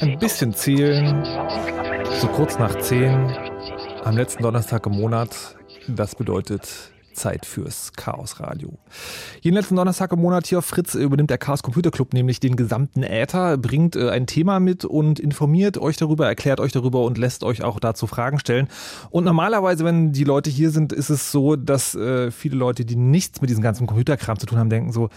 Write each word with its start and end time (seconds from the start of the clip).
Ein 0.00 0.18
bisschen 0.18 0.54
zählen, 0.54 1.24
so 2.20 2.28
kurz 2.28 2.58
nach 2.58 2.74
zehn, 2.80 3.32
am 4.04 4.16
letzten 4.16 4.42
Donnerstag 4.42 4.86
im 4.86 4.92
Monat, 4.92 5.56
das 5.88 6.14
bedeutet 6.14 6.92
Zeit 7.16 7.46
fürs 7.46 7.92
Chaos 7.94 8.40
Radio. 8.40 8.78
Jeden 9.40 9.56
letzten 9.56 9.76
Donnerstag 9.76 10.12
im 10.12 10.20
Monat 10.20 10.46
hier 10.46 10.58
auf 10.58 10.66
Fritz 10.66 10.94
übernimmt 10.94 11.30
der 11.30 11.38
Chaos 11.38 11.62
Computer 11.62 11.90
Club 11.90 12.12
nämlich 12.12 12.40
den 12.40 12.56
gesamten 12.56 13.02
Äther, 13.02 13.56
bringt 13.56 13.96
äh, 13.96 14.10
ein 14.10 14.26
Thema 14.26 14.60
mit 14.60 14.84
und 14.84 15.18
informiert 15.18 15.78
euch 15.78 15.96
darüber, 15.96 16.26
erklärt 16.26 16.60
euch 16.60 16.72
darüber 16.72 17.02
und 17.04 17.18
lässt 17.18 17.42
euch 17.42 17.64
auch 17.64 17.80
dazu 17.80 18.06
Fragen 18.06 18.38
stellen. 18.38 18.68
Und 19.10 19.24
normalerweise, 19.24 19.84
wenn 19.84 20.12
die 20.12 20.24
Leute 20.24 20.50
hier 20.50 20.70
sind, 20.70 20.92
ist 20.92 21.08
es 21.08 21.32
so, 21.32 21.56
dass 21.56 21.94
äh, 21.94 22.30
viele 22.30 22.56
Leute, 22.56 22.84
die 22.84 22.96
nichts 22.96 23.40
mit 23.40 23.50
diesem 23.50 23.62
ganzen 23.62 23.86
Computerkram 23.86 24.38
zu 24.38 24.46
tun 24.46 24.58
haben, 24.58 24.70
denken 24.70 24.92
so, 24.92 25.08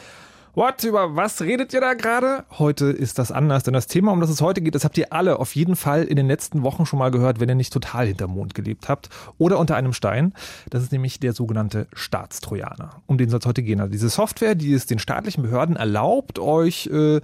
What? 0.55 0.83
Über 0.83 1.15
was 1.15 1.41
redet 1.41 1.73
ihr 1.73 1.81
da 1.81 1.93
gerade? 1.93 2.43
Heute 2.57 2.85
ist 2.85 3.19
das 3.19 3.31
anders, 3.31 3.63
denn 3.63 3.73
das 3.73 3.85
Thema, 3.85 4.11
um 4.11 4.19
das 4.19 4.31
es 4.31 4.41
heute 4.41 4.61
geht, 4.61 4.73
das 4.73 4.83
habt 4.83 4.97
ihr 4.97 5.13
alle 5.13 5.39
auf 5.39 5.55
jeden 5.55 5.75
Fall 5.75 6.03
in 6.03 6.15
den 6.15 6.27
letzten 6.27 6.63
Wochen 6.63 6.87
schon 6.87 6.97
mal 6.97 7.11
gehört, 7.11 7.39
wenn 7.39 7.49
ihr 7.49 7.55
nicht 7.55 7.71
total 7.71 8.07
hinterm 8.07 8.31
Mond 8.31 8.55
gelebt 8.55 8.89
habt 8.89 9.09
oder 9.37 9.59
unter 9.59 9.75
einem 9.75 9.93
Stein. 9.93 10.33
Das 10.71 10.81
ist 10.81 10.91
nämlich 10.91 11.19
der 11.19 11.33
sogenannte 11.33 11.87
Staatstrojaner. 11.93 13.01
Um 13.05 13.19
den 13.19 13.29
soll 13.29 13.39
es 13.39 13.45
heute 13.45 13.61
gehen. 13.61 13.79
Also 13.79 13.91
diese 13.91 14.09
Software, 14.09 14.55
die 14.55 14.73
es 14.73 14.87
den 14.87 14.97
staatlichen 14.97 15.43
Behörden 15.43 15.75
erlaubt, 15.75 16.39
euch 16.39 16.87
äh, 16.87 17.21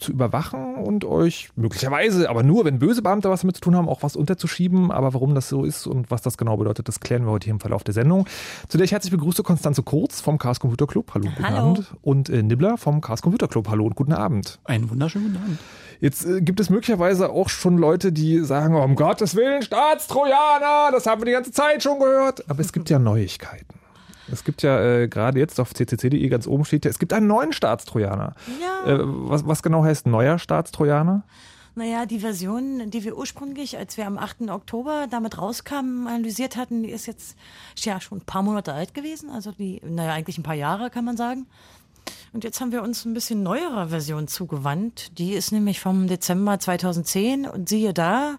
zu 0.00 0.10
überwachen 0.10 0.74
und 0.74 1.04
euch 1.04 1.50
möglicherweise, 1.54 2.28
aber 2.28 2.42
nur, 2.42 2.64
wenn 2.64 2.80
böse 2.80 3.00
Beamte 3.00 3.30
was 3.30 3.42
damit 3.42 3.56
zu 3.56 3.62
tun 3.62 3.76
haben, 3.76 3.88
auch 3.88 4.02
was 4.02 4.16
unterzuschieben. 4.16 4.90
Aber 4.90 5.14
warum 5.14 5.36
das 5.36 5.48
so 5.48 5.64
ist 5.64 5.86
und 5.86 6.10
was 6.10 6.22
das 6.22 6.36
genau 6.36 6.56
bedeutet, 6.56 6.88
das 6.88 6.98
klären 6.98 7.26
wir 7.26 7.30
heute 7.30 7.44
hier 7.44 7.54
im 7.54 7.60
Verlauf 7.60 7.84
der 7.84 7.94
Sendung. 7.94 8.26
Zu 8.66 8.76
der 8.76 8.86
ich 8.86 8.92
herzlich 8.92 9.12
begrüße 9.12 9.44
Konstanze 9.44 9.84
Kurz 9.84 10.20
vom 10.20 10.38
Chaos 10.38 10.58
Computer 10.58 10.88
Club. 10.88 11.12
Hallo, 11.14 11.26
guten 11.26 11.48
Hallo. 11.48 11.56
Abend. 11.58 11.94
Und 12.02 12.28
äh, 12.28 12.42
Nibbler 12.56 12.78
vom 12.78 13.02
Chaos 13.02 13.20
Computer 13.20 13.48
Club. 13.48 13.68
Hallo 13.68 13.84
und 13.84 13.96
guten 13.96 14.14
Abend. 14.14 14.58
Einen 14.64 14.88
wunderschönen 14.88 15.26
guten 15.26 15.36
Abend. 15.44 15.58
Jetzt 16.00 16.24
äh, 16.24 16.40
gibt 16.40 16.58
es 16.58 16.70
möglicherweise 16.70 17.28
auch 17.28 17.50
schon 17.50 17.76
Leute, 17.76 18.12
die 18.12 18.38
sagen, 18.40 18.74
oh, 18.74 18.82
um 18.82 18.96
Gottes 18.96 19.36
Willen, 19.36 19.60
Staatstrojaner, 19.60 20.90
das 20.90 21.06
haben 21.06 21.20
wir 21.20 21.26
die 21.26 21.32
ganze 21.32 21.52
Zeit 21.52 21.82
schon 21.82 21.98
gehört. 21.98 22.48
Aber 22.48 22.60
es 22.60 22.72
gibt 22.72 22.88
ja 22.88 22.98
Neuigkeiten. 22.98 23.78
Es 24.32 24.42
gibt 24.42 24.62
ja 24.62 24.80
äh, 24.80 25.08
gerade 25.08 25.38
jetzt 25.38 25.60
auf 25.60 25.74
ccc.de 25.74 26.28
ganz 26.28 26.46
oben 26.46 26.64
steht 26.64 26.86
ja, 26.86 26.90
es 26.90 26.98
gibt 26.98 27.12
einen 27.12 27.26
neuen 27.26 27.52
Staatstrojaner. 27.52 28.34
Ja. 28.60 28.90
Äh, 28.90 28.98
was, 29.02 29.46
was 29.46 29.62
genau 29.62 29.84
heißt 29.84 30.06
neuer 30.06 30.38
Staatstrojaner? 30.38 31.24
Naja, 31.78 32.06
die 32.06 32.20
Version, 32.20 32.90
die 32.90 33.04
wir 33.04 33.18
ursprünglich, 33.18 33.76
als 33.76 33.98
wir 33.98 34.06
am 34.06 34.16
8. 34.16 34.48
Oktober 34.48 35.08
damit 35.10 35.36
rauskamen, 35.36 36.06
analysiert 36.06 36.56
hatten, 36.56 36.82
die 36.82 36.88
ist 36.88 37.04
jetzt 37.04 37.36
ja 37.76 38.00
schon 38.00 38.18
ein 38.18 38.24
paar 38.24 38.42
Monate 38.42 38.72
alt 38.72 38.94
gewesen. 38.94 39.28
Also 39.28 39.52
die, 39.52 39.82
naja, 39.84 40.14
eigentlich 40.14 40.38
ein 40.38 40.42
paar 40.42 40.54
Jahre, 40.54 40.88
kann 40.88 41.04
man 41.04 41.18
sagen. 41.18 41.46
Und 42.32 42.44
jetzt 42.44 42.60
haben 42.60 42.72
wir 42.72 42.82
uns 42.82 43.04
ein 43.04 43.14
bisschen 43.14 43.42
neuerer 43.42 43.88
Version 43.88 44.28
zugewandt. 44.28 45.18
Die 45.18 45.32
ist 45.32 45.52
nämlich 45.52 45.80
vom 45.80 46.06
Dezember 46.06 46.58
2010 46.58 47.46
und 47.46 47.68
siehe 47.68 47.94
da, 47.94 48.36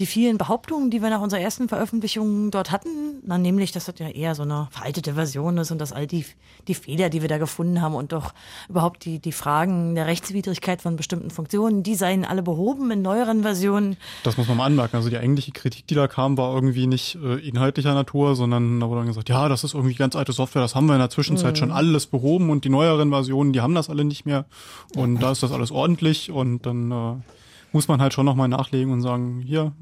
die 0.00 0.06
vielen 0.06 0.38
Behauptungen, 0.38 0.90
die 0.90 1.02
wir 1.02 1.10
nach 1.10 1.20
unserer 1.20 1.40
ersten 1.40 1.68
Veröffentlichung 1.68 2.50
dort 2.50 2.70
hatten, 2.70 3.20
na, 3.22 3.36
nämlich, 3.36 3.70
dass 3.70 3.84
das 3.84 3.98
ja 3.98 4.08
eher 4.08 4.34
so 4.34 4.42
eine 4.42 4.66
veraltete 4.70 5.12
Version 5.12 5.58
ist 5.58 5.70
und 5.70 5.78
dass 5.78 5.92
all 5.92 6.06
die, 6.06 6.24
die 6.68 6.74
Fehler, 6.74 7.10
die 7.10 7.20
wir 7.20 7.28
da 7.28 7.36
gefunden 7.36 7.82
haben 7.82 7.94
und 7.94 8.12
doch 8.12 8.32
überhaupt 8.70 9.04
die, 9.04 9.18
die 9.18 9.32
Fragen 9.32 9.94
der 9.94 10.06
Rechtswidrigkeit 10.06 10.80
von 10.80 10.96
bestimmten 10.96 11.30
Funktionen, 11.30 11.82
die 11.82 11.94
seien 11.96 12.24
alle 12.24 12.42
behoben 12.42 12.90
in 12.90 13.02
neueren 13.02 13.42
Versionen. 13.42 13.98
Das 14.22 14.38
muss 14.38 14.48
man 14.48 14.56
mal 14.56 14.64
anmerken. 14.64 14.96
Also 14.96 15.10
die 15.10 15.18
eigentliche 15.18 15.52
Kritik, 15.52 15.86
die 15.86 15.94
da 15.94 16.08
kam, 16.08 16.38
war 16.38 16.54
irgendwie 16.54 16.86
nicht 16.86 17.18
äh, 17.22 17.46
inhaltlicher 17.46 17.92
Natur, 17.92 18.36
sondern 18.36 18.80
da 18.80 18.88
wurde 18.88 19.00
dann 19.00 19.08
gesagt, 19.08 19.28
ja, 19.28 19.50
das 19.50 19.64
ist 19.64 19.74
irgendwie 19.74 19.94
ganz 19.94 20.16
alte 20.16 20.32
Software, 20.32 20.62
das 20.62 20.74
haben 20.74 20.86
wir 20.86 20.94
in 20.94 21.00
der 21.00 21.10
Zwischenzeit 21.10 21.52
mhm. 21.52 21.56
schon 21.56 21.70
alles 21.70 22.06
behoben 22.06 22.48
und 22.48 22.64
die 22.64 22.70
neueren 22.70 23.10
Versionen, 23.10 23.52
die 23.52 23.60
haben 23.60 23.74
das 23.74 23.90
alle 23.90 24.06
nicht 24.06 24.24
mehr 24.24 24.46
und 24.96 25.20
da 25.20 25.30
ist 25.32 25.42
das 25.42 25.52
alles 25.52 25.70
ordentlich 25.70 26.30
und 26.30 26.64
dann 26.64 26.90
äh, 26.90 27.14
muss 27.72 27.88
man 27.88 28.00
halt 28.00 28.12
schon 28.12 28.26
nochmal 28.26 28.48
nachlegen 28.48 28.92
und 28.92 29.00
sagen, 29.00 29.40
hier, 29.40 29.72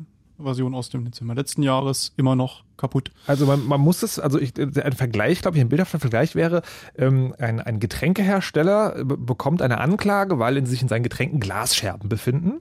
Version 0.40 0.74
aus 0.74 0.88
dem 0.88 1.04
Dezember 1.04 1.34
letzten 1.34 1.62
Jahres, 1.62 2.12
immer 2.16 2.36
noch 2.36 2.62
kaputt. 2.76 3.10
Also 3.26 3.46
man, 3.46 3.66
man 3.66 3.80
muss 3.80 4.02
es, 4.02 4.18
also 4.18 4.38
ich, 4.38 4.52
ein 4.58 4.92
Vergleich, 4.92 5.42
glaube 5.42 5.56
ich, 5.56 5.60
ein 5.60 5.68
bildhafter 5.68 5.98
Vergleich 5.98 6.34
wäre, 6.34 6.62
ähm, 6.96 7.34
ein, 7.38 7.60
ein 7.60 7.80
Getränkehersteller 7.80 9.04
bekommt 9.04 9.62
eine 9.62 9.78
Anklage, 9.78 10.38
weil 10.38 10.56
in 10.56 10.66
sich 10.66 10.82
in 10.82 10.88
seinen 10.88 11.02
Getränken 11.02 11.40
Glasscherben 11.40 12.08
befinden. 12.08 12.60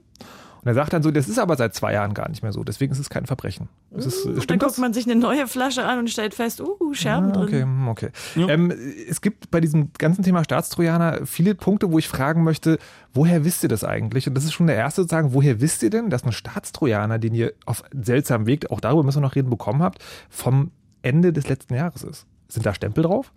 Und 0.60 0.66
er 0.66 0.74
sagt 0.74 0.92
dann 0.92 1.02
so, 1.02 1.10
das 1.10 1.28
ist 1.28 1.38
aber 1.38 1.56
seit 1.56 1.74
zwei 1.74 1.92
Jahren 1.92 2.14
gar 2.14 2.28
nicht 2.28 2.42
mehr 2.42 2.52
so, 2.52 2.64
deswegen 2.64 2.92
ist 2.92 2.98
es 2.98 3.10
kein 3.10 3.26
Verbrechen. 3.26 3.68
Ist 3.90 4.06
es, 4.06 4.26
uh, 4.26 4.32
dann 4.46 4.58
guckt 4.58 4.78
man 4.78 4.92
sich 4.92 5.06
eine 5.06 5.18
neue 5.18 5.46
Flasche 5.46 5.84
an 5.84 6.00
und 6.00 6.10
stellt 6.10 6.34
fest, 6.34 6.60
uh, 6.60 6.94
Scherben 6.94 7.32
ah, 7.32 7.42
okay, 7.42 7.60
drin. 7.60 7.88
Okay, 7.88 8.10
ja. 8.34 8.48
ähm, 8.48 8.72
es 9.08 9.20
gibt 9.20 9.50
bei 9.50 9.60
diesem 9.60 9.90
ganzen 9.98 10.22
Thema 10.22 10.44
Staatstrojaner 10.44 11.26
viele 11.26 11.54
Punkte, 11.54 11.92
wo 11.92 11.98
ich 11.98 12.08
fragen 12.08 12.44
möchte, 12.44 12.78
woher 13.14 13.44
wisst 13.44 13.62
ihr 13.62 13.68
das 13.68 13.84
eigentlich? 13.84 14.28
Und 14.28 14.34
das 14.34 14.44
ist 14.44 14.52
schon 14.52 14.66
der 14.66 14.76
erste 14.76 15.02
sozusagen, 15.02 15.32
woher 15.32 15.60
wisst 15.60 15.82
ihr 15.82 15.90
denn, 15.90 16.10
dass 16.10 16.24
ein 16.24 16.32
Staatstrojaner, 16.32 17.18
den 17.18 17.34
ihr 17.34 17.52
auf 17.66 17.82
seltsamen 17.92 18.46
Weg, 18.46 18.70
auch 18.70 18.80
darüber 18.80 19.02
müssen 19.02 19.18
wir 19.18 19.26
noch 19.26 19.36
reden, 19.36 19.50
bekommen 19.50 19.82
habt, 19.82 20.04
vom 20.28 20.70
Ende 21.02 21.32
des 21.32 21.48
letzten 21.48 21.74
Jahres 21.74 22.02
ist? 22.02 22.26
Sind 22.48 22.66
da 22.66 22.74
Stempel 22.74 23.04
drauf? 23.04 23.32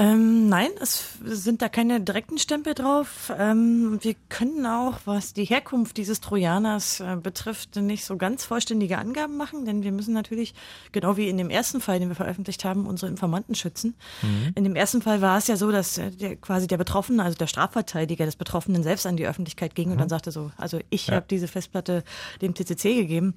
Ähm, 0.00 0.48
nein, 0.48 0.70
es 0.80 1.18
sind 1.22 1.60
da 1.60 1.68
keine 1.68 2.00
direkten 2.00 2.38
Stempel 2.38 2.72
drauf. 2.72 3.30
Ähm, 3.38 3.98
wir 4.00 4.14
können 4.30 4.64
auch, 4.64 4.98
was 5.04 5.34
die 5.34 5.44
Herkunft 5.44 5.98
dieses 5.98 6.22
Trojaners 6.22 7.00
äh, 7.00 7.16
betrifft, 7.16 7.76
nicht 7.76 8.06
so 8.06 8.16
ganz 8.16 8.46
vollständige 8.46 8.96
Angaben 8.96 9.36
machen, 9.36 9.66
denn 9.66 9.82
wir 9.82 9.92
müssen 9.92 10.14
natürlich, 10.14 10.54
genau 10.92 11.18
wie 11.18 11.28
in 11.28 11.36
dem 11.36 11.50
ersten 11.50 11.82
Fall, 11.82 11.98
den 11.98 12.08
wir 12.08 12.16
veröffentlicht 12.16 12.64
haben, 12.64 12.86
unsere 12.86 13.10
Informanten 13.10 13.54
schützen. 13.54 13.94
Mhm. 14.22 14.52
In 14.54 14.64
dem 14.64 14.74
ersten 14.74 15.02
Fall 15.02 15.20
war 15.20 15.36
es 15.36 15.48
ja 15.48 15.56
so, 15.56 15.70
dass 15.70 15.98
äh, 15.98 16.10
der, 16.10 16.36
quasi 16.36 16.66
der 16.66 16.78
Betroffene, 16.78 17.22
also 17.22 17.36
der 17.36 17.46
Strafverteidiger 17.46 18.24
des 18.24 18.36
Betroffenen 18.36 18.82
selbst 18.82 19.06
an 19.06 19.18
die 19.18 19.26
Öffentlichkeit 19.26 19.74
ging 19.74 19.88
mhm. 19.88 19.92
und 19.92 19.98
dann 19.98 20.08
sagte 20.08 20.30
so, 20.30 20.50
also 20.56 20.78
ich 20.88 21.08
ja. 21.08 21.16
habe 21.16 21.26
diese 21.28 21.46
Festplatte 21.46 22.04
dem 22.40 22.54
TCC 22.54 22.94
gegeben. 22.94 23.34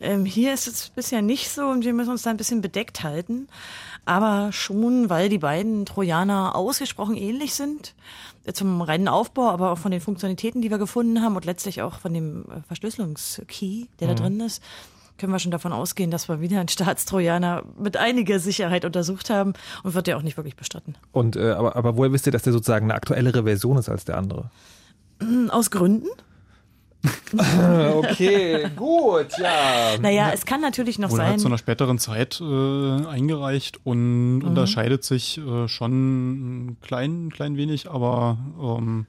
Ähm, 0.00 0.24
hier 0.24 0.54
ist 0.54 0.66
es 0.66 0.88
bisher 0.88 1.20
nicht 1.20 1.50
so 1.50 1.66
und 1.66 1.84
wir 1.84 1.92
müssen 1.92 2.10
uns 2.10 2.22
da 2.22 2.30
ein 2.30 2.38
bisschen 2.38 2.62
bedeckt 2.62 3.02
halten, 3.02 3.48
aber 4.06 4.50
schon, 4.52 5.10
weil 5.10 5.28
die 5.28 5.38
beiden 5.38 5.49
beiden 5.50 5.84
Trojaner 5.84 6.54
ausgesprochen 6.54 7.16
ähnlich 7.16 7.54
sind. 7.54 7.94
Zum 8.52 8.82
reinen 8.82 9.08
Aufbau, 9.08 9.48
aber 9.50 9.72
auch 9.72 9.78
von 9.78 9.90
den 9.90 10.00
Funktionalitäten, 10.00 10.62
die 10.62 10.70
wir 10.70 10.78
gefunden 10.78 11.22
haben 11.22 11.34
und 11.34 11.44
letztlich 11.44 11.82
auch 11.82 11.98
von 11.98 12.14
dem 12.14 12.44
äh, 12.44 12.62
Verschlüsselungskey, 12.68 13.88
der 13.98 14.08
mhm. 14.08 14.16
da 14.16 14.22
drin 14.22 14.40
ist 14.40 14.62
können 15.18 15.32
wir 15.32 15.38
schon 15.38 15.50
davon 15.50 15.74
ausgehen, 15.74 16.10
dass 16.10 16.30
wir 16.30 16.40
wieder 16.40 16.60
einen 16.60 16.70
Staatstrojaner 16.70 17.64
mit 17.78 17.98
einiger 17.98 18.38
Sicherheit 18.38 18.86
untersucht 18.86 19.28
haben 19.28 19.52
und 19.82 19.92
wird 19.92 20.08
ja 20.08 20.16
auch 20.16 20.22
nicht 20.22 20.38
wirklich 20.38 20.56
bestritten. 20.56 20.94
Und 21.12 21.36
äh, 21.36 21.50
aber, 21.50 21.76
aber 21.76 21.98
woher 21.98 22.10
wisst 22.10 22.24
ihr, 22.24 22.32
dass 22.32 22.40
der 22.40 22.54
sozusagen 22.54 22.86
eine 22.86 22.94
aktuellere 22.94 23.42
Version 23.42 23.76
ist 23.76 23.90
als 23.90 24.06
der 24.06 24.16
andere? 24.16 24.50
Aus 25.50 25.70
Gründen. 25.70 26.08
okay, 27.94 28.68
gut, 28.76 29.28
ja. 29.38 29.96
Naja, 30.00 30.32
es 30.34 30.44
kann 30.44 30.60
natürlich 30.60 30.98
noch 30.98 31.10
Oder 31.10 31.24
sein. 31.24 31.32
Hat 31.32 31.40
zu 31.40 31.46
einer 31.46 31.58
späteren 31.58 31.98
Zeit 31.98 32.40
äh, 32.40 33.06
eingereicht 33.06 33.78
und 33.84 34.38
mhm. 34.38 34.46
unterscheidet 34.48 35.04
sich 35.04 35.38
äh, 35.38 35.68
schon 35.68 36.68
ein 36.68 36.76
klein, 36.82 37.30
klein 37.32 37.56
wenig, 37.56 37.90
aber 37.90 38.38
ähm, 38.60 39.06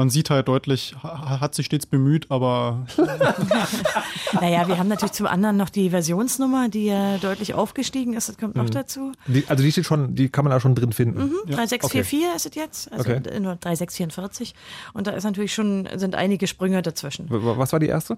man 0.00 0.08
sieht 0.08 0.30
halt 0.30 0.48
deutlich, 0.48 0.96
hat 1.02 1.54
sich 1.54 1.66
stets 1.66 1.84
bemüht, 1.84 2.30
aber. 2.30 2.86
naja, 4.32 4.66
wir 4.66 4.78
haben 4.78 4.88
natürlich 4.88 5.12
zum 5.12 5.26
anderen 5.26 5.58
noch 5.58 5.68
die 5.68 5.90
Versionsnummer, 5.90 6.70
die 6.70 6.86
ja 6.86 7.18
deutlich 7.18 7.52
aufgestiegen 7.52 8.14
ist. 8.14 8.30
Das 8.30 8.38
kommt 8.38 8.56
noch 8.56 8.64
mhm. 8.64 8.70
dazu. 8.70 9.12
Die, 9.26 9.44
also 9.46 9.62
die 9.62 9.70
steht 9.70 9.84
schon, 9.84 10.14
die 10.14 10.30
kann 10.30 10.46
man 10.46 10.52
da 10.52 10.58
schon 10.58 10.74
drin 10.74 10.94
finden. 10.94 11.24
Mhm, 11.24 11.34
ja. 11.48 11.56
3644 11.56 12.24
okay. 12.24 12.34
ist 12.34 12.46
es 12.46 12.54
jetzt, 12.54 12.92
also 12.92 13.10
okay. 13.10 13.40
nur 13.40 13.56
3644. 13.56 14.54
Und 14.94 15.06
da 15.06 15.10
ist 15.10 15.24
natürlich 15.24 15.52
schon, 15.52 15.86
sind 15.96 16.14
einige 16.14 16.46
Sprünge 16.46 16.80
dazwischen. 16.80 17.26
Was 17.28 17.70
war 17.74 17.78
die 17.78 17.88
erste? 17.88 18.16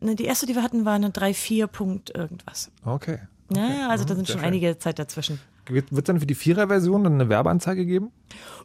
Ne, 0.00 0.16
die 0.16 0.24
erste, 0.24 0.46
die 0.46 0.56
wir 0.56 0.64
hatten, 0.64 0.84
war 0.84 0.94
eine 0.94 1.12
34 1.12 1.70
Punkt 1.70 2.10
irgendwas. 2.12 2.72
Okay. 2.84 3.20
okay. 3.50 3.78
Ja, 3.78 3.88
also 3.88 4.04
da 4.04 4.16
sind 4.16 4.26
Sehr 4.26 4.32
schon 4.32 4.40
schön. 4.40 4.48
einige 4.48 4.78
Zeit 4.78 4.98
dazwischen. 4.98 5.38
Wird 5.72 5.92
es 5.92 6.04
dann 6.04 6.20
für 6.20 6.26
die 6.26 6.34
Vierer-Version 6.34 7.04
dann 7.04 7.14
eine 7.14 7.28
Werbeanzeige 7.28 7.86
geben? 7.86 8.10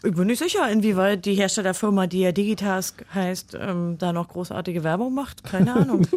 Ich 0.03 0.13
bin 0.13 0.27
nicht 0.27 0.39
sicher, 0.39 0.69
inwieweit 0.69 1.25
die 1.25 1.33
Herstellerfirma, 1.33 2.07
die 2.07 2.21
ja 2.21 2.31
Digitask 2.31 3.03
heißt, 3.13 3.57
ähm, 3.59 3.97
da 3.97 4.13
noch 4.13 4.27
großartige 4.27 4.83
Werbung 4.83 5.13
macht. 5.13 5.43
Keine 5.43 5.73
Ahnung. 5.73 6.07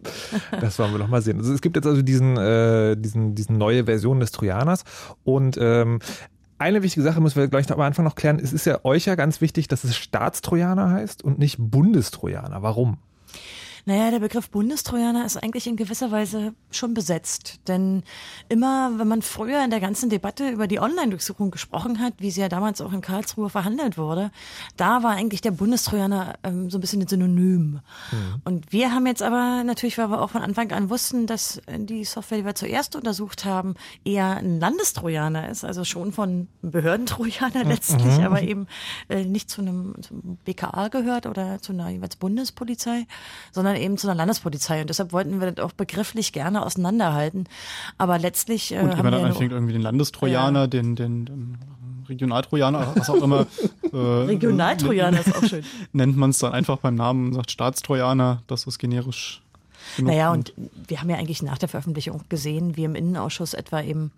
das 0.60 0.78
wollen 0.78 0.92
wir 0.92 0.98
noch 0.98 1.08
mal 1.08 1.22
sehen. 1.22 1.38
Also 1.38 1.52
es 1.52 1.60
gibt 1.60 1.76
jetzt 1.76 1.86
also 1.86 2.02
diesen, 2.02 2.36
äh, 2.36 2.96
diesen, 2.96 3.34
diesen 3.34 3.58
neue 3.58 3.84
Version 3.84 4.20
des 4.20 4.32
Trojaners 4.32 4.84
und 5.24 5.58
ähm, 5.60 6.00
eine 6.58 6.82
wichtige 6.82 7.04
Sache 7.04 7.20
müssen 7.20 7.36
wir 7.36 7.48
gleich 7.48 7.70
am 7.70 7.80
Anfang 7.80 8.04
noch 8.04 8.14
klären. 8.14 8.38
Es 8.38 8.52
ist 8.52 8.64
ja 8.64 8.80
euch 8.84 9.04
ja 9.04 9.14
ganz 9.14 9.40
wichtig, 9.40 9.68
dass 9.68 9.84
es 9.84 9.94
Staatstrojaner 9.94 10.90
heißt 10.90 11.22
und 11.22 11.38
nicht 11.38 11.56
Bundestrojaner. 11.58 12.62
Warum? 12.62 12.96
Naja, 13.88 14.10
der 14.10 14.18
Begriff 14.18 14.50
Bundestrojaner 14.50 15.24
ist 15.24 15.36
eigentlich 15.36 15.68
in 15.68 15.76
gewisser 15.76 16.10
Weise 16.10 16.54
schon 16.72 16.92
besetzt. 16.92 17.60
Denn 17.68 18.02
immer, 18.48 18.98
wenn 18.98 19.06
man 19.06 19.22
früher 19.22 19.62
in 19.62 19.70
der 19.70 19.78
ganzen 19.78 20.10
Debatte 20.10 20.48
über 20.48 20.66
die 20.66 20.80
Online-Durchsuchung 20.80 21.52
gesprochen 21.52 22.00
hat, 22.00 22.14
wie 22.18 22.32
sie 22.32 22.40
ja 22.40 22.48
damals 22.48 22.80
auch 22.80 22.92
in 22.92 23.00
Karlsruhe 23.00 23.48
verhandelt 23.48 23.96
wurde, 23.96 24.32
da 24.76 25.04
war 25.04 25.12
eigentlich 25.12 25.40
der 25.40 25.52
Bundestrojaner 25.52 26.34
ähm, 26.42 26.68
so 26.68 26.78
ein 26.78 26.80
bisschen 26.80 27.00
ein 27.00 27.06
Synonym. 27.06 27.80
Mhm. 28.10 28.42
Und 28.44 28.72
wir 28.72 28.90
haben 28.90 29.06
jetzt 29.06 29.22
aber 29.22 29.62
natürlich, 29.62 29.98
weil 29.98 30.10
wir 30.10 30.20
auch 30.20 30.30
von 30.30 30.42
Anfang 30.42 30.72
an 30.72 30.90
wussten, 30.90 31.28
dass 31.28 31.62
die 31.68 32.04
Software, 32.04 32.38
die 32.38 32.44
wir 32.44 32.56
zuerst 32.56 32.96
untersucht 32.96 33.44
haben, 33.44 33.76
eher 34.04 34.38
ein 34.38 34.58
Landestrojaner 34.58 35.48
ist, 35.48 35.64
also 35.64 35.84
schon 35.84 36.10
von 36.10 36.48
Behördentrojaner 36.60 37.62
mhm. 37.62 37.70
letztlich, 37.70 38.18
mhm. 38.18 38.24
aber 38.24 38.42
eben 38.42 38.66
äh, 39.08 39.24
nicht 39.24 39.48
zu 39.48 39.60
einem, 39.60 39.94
zum 40.02 40.38
BKA 40.44 40.88
gehört 40.88 41.26
oder 41.26 41.62
zu 41.62 41.72
einer 41.72 41.88
jeweils 41.90 42.16
Bundespolizei, 42.16 43.06
sondern 43.52 43.75
sondern 43.76 43.82
eben 43.82 43.98
zu 43.98 44.08
einer 44.08 44.16
Landespolizei. 44.16 44.80
Und 44.80 44.90
deshalb 44.90 45.12
wollten 45.12 45.40
wir 45.40 45.52
das 45.52 45.64
auch 45.64 45.72
begrifflich 45.72 46.32
gerne 46.32 46.64
auseinanderhalten. 46.64 47.48
Aber 47.98 48.18
letztlich. 48.18 48.74
Äh, 48.74 48.80
Und 48.80 48.96
wenn 48.96 49.04
man 49.04 49.12
dann 49.12 49.24
anfängt, 49.24 49.52
irgendwie 49.52 49.72
den 49.72 49.82
Landestrojaner, 49.82 50.60
ja. 50.60 50.66
den, 50.66 50.96
den, 50.96 51.26
den 51.26 51.58
Regionaltrojaner, 52.08 52.92
was 52.96 53.10
auch 53.10 53.22
immer. 53.22 53.46
Äh, 53.92 53.96
Regionaltrojaner 53.96 55.20
ist 55.20 55.34
auch 55.34 55.44
schön. 55.44 55.64
Nennt 55.92 56.16
man 56.16 56.30
es 56.30 56.38
dann 56.38 56.52
einfach 56.52 56.78
beim 56.78 56.96
Namen, 56.96 57.32
sagt 57.32 57.52
Staatstrojaner, 57.52 58.42
das 58.48 58.66
ist 58.66 58.78
generisch. 58.78 59.40
Naja, 59.96 60.32
und 60.32 60.52
wir 60.88 61.00
haben 61.00 61.08
ja 61.08 61.16
eigentlich 61.16 61.40
nach 61.40 61.56
der 61.56 61.68
Veröffentlichung 61.68 62.22
gesehen, 62.28 62.76
wie 62.76 62.82
im 62.82 62.96
Innenausschuss 62.96 63.54
etwa 63.54 63.80
eben 63.80 64.10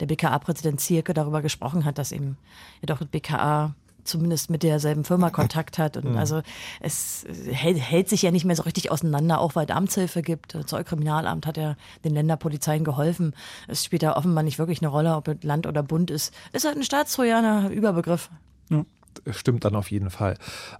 der 0.00 0.06
BKA-Präsident 0.06 0.80
Zierke 0.80 1.14
darüber 1.14 1.40
gesprochen 1.40 1.84
hat, 1.84 1.98
dass 1.98 2.10
eben 2.10 2.36
ja 2.82 2.92
doch 2.92 2.98
BKA 3.06 3.74
zumindest 4.04 4.50
mit 4.50 4.62
derselben 4.62 5.04
Firma 5.04 5.30
Kontakt 5.42 5.78
hat. 5.78 5.96
Und 5.96 6.12
mhm. 6.12 6.18
also 6.18 6.42
es 6.80 7.24
hält, 7.50 7.78
hält, 7.78 8.08
sich 8.08 8.22
ja 8.22 8.30
nicht 8.30 8.44
mehr 8.44 8.56
so 8.56 8.62
richtig 8.62 8.90
auseinander, 8.90 9.40
auch 9.40 9.54
weil 9.54 9.66
es 9.66 9.74
Amtshilfe 9.74 10.22
gibt. 10.22 10.54
Das 10.54 10.66
Zollkriminalamt 10.66 11.46
hat 11.46 11.56
ja 11.56 11.76
den 12.04 12.14
Länderpolizeien 12.14 12.84
geholfen. 12.84 13.34
Es 13.68 13.84
spielt 13.84 14.02
da 14.02 14.16
offenbar 14.16 14.42
nicht 14.42 14.58
wirklich 14.58 14.80
eine 14.80 14.88
Rolle, 14.88 15.16
ob 15.16 15.28
es 15.28 15.42
Land 15.42 15.66
oder 15.66 15.82
Bund 15.82 16.10
ist. 16.10 16.34
Ist 16.52 16.64
halt 16.64 16.76
ein 16.76 16.84
Staatstrojaner, 16.84 17.70
Überbegriff. 17.70 18.30
Ja 18.70 18.84
stimmt 19.30 19.64
dann 19.64 19.74
auf 19.74 19.90
jeden 19.90 20.10
Fall. 20.10 20.36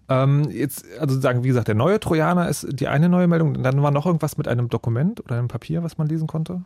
Ähm, 0.08 0.50
jetzt, 0.50 0.84
also 0.98 1.20
sagen, 1.20 1.44
wie 1.44 1.48
gesagt, 1.48 1.68
der 1.68 1.74
neue 1.74 2.00
Trojaner 2.00 2.48
ist 2.48 2.66
die 2.70 2.88
eine 2.88 3.08
neue 3.08 3.26
Meldung. 3.26 3.62
Dann 3.62 3.82
war 3.82 3.90
noch 3.90 4.06
irgendwas 4.06 4.36
mit 4.36 4.48
einem 4.48 4.68
Dokument 4.68 5.20
oder 5.20 5.36
einem 5.36 5.48
Papier, 5.48 5.82
was 5.82 5.98
man 5.98 6.08
lesen 6.08 6.26
konnte? 6.26 6.62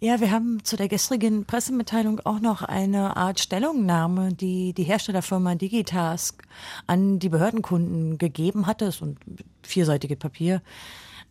Ja, 0.00 0.20
wir 0.20 0.30
haben 0.30 0.60
zu 0.64 0.76
der 0.76 0.88
gestrigen 0.88 1.44
Pressemitteilung 1.44 2.20
auch 2.24 2.40
noch 2.40 2.62
eine 2.62 3.16
Art 3.16 3.40
Stellungnahme, 3.40 4.32
die 4.32 4.72
die 4.72 4.84
Herstellerfirma 4.84 5.54
Digitask 5.54 6.42
an 6.86 7.18
die 7.18 7.28
Behördenkunden 7.28 8.18
gegeben 8.18 8.66
hatte. 8.66 8.86
Das 8.86 8.96
ist 8.96 9.02
ein 9.02 9.16
vierseitiges 9.62 10.18
Papier 10.18 10.62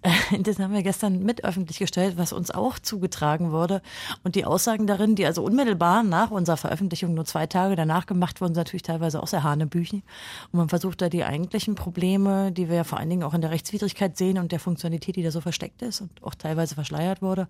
Das 0.39 0.59
haben 0.59 0.73
wir 0.73 0.83
gestern 0.83 1.23
mit 1.23 1.43
öffentlich 1.43 1.79
gestellt, 1.79 2.15
was 2.17 2.33
uns 2.33 2.51
auch 2.51 2.79
zugetragen 2.79 3.51
wurde. 3.51 3.81
Und 4.23 4.35
die 4.35 4.45
Aussagen 4.45 4.87
darin, 4.87 5.15
die 5.15 5.25
also 5.25 5.43
unmittelbar 5.43 6.03
nach 6.03 6.31
unserer 6.31 6.57
Veröffentlichung 6.57 7.13
nur 7.13 7.25
zwei 7.25 7.47
Tage 7.47 7.75
danach 7.75 8.05
gemacht 8.05 8.41
wurden, 8.41 8.53
sind 8.53 8.61
natürlich 8.61 8.83
teilweise 8.83 9.21
auch 9.21 9.27
sehr 9.27 9.43
hanebüchen. 9.43 10.03
Und 10.51 10.57
man 10.57 10.69
versucht 10.69 11.01
da 11.01 11.09
die 11.09 11.23
eigentlichen 11.23 11.75
Probleme, 11.75 12.51
die 12.51 12.69
wir 12.69 12.83
vor 12.83 12.99
allen 12.99 13.09
Dingen 13.09 13.23
auch 13.23 13.33
in 13.33 13.41
der 13.41 13.51
Rechtswidrigkeit 13.51 14.17
sehen 14.17 14.37
und 14.37 14.51
der 14.51 14.59
Funktionalität, 14.59 15.15
die 15.15 15.23
da 15.23 15.31
so 15.31 15.41
versteckt 15.41 15.81
ist 15.81 16.01
und 16.01 16.11
auch 16.23 16.35
teilweise 16.35 16.75
verschleiert 16.75 17.21
wurde, 17.21 17.47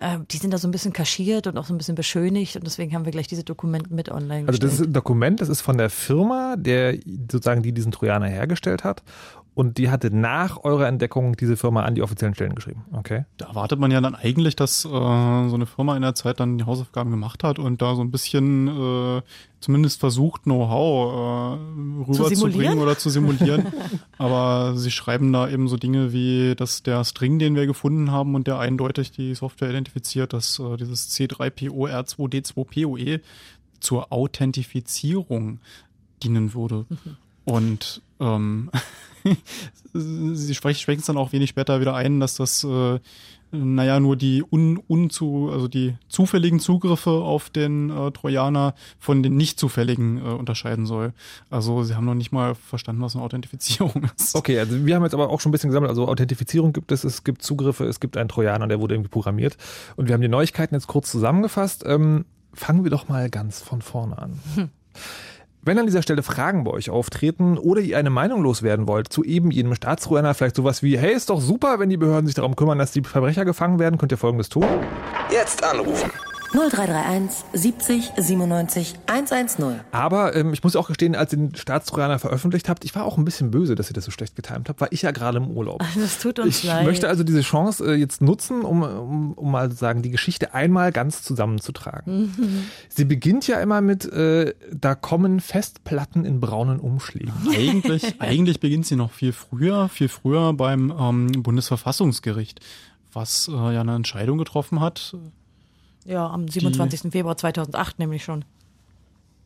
äh, 0.00 0.18
die 0.30 0.36
sind 0.36 0.52
da 0.52 0.58
so 0.58 0.68
ein 0.68 0.72
bisschen 0.72 0.92
kaschiert 0.92 1.46
und 1.46 1.58
auch 1.58 1.66
so 1.66 1.74
ein 1.74 1.78
bisschen 1.78 1.94
beschönigt. 1.94 2.56
Und 2.56 2.64
deswegen 2.64 2.94
haben 2.94 3.04
wir 3.04 3.12
gleich 3.12 3.28
diese 3.28 3.44
Dokumente 3.44 3.92
mit 3.92 4.10
online 4.10 4.46
gestellt. 4.46 4.48
Also 4.48 4.58
das 4.58 4.74
ist 4.74 4.86
ein 4.86 4.92
Dokument, 4.92 5.40
das 5.40 5.48
ist 5.48 5.60
von 5.60 5.78
der 5.78 5.90
Firma, 5.90 6.56
der 6.56 6.98
sozusagen 7.30 7.62
die 7.62 7.72
diesen 7.72 7.92
Trojaner 7.92 8.28
hergestellt 8.28 8.84
hat. 8.84 9.02
Und 9.54 9.76
die 9.76 9.90
hatte 9.90 10.10
nach 10.14 10.64
eurer 10.64 10.88
Entdeckung 10.88 11.36
diese 11.36 11.58
Firma 11.58 11.82
an 11.82 11.94
die 11.94 12.00
offiziellen 12.00 12.34
Stellen 12.34 12.54
geschrieben. 12.54 12.86
Okay. 12.92 13.26
Da 13.36 13.48
erwartet 13.48 13.78
man 13.78 13.90
ja 13.90 14.00
dann 14.00 14.14
eigentlich, 14.14 14.56
dass 14.56 14.86
äh, 14.86 14.88
so 14.88 15.54
eine 15.54 15.66
Firma 15.66 15.94
in 15.94 16.00
der 16.00 16.14
Zeit 16.14 16.40
dann 16.40 16.56
die 16.56 16.64
Hausaufgaben 16.64 17.10
gemacht 17.10 17.44
hat 17.44 17.58
und 17.58 17.82
da 17.82 17.94
so 17.94 18.00
ein 18.00 18.10
bisschen 18.10 18.68
äh, 18.68 19.20
zumindest 19.60 20.00
versucht, 20.00 20.44
Know-how 20.44 21.12
äh, 21.12 21.58
rüberzubringen 22.10 22.78
oder 22.78 22.96
zu 22.96 23.10
simulieren. 23.10 23.66
Aber 24.16 24.74
sie 24.76 24.90
schreiben 24.90 25.30
da 25.34 25.50
eben 25.50 25.68
so 25.68 25.76
Dinge 25.76 26.14
wie, 26.14 26.54
dass 26.54 26.82
der 26.82 27.04
String, 27.04 27.38
den 27.38 27.54
wir 27.54 27.66
gefunden 27.66 28.10
haben 28.10 28.34
und 28.34 28.46
der 28.46 28.58
eindeutig 28.58 29.10
die 29.10 29.34
Software 29.34 29.68
identifiziert, 29.68 30.32
dass 30.32 30.60
äh, 30.60 30.78
dieses 30.78 31.10
C3POR2D2POE 31.10 33.20
zur 33.80 34.12
Authentifizierung 34.12 35.60
dienen 36.22 36.54
würde. 36.54 36.86
Mhm. 36.88 37.18
Und 37.44 38.02
ähm, 38.20 38.70
sie 39.92 40.54
sprechen 40.54 41.00
es 41.00 41.06
dann 41.06 41.16
auch 41.16 41.32
wenig 41.32 41.50
später 41.50 41.80
wieder 41.80 41.94
ein, 41.94 42.20
dass 42.20 42.36
das 42.36 42.64
äh, 42.64 42.98
naja, 43.54 44.00
nur 44.00 44.16
die 44.16 44.42
un, 44.42 44.78
unzu, 44.78 45.50
also 45.52 45.68
die 45.68 45.94
zufälligen 46.08 46.58
Zugriffe 46.58 47.10
auf 47.10 47.50
den 47.50 47.90
äh, 47.90 48.10
Trojaner 48.10 48.74
von 48.98 49.22
den 49.22 49.36
nicht 49.36 49.60
zufälligen 49.60 50.16
äh, 50.16 50.30
unterscheiden 50.30 50.86
soll. 50.86 51.12
Also 51.50 51.82
sie 51.82 51.94
haben 51.94 52.06
noch 52.06 52.14
nicht 52.14 52.32
mal 52.32 52.54
verstanden, 52.54 53.02
was 53.02 53.14
eine 53.14 53.22
Authentifizierung 53.22 54.06
ist. 54.18 54.34
Okay, 54.34 54.58
also 54.58 54.86
wir 54.86 54.94
haben 54.94 55.02
jetzt 55.02 55.12
aber 55.12 55.28
auch 55.28 55.40
schon 55.40 55.50
ein 55.50 55.52
bisschen 55.52 55.68
gesammelt. 55.68 55.90
Also 55.90 56.08
Authentifizierung 56.08 56.72
gibt 56.72 56.92
es, 56.92 57.04
es 57.04 57.24
gibt 57.24 57.42
Zugriffe, 57.42 57.84
es 57.84 58.00
gibt 58.00 58.16
einen 58.16 58.30
Trojaner, 58.30 58.68
der 58.68 58.80
wurde 58.80 58.94
irgendwie 58.94 59.10
programmiert. 59.10 59.58
Und 59.96 60.08
wir 60.08 60.14
haben 60.14 60.22
die 60.22 60.28
Neuigkeiten 60.28 60.74
jetzt 60.74 60.86
kurz 60.86 61.10
zusammengefasst. 61.10 61.84
Ähm, 61.86 62.24
fangen 62.54 62.84
wir 62.84 62.90
doch 62.90 63.08
mal 63.08 63.28
ganz 63.28 63.60
von 63.60 63.82
vorne 63.82 64.16
an. 64.16 64.40
Hm. 64.54 64.70
Wenn 65.64 65.78
an 65.78 65.86
dieser 65.86 66.02
Stelle 66.02 66.24
Fragen 66.24 66.64
bei 66.64 66.72
euch 66.72 66.90
auftreten 66.90 67.56
oder 67.56 67.80
ihr 67.80 67.96
eine 67.96 68.10
Meinung 68.10 68.42
loswerden 68.42 68.88
wollt 68.88 69.12
zu 69.12 69.22
eben 69.22 69.52
jenem 69.52 69.76
Staatsruiner, 69.76 70.34
vielleicht 70.34 70.56
sowas 70.56 70.82
wie, 70.82 70.98
hey, 70.98 71.14
ist 71.14 71.30
doch 71.30 71.40
super, 71.40 71.78
wenn 71.78 71.88
die 71.88 71.96
Behörden 71.96 72.26
sich 72.26 72.34
darum 72.34 72.56
kümmern, 72.56 72.78
dass 72.78 72.90
die 72.90 73.02
Verbrecher 73.02 73.44
gefangen 73.44 73.78
werden, 73.78 73.96
könnt 73.96 74.10
ihr 74.10 74.18
folgendes 74.18 74.48
tun. 74.48 74.66
Jetzt 75.30 75.62
anrufen. 75.62 76.10
0331 76.52 77.44
70 77.54 78.12
97 78.18 78.94
110. 79.06 79.80
Aber 79.90 80.36
ähm, 80.36 80.52
ich 80.52 80.62
muss 80.62 80.76
auch 80.76 80.88
gestehen, 80.88 81.16
als 81.16 81.32
ihr 81.32 81.38
den 81.38 81.54
Staatstrojaner 81.54 82.18
veröffentlicht 82.18 82.68
habt, 82.68 82.84
ich 82.84 82.94
war 82.94 83.04
auch 83.04 83.16
ein 83.16 83.24
bisschen 83.24 83.50
böse, 83.50 83.74
dass 83.74 83.90
ihr 83.90 83.94
das 83.94 84.04
so 84.04 84.10
schlecht 84.10 84.36
getimt 84.36 84.68
habt, 84.68 84.80
weil 84.80 84.88
ich 84.90 85.02
ja 85.02 85.12
gerade 85.12 85.38
im 85.38 85.50
Urlaub. 85.50 85.82
Das 85.94 86.18
tut 86.18 86.38
uns 86.38 86.58
ich 86.58 86.64
leid. 86.64 86.82
Ich 86.82 86.86
möchte 86.86 87.08
also 87.08 87.24
diese 87.24 87.40
Chance 87.40 87.84
äh, 87.86 87.94
jetzt 87.94 88.20
nutzen, 88.20 88.62
um, 88.62 88.82
um, 88.82 89.32
um 89.32 89.50
mal 89.50 89.72
sagen, 89.72 90.02
die 90.02 90.10
Geschichte 90.10 90.52
einmal 90.52 90.92
ganz 90.92 91.22
zusammenzutragen. 91.22 92.34
Mhm. 92.36 92.64
Sie 92.88 93.04
beginnt 93.04 93.46
ja 93.46 93.60
immer 93.60 93.80
mit, 93.80 94.04
äh, 94.12 94.54
da 94.70 94.94
kommen 94.94 95.40
Festplatten 95.40 96.24
in 96.24 96.40
braunen 96.40 96.80
Umschlägen. 96.80 97.32
Eigentlich, 97.50 98.16
eigentlich 98.20 98.60
beginnt 98.60 98.86
sie 98.86 98.96
noch 98.96 99.12
viel 99.12 99.32
früher, 99.32 99.88
viel 99.88 100.08
früher 100.08 100.52
beim 100.52 100.92
ähm, 100.98 101.42
Bundesverfassungsgericht, 101.42 102.60
was 103.12 103.48
äh, 103.48 103.52
ja 103.52 103.80
eine 103.80 103.94
Entscheidung 103.94 104.36
getroffen 104.36 104.80
hat 104.80 105.14
ja, 106.04 106.28
am 106.28 106.48
27. 106.48 107.02
Die, 107.02 107.10
Februar 107.10 107.36
2008 107.36 107.98
nämlich 107.98 108.24
schon. 108.24 108.44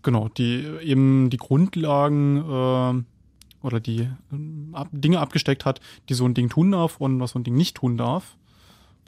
Genau, 0.02 0.28
die 0.28 0.64
eben 0.82 1.30
die 1.30 1.36
Grundlagen 1.36 2.36
äh, 2.38 3.66
oder 3.66 3.80
die 3.80 4.02
äh, 4.02 4.84
Dinge 4.92 5.20
abgesteckt 5.20 5.64
hat, 5.64 5.80
die 6.08 6.14
so 6.14 6.24
ein 6.24 6.34
Ding 6.34 6.48
tun 6.48 6.72
darf 6.72 6.98
und 6.98 7.20
was 7.20 7.32
so 7.32 7.38
ein 7.38 7.44
Ding 7.44 7.56
nicht 7.56 7.76
tun 7.76 7.96
darf. 7.96 8.36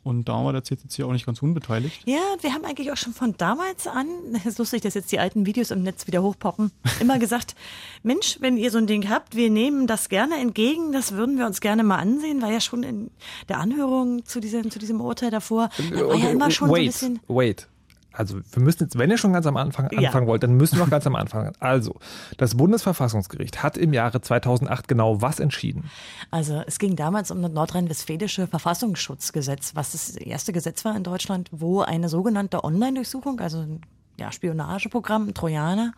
Und 0.04 0.28
da 0.28 0.44
war 0.44 0.52
der 0.52 0.64
CCC 0.64 1.02
auch 1.02 1.12
nicht 1.12 1.26
ganz 1.26 1.42
unbeteiligt. 1.42 2.02
Ja, 2.06 2.20
wir 2.40 2.52
haben 2.54 2.64
eigentlich 2.64 2.90
auch 2.92 2.96
schon 2.96 3.12
von 3.12 3.34
damals 3.36 3.86
an, 3.86 4.06
es 4.34 4.46
ist 4.46 4.58
lustig, 4.58 4.82
dass 4.82 4.94
jetzt 4.94 5.12
die 5.12 5.18
alten 5.18 5.46
Videos 5.46 5.70
im 5.70 5.82
Netz 5.82 6.06
wieder 6.06 6.22
hochpoppen, 6.22 6.70
immer 7.00 7.18
gesagt, 7.18 7.54
Mensch, 8.02 8.38
wenn 8.40 8.56
ihr 8.56 8.70
so 8.70 8.78
ein 8.78 8.86
Ding 8.86 9.08
habt, 9.08 9.36
wir 9.36 9.50
nehmen 9.50 9.86
das 9.86 10.08
gerne 10.08 10.36
entgegen, 10.36 10.92
das 10.92 11.12
würden 11.12 11.38
wir 11.38 11.46
uns 11.46 11.60
gerne 11.60 11.82
mal 11.82 11.96
ansehen, 11.96 12.42
war 12.42 12.50
ja 12.50 12.60
schon 12.60 12.82
in 12.82 13.10
der 13.48 13.58
Anhörung 13.58 14.24
zu 14.24 14.40
diesem, 14.40 14.70
zu 14.70 14.78
diesem 14.78 15.00
Urteil 15.00 15.30
davor, 15.30 15.70
war 15.90 16.16
ja 16.16 16.30
immer 16.30 16.50
schon 16.50 16.70
wait, 16.70 16.92
so 16.92 17.06
ein 17.06 17.14
bisschen... 17.14 17.20
Wait, 17.28 17.68
also 18.12 18.40
wir 18.52 18.62
müssen 18.62 18.84
jetzt, 18.84 18.98
wenn 18.98 19.10
ihr 19.10 19.18
schon 19.18 19.32
ganz 19.32 19.46
am 19.46 19.56
Anfang 19.56 19.86
anfangen 19.86 20.24
ja. 20.24 20.26
wollt, 20.26 20.42
dann 20.42 20.54
müssen 20.54 20.76
wir 20.76 20.84
auch 20.84 20.90
ganz 20.90 21.06
am 21.06 21.14
Anfang. 21.14 21.52
Also, 21.60 21.96
das 22.36 22.56
Bundesverfassungsgericht 22.56 23.62
hat 23.62 23.76
im 23.76 23.92
Jahre 23.92 24.20
2008 24.20 24.88
genau 24.88 25.22
was 25.22 25.40
entschieden? 25.40 25.90
Also 26.30 26.62
es 26.66 26.78
ging 26.78 26.96
damals 26.96 27.30
um 27.30 27.42
das 27.42 27.52
nordrhein-westfälische 27.52 28.46
Verfassungsschutzgesetz, 28.46 29.74
was 29.74 29.92
das 29.92 30.16
erste 30.16 30.52
Gesetz 30.52 30.84
war 30.84 30.96
in 30.96 31.04
Deutschland, 31.04 31.48
wo 31.52 31.82
eine 31.82 32.08
sogenannte 32.08 32.64
Online-Durchsuchung, 32.64 33.40
also 33.40 33.58
ein 33.58 33.82
ja, 34.18 34.32
Spionageprogramm, 34.32 35.28
ein 35.28 35.34
Trojaner, 35.34 35.92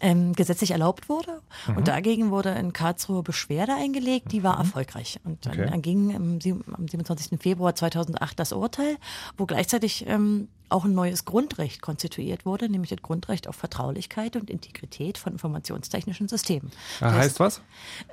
ähm, 0.00 0.32
gesetzlich 0.34 0.72
erlaubt 0.72 1.08
wurde. 1.08 1.40
Mhm. 1.66 1.76
Und 1.76 1.88
dagegen 1.88 2.30
wurde 2.30 2.50
in 2.50 2.72
Karlsruhe 2.72 3.22
Beschwerde 3.22 3.74
eingelegt, 3.74 4.32
die 4.32 4.42
war 4.42 4.54
mhm. 4.54 4.66
erfolgreich. 4.66 5.20
Und 5.24 5.46
dann 5.46 5.60
okay. 5.60 5.80
ging 5.80 6.14
am 6.14 6.40
27. 6.40 7.40
Februar 7.40 7.74
2008 7.74 8.38
das 8.38 8.52
Urteil, 8.52 8.96
wo 9.36 9.46
gleichzeitig 9.46 10.04
ähm, 10.06 10.48
auch 10.68 10.84
ein 10.84 10.94
neues 10.94 11.24
Grundrecht 11.24 11.82
konstituiert 11.82 12.46
wurde, 12.46 12.68
nämlich 12.68 12.90
das 12.90 13.02
Grundrecht 13.02 13.48
auf 13.48 13.56
Vertraulichkeit 13.56 14.36
und 14.36 14.50
Integrität 14.50 15.18
von 15.18 15.32
informationstechnischen 15.32 16.28
Systemen. 16.28 16.70
Das 17.00 17.12
heißt, 17.12 17.18
heißt 17.18 17.40
was? 17.40 17.60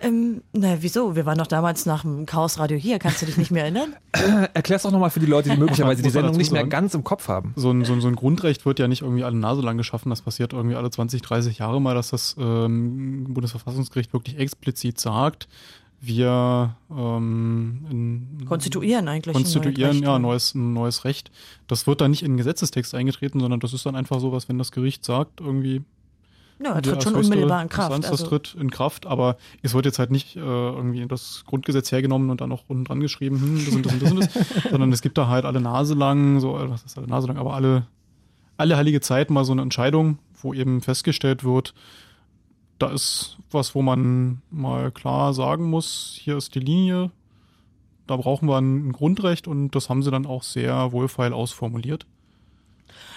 Ähm, 0.01 0.41
na, 0.53 0.81
wieso? 0.81 1.15
Wir 1.15 1.25
waren 1.25 1.38
doch 1.38 1.48
damals 1.48 1.86
nach 1.86 2.01
dem 2.01 2.25
Chaosradio 2.25 2.77
hier. 2.77 3.00
Kannst 3.00 3.22
du 3.22 3.25
dich 3.25 3.38
nicht 3.38 3.51
mehr 3.51 3.63
erinnern? 3.63 3.96
Erklär's 4.53 4.84
doch 4.84 4.91
nochmal 4.91 5.10
für 5.10 5.20
die 5.20 5.25
Leute, 5.25 5.50
die 5.50 5.58
möglicherweise 5.58 6.03
die 6.03 6.10
Sendung 6.10 6.36
nicht 6.36 6.51
mehr 6.51 6.65
ganz 6.67 6.93
im 6.93 7.03
Kopf 7.03 7.27
haben. 7.27 7.53
So 7.55 7.72
ein, 7.72 7.86
so, 7.86 7.93
ein, 7.93 8.01
so 8.01 8.08
ein 8.08 8.15
Grundrecht 8.15 8.65
wird 8.65 8.79
ja 8.79 8.88
nicht 8.88 9.01
irgendwie 9.01 9.24
alle 9.24 9.38
Nase 9.38 9.62
lang 9.62 9.77
geschaffen. 9.77 10.10
Das 10.10 10.22
passiert 10.22 10.53
irgendwie 10.53 10.75
alle 10.75 10.89
20, 10.89 11.22
30 11.22 11.58
Jahre 11.60 11.81
mal, 11.81 11.96
dass 11.96 12.10
das 12.10 12.36
ähm, 12.39 13.25
Bundesverfassungsgericht 13.29 14.13
wirklich 14.13 14.38
explizit 14.38 15.00
sagt, 15.00 15.48
wir 16.01 16.75
ähm, 16.89 18.46
konstituieren 18.48 19.08
eigentlich 19.08 19.36
konstituieren 19.36 20.00
neues 20.00 20.01
ja 20.01 20.20
neues 20.20 20.55
neues 20.55 21.05
Recht. 21.05 21.31
Das 21.67 21.86
wird 21.86 22.01
dann 22.01 22.12
nicht 22.12 22.24
in 22.24 22.31
den 22.31 22.38
Gesetzestext 22.38 22.96
eingetreten, 22.96 23.39
sondern 23.39 23.60
das 23.60 23.72
ist 23.74 23.86
dann 23.86 23.96
einfach 23.96 24.20
sowas, 24.20 24.50
wenn 24.50 24.58
das 24.58 24.72
Gericht 24.72 25.05
sagt 25.05 25.41
irgendwie. 25.41 25.84
Ja, 26.63 26.74
er 26.74 26.81
tritt 26.81 27.03
schon 27.03 27.15
unmittelbar 27.15 27.62
in 27.62 27.70
Kraft. 27.70 27.96
Instanz, 27.96 28.12
also. 28.12 28.24
Das 28.24 28.29
tritt 28.29 28.60
in 28.60 28.72
Kraft, 28.72 29.05
aber 29.05 29.38
es 29.62 29.74
wird 29.74 29.86
jetzt 29.86 30.00
halt 30.00 30.12
nicht 30.12 30.36
äh, 30.36 30.39
irgendwie 30.39 31.05
das 31.08 31.43
Grundgesetz 31.46 31.91
hergenommen 31.91 32.29
und 32.29 32.41
dann 32.41 32.51
auch 32.51 32.63
unten 32.67 32.86
dran 32.86 33.00
geschrieben, 33.00 33.39
hm, 33.39 33.65
das 33.65 33.75
und 33.75 33.86
das 33.86 33.93
und 33.93 34.01
das 34.01 34.12
und 34.12 34.20
das, 34.20 34.63
sondern 34.72 34.91
es 34.91 35.01
gibt 35.01 35.17
da 35.17 35.27
halt 35.27 35.46
alle 35.46 35.62
Nase 35.62 35.93
lang, 35.93 36.39
so, 36.39 36.58
äh, 36.58 36.70
was 36.70 36.84
ist 36.84 36.98
alle 36.98 37.08
Nase 37.08 37.27
lang, 37.27 37.38
aber 37.38 37.53
alle, 37.53 37.88
alle 38.58 38.77
heilige 38.77 39.01
Zeit 39.01 39.29
mal 39.31 39.43
so 39.43 39.53
eine 39.53 39.63
Entscheidung, 39.63 40.20
wo 40.39 40.53
eben 40.53 40.81
festgestellt 40.81 41.43
wird, 41.43 41.74
da 42.82 42.90
ist 42.90 43.38
was, 43.52 43.76
wo 43.76 43.82
man 43.82 44.42
mal 44.50 44.92
klar 44.92 45.34
sagen 45.34 45.70
muss, 45.70 46.18
hier 46.20 46.38
ist 46.38 46.56
die 46.56 46.60
Linie, 46.60 47.12
da 48.08 48.16
brauchen 48.16 48.48
wir 48.48 48.58
ein 48.58 48.92
Grundrecht 48.92 49.48
und 49.48 49.72
das 49.72 49.90
haben 49.90 50.04
sie 50.04 50.12
dann 50.12 50.26
auch 50.26 50.44
sehr 50.44 50.92
wohlfeil 50.92 51.34
ausformuliert. 51.34 52.06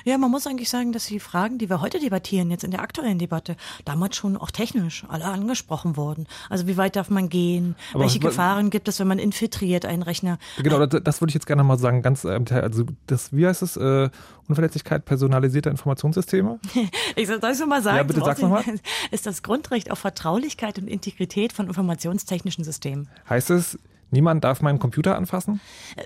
Ja, 0.05 0.19
man 0.19 0.31
muss 0.31 0.47
eigentlich 0.47 0.69
sagen, 0.69 0.93
dass 0.93 1.07
die 1.07 1.21
Fragen, 1.21 1.59
die 1.59 1.71
wir 1.71 1.81
heute 1.81 1.99
debattieren, 1.99 2.51
jetzt 2.51 2.65
in 2.65 2.71
der 2.71 2.81
aktuellen 2.81 3.19
Debatte, 3.19 3.57
damals 3.85 4.17
schon 4.17 4.37
auch 4.37 4.51
technisch 4.51 5.05
alle 5.09 5.25
angesprochen 5.25 5.97
wurden. 5.97 6.27
Also 6.51 6.67
wie 6.67 6.77
weit 6.77 6.97
darf 6.97 7.11
man 7.11 7.29
gehen? 7.29 7.77
Aber 7.93 8.05
Welche 8.05 8.23
was, 8.23 8.31
Gefahren 8.31 8.71
gibt 8.71 8.89
es, 8.89 9.01
wenn 9.01 9.09
man 9.09 9.19
infiltriert 9.19 9.85
einen 9.85 10.03
Rechner? 10.03 10.39
Genau, 10.63 10.85
das, 10.85 11.03
das 11.03 11.21
würde 11.21 11.31
ich 11.31 11.35
jetzt 11.35 11.47
gerne 11.47 11.65
mal 11.65 11.79
sagen. 11.79 12.03
Ganz, 12.03 12.25
ähm, 12.25 12.45
also 12.51 12.85
das, 13.07 13.33
wie 13.33 13.47
heißt 13.47 13.63
es? 13.63 13.77
Äh, 13.77 14.11
Unverletzlichkeit 14.47 15.05
personalisierter 15.07 15.71
Informationssysteme? 15.71 16.59
ich 17.17 17.27
soll 17.27 17.39
es 17.43 17.67
mal 17.67 17.83
sagen. 17.83 17.97
Ja, 17.97 18.03
bitte 18.03 18.21
sag's 18.23 18.43
nochmal. 18.43 18.63
Ist 19.11 19.27
das 19.27 19.43
Grundrecht 19.43 19.91
auf 19.91 19.99
Vertraulichkeit 19.99 20.79
und 20.79 20.87
Integrität 20.87 21.53
von 21.53 21.67
informationstechnischen 21.67 22.65
Systemen. 22.65 23.09
Heißt 23.29 23.51
es, 23.51 23.79
Niemand 24.11 24.45
darf 24.45 24.63
meinen 24.63 24.79
Computer 24.79 25.17
anfassen? 25.17 25.61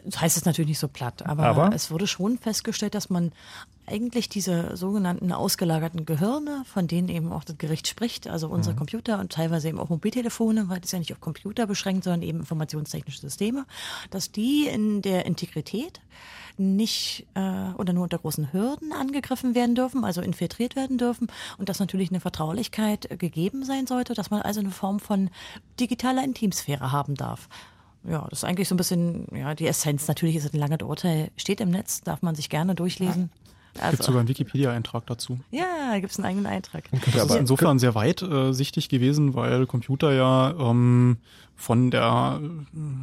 Das 0.05 0.21
heißt 0.21 0.37
es 0.37 0.45
natürlich 0.45 0.69
nicht 0.69 0.79
so 0.79 0.89
platt, 0.89 1.27
aber, 1.27 1.45
aber, 1.45 1.75
es 1.75 1.91
wurde 1.91 2.07
schon 2.07 2.39
festgestellt, 2.39 2.95
dass 2.95 3.11
man 3.11 3.33
eigentlich 3.87 4.29
diese 4.29 4.77
sogenannten 4.77 5.33
ausgelagerten 5.33 6.05
Gehirne, 6.05 6.63
von 6.67 6.87
denen 6.87 7.09
eben 7.09 7.33
auch 7.33 7.45
das 7.45 7.59
Gericht 7.59 7.89
spricht, 7.89 8.29
also 8.29 8.49
unsere 8.49 8.75
mhm. 8.75 8.79
Computer 8.79 9.19
und 9.19 9.33
teilweise 9.33 9.69
eben 9.69 9.79
auch 9.79 9.89
Mobiltelefone, 9.89 10.69
weil 10.69 10.81
das 10.81 10.93
ja 10.93 10.99
nicht 10.99 11.13
auf 11.13 11.21
Computer 11.21 11.67
beschränkt, 11.67 12.05
sondern 12.05 12.23
eben 12.23 12.41
informationstechnische 12.41 13.21
Systeme, 13.21 13.67
dass 14.11 14.31
die 14.31 14.67
in 14.67 15.03
der 15.03 15.27
Integrität 15.27 16.01
nicht 16.59 17.27
äh, 17.35 17.73
oder 17.77 17.93
nur 17.93 18.05
unter 18.05 18.19
großen 18.19 18.53
Hürden 18.53 18.93
angegriffen 18.93 19.55
werden 19.55 19.75
dürfen, 19.75 20.05
also 20.05 20.21
infiltriert 20.21 20.77
werden 20.77 20.99
dürfen 20.99 21.29
und 21.57 21.69
dass 21.69 21.79
natürlich 21.79 22.11
eine 22.11 22.21
Vertraulichkeit 22.21 23.19
gegeben 23.19 23.65
sein 23.65 23.87
sollte, 23.87 24.15
dass 24.15 24.31
man 24.31 24.43
also 24.43 24.61
eine 24.61 24.71
Form 24.71 25.01
von 25.01 25.31
digitaler 25.79 26.25
Intimsphäre 26.25 26.93
haben 26.93 27.15
darf. 27.15 27.49
Ja, 28.11 28.27
das 28.31 28.41
ist 28.41 28.45
eigentlich 28.45 28.69
so 28.69 28.75
ein 28.75 28.79
bisschen, 28.79 29.27
ja, 29.35 29.55
die 29.55 29.67
Essenz. 29.67 30.09
Natürlich 30.09 30.37
ist 30.37 30.47
es 30.47 30.55
ein 30.55 30.59
langes 30.59 30.83
Urteil, 30.83 31.31
steht 31.37 31.61
im 31.61 31.71
Netz, 31.71 32.01
darf 32.03 32.23
man 32.23 32.35
sich 32.35 32.49
gerne 32.49 32.75
durchlesen. 32.75 33.31
Also, 33.79 33.91
gibt 33.93 34.03
sogar 34.03 34.21
einen 34.21 34.29
Wikipedia-Eintrag 34.29 35.07
dazu. 35.07 35.39
Ja, 35.51 35.99
gibt 35.99 36.11
es 36.11 36.19
einen 36.19 36.27
eigenen 36.27 36.47
Eintrag. 36.47 36.85
Das 37.15 37.27
ist 37.27 37.37
insofern 37.37 37.79
sehr 37.79 37.95
weitsichtig 37.95 38.87
äh, 38.87 38.89
gewesen, 38.89 39.35
weil 39.35 39.67
Computer 39.67 40.13
ja 40.13 40.55
ähm, 40.59 41.19
von 41.59 41.91
der 41.91 42.41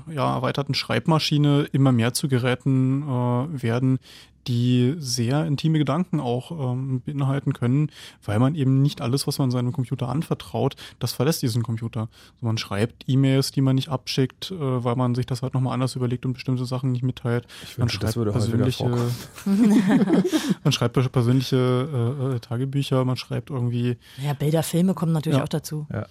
ja, 0.09 0.35
erweiterten 0.35 0.73
Schreibmaschine 0.73 1.67
immer 1.73 1.91
mehr 1.91 2.13
zu 2.13 2.29
Geräten 2.29 3.03
äh, 3.03 3.61
werden, 3.61 3.99
die 4.47 4.95
sehr 4.99 5.45
intime 5.45 5.77
Gedanken 5.77 6.19
auch 6.19 6.51
ähm, 6.51 7.01
beinhalten 7.01 7.53
können, 7.53 7.89
weil 8.23 8.39
man 8.39 8.55
eben 8.55 8.81
nicht 8.81 9.01
alles, 9.01 9.27
was 9.27 9.39
man 9.39 9.51
seinem 9.51 9.73
Computer 9.73 10.07
anvertraut, 10.07 10.75
das 10.99 11.13
verlässt 11.13 11.41
diesen 11.41 11.63
Computer. 11.63 12.01
Also 12.35 12.45
man 12.45 12.57
schreibt 12.57 13.03
E-Mails, 13.07 13.51
die 13.51 13.61
man 13.61 13.75
nicht 13.75 13.89
abschickt, 13.89 14.51
äh, 14.51 14.55
weil 14.59 14.95
man 14.95 15.15
sich 15.15 15.25
das 15.25 15.41
halt 15.41 15.53
nochmal 15.53 15.73
anders 15.73 15.95
überlegt 15.95 16.25
und 16.25 16.33
bestimmte 16.33 16.65
Sachen 16.65 16.91
nicht 16.91 17.03
mitteilt. 17.03 17.47
Ich 17.63 17.77
man 17.77 17.85
wünsche, 17.89 17.97
schreibt 17.99 18.31
persönliche, 18.31 18.85
man 20.63 20.71
schreibt 20.71 21.11
persönliche 21.11 22.29
äh, 22.31 22.35
äh, 22.35 22.39
Tagebücher, 22.39 23.03
man 23.03 23.17
schreibt 23.17 23.49
irgendwie. 23.49 23.97
Ja, 24.23 24.33
Bilder, 24.33 24.63
Filme 24.63 24.93
kommen 24.93 25.11
natürlich 25.11 25.39
Ja. 25.39 25.43
auch 25.43 25.49
dazu. 25.49 25.87
Ja. 25.91 26.05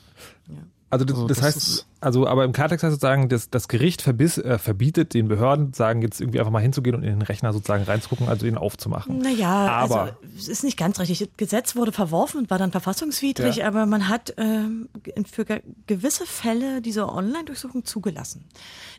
Also 0.95 1.05
das, 1.05 1.17
Also 1.17 1.27
das 1.29 1.37
das 1.39 1.47
heißt, 1.47 1.87
also 2.01 2.27
aber 2.27 2.45
im 2.45 2.53
Klartext 2.53 2.83
heißt 2.85 2.93
sozusagen, 2.93 3.29
das, 3.29 3.51
das 3.51 3.67
Gericht 3.69 4.01
verbiss, 4.03 4.39
äh, 4.39 4.59
verbietet 4.59 5.13
den 5.15 5.27
Behörden, 5.29 5.73
sagen 5.73 6.03
jetzt 6.03 6.21
irgendwie 6.21 6.39
einfach 6.39 6.53
mal 6.53 6.61
hinzugehen 6.63 6.95
und 6.97 7.03
in 7.03 7.11
den 7.11 7.23
Rechner 7.23 7.53
sozusagen 7.53 7.83
reinzugucken, 7.85 8.29
also 8.29 8.47
ihn 8.47 8.57
aufzumachen. 8.57 9.19
Naja, 9.19 9.49
Aber- 9.69 10.03
also 10.03 10.13
es 10.37 10.49
ist 10.49 10.63
nicht 10.65 10.77
ganz 10.77 11.01
richtig. 11.01 11.19
Das 11.19 11.29
Gesetz 11.37 11.75
wurde 11.77 11.93
verworfen 11.93 12.39
und 12.41 12.51
war 12.51 12.59
dann 12.59 12.71
verfassungswidrig, 12.71 13.57
Ja. 13.57 13.67
aber 13.69 13.87
man 13.87 14.09
hat 14.09 14.35
ähm, 14.37 14.89
für 15.31 15.45
ge 15.45 15.63
gewisse 15.87 16.27
Fälle 16.27 16.81
diese 16.83 17.09
Online-Durchsuchung 17.09 17.85
zugelassen. 17.85 18.45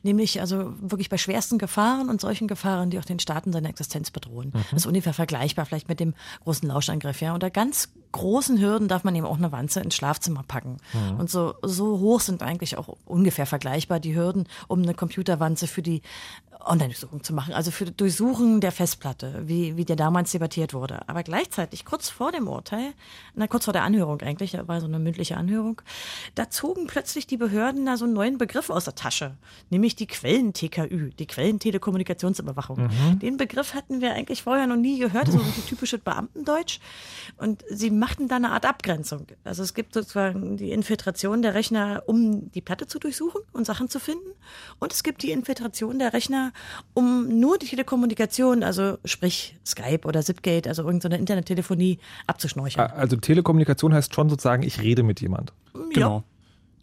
Nämlich 0.03 0.41
also 0.41 0.73
wirklich 0.81 1.09
bei 1.09 1.17
schwersten 1.17 1.57
Gefahren 1.57 2.09
und 2.09 2.21
solchen 2.21 2.47
Gefahren, 2.47 2.89
die 2.89 2.99
auch 2.99 3.05
den 3.05 3.19
Staaten 3.19 3.51
seine 3.53 3.69
Existenz 3.69 4.11
bedrohen. 4.11 4.47
Mhm. 4.53 4.59
Das 4.71 4.81
ist 4.81 4.85
ungefähr 4.85 5.13
vergleichbar 5.13 5.65
vielleicht 5.65 5.89
mit 5.89 5.99
dem 5.99 6.13
großen 6.43 6.67
Lauschangriff. 6.67 7.21
Ja. 7.21 7.33
Unter 7.33 7.49
ganz 7.49 7.89
großen 8.11 8.59
Hürden 8.61 8.87
darf 8.87 9.03
man 9.03 9.13
eben 9.15 9.25
auch 9.25 9.37
eine 9.37 9.51
Wanze 9.51 9.81
ins 9.81 9.95
Schlafzimmer 9.95 10.43
packen. 10.47 10.77
Mhm. 10.93 11.19
Und 11.19 11.29
so, 11.29 11.53
so 11.63 11.84
hoch 11.85 12.19
sind 12.19 12.41
eigentlich 12.43 12.77
auch 12.77 12.97
ungefähr 13.05 13.45
vergleichbar 13.45 13.99
die 13.99 14.15
Hürden, 14.15 14.47
um 14.67 14.81
eine 14.81 14.93
Computerwanze 14.93 15.67
für 15.67 15.81
die 15.81 16.01
Online-Durchsuchung 16.65 17.23
zu 17.23 17.33
machen, 17.33 17.53
also 17.53 17.71
für 17.71 17.85
das 17.85 17.95
Durchsuchen 17.95 18.61
der 18.61 18.71
Festplatte, 18.71 19.43
wie, 19.45 19.77
wie 19.77 19.85
der 19.85 19.95
damals 19.95 20.31
debattiert 20.31 20.73
wurde. 20.73 21.07
Aber 21.07 21.23
gleichzeitig, 21.23 21.85
kurz 21.85 22.09
vor 22.09 22.31
dem 22.31 22.47
Urteil, 22.47 22.93
na, 23.35 23.47
kurz 23.47 23.65
vor 23.65 23.73
der 23.73 23.83
Anhörung 23.83 24.21
eigentlich, 24.21 24.51
da 24.51 24.67
war 24.67 24.79
so 24.79 24.87
eine 24.87 24.99
mündliche 24.99 25.37
Anhörung, 25.37 25.81
da 26.35 26.49
zogen 26.49 26.87
plötzlich 26.87 27.27
die 27.27 27.37
Behörden 27.37 27.85
da 27.85 27.97
so 27.97 28.05
einen 28.05 28.13
neuen 28.13 28.37
Begriff 28.37 28.69
aus 28.69 28.85
der 28.85 28.95
Tasche, 28.95 29.37
nämlich 29.69 29.95
die 29.95 30.07
Quellen-TKÜ, 30.07 31.11
die 31.11 31.27
Quellentelekommunikationsüberwachung. 31.27 32.89
Den 33.21 33.37
Begriff 33.37 33.73
hatten 33.73 34.01
wir 34.01 34.13
eigentlich 34.13 34.43
vorher 34.43 34.67
noch 34.67 34.75
nie 34.75 34.99
gehört, 34.99 35.31
so 35.31 35.39
ein 35.39 35.53
typisches 35.67 35.99
Beamtendeutsch. 36.01 36.79
Und 37.37 37.63
sie 37.69 37.91
machten 37.91 38.27
da 38.27 38.37
eine 38.37 38.51
Art 38.51 38.65
Abgrenzung. 38.65 39.27
Also 39.43 39.63
es 39.63 39.73
gibt 39.73 39.93
sozusagen 39.93 40.57
die 40.57 40.71
Infiltration 40.71 41.41
der 41.41 41.53
Rechner, 41.53 42.03
um 42.05 42.51
die 42.51 42.61
Platte 42.61 42.87
zu 42.87 42.99
durchsuchen 42.99 43.41
und 43.53 43.65
Sachen 43.65 43.89
zu 43.89 43.99
finden. 43.99 44.29
Und 44.79 44.93
es 44.93 45.03
gibt 45.03 45.23
die 45.23 45.31
Infiltration 45.31 45.99
der 45.99 46.13
Rechner, 46.13 46.51
um 46.93 47.39
nur 47.39 47.57
die 47.57 47.67
Telekommunikation, 47.67 48.63
also 48.63 48.97
sprich 49.05 49.57
Skype 49.65 50.01
oder 50.05 50.21
Zipgate, 50.21 50.67
also 50.67 50.83
irgendeine 50.83 51.17
Internettelefonie 51.17 51.99
abzuschnorcheln. 52.27 52.89
Also 52.91 53.15
Telekommunikation 53.17 53.93
heißt 53.93 54.13
schon 54.13 54.29
sozusagen, 54.29 54.63
ich 54.63 54.81
rede 54.81 55.03
mit 55.03 55.21
jemand. 55.21 55.53
Genau. 55.91 56.23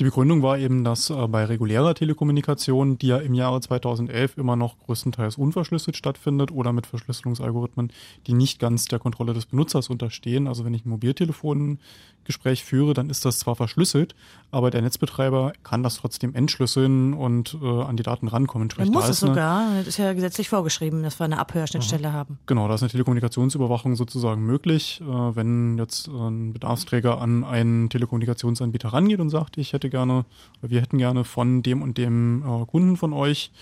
Die 0.03 0.07
Begründung 0.07 0.43
war 0.43 0.59
eben, 0.59 0.83
dass 0.83 1.11
äh, 1.11 1.29
bei 1.29 1.45
regulärer 1.45 1.95
Telekommunikation, 1.95 2.99
die 2.99 3.07
ja 3.07 3.19
im 3.19 3.35
Jahre 3.35 3.61
2011 3.61 4.37
immer 4.37 4.57
noch 4.57 4.77
größtenteils 4.81 5.37
unverschlüsselt 5.37 5.97
stattfindet 5.97 6.51
oder 6.51 6.73
mit 6.73 6.89
Verschlüsselungsalgorithmen, 6.89 7.93
die 8.27 8.33
nicht 8.33 8.59
ganz 8.59 8.87
der 8.87 8.99
Kontrolle 8.99 9.33
des 9.33 9.47
Benutzers 9.47 9.91
unterstehen. 9.91 10.49
Also 10.49 10.65
wenn 10.65 10.75
ich 10.75 10.85
ein 10.85 10.89
Mobiltelefongespräch 10.89 12.65
führe, 12.65 12.95
dann 12.95 13.11
ist 13.11 13.25
das 13.25 13.39
zwar 13.39 13.55
verschlüsselt, 13.55 14.17
aber 14.51 14.73
der 14.73 14.83
Netzbetreiber 14.83 15.53
kann 15.63 15.85
das 15.85 15.99
trotzdem 15.99 16.35
entschlüsseln 16.35 17.15
und 17.15 17.57
äh, 17.63 17.65
an 17.65 17.97
die 17.97 18.03
Daten 18.03 18.27
rankommen. 18.27 18.67
Man 18.77 18.89
Sprich, 18.89 18.91
muss 18.91 19.05
da 19.05 19.11
es 19.11 19.21
sogar, 19.21 19.79
das 19.79 19.87
ist 19.87 19.99
ja 19.99 20.13
gesetzlich 20.15 20.49
vorgeschrieben, 20.49 21.05
dass 21.05 21.21
wir 21.21 21.27
eine 21.27 21.39
Abhörschnittstelle 21.39 22.13
haben. 22.13 22.41
Genau, 22.47 22.67
da 22.67 22.75
ist 22.75 22.83
eine 22.83 22.91
Telekommunikationsüberwachung 22.91 23.95
sozusagen 23.95 24.43
möglich. 24.43 25.01
Äh, 25.01 25.05
wenn 25.05 25.79
jetzt 25.79 26.09
ein 26.09 26.55
Bedarfsträger 26.55 27.21
an 27.21 27.45
einen 27.45 27.89
Telekommunikationsanbieter 27.89 28.89
rangeht 28.89 29.21
und 29.21 29.31
sagt, 29.31 29.59
ich 29.59 29.73
hätte 29.73 29.92
gerne, 29.93 30.25
wir 30.61 30.81
hätten 30.81 30.99
gerne 30.99 31.23
von 31.23 31.63
dem 31.63 31.83
und 31.83 31.97
dem 31.97 32.43
äh, 32.43 32.67
Kunden 32.67 32.97
von 32.97 33.13
euch 33.13 33.53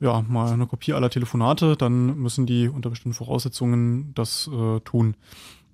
ja, 0.00 0.22
mal 0.22 0.52
eine 0.52 0.66
Kopie 0.66 0.94
aller 0.94 1.10
Telefonate, 1.10 1.76
dann 1.76 2.18
müssen 2.18 2.46
die 2.46 2.68
unter 2.68 2.90
bestimmten 2.90 3.16
Voraussetzungen 3.16 4.12
das 4.14 4.48
äh, 4.52 4.80
tun. 4.80 5.14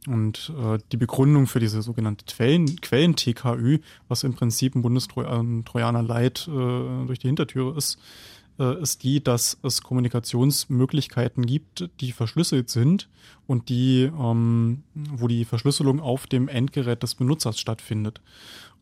Und 0.09 0.53
äh, 0.59 0.79
die 0.93 0.97
Begründung 0.97 1.47
für 1.47 1.61
diese 1.61 1.83
sogenannte 1.83 2.25
Quellen, 2.27 2.81
Quellen-TKÜ, 2.81 3.81
was 4.09 4.25
im 4.25 4.35
Prinzip 4.35 4.75
ein 4.75 4.83
Bundestrojaner 4.83 6.03
Light 6.03 6.49
äh, 6.49 7.07
durch 7.07 7.19
die 7.19 7.29
Hintertüre 7.29 7.77
ist, 7.77 7.99
äh, 8.59 8.81
ist 8.81 9.03
die, 9.03 9.23
dass 9.23 9.59
es 9.63 9.83
Kommunikationsmöglichkeiten 9.83 11.45
gibt, 11.45 11.89
die 12.01 12.13
verschlüsselt 12.13 12.71
sind 12.71 13.09
und 13.47 13.69
die, 13.69 14.11
ähm, 14.19 14.83
wo 14.95 15.29
die 15.29 15.45
Verschlüsselung 15.45 16.01
auf 16.01 16.27
dem 16.27 16.49
Endgerät 16.49 17.03
des 17.03 17.15
Benutzers 17.15 17.59
stattfindet. 17.59 18.21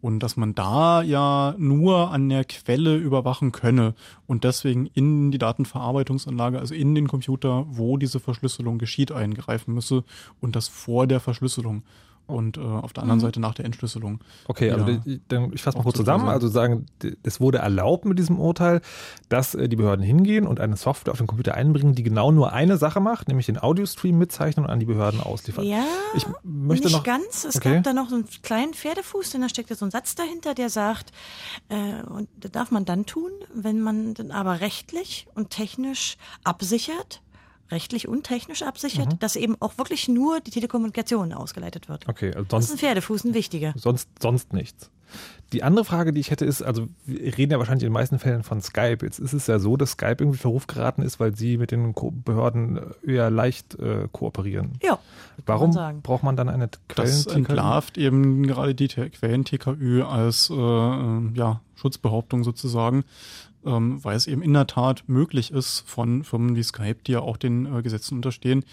Und 0.04 0.18
dass 0.18 0.36
man 0.36 0.54
da 0.54 1.00
ja 1.00 1.54
nur 1.56 2.10
an 2.10 2.28
der 2.28 2.44
Quelle 2.44 2.94
überwachen 2.94 3.52
könne 3.52 3.94
und 4.26 4.44
deswegen 4.44 4.84
in 4.84 5.30
die 5.30 5.38
Datenverarbeitungsanlage, 5.38 6.58
also 6.58 6.74
in 6.74 6.94
den 6.94 7.08
Computer, 7.08 7.64
wo 7.70 7.96
diese 7.96 8.20
Verschlüsselung 8.20 8.76
geschieht, 8.76 9.12
eingreifen 9.12 9.72
müsse 9.72 10.04
und 10.42 10.56
das 10.56 10.68
vor 10.68 11.06
der 11.06 11.20
Verschlüsselung 11.20 11.84
und 12.26 12.56
äh, 12.56 12.60
auf 12.60 12.92
der 12.92 13.02
anderen 13.02 13.20
Seite 13.20 13.38
nach 13.40 13.54
der 13.54 13.64
Entschlüsselung. 13.66 14.20
Okay, 14.48 14.70
also 14.70 14.84
die- 14.86 15.20
dann, 15.28 15.52
ich 15.52 15.62
fasse 15.62 15.76
mal 15.76 15.82
kurz 15.84 15.96
zu 15.96 16.02
zusammen. 16.02 16.28
Also 16.28 16.48
sagen, 16.48 16.86
es 17.22 17.40
wurde 17.40 17.58
erlaubt 17.58 18.04
mit 18.06 18.18
diesem 18.18 18.38
Urteil, 18.40 18.80
dass 19.28 19.54
äh, 19.54 19.68
die 19.68 19.76
Behörden 19.76 20.04
hingehen 20.04 20.46
und 20.46 20.60
eine 20.60 20.76
Software 20.76 21.12
auf 21.12 21.18
den 21.18 21.26
Computer 21.26 21.54
einbringen, 21.54 21.94
die 21.94 22.02
genau 22.02 22.32
nur 22.32 22.52
eine 22.52 22.76
Sache 22.78 23.00
macht, 23.00 23.28
nämlich 23.28 23.46
den 23.46 23.58
Audiostream 23.58 24.16
mitzeichnen 24.18 24.64
und 24.64 24.70
an 24.70 24.80
die 24.80 24.86
Behörden 24.86 25.20
ausliefern. 25.20 25.64
Ja, 25.66 25.84
Ich 26.16 26.26
möchte 26.42 26.86
nicht 26.86 26.96
noch 26.96 27.02
ganz. 27.04 27.44
Es 27.44 27.56
Okay. 27.56 27.74
gab 27.74 27.84
da 27.84 27.92
noch 27.92 28.08
so 28.08 28.16
einen 28.16 28.28
kleinen 28.42 28.74
Pferdefuß, 28.74 29.30
denn 29.30 29.40
da 29.42 29.48
steckt 29.48 29.70
ja 29.70 29.76
so 29.76 29.84
ein 29.84 29.90
Satz 29.90 30.14
dahinter, 30.14 30.54
der 30.54 30.70
sagt, 30.70 31.12
äh, 31.68 32.02
und 32.04 32.28
das 32.40 32.50
darf 32.52 32.70
man 32.70 32.84
dann 32.84 33.06
tun, 33.06 33.30
wenn 33.54 33.80
man 33.80 34.14
dann 34.14 34.30
aber 34.30 34.60
rechtlich 34.60 35.26
und 35.34 35.50
technisch 35.50 36.16
absichert, 36.42 37.20
rechtlich 37.70 38.08
und 38.08 38.24
technisch 38.24 38.62
absichert, 38.62 39.12
Mhm. 39.14 39.18
dass 39.18 39.36
eben 39.36 39.56
auch 39.60 39.78
wirklich 39.78 40.08
nur 40.08 40.40
die 40.40 40.50
Telekommunikation 40.50 41.32
ausgeleitet 41.32 41.88
wird. 41.88 42.08
Okay, 42.08 42.28
also 42.34 42.44
Das 42.48 42.64
ist 42.64 42.68
sonst 42.68 42.70
ein 42.72 42.78
Pferdefuß, 42.86 43.24
ein 43.24 43.34
wichtiger. 43.34 43.72
sonst, 43.76 44.08
sonst 44.20 44.52
nichts. 44.52 44.90
Die 45.52 45.62
andere 45.62 45.84
Frage, 45.84 46.12
die 46.12 46.20
ich 46.20 46.32
hätte, 46.32 46.44
ist, 46.44 46.62
also 46.62 46.88
wir 47.06 47.38
reden 47.38 47.52
ja 47.52 47.58
wahrscheinlich 47.58 47.84
in 47.84 47.90
den 47.90 47.92
meisten 47.94 48.18
Fällen 48.18 48.42
von 48.42 48.60
Skype. 48.60 48.98
Jetzt 49.06 49.20
ist 49.20 49.32
es 49.32 49.46
ja 49.46 49.60
so, 49.60 49.76
dass 49.76 49.92
Skype 49.92 50.16
irgendwie 50.18 50.38
Verruf 50.38 50.66
geraten 50.66 51.02
ist, 51.02 51.20
weil 51.20 51.36
sie 51.36 51.56
mit 51.56 51.70
den 51.70 51.94
Ko 51.94 52.10
Behörden 52.10 52.78
äh, 53.04 53.12
eher 53.12 53.30
leicht 53.30 53.76
äh, 53.78 54.08
kooperieren. 54.10 54.72
Ja, 54.82 54.98
Warum 55.46 55.68
man 55.68 55.72
sagen. 55.72 56.02
braucht 56.02 56.24
man 56.24 56.36
dann 56.36 56.48
eine 56.48 56.68
Das 56.88 57.26
Quellen? 57.26 57.36
entlarvt 57.44 57.96
eben 57.98 58.44
gerade 58.44 58.74
die 58.74 58.88
Quellen-TKÜ 58.88 60.02
als 60.02 60.50
äh, 60.50 60.54
äh, 60.54 61.20
ja, 61.34 61.60
Schutzbehauptung 61.76 62.42
sozusagen, 62.42 63.04
ähm, 63.64 64.02
weil 64.02 64.16
es 64.16 64.26
eben 64.26 64.42
in 64.42 64.52
der 64.52 64.66
Tat 64.66 65.04
möglich 65.06 65.50
ist, 65.50 65.84
von 65.86 66.24
Firmen 66.24 66.56
wie 66.56 66.62
Skype, 66.62 66.98
die 67.06 67.12
ja 67.12 67.20
auch 67.20 67.36
den 67.36 67.66
äh, 67.66 67.82
Gesetzen 67.82 68.16
unterstehen, 68.16 68.64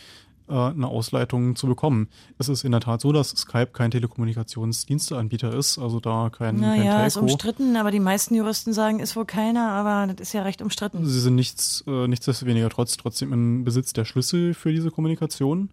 äh, 0.52 0.54
eine 0.54 0.88
Ausleitung 0.88 1.56
zu 1.56 1.68
bekommen. 1.68 2.10
Es 2.38 2.50
ist 2.50 2.64
in 2.64 2.72
der 2.72 2.82
Tat 2.82 3.02
so, 3.02 3.12
dass 3.12 3.30
Skype 3.30 3.68
kein 3.74 3.92
Telekommunikationsdiensteanbieter 3.92 5.54
ist, 5.54 5.78
also 5.78 6.00
da 6.00 6.30
kein, 6.30 6.60
kein 6.60 6.78
Naja, 6.78 7.06
ist 7.06 7.14
Telco. 7.14 7.28
umstritten, 7.28 7.76
aber 7.78 7.92
die 7.92 8.00
meisten 8.00 8.36
Juristen 8.36 8.74
sagen, 8.74 9.00
ist 9.00 9.16
wohl 9.16 9.26
keiner, 9.26 9.70
aber 9.72 10.14
das 10.14 10.28
ist 10.28 10.34
ja 10.34 10.44
recht 10.44 10.62
umstritten. 10.62 11.06
Sie 11.06 11.20
sind 11.20 11.36
nichts, 11.36 11.84
äh, 11.88 12.08
nichtsdestoweniger 12.08 12.70
trotz 12.70 12.98
trotzdem 12.98 13.32
im 13.32 13.64
Besitz 13.64 13.94
der 13.94 14.06
Schlüssel 14.06 14.54
für 14.54 14.72
diese 14.72 14.92
Kommunikation. 14.92 15.70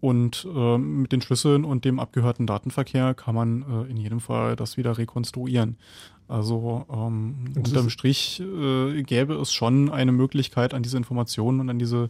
Und 0.00 0.48
äh, 0.54 0.78
mit 0.78 1.12
den 1.12 1.20
Schlüsseln 1.20 1.64
und 1.66 1.84
dem 1.84 2.00
abgehörten 2.00 2.46
Datenverkehr 2.46 3.12
kann 3.12 3.34
man 3.34 3.62
äh, 3.62 3.90
in 3.90 3.98
jedem 3.98 4.20
Fall 4.20 4.56
das 4.56 4.78
wieder 4.78 4.96
rekonstruieren. 4.96 5.76
Also 6.30 6.84
ähm, 6.92 7.34
unterm 7.56 7.90
Strich 7.90 8.40
äh, 8.40 9.02
gäbe 9.02 9.34
es 9.34 9.52
schon 9.52 9.90
eine 9.90 10.12
Möglichkeit, 10.12 10.74
an 10.74 10.82
diese 10.82 10.96
Informationen 10.96 11.58
und 11.60 11.68
an 11.70 11.78
diese 11.80 12.08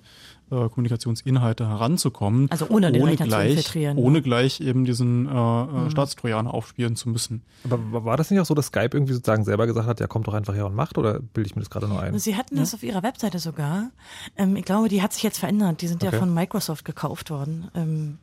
äh, 0.51 0.69
Kommunikationsinhalte 0.69 1.67
heranzukommen, 1.69 2.51
Also 2.51 2.69
ohne 2.69 2.93
den 2.93 3.03
Rechner 3.05 3.25
zu 3.25 3.29
gleich, 3.31 3.51
infiltrieren, 3.51 3.97
ne? 3.97 4.03
ohne 4.03 4.21
gleich 4.21 4.61
eben 4.61 4.85
diesen 4.85 5.27
äh, 5.27 5.31
äh, 5.31 5.65
Mhm. 5.87 5.91
Staatstrojaner 5.91 6.53
aufspielen 6.53 6.97
zu 6.97 7.09
müssen. 7.09 7.43
Aber 7.65 7.79
wa- 7.93 8.05
war 8.05 8.17
das 8.17 8.31
nicht 8.31 8.41
auch 8.41 8.47
so, 8.47 8.55
dass 8.55 8.67
Skype 8.67 8.91
irgendwie 8.93 9.15
sozusagen 9.15 9.45
selber 9.45 9.67
gesagt 9.67 9.87
hat, 9.89 10.01
ja, 10.01 10.07
kommt 10.07 10.27
doch 10.27 10.35
einfach 10.35 10.55
her 10.55 10.67
und 10.67 10.75
macht? 10.75 10.99
Oder 10.99 11.21
bilde 11.21 11.49
ich 11.49 11.57
mir 11.57 11.63
das 11.63 11.71
gerade 11.71 11.89
nur 11.89 12.01
ein? 12.01 12.19
Sie 12.19 12.37
hatten 12.37 12.57
das 12.57 12.75
auf 12.75 12.83
ihrer 12.83 13.03
Webseite 13.03 13.39
sogar. 13.39 13.91
Ähm, 14.37 14.57
ich 14.57 14.65
glaube, 14.65 14.89
die 14.89 15.01
hat 15.03 15.13
sich 15.15 15.23
jetzt 15.23 15.39
verändert. 15.39 15.81
Die 15.83 15.89
sind 15.89 16.03
Okay. 16.05 16.13
ja 16.15 16.19
von 16.19 16.35
Microsoft 16.35 16.85
gekauft 16.85 17.31
worden. 17.31 17.69
Ähm, 17.75 18.19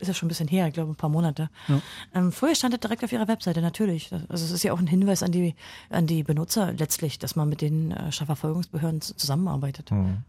ist 0.00 0.08
ja 0.08 0.14
schon 0.14 0.26
ein 0.26 0.28
bisschen 0.28 0.48
her, 0.48 0.68
ich 0.68 0.74
glaube 0.74 0.92
ein 0.92 0.96
paar 0.96 1.10
Monate. 1.10 1.50
Ja. 1.68 1.80
Ähm, 2.14 2.32
vorher 2.32 2.54
stand 2.54 2.74
er 2.74 2.78
direkt 2.78 3.04
auf 3.04 3.12
ihrer 3.12 3.28
Webseite, 3.28 3.60
natürlich. 3.60 4.12
Also 4.28 4.44
es 4.44 4.50
ist 4.50 4.62
ja 4.62 4.72
auch 4.72 4.78
ein 4.78 4.86
Hinweis 4.86 5.22
an 5.22 5.32
die, 5.32 5.54
an 5.90 6.06
die 6.06 6.22
Benutzer 6.22 6.72
letztlich, 6.72 7.18
dass 7.18 7.36
man 7.36 7.48
mit 7.48 7.60
den 7.60 7.92
äh, 7.92 8.12
Strafverfolgungsbehörden 8.12 9.00
zusammenarbeitet. 9.00 9.90
Mhm. 9.90 10.24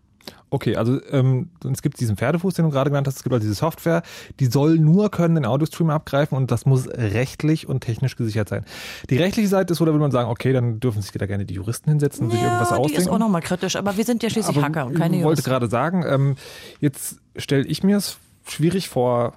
Okay, 0.50 0.76
also 0.76 1.00
ähm, 1.12 1.50
es 1.72 1.82
gibt 1.82 2.00
diesen 2.00 2.18
Pferdefuß, 2.18 2.54
den 2.54 2.66
du 2.66 2.72
gerade 2.72 2.90
genannt 2.90 3.08
hast, 3.08 3.18
es 3.18 3.24
gibt 3.24 3.34
also 3.34 3.44
diese 3.44 3.56
Software, 3.56 4.04
die 4.40 4.46
soll 4.46 4.78
nur 4.78 5.12
können 5.12 5.36
den 5.36 5.46
Audiostream 5.46 5.90
abgreifen 5.90 6.38
und 6.38 6.52
das 6.52 6.66
muss 6.66 6.88
rechtlich 6.88 7.68
und 7.68 7.82
technisch 7.82 8.16
gesichert 8.16 8.50
sein. 8.50 8.66
Die 9.10 9.18
rechtliche 9.18 9.50
Seite 9.50 9.74
ist 9.74 9.80
so, 9.80 9.86
da 9.86 9.92
würde 9.92 10.02
man 10.02 10.12
sagen, 10.12 10.30
okay, 10.30 10.54
dann 10.54 10.80
dürfen 10.80 11.02
sich 11.02 11.12
da 11.12 11.26
gerne 11.26 11.46
die 11.46 11.56
Juristen 11.56 11.90
hinsetzen 11.90 12.26
und 12.26 12.34
ja, 12.34 12.38
sich 12.38 12.46
irgendwas 12.46 12.70
ausdenken. 12.70 12.94
die 12.94 13.02
ist 13.02 13.10
auch 13.10 13.20
nochmal 13.20 13.42
kritisch, 13.42 13.76
aber 13.76 13.98
wir 13.98 14.06
sind 14.06 14.24
ja 14.24 14.30
schließlich 14.30 14.58
aber 14.58 14.68
Hacker 14.68 14.86
und 14.86 14.96
keine 14.96 15.18
Ich 15.18 15.24
wollte 15.24 15.42
gerade 15.44 15.68
sagen, 15.68 16.06
ähm, 16.08 16.36
jetzt 16.80 17.20
stelle 17.36 17.66
ich 17.66 17.84
mir 17.84 17.98
es 17.98 18.18
schwierig 18.48 18.90
vor, 18.90 19.34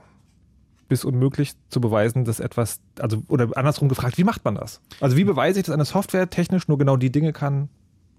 bis 0.89 1.05
unmöglich 1.05 1.53
zu 1.69 1.81
beweisen, 1.81 2.25
dass 2.25 2.41
etwas, 2.41 2.81
also 2.99 3.23
oder 3.29 3.57
andersrum 3.57 3.89
gefragt, 3.89 4.17
wie 4.19 4.25
macht 4.25 4.45
man 4.45 4.55
das? 4.55 4.81
Also 5.01 5.17
wie 5.17 5.25
beweise 5.25 5.61
ich, 5.61 5.67
dass 5.67 5.75
eine 5.75 5.85
Software 5.85 6.31
technisch 6.31 6.69
nur 6.69 6.79
genau 6.79 6.97
die 6.97 7.11
Dinge 7.11 7.33
kann, 7.33 7.69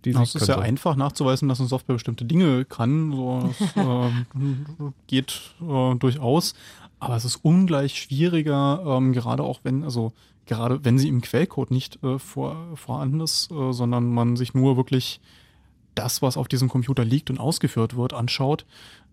die 0.06 0.12
Es 0.12 0.36
ist 0.36 0.47
ja 0.47 0.60
einfach 0.60 0.95
nachzuweisen, 0.95 1.49
dass 1.49 1.60
eine 1.60 1.67
Software 1.67 1.95
bestimmte 1.95 2.25
Dinge 2.25 2.63
kann. 2.65 3.12
So, 3.12 3.49
das 3.60 3.75
äh, 3.75 4.12
geht 5.08 5.56
äh, 5.62 5.95
durchaus. 5.95 6.54
Aber 6.99 7.15
es 7.15 7.25
ist 7.25 7.38
ungleich 7.43 7.99
schwieriger, 7.99 8.84
ähm, 8.86 9.13
gerade 9.13 9.43
auch 9.43 9.60
wenn, 9.63 9.84
also 9.84 10.13
gerade 10.45 10.84
wenn 10.84 10.97
sie 10.97 11.10
im 11.10 11.21
Quellcode 11.21 11.71
nicht 11.71 12.02
äh, 12.04 12.17
vor, 12.19 12.56
vorhanden 12.75 13.21
ist, 13.21 13.52
äh, 13.52 13.71
sondern 13.73 14.13
man 14.13 14.36
sich 14.36 14.54
nur 14.54 14.78
wirklich 14.78 15.19
das, 15.95 16.21
was 16.21 16.38
auf 16.38 16.47
diesem 16.47 16.69
Computer 16.69 17.04
liegt 17.04 17.30
und 17.30 17.39
ausgeführt 17.39 17.95
wird, 17.97 18.13
anschaut. 18.13 18.65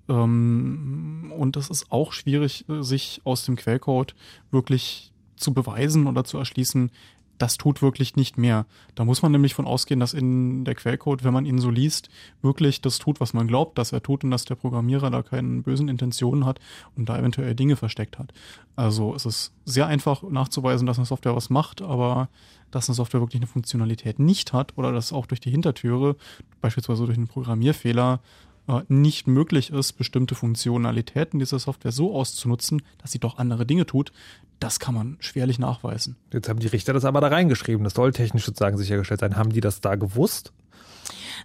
Ähm, 0.08 1.32
und 1.36 1.56
es 1.56 1.70
ist 1.70 1.90
auch 1.90 2.12
schwierig, 2.12 2.64
sich 2.68 3.20
aus 3.24 3.44
dem 3.44 3.56
Quellcode 3.56 4.14
wirklich 4.50 5.12
zu 5.36 5.52
beweisen 5.52 6.06
oder 6.06 6.24
zu 6.24 6.38
erschließen, 6.38 6.90
das 7.38 7.56
tut 7.56 7.82
wirklich 7.82 8.16
nicht 8.16 8.38
mehr. 8.38 8.66
Da 8.94 9.04
muss 9.04 9.22
man 9.22 9.32
nämlich 9.32 9.54
von 9.54 9.66
ausgehen, 9.66 10.00
dass 10.00 10.14
in 10.14 10.64
der 10.64 10.74
Quellcode, 10.74 11.24
wenn 11.24 11.34
man 11.34 11.46
ihn 11.46 11.58
so 11.58 11.70
liest, 11.70 12.08
wirklich 12.42 12.80
das 12.80 12.98
tut, 12.98 13.20
was 13.20 13.34
man 13.34 13.46
glaubt, 13.46 13.78
dass 13.78 13.92
er 13.92 14.02
tut 14.02 14.24
und 14.24 14.30
dass 14.30 14.44
der 14.44 14.54
Programmierer 14.54 15.10
da 15.10 15.22
keine 15.22 15.62
bösen 15.62 15.88
Intentionen 15.88 16.44
hat 16.44 16.60
und 16.96 17.08
da 17.08 17.18
eventuell 17.18 17.54
Dinge 17.54 17.76
versteckt 17.76 18.18
hat. 18.18 18.32
Also 18.74 19.14
es 19.14 19.26
ist 19.26 19.52
sehr 19.64 19.86
einfach 19.86 20.22
nachzuweisen, 20.22 20.86
dass 20.86 20.98
eine 20.98 21.06
Software 21.06 21.36
was 21.36 21.50
macht, 21.50 21.82
aber 21.82 22.28
dass 22.70 22.88
eine 22.88 22.94
Software 22.94 23.20
wirklich 23.20 23.40
eine 23.40 23.46
Funktionalität 23.46 24.18
nicht 24.18 24.52
hat 24.52 24.76
oder 24.76 24.92
dass 24.92 25.12
auch 25.12 25.26
durch 25.26 25.40
die 25.40 25.50
Hintertüre, 25.50 26.16
beispielsweise 26.60 27.06
durch 27.06 27.18
einen 27.18 27.28
Programmierfehler, 27.28 28.20
äh, 28.68 28.82
nicht 28.88 29.26
möglich 29.26 29.70
ist, 29.70 29.94
bestimmte 29.94 30.34
Funktionalitäten 30.34 31.38
dieser 31.38 31.58
Software 31.58 31.92
so 31.92 32.14
auszunutzen, 32.14 32.82
dass 32.98 33.12
sie 33.12 33.18
doch 33.18 33.38
andere 33.38 33.66
Dinge 33.66 33.86
tut, 33.86 34.12
das 34.60 34.80
kann 34.80 34.94
man 34.94 35.16
schwerlich 35.20 35.58
nachweisen. 35.58 36.16
Jetzt 36.32 36.48
haben 36.48 36.58
die 36.58 36.66
Richter 36.66 36.92
das 36.92 37.04
aber 37.04 37.20
da 37.20 37.28
reingeschrieben. 37.28 37.84
Das 37.84 37.94
soll 37.94 38.12
technisch 38.12 38.46
sozusagen 38.46 38.78
sichergestellt 38.78 39.20
sein. 39.20 39.36
Haben 39.36 39.50
die 39.50 39.60
das 39.60 39.80
da 39.80 39.96
gewusst? 39.96 40.52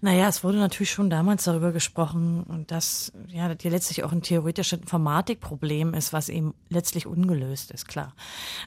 Naja, 0.02 0.28
es 0.28 0.44
wurde 0.44 0.58
natürlich 0.58 0.92
schon 0.92 1.10
damals 1.10 1.44
darüber 1.44 1.72
gesprochen, 1.72 2.66
dass 2.68 3.12
ja 3.28 3.52
hier 3.60 3.72
letztlich 3.72 4.04
auch 4.04 4.12
ein 4.12 4.22
theoretisches 4.22 4.80
Informatikproblem 4.80 5.94
ist, 5.94 6.14
was 6.14 6.30
eben 6.30 6.54
letztlich 6.70 7.06
ungelöst 7.06 7.72
ist, 7.72 7.88
klar. 7.88 8.14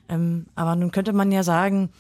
Ähm, 0.09 0.47
aber 0.55 0.77
nun 0.77 0.91
könnte 0.91 1.13
man 1.13 1.33
ja 1.33 1.43
sagen, 1.43 1.91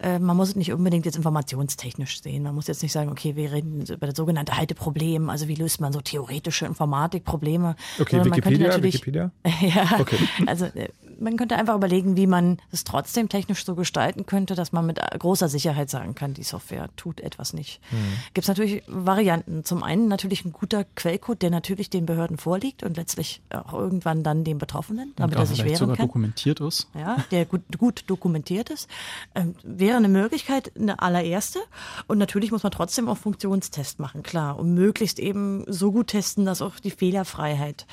äh, 0.00 0.18
man 0.18 0.36
muss 0.36 0.50
es 0.50 0.56
nicht 0.56 0.72
unbedingt 0.72 1.06
jetzt 1.06 1.16
informationstechnisch 1.16 2.22
sehen. 2.22 2.42
Man 2.42 2.54
muss 2.54 2.66
jetzt 2.66 2.82
nicht 2.82 2.92
sagen, 2.92 3.10
okay, 3.10 3.36
wir 3.36 3.52
reden 3.52 3.84
über 3.86 4.06
das 4.06 4.16
sogenannte 4.16 4.56
Halteproblem, 4.56 5.30
also 5.30 5.48
wie 5.48 5.54
löst 5.54 5.80
man 5.80 5.92
so 5.92 6.00
theoretische 6.00 6.66
Informatikprobleme. 6.66 7.76
Okay, 8.00 8.24
Wikipedia, 8.24 8.82
Wikipedia? 8.82 9.30
ja, 9.60 10.00
okay. 10.00 10.18
also 10.46 10.66
äh, 10.66 10.88
man 11.18 11.36
könnte 11.36 11.56
einfach 11.56 11.74
überlegen, 11.74 12.16
wie 12.16 12.26
man 12.26 12.58
es 12.72 12.84
trotzdem 12.84 13.28
technisch 13.28 13.64
so 13.64 13.74
gestalten 13.74 14.26
könnte, 14.26 14.54
dass 14.54 14.72
man 14.72 14.86
mit 14.86 15.00
großer 15.18 15.48
Sicherheit 15.48 15.90
sagen 15.90 16.14
kann, 16.14 16.34
die 16.34 16.42
Software 16.42 16.88
tut 16.96 17.20
etwas 17.20 17.52
nicht. 17.52 17.80
Mhm. 17.90 17.96
Gibt 18.34 18.44
es 18.44 18.48
natürlich 18.48 18.73
Varianten. 18.86 19.64
Zum 19.64 19.82
einen 19.82 20.08
natürlich 20.08 20.44
ein 20.44 20.52
guter 20.52 20.84
Quellcode, 20.96 21.42
der 21.42 21.50
natürlich 21.50 21.90
den 21.90 22.06
Behörden 22.06 22.36
vorliegt 22.38 22.82
und 22.82 22.96
letztlich 22.96 23.42
auch 23.50 23.72
irgendwann 23.72 24.22
dann 24.22 24.44
den 24.44 24.58
Betroffenen, 24.58 25.12
damit 25.16 25.36
er 25.36 25.46
sich 25.46 25.64
wehren 25.64 25.76
sogar 25.76 25.96
kann. 25.96 26.06
dokumentiert 26.06 26.60
ist. 26.60 26.88
Ja, 26.94 27.16
der 27.30 27.44
gut, 27.46 27.62
gut 27.78 28.04
dokumentiert 28.06 28.70
ist. 28.70 28.88
Ähm, 29.34 29.54
wäre 29.62 29.96
eine 29.96 30.08
Möglichkeit, 30.08 30.72
eine 30.76 31.00
allererste. 31.00 31.60
Und 32.06 32.18
natürlich 32.18 32.50
muss 32.50 32.62
man 32.62 32.72
trotzdem 32.72 33.08
auch 33.08 33.18
Funktionstest 33.18 34.00
machen, 34.00 34.22
klar. 34.22 34.58
Und 34.58 34.74
möglichst 34.74 35.18
eben 35.18 35.64
so 35.66 35.92
gut 35.92 36.08
testen, 36.08 36.44
dass 36.44 36.62
auch 36.62 36.78
die 36.80 36.90
Fehlerfreiheit 36.90 37.86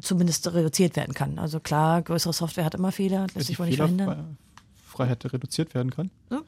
zumindest 0.00 0.52
reduziert 0.52 0.96
werden 0.96 1.14
kann. 1.14 1.38
Also 1.38 1.60
klar, 1.60 2.02
größere 2.02 2.32
Software 2.32 2.64
hat 2.64 2.74
immer 2.74 2.92
Fehler, 2.92 3.26
lässt 3.34 3.46
sich 3.46 3.58
wohl 3.58 3.66
nicht 3.66 3.76
verhindern. 3.76 4.36
Freiheit 4.92 5.32
reduziert 5.32 5.74
werden 5.74 5.90
kann. 5.90 6.10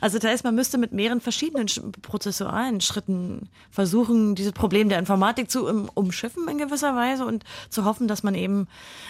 also 0.00 0.18
das 0.18 0.30
heißt, 0.30 0.44
man 0.44 0.54
müsste 0.54 0.78
mit 0.78 0.92
mehreren 0.92 1.20
verschiedenen 1.20 1.66
prozessualen 2.02 2.80
Schritten 2.80 3.48
versuchen, 3.70 4.34
dieses 4.34 4.52
Problem 4.52 4.88
der 4.88 4.98
Informatik 4.98 5.50
zu 5.50 5.66
umschiffen 5.94 6.48
in 6.48 6.58
gewisser 6.58 6.96
Weise 6.96 7.24
und 7.26 7.44
zu 7.70 7.84
hoffen, 7.84 8.08
dass 8.08 8.22
man 8.22 8.34
eben 8.34 8.66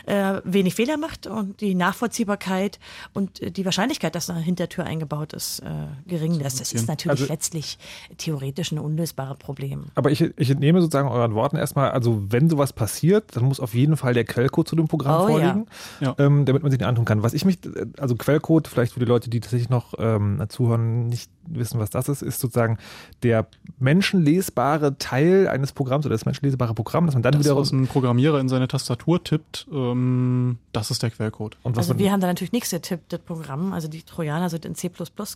äh, 0.06 0.40
wenig 0.44 0.74
Fehler 0.74 0.96
macht 0.96 1.26
und 1.26 1.60
die 1.60 1.74
Nachvollziehbarkeit 1.74 2.78
und 3.14 3.56
die 3.56 3.64
Wahrscheinlichkeit, 3.64 4.14
dass 4.14 4.28
eine 4.30 4.40
Hintertür 4.40 4.84
eingebaut 4.84 5.32
ist, 5.32 5.60
äh, 5.60 5.66
gering 6.06 6.34
lässt. 6.34 6.60
Das 6.60 6.72
ist 6.72 6.88
natürlich 6.88 7.20
also, 7.20 7.32
letztlich 7.32 7.78
theoretisch 8.16 8.72
ein 8.72 8.78
unlösbares 8.78 9.38
Problem. 9.38 9.86
Aber 9.94 10.10
ich, 10.10 10.20
ich 10.20 10.50
entnehme 10.50 10.80
sozusagen 10.80 11.08
euren 11.08 11.34
Worten 11.34 11.56
erstmal, 11.56 11.90
also 11.90 12.22
wenn 12.28 12.48
sowas 12.50 12.72
passiert, 12.72 13.36
dann 13.36 13.44
muss 13.44 13.60
auf 13.60 13.74
jeden 13.74 13.96
Fall 13.96 14.14
der 14.14 14.24
Quellcode 14.24 14.68
zu 14.68 14.76
dem 14.76 14.88
Programm 14.88 15.22
oh, 15.22 15.26
vorliegen, 15.28 15.66
ja. 16.00 16.14
Ähm, 16.18 16.44
damit 16.44 16.62
man 16.62 16.70
sich 16.70 16.78
den 16.78 16.88
antun 16.88 17.04
kann. 17.04 17.17
Was 17.22 17.34
ich 17.34 17.44
mich, 17.44 17.58
also 17.98 18.16
Quellcode, 18.16 18.68
vielleicht 18.68 18.92
für 18.92 19.00
die 19.00 19.06
Leute, 19.06 19.30
die 19.30 19.40
tatsächlich 19.40 19.68
noch 19.68 19.94
ähm, 19.98 20.42
zuhören, 20.48 21.06
nicht 21.06 21.30
wissen, 21.50 21.78
was 21.80 21.90
das 21.90 22.08
ist, 22.08 22.22
ist 22.22 22.40
sozusagen 22.40 22.78
der 23.22 23.46
menschenlesbare 23.78 24.98
Teil 24.98 25.48
eines 25.48 25.72
Programms 25.72 26.06
oder 26.06 26.14
das 26.14 26.24
menschenlesbare 26.24 26.74
Programm, 26.74 27.06
dass 27.06 27.14
man 27.14 27.22
dann 27.22 27.32
das, 27.32 27.44
wieder 27.44 27.56
was 27.56 27.72
ein 27.72 27.86
Programmierer 27.86 28.40
in 28.40 28.48
seine 28.48 28.68
Tastatur 28.68 29.22
tippt, 29.22 29.66
ähm, 29.72 30.58
das 30.72 30.90
ist 30.90 31.02
der 31.02 31.10
Quellcode. 31.10 31.56
also 31.64 31.98
wir 31.98 32.12
haben 32.12 32.20
da 32.20 32.26
natürlich 32.26 32.52
nichts 32.52 32.70
getippt, 32.70 33.12
das 33.12 33.20
Programm. 33.20 33.72
Also 33.72 33.88
die 33.88 34.02
Trojaner 34.02 34.50
sind 34.50 34.64
in 34.64 34.74
C++ 34.74 34.90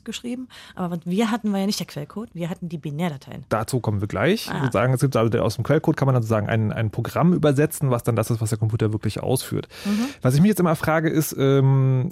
geschrieben, 0.04 0.48
aber 0.74 0.98
wir 1.04 1.30
hatten, 1.30 1.52
war 1.52 1.60
ja 1.60 1.66
nicht 1.66 1.80
der 1.80 1.86
Quellcode, 1.86 2.30
wir 2.34 2.48
hatten 2.50 2.68
die 2.68 2.78
Binärdateien. 2.78 3.44
Dazu 3.48 3.80
kommen 3.80 4.00
wir 4.00 4.08
gleich. 4.08 4.50
Ah. 4.50 4.60
Sozusagen, 4.60 4.94
es 4.94 5.00
gibt 5.00 5.16
also 5.16 5.38
aus 5.38 5.56
dem 5.56 5.64
Quellcode 5.64 5.96
kann 5.96 6.06
man 6.06 6.14
dann 6.14 6.22
sozusagen 6.22 6.48
ein, 6.48 6.72
ein 6.72 6.90
Programm 6.90 7.32
übersetzen, 7.32 7.90
was 7.90 8.02
dann 8.02 8.16
das 8.16 8.30
ist, 8.30 8.40
was 8.40 8.50
der 8.50 8.58
Computer 8.58 8.92
wirklich 8.92 9.22
ausführt. 9.22 9.68
Mhm. 9.84 10.06
Was 10.20 10.34
ich 10.34 10.40
mich 10.40 10.50
jetzt 10.50 10.60
immer 10.60 10.76
frage, 10.76 11.08
ist, 11.08 11.34
ähm, 11.38 12.08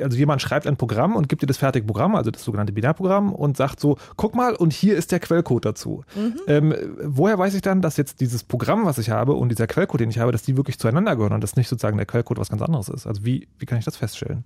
also 0.00 0.16
jemand 0.16 0.42
schreibt 0.42 0.66
ein 0.66 0.76
Programm 0.76 1.16
und 1.16 1.28
gibt 1.28 1.42
dir 1.42 1.46
das 1.46 1.56
fertige 1.56 1.86
Programm, 1.86 2.14
also 2.14 2.30
das 2.30 2.44
sogenannte 2.44 2.72
Binärprogramm 2.72 3.13
und 3.18 3.56
sagt 3.56 3.80
so, 3.80 3.96
guck 4.16 4.34
mal 4.34 4.54
und 4.54 4.72
hier 4.72 4.96
ist 4.96 5.12
der 5.12 5.20
Quellcode 5.20 5.64
dazu. 5.64 6.04
Mhm. 6.14 6.34
Ähm, 6.46 6.74
woher 7.02 7.38
weiß 7.38 7.54
ich 7.54 7.62
dann, 7.62 7.80
dass 7.80 7.96
jetzt 7.96 8.20
dieses 8.20 8.44
Programm, 8.44 8.84
was 8.84 8.98
ich 8.98 9.10
habe 9.10 9.32
und 9.32 9.48
dieser 9.48 9.66
Quellcode, 9.66 10.00
den 10.00 10.10
ich 10.10 10.18
habe, 10.18 10.32
dass 10.32 10.42
die 10.42 10.56
wirklich 10.56 10.78
zueinander 10.78 11.16
gehören 11.16 11.32
und 11.32 11.40
dass 11.40 11.56
nicht 11.56 11.68
sozusagen 11.68 11.96
der 11.96 12.06
Quellcode 12.06 12.38
was 12.38 12.50
ganz 12.50 12.62
anderes 12.62 12.88
ist? 12.88 13.06
Also 13.06 13.24
wie, 13.24 13.48
wie 13.58 13.66
kann 13.66 13.78
ich 13.78 13.84
das 13.84 13.96
feststellen? 13.96 14.44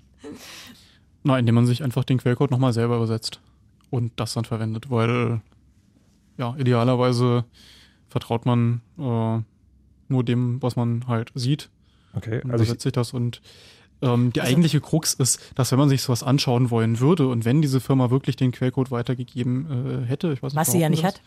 Na, 1.24 1.38
indem 1.38 1.54
man 1.54 1.66
sich 1.66 1.82
einfach 1.82 2.04
den 2.04 2.18
Quellcode 2.18 2.50
nochmal 2.50 2.72
selber 2.72 2.96
übersetzt 2.96 3.40
und 3.90 4.12
das 4.16 4.34
dann 4.34 4.44
verwendet, 4.44 4.90
weil 4.90 5.40
ja, 6.36 6.54
idealerweise 6.56 7.44
vertraut 8.08 8.46
man 8.46 8.80
äh, 8.98 9.42
nur 10.08 10.24
dem, 10.24 10.62
was 10.62 10.76
man 10.76 11.06
halt 11.08 11.32
sieht. 11.34 11.70
Okay, 12.14 12.36
also 12.36 12.48
übersetzt 12.48 12.82
sich 12.82 12.92
das 12.92 13.12
und 13.12 13.42
ähm, 14.02 14.32
die 14.32 14.40
also, 14.40 14.50
eigentliche 14.50 14.80
Krux 14.80 15.14
ist, 15.14 15.40
dass 15.54 15.72
wenn 15.72 15.78
man 15.78 15.88
sich 15.88 16.02
sowas 16.02 16.22
anschauen 16.22 16.70
wollen 16.70 17.00
würde 17.00 17.28
und 17.28 17.44
wenn 17.44 17.62
diese 17.62 17.80
Firma 17.80 18.10
wirklich 18.10 18.36
den 18.36 18.52
Quellcode 18.52 18.90
weitergegeben 18.90 20.04
äh, 20.04 20.06
hätte, 20.06 20.32
ich 20.32 20.42
weiß 20.42 20.52
nicht, 20.52 20.60
was 20.60 20.72
sie 20.72 20.80
ja 20.80 20.88
nicht 20.88 21.04
das, 21.04 21.14
hat, 21.14 21.22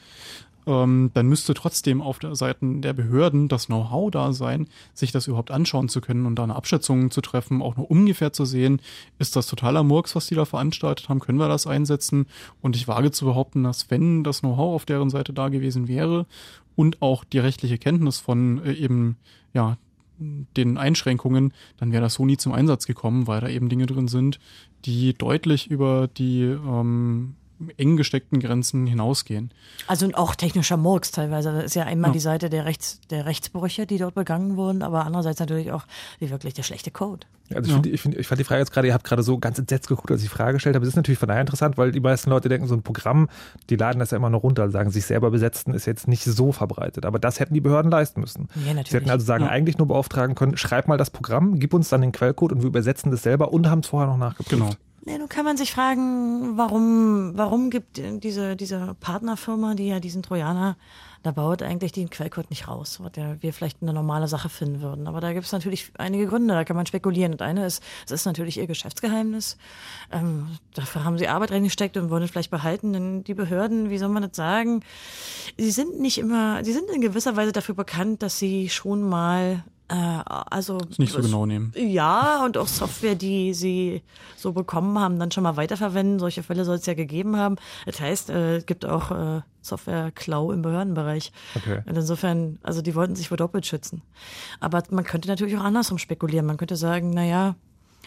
ähm, 0.68 1.12
dann 1.14 1.28
müsste 1.28 1.54
trotzdem 1.54 2.02
auf 2.02 2.20
der 2.20 2.36
Seite 2.36 2.60
der 2.62 2.94
Behörden 2.94 3.48
das 3.48 3.68
Know-how 3.68 4.12
da 4.12 4.34
sein, 4.34 4.68
sich 4.94 5.12
das 5.12 5.28
überhaupt 5.28 5.52
anschauen 5.52 5.90
zu 5.90 6.02
können 6.02 6.26
und 6.26 6.36
da 6.36 6.44
eine 6.44 6.56
Abschätzung 6.56 7.12
zu 7.12 7.22
treffen, 7.22 7.62
auch 7.62 7.76
nur 7.76 7.90
ungefähr 7.90 8.34
zu 8.34 8.46
sehen, 8.46 8.82
ist 9.20 9.36
das 9.36 9.48
totaler 9.48 9.84
Murks, 9.84 10.16
was 10.16 10.28
die 10.28 10.36
da 10.36 10.46
veranstaltet 10.46 11.10
haben, 11.10 11.20
können 11.20 11.40
wir 11.40 11.48
das 11.48 11.68
einsetzen? 11.68 12.28
Und 12.62 12.76
ich 12.76 12.88
wage 12.88 13.12
zu 13.12 13.26
behaupten, 13.26 13.64
dass 13.64 13.90
wenn 13.90 14.24
das 14.24 14.42
Know-how 14.42 14.76
auf 14.76 14.86
deren 14.86 15.10
Seite 15.10 15.34
da 15.34 15.50
gewesen 15.50 15.88
wäre 15.88 16.26
und 16.76 17.02
auch 17.02 17.24
die 17.24 17.40
rechtliche 17.40 17.78
Kenntnis 17.78 18.20
von 18.20 18.64
äh, 18.64 18.74
eben 18.74 19.18
ja 19.54 19.78
den 20.22 20.78
Einschränkungen, 20.78 21.54
dann 21.78 21.92
wäre 21.92 22.02
das 22.02 22.16
so 22.16 22.26
nie 22.26 22.38
zum 22.38 22.54
Einsatz 22.54 22.86
gekommen, 22.86 23.28
weil 23.28 23.42
da 23.42 23.50
eben 23.50 23.70
Dinge 23.70 23.86
drin 23.86 24.08
sind, 24.08 24.40
die 24.86 25.14
deutlich 25.14 25.70
über 25.70 26.08
die 26.08 26.42
ähm, 26.44 27.36
eng 27.78 27.98
gesteckten 27.98 28.40
Grenzen 28.40 28.86
hinausgehen. 28.88 29.52
Also 29.88 30.10
auch 30.14 30.36
technischer 30.36 30.78
Murks 30.78 31.12
teilweise. 31.12 31.52
Das 31.54 31.66
ist 31.66 31.76
ja 31.76 31.84
einmal 31.84 32.10
ja. 32.10 32.14
die 32.14 32.20
Seite 32.20 32.50
der, 32.50 32.66
Rechts, 32.66 33.02
der 33.10 33.26
Rechtsbrüche, 33.26 33.86
die 33.86 33.98
dort 33.98 34.16
begangen 34.16 34.58
wurden, 34.58 34.82
aber 34.84 35.06
andererseits 35.06 35.40
natürlich 35.40 35.72
auch 35.72 35.86
wie 36.20 36.30
wirklich 36.30 36.54
der 36.54 36.64
schlechte 36.64 36.92
Code. 36.92 37.28
Also 37.56 37.62
ich, 37.62 37.68
ja. 37.68 37.74
find, 37.74 37.86
ich, 37.88 38.02
find, 38.02 38.18
ich 38.18 38.28
fand 38.28 38.40
die 38.40 38.44
Frage 38.44 38.60
jetzt 38.60 38.72
gerade, 38.72 38.88
ihr 38.88 38.94
habt 38.94 39.04
gerade 39.04 39.24
so 39.24 39.38
ganz 39.38 39.60
entsetzt 39.60 39.88
geguckt, 39.88 40.10
als 40.12 40.22
ich 40.22 40.30
die 40.30 40.36
Frage 40.36 40.54
gestellt 40.54 40.76
habe. 40.76 40.86
Das 40.86 40.94
ist 40.94 40.96
natürlich 40.96 41.20
von 41.20 41.28
daher 41.28 41.42
interessant, 41.42 41.78
weil 41.78 41.92
die 41.92 42.00
meisten 42.00 42.30
Leute 42.30 42.50
denken, 42.50 42.68
so 42.68 42.76
ein 42.76 42.84
Programm, 42.84 43.30
die 43.70 43.76
laden 43.76 44.00
das 44.00 44.12
ja 44.12 44.18
immer 44.18 44.30
noch 44.30 44.44
runter, 44.44 44.70
sagen, 44.70 44.92
sich 44.92 45.06
selber 45.06 45.32
besetzen 45.32 45.74
ist 45.74 45.86
jetzt 45.86 46.08
nicht 46.08 46.24
so 46.24 46.52
verbreitet. 46.52 47.06
Aber 47.06 47.20
das 47.20 47.40
hätten 47.40 47.54
die 47.54 47.62
Behörden 47.62 47.92
leisten 47.92 48.22
müssen. 48.22 48.48
Ja, 48.56 48.74
natürlich. 48.74 48.90
Sie 48.90 48.96
hätten 48.98 49.10
also 49.10 49.26
sagen, 49.26 49.46
ja. 49.46 49.50
eigentlich 49.50 49.78
nur 49.78 49.88
beauftragen 49.88 50.36
können, 50.36 50.58
schreib 50.58 50.88
mal 50.88 50.98
das 50.98 51.10
Programm, 51.10 51.60
gib 51.60 51.74
uns 51.74 51.90
dann 51.90 52.02
den 52.02 52.12
Quellcode 52.12 52.54
und 52.54 52.62
wir 52.62 52.68
übersetzen 52.68 53.12
das 53.12 53.24
selber 53.24 53.52
und 53.54 53.70
haben 53.70 53.80
es 53.80 53.88
vorher 53.88 54.10
noch 54.10 54.18
nachgeprüft. 54.18 54.50
Genau. 54.50 54.72
Ja, 55.06 55.18
nun 55.18 55.30
kann 55.30 55.46
man 55.46 55.58
sich 55.58 55.72
fragen, 55.72 56.58
warum, 56.58 57.32
warum 57.36 57.72
gibt 57.72 58.00
diese, 58.24 58.56
diese 58.56 58.96
Partnerfirma, 59.00 59.74
die 59.74 59.88
ja 59.88 60.00
diesen 60.00 60.22
Trojaner 60.22 60.78
da 61.24 61.32
baut, 61.32 61.64
eigentlich 61.64 61.92
den 61.92 62.10
Quellcode 62.10 62.50
nicht 62.52 62.68
raus, 62.68 63.00
was 63.02 63.12
ja 63.16 63.42
wir 63.42 63.52
vielleicht 63.52 63.82
eine 63.82 63.94
normale 63.94 64.28
Sache 64.28 64.50
finden 64.50 64.82
würden. 64.82 65.08
Aber 65.08 65.20
da 65.20 65.34
gibt 65.34 65.46
es 65.46 65.52
natürlich 65.52 65.92
einige 65.98 66.28
Gründe, 66.28 66.54
da 66.54 66.64
kann 66.64 66.76
man 66.76 66.86
spekulieren. 66.86 67.32
Und 67.32 67.42
eine 67.42 67.66
ist, 67.66 67.84
es 68.06 68.12
ist 68.12 68.26
natürlich 68.26 68.58
ihr 68.58 68.68
Geschäftsgeheimnis. 68.68 69.58
Ähm, 70.12 70.48
dafür 70.74 71.04
haben 71.04 71.18
sie 71.18 71.28
Arbeit 71.28 71.52
reingesteckt 71.52 71.98
und 71.98 72.12
wollen 72.12 72.24
es 72.24 72.32
vielleicht 72.32 72.52
behalten. 72.52 72.94
Denn 72.94 73.24
die 73.24 73.34
Behörden, 73.34 73.90
wie 73.90 73.98
soll 73.98 74.10
man 74.10 74.24
das 74.24 74.36
sagen, 74.36 74.82
sie 75.58 75.72
sind 75.72 76.00
nicht 76.00 76.20
immer, 76.20 76.64
sie 76.64 76.74
sind 76.74 76.90
in 76.92 77.02
gewisser 77.02 77.36
Weise 77.36 77.52
dafür 77.52 77.76
bekannt, 77.76 78.22
dass 78.22 78.38
sie 78.38 78.70
schon 78.70 79.02
mal 79.02 79.64
also 79.92 80.78
das 80.78 81.00
nicht 81.00 81.14
so 81.14 81.22
genau 81.22 81.46
nehmen. 81.46 81.74
Ja, 81.76 82.44
und 82.46 82.58
auch 82.58 82.68
Software, 82.68 83.16
die 83.16 83.54
sie 83.54 84.04
so 84.38 84.54
bekommen 84.54 84.98
haben, 84.98 85.20
dann 85.20 85.32
schon 85.32 85.44
mal 85.44 85.58
weiterverwenden. 85.58 86.20
Solche 86.20 86.44
Fälle 86.44 86.66
soll 86.66 86.76
es 86.76 86.86
ja 86.86 86.94
gegeben 86.94 87.36
haben. 87.36 87.58
Das 87.86 88.00
heißt, 88.00 88.30
äh, 88.30 88.58
es 88.58 88.66
gibt 88.66 88.86
auch 88.86 89.12
äh, 89.12 89.42
Software-Klau 89.62 90.52
im 90.52 90.62
Behördenbereich. 90.62 91.32
Okay. 91.56 91.82
Und 91.86 91.98
insofern, 91.98 92.60
also 92.64 92.82
die 92.82 92.96
wollten 92.96 93.16
sich 93.16 93.28
vor 93.28 93.38
doppelt 93.38 93.66
schützen. 93.66 94.02
Aber 94.60 94.82
man 94.92 95.04
könnte 95.04 95.28
natürlich 95.28 95.58
auch 95.58 95.64
andersrum 95.64 95.98
spekulieren. 95.98 96.46
Man 96.46 96.58
könnte 96.58 96.76
sagen, 96.76 97.12
na 97.14 97.26
ja, 97.26 97.56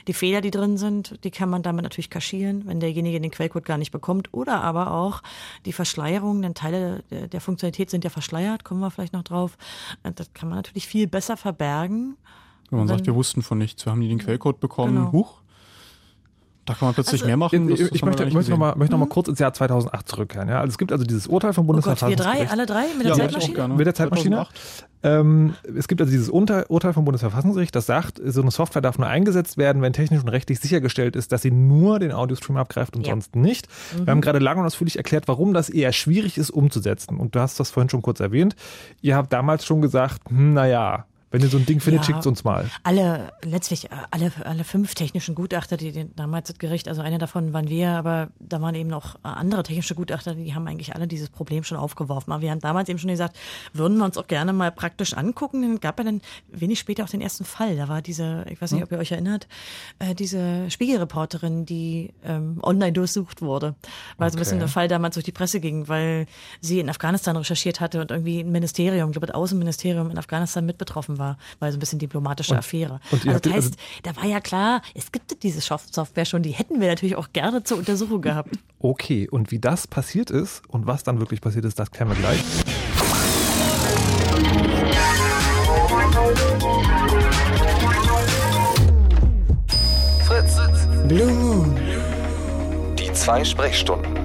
die 0.07 0.13
Fehler, 0.13 0.41
die 0.41 0.51
drin 0.51 0.77
sind, 0.77 1.25
die 1.25 1.31
kann 1.31 1.49
man 1.49 1.63
damit 1.63 1.83
natürlich 1.83 2.11
kaschieren, 2.11 2.67
wenn 2.67 2.81
derjenige 2.81 3.21
den 3.21 3.31
Quellcode 3.31 3.65
gar 3.65 3.79
nicht 3.79 3.91
bekommt. 3.91 4.33
Oder 4.33 4.63
aber 4.63 4.93
auch 4.93 5.23
die 5.65 5.73
Verschleierung, 5.73 6.43
denn 6.43 6.55
Teile 6.55 7.03
der, 7.11 7.29
der 7.29 7.41
Funktionalität 7.41 7.91
sind 7.91 8.05
ja 8.05 8.11
verschleiert, 8.11 8.65
kommen 8.65 8.81
wir 8.81 8.91
vielleicht 8.91 9.13
noch 9.13 9.25
drauf. 9.25 9.57
Das 10.03 10.33
kann 10.33 10.49
man 10.49 10.59
natürlich 10.59 10.87
viel 10.87 11.07
besser 11.07 11.37
verbergen. 11.37 12.17
Wenn 12.71 12.81
man 12.81 12.89
sagt, 12.89 13.07
wir 13.07 13.15
wussten 13.15 13.43
von 13.43 13.59
nichts, 13.59 13.85
wir 13.85 13.93
haben 13.93 14.01
die 14.01 14.09
den 14.09 14.19
Quellcode 14.19 14.59
bekommen, 14.59 14.97
genau. 14.97 15.13
huch, 15.13 15.41
da 16.65 16.75
kann 16.75 16.89
man 16.89 16.95
plötzlich 16.95 17.21
also, 17.21 17.27
mehr 17.27 17.37
machen. 17.37 17.69
Das, 17.69 17.81
ich, 17.81 17.93
ich 17.93 18.05
möchte, 18.05 18.27
möchte 18.31 18.51
noch 18.51 18.59
mal, 18.59 18.75
möchte 18.77 18.93
noch 18.93 18.99
mal 18.99 19.07
mhm. 19.07 19.11
kurz 19.11 19.29
ins 19.29 19.39
Jahr 19.39 19.53
2008 19.53 20.09
zurückkehren. 20.09 20.49
Ja? 20.49 20.61
Also 20.61 20.71
es 20.71 20.79
gibt 20.79 20.93
also 20.93 21.05
dieses 21.05 21.27
Urteil 21.27 21.53
vom 21.53 21.67
Bundesverfassungsgericht. 21.67 22.21
Oh 22.21 22.25
Gott, 22.25 22.41
wir 22.41 22.47
drei, 22.47 22.53
alle 22.53 22.67
drei 22.67 22.95
mit 22.97 23.07
der 23.07 23.13
ja, 23.13 23.17
Zeitmaschine? 23.17 23.69
Mit 23.69 23.87
der 23.87 23.95
Zeitmaschine. 23.95 24.47
Ähm, 25.03 25.55
es 25.77 25.87
gibt 25.87 26.01
also 26.01 26.11
dieses 26.11 26.31
Urteil, 26.31 26.65
Urteil 26.69 26.95
vom 26.95 27.05
Bundesverfassungsgericht, 27.05 27.77
das 27.77 27.85
sagt, 27.85 28.21
so 28.25 28.41
eine 28.41 28.51
Software 28.51 28.81
darf 28.81 28.97
nur 28.97 29.07
eingesetzt 29.07 29.59
werden, 29.59 29.83
wenn 29.83 29.93
technisch 29.93 30.23
und 30.23 30.31
rechtlich 30.31 30.61
sichergestellt 30.61 31.15
ist, 31.15 31.31
dass 31.31 31.43
sie 31.43 31.51
nur 31.51 31.99
den 31.99 32.11
Audiostream 32.11 32.57
abgreift 32.57 32.97
und 32.97 33.07
ja. 33.07 33.13
sonst 33.13 33.37
nicht. 33.37 33.69
Mhm. 33.93 34.07
Wir 34.07 34.11
haben 34.13 34.21
gerade 34.23 34.39
lange 34.39 34.61
und 34.61 34.67
ausführlich 34.67 34.97
erklärt, 34.97 35.29
warum 35.29 35.53
das 35.53 35.69
eher 35.69 35.93
schwierig 35.93 36.39
ist 36.39 36.51
umzusetzen. 36.51 37.19
Und 37.19 37.35
du 37.35 37.41
hast 37.41 37.61
das 37.61 37.71
vorhin 37.71 37.91
schon 37.91 38.01
kurz 38.01 38.21
erwähnt. 38.21 38.57
Ihr 39.03 39.17
habt 39.17 39.31
damals 39.35 39.67
schon 39.67 39.83
gesagt, 39.83 40.23
hm, 40.31 40.55
naja, 40.55 41.05
wenn 41.35 41.43
ihr 41.43 41.49
so 41.49 41.59
ein 41.59 41.67
Ding 41.67 41.81
findet, 41.81 42.03
ja, 42.03 42.07
schickt 42.07 42.29
uns 42.29 42.45
mal. 42.45 42.71
Alle, 42.85 43.33
letztlich 43.43 43.87
äh, 43.87 43.97
alle, 44.13 44.31
alle 44.45 44.63
fünf 44.63 44.95
technischen 44.95 45.35
Gutachter, 45.35 45.77
die 45.77 46.09
damals 46.15 46.47
das 46.47 46.59
Gericht, 46.59 46.87
also 46.87 47.03
einer 47.03 47.19
davon 47.19 47.53
waren 47.53 47.69
wir, 47.69 47.91
aber 47.91 48.29
da 48.39 48.63
waren 48.63 48.77
eben 48.77 48.89
noch 48.89 49.17
andere 49.25 49.65
technische 49.65 49.97
Gutachter, 49.97 50.37
die 50.37 50.55
haben 50.55 50.69
eigentlich 50.69 50.95
alle 50.95 51.09
dieses 51.09 51.31
Problem 51.31 51.65
schon 51.65 51.77
aufgeworfen. 51.77 52.33
Aber 52.33 52.41
wir 52.41 52.53
haben 52.53 52.61
damals 52.61 52.89
eben 52.89 53.01
schon 53.01 53.11
gesagt, 53.11 53.37
würden 53.73 53.99
wir 53.99 54.05
uns 54.05 54.17
auch 54.17 54.29
gerne 54.29 54.53
mal 54.53 54.71
praktisch 54.71 55.13
angucken. 55.15 55.63
Dann 55.63 55.81
gab 55.81 55.99
ja 55.99 56.05
dann 56.05 56.21
wenig 56.53 56.79
später 56.79 57.03
auch 57.03 57.09
den 57.09 57.21
ersten 57.21 57.45
Fall. 57.45 57.75
Da 57.75 57.89
war 57.89 58.01
diese, 58.01 58.47
ich 58.49 58.63
weiß 58.63 58.71
nicht, 58.71 58.83
hm. 58.83 58.87
ob 58.87 58.93
ihr 58.93 58.99
euch 58.99 59.11
erinnert, 59.11 59.49
äh, 59.99 60.15
diese 60.15 60.71
Spiegelreporterin, 60.71 61.67
die 61.67 62.15
ähm, 62.23 62.61
online 62.63 62.93
durchsucht 62.93 63.43
wurde. 63.43 63.75
Weil 64.19 64.29
okay. 64.29 64.31
so 64.31 64.37
ein 64.37 64.39
bisschen 64.39 64.59
der 64.61 64.69
Fall 64.69 64.87
damals 64.87 65.15
durch 65.15 65.25
die 65.25 65.33
Presse 65.33 65.59
ging, 65.59 65.89
weil 65.89 66.27
sie 66.61 66.79
in 66.79 66.89
Afghanistan 66.89 67.37
recherchiert 67.37 67.81
hatte 67.81 68.01
und 68.01 68.13
irgendwie 68.13 68.39
ein 68.39 68.53
Ministerium, 68.53 69.11
ich 69.11 69.15
glaube 69.15 69.27
das 69.27 69.35
Außenministerium 69.35 70.13
in 70.13 70.19
Afghanistan 70.19 70.65
mit 70.65 70.79
betroffen 70.79 71.19
war 71.19 71.24
war, 71.25 71.39
war 71.59 71.71
so 71.73 71.77
ein 71.77 71.81
bisschen 71.81 71.99
diplomatische 71.99 72.53
und, 72.53 72.59
Affäre. 72.59 73.01
Und 73.11 73.27
also 73.27 73.41
das 73.41 73.53
heißt, 73.53 73.67
also, 73.67 73.79
da 74.03 74.17
war 74.17 74.25
ja 74.27 74.41
klar, 74.41 74.83
es 74.95 75.11
gibt 75.13 75.43
diese 75.43 75.61
Software 75.61 76.25
schon, 76.25 76.43
die 76.43 76.51
hätten 76.51 76.81
wir 76.81 76.89
natürlich 76.89 77.17
auch 77.17 77.29
gerne 77.33 77.63
zur 77.63 77.79
Untersuchung 77.79 78.21
gehabt. 78.21 78.51
Okay, 78.79 79.29
und 79.29 79.51
wie 79.51 79.59
das 79.59 79.87
passiert 79.87 80.31
ist 80.31 80.63
und 80.69 80.87
was 80.87 81.03
dann 81.03 81.19
wirklich 81.21 81.41
passiert 81.41 81.65
ist, 81.65 81.79
das 81.79 81.91
klären 81.91 82.11
wir 82.11 82.17
gleich. 82.17 82.41
Fritz. 90.25 90.59
Blue 91.09 91.33
Moon. 91.33 91.77
Die 92.99 93.13
zwei 93.13 93.45
Sprechstunden. 93.45 94.24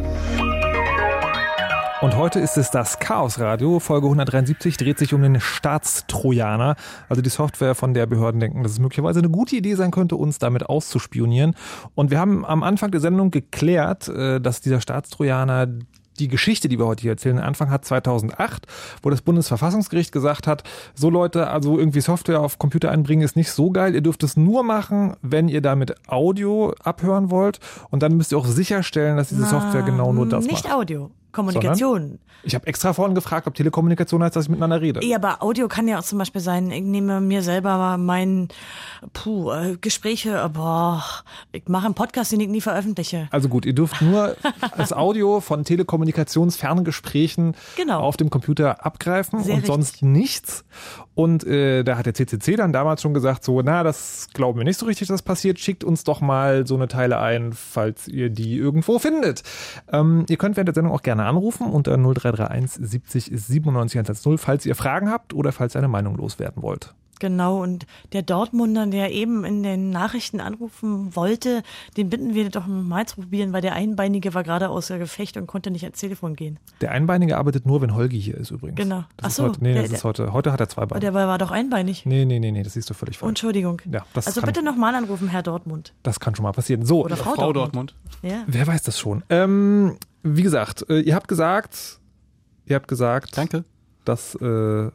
Und 2.01 2.15
heute 2.15 2.39
ist 2.39 2.55
es 2.57 2.71
das 2.71 2.99
Chaos 2.99 3.39
Radio. 3.39 3.81
Folge 3.81 4.07
173 4.07 4.77
dreht 4.77 4.97
sich 4.97 5.13
um 5.13 5.21
den 5.21 5.41
Staatstrojaner, 5.41 6.77
also 7.09 7.21
die 7.21 7.29
Software, 7.29 7.75
von 7.75 7.93
der 7.93 8.05
Behörden 8.05 8.39
denken, 8.39 8.63
dass 8.63 8.71
es 8.71 8.79
möglicherweise 8.79 9.19
eine 9.19 9.29
gute 9.29 9.57
Idee 9.57 9.75
sein 9.75 9.91
könnte, 9.91 10.15
uns 10.15 10.39
damit 10.39 10.63
auszuspionieren. 10.69 11.55
Und 11.95 12.09
wir 12.09 12.17
haben 12.17 12.45
am 12.45 12.63
Anfang 12.63 12.91
der 12.91 13.01
Sendung 13.01 13.31
geklärt, 13.31 14.07
äh, 14.07 14.39
dass 14.39 14.61
dieser 14.61 14.79
Staatstrojaner 14.79 15.67
die 16.19 16.29
Geschichte, 16.29 16.69
die 16.69 16.79
wir 16.79 16.85
heute 16.85 17.01
hier 17.01 17.11
erzählen, 17.11 17.37
Anfang 17.37 17.69
hat 17.69 17.83
2008, 17.83 18.65
wo 19.03 19.09
das 19.09 19.21
Bundesverfassungsgericht 19.21 20.13
gesagt 20.13 20.47
hat, 20.47 20.63
so 20.95 21.09
Leute, 21.09 21.49
also 21.49 21.77
irgendwie 21.77 22.01
Software 22.01 22.39
auf 22.39 22.59
Computer 22.59 22.91
einbringen 22.91 23.23
ist 23.23 23.35
nicht 23.35 23.51
so 23.51 23.71
geil, 23.71 23.93
ihr 23.93 24.01
dürft 24.01 24.23
es 24.23 24.37
nur 24.37 24.63
machen, 24.63 25.17
wenn 25.21 25.49
ihr 25.49 25.61
damit 25.61 25.95
Audio 26.07 26.73
abhören 26.81 27.29
wollt 27.29 27.59
und 27.89 28.03
dann 28.03 28.15
müsst 28.15 28.31
ihr 28.31 28.37
auch 28.37 28.45
sicherstellen, 28.45 29.17
dass 29.17 29.29
diese 29.29 29.45
Software 29.45 29.83
genau 29.83 30.13
nur 30.13 30.27
das 30.27 30.45
nicht 30.45 30.53
macht. 30.53 30.63
Nicht 30.63 30.73
Audio. 30.73 31.11
Kommunikation. 31.31 32.01
Sondern? 32.01 32.19
Ich 32.43 32.55
habe 32.55 32.67
extra 32.67 32.93
vorhin 32.93 33.15
gefragt, 33.15 33.47
ob 33.47 33.55
Telekommunikation 33.55 34.23
heißt, 34.23 34.35
dass 34.35 34.45
ich 34.45 34.49
miteinander 34.49 34.79
rede. 34.79 35.03
Ja, 35.05 35.17
aber 35.17 35.43
Audio 35.43 35.67
kann 35.67 35.87
ja 35.87 35.99
auch 35.99 36.03
zum 36.03 36.19
Beispiel 36.19 36.41
sein, 36.41 36.71
ich 36.71 36.83
nehme 36.83 37.19
mir 37.19 37.41
selber 37.41 37.97
mein 37.97 38.47
puh, 39.11 39.51
äh, 39.51 39.77
Gespräche, 39.79 40.49
boah, 40.53 41.03
ich 41.51 41.67
mache 41.67 41.85
einen 41.85 41.95
Podcast, 41.95 42.31
den 42.31 42.39
ich 42.39 42.47
nie 42.47 42.61
veröffentliche. 42.61 43.27
Also 43.31 43.49
gut, 43.49 43.65
ihr 43.65 43.73
dürft 43.73 44.01
nur 44.01 44.37
das 44.77 44.93
Audio 44.93 45.41
von 45.41 45.65
Telekommunikationsferngesprächen 45.65 47.55
genau. 47.75 47.99
auf 47.99 48.15
dem 48.15 48.29
Computer 48.29 48.85
abgreifen 48.85 49.43
Sehr 49.43 49.55
und 49.55 49.59
richtig. 49.61 49.75
sonst 49.75 50.01
nichts. 50.01 50.63
Und 51.19 51.45
äh, 51.45 51.83
da 51.83 51.97
hat 51.97 52.05
der 52.05 52.13
CCC 52.13 52.55
dann 52.55 52.71
damals 52.71 53.01
schon 53.01 53.13
gesagt, 53.13 53.43
so, 53.43 53.61
na, 53.61 53.83
das 53.83 54.29
glauben 54.33 54.57
wir 54.57 54.63
nicht 54.63 54.79
so 54.79 54.85
richtig, 54.85 55.09
dass 55.09 55.15
das 55.15 55.21
passiert. 55.21 55.59
Schickt 55.59 55.83
uns 55.83 56.05
doch 56.05 56.21
mal 56.21 56.65
so 56.65 56.75
eine 56.75 56.87
Teile 56.87 57.19
ein, 57.19 57.51
falls 57.51 58.07
ihr 58.07 58.29
die 58.29 58.55
irgendwo 58.55 58.99
findet. 58.99 59.43
Ähm, 59.91 60.25
ihr 60.29 60.37
könnt 60.37 60.55
während 60.55 60.69
der 60.69 60.75
Sendung 60.75 60.93
auch 60.93 61.01
gerne 61.01 61.25
anrufen 61.25 61.67
unter 61.67 61.97
0331 61.97 62.71
70 62.71 63.31
97 63.33 63.99
110, 63.99 64.37
falls 64.37 64.65
ihr 64.65 64.75
Fragen 64.75 65.11
habt 65.11 65.33
oder 65.33 65.51
falls 65.51 65.75
ihr 65.75 65.79
eine 65.79 65.89
Meinung 65.89 66.15
loswerden 66.15 66.63
wollt. 66.63 66.95
Genau, 67.19 67.61
und 67.61 67.85
der 68.13 68.21
Dortmunder, 68.21 68.87
der 68.87 69.11
eben 69.11 69.43
in 69.43 69.61
den 69.61 69.89
Nachrichten 69.89 70.39
anrufen 70.39 71.15
wollte, 71.15 71.63
den 71.97 72.09
bitten 72.09 72.33
wir 72.33 72.49
doch 72.49 72.65
mal 72.65 73.05
zu 73.05 73.17
probieren, 73.17 73.53
weil 73.53 73.61
der 73.61 73.73
Einbeinige 73.73 74.33
war 74.33 74.43
gerade 74.43 74.69
außer 74.69 74.97
Gefecht 74.97 75.37
und 75.37 75.47
konnte 75.47 75.69
nicht 75.69 75.83
ans 75.83 75.99
Telefon 75.99 76.35
gehen. 76.35 76.59
Der 76.81 76.91
Einbeinige 76.91 77.37
arbeitet 77.37 77.65
nur, 77.65 77.81
wenn 77.81 77.93
Holgi 77.93 78.19
hier 78.19 78.37
ist 78.37 78.51
übrigens. 78.51 78.77
Genau. 78.77 79.03
Das 79.17 79.25
Ach 79.25 79.31
so. 79.31 79.43
Heute, 79.43 79.63
nee, 79.63 79.73
der, 79.73 79.83
das 79.83 79.91
ist 79.91 80.03
heute, 80.03 80.31
heute 80.31 80.51
hat 80.53 80.59
er 80.59 80.69
zwei 80.69 80.85
Beine. 80.85 81.01
Der 81.01 81.13
war, 81.13 81.37
doch 81.37 81.51
einbeinig. 81.51 82.05
Nee, 82.05 82.25
nee, 82.25 82.39
nee, 82.39 82.51
nee, 82.51 82.63
das 82.63 82.73
siehst 82.73 82.89
du 82.89 82.93
völlig 82.93 83.17
falsch. 83.17 83.29
Entschuldigung. 83.29 83.81
Ja, 83.91 84.05
das 84.13 84.27
also 84.27 84.41
kann, 84.41 84.47
bitte 84.47 84.63
nochmal 84.63 84.95
anrufen, 84.95 85.27
Herr 85.27 85.43
Dortmund. 85.43 85.93
Das 86.03 86.19
kann 86.19 86.35
schon 86.35 86.43
mal 86.43 86.51
passieren. 86.51 86.85
So. 86.85 87.03
Oder 87.03 87.17
Frau, 87.17 87.35
Frau 87.35 87.53
Dortmund. 87.53 87.59
Dortmund. 87.59 87.95
Ja. 88.21 88.43
Wer 88.47 88.67
weiß 88.67 88.81
das 88.83 88.97
schon. 88.97 89.23
Ähm, 89.29 89.97
wie 90.23 90.43
gesagt, 90.43 90.89
äh, 90.89 90.99
ihr 90.99 91.15
habt 91.15 91.27
gesagt, 91.27 91.99
ihr 92.65 92.75
habt 92.75 92.87
gesagt. 92.87 93.37
Danke. 93.37 93.63
Dass 94.05 94.35
äh, 94.35 94.89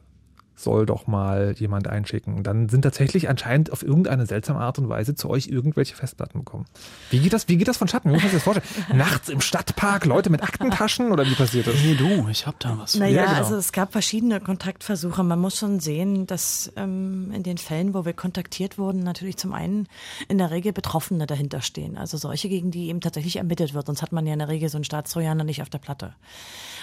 soll 0.55 0.85
doch 0.85 1.07
mal 1.07 1.53
jemand 1.57 1.87
einschicken. 1.87 2.43
Dann 2.43 2.69
sind 2.69 2.81
tatsächlich 2.81 3.29
anscheinend 3.29 3.71
auf 3.71 3.83
irgendeine 3.83 4.25
seltsame 4.25 4.59
Art 4.59 4.79
und 4.79 4.89
Weise 4.89 5.15
zu 5.15 5.29
euch 5.29 5.47
irgendwelche 5.47 5.95
Festplatten 5.95 6.39
gekommen. 6.39 6.65
Wie 7.09 7.19
geht 7.19 7.33
das, 7.33 7.47
wie 7.47 7.57
geht 7.57 7.67
das 7.67 7.77
von 7.77 7.87
Schatten? 7.87 8.09
Wie 8.09 8.13
muss 8.13 8.23
man 8.23 8.31
sich 8.31 8.43
das 8.43 8.43
vorstellen? 8.43 8.85
Nachts 8.97 9.29
im 9.29 9.41
Stadtpark, 9.41 10.05
Leute 10.05 10.29
mit 10.29 10.43
Aktentaschen 10.43 11.11
oder 11.11 11.25
wie 11.25 11.35
passiert 11.35 11.67
das? 11.67 11.75
Nee, 11.83 11.95
du, 11.95 12.27
ich 12.29 12.47
hab 12.47 12.59
da 12.59 12.77
was. 12.77 12.95
Naja, 12.95 13.15
ja, 13.15 13.25
genau. 13.25 13.37
also 13.37 13.55
es 13.55 13.71
gab 13.71 13.91
verschiedene 13.91 14.39
Kontaktversuche. 14.39 15.23
Man 15.23 15.39
muss 15.39 15.57
schon 15.57 15.79
sehen, 15.79 16.25
dass 16.27 16.71
ähm, 16.77 17.31
in 17.33 17.43
den 17.43 17.57
Fällen, 17.57 17.93
wo 17.93 18.05
wir 18.05 18.13
kontaktiert 18.13 18.77
wurden, 18.77 19.03
natürlich 19.03 19.37
zum 19.37 19.53
einen 19.53 19.87
in 20.27 20.37
der 20.37 20.51
Regel 20.51 20.71
Betroffene 20.71 21.27
dahinter 21.27 21.61
stehen. 21.61 21.97
Also 21.97 22.17
solche, 22.17 22.49
gegen 22.49 22.71
die 22.71 22.89
eben 22.89 23.01
tatsächlich 23.01 23.37
ermittelt 23.37 23.73
wird. 23.73 23.87
Sonst 23.87 24.01
hat 24.01 24.11
man 24.11 24.25
ja 24.25 24.33
in 24.33 24.39
der 24.39 24.47
Regel 24.47 24.69
so 24.69 24.77
einen 24.77 24.85
Staatstrojaner 24.85 25.43
nicht 25.43 25.61
auf 25.61 25.69
der 25.69 25.79
Platte. 25.79 26.15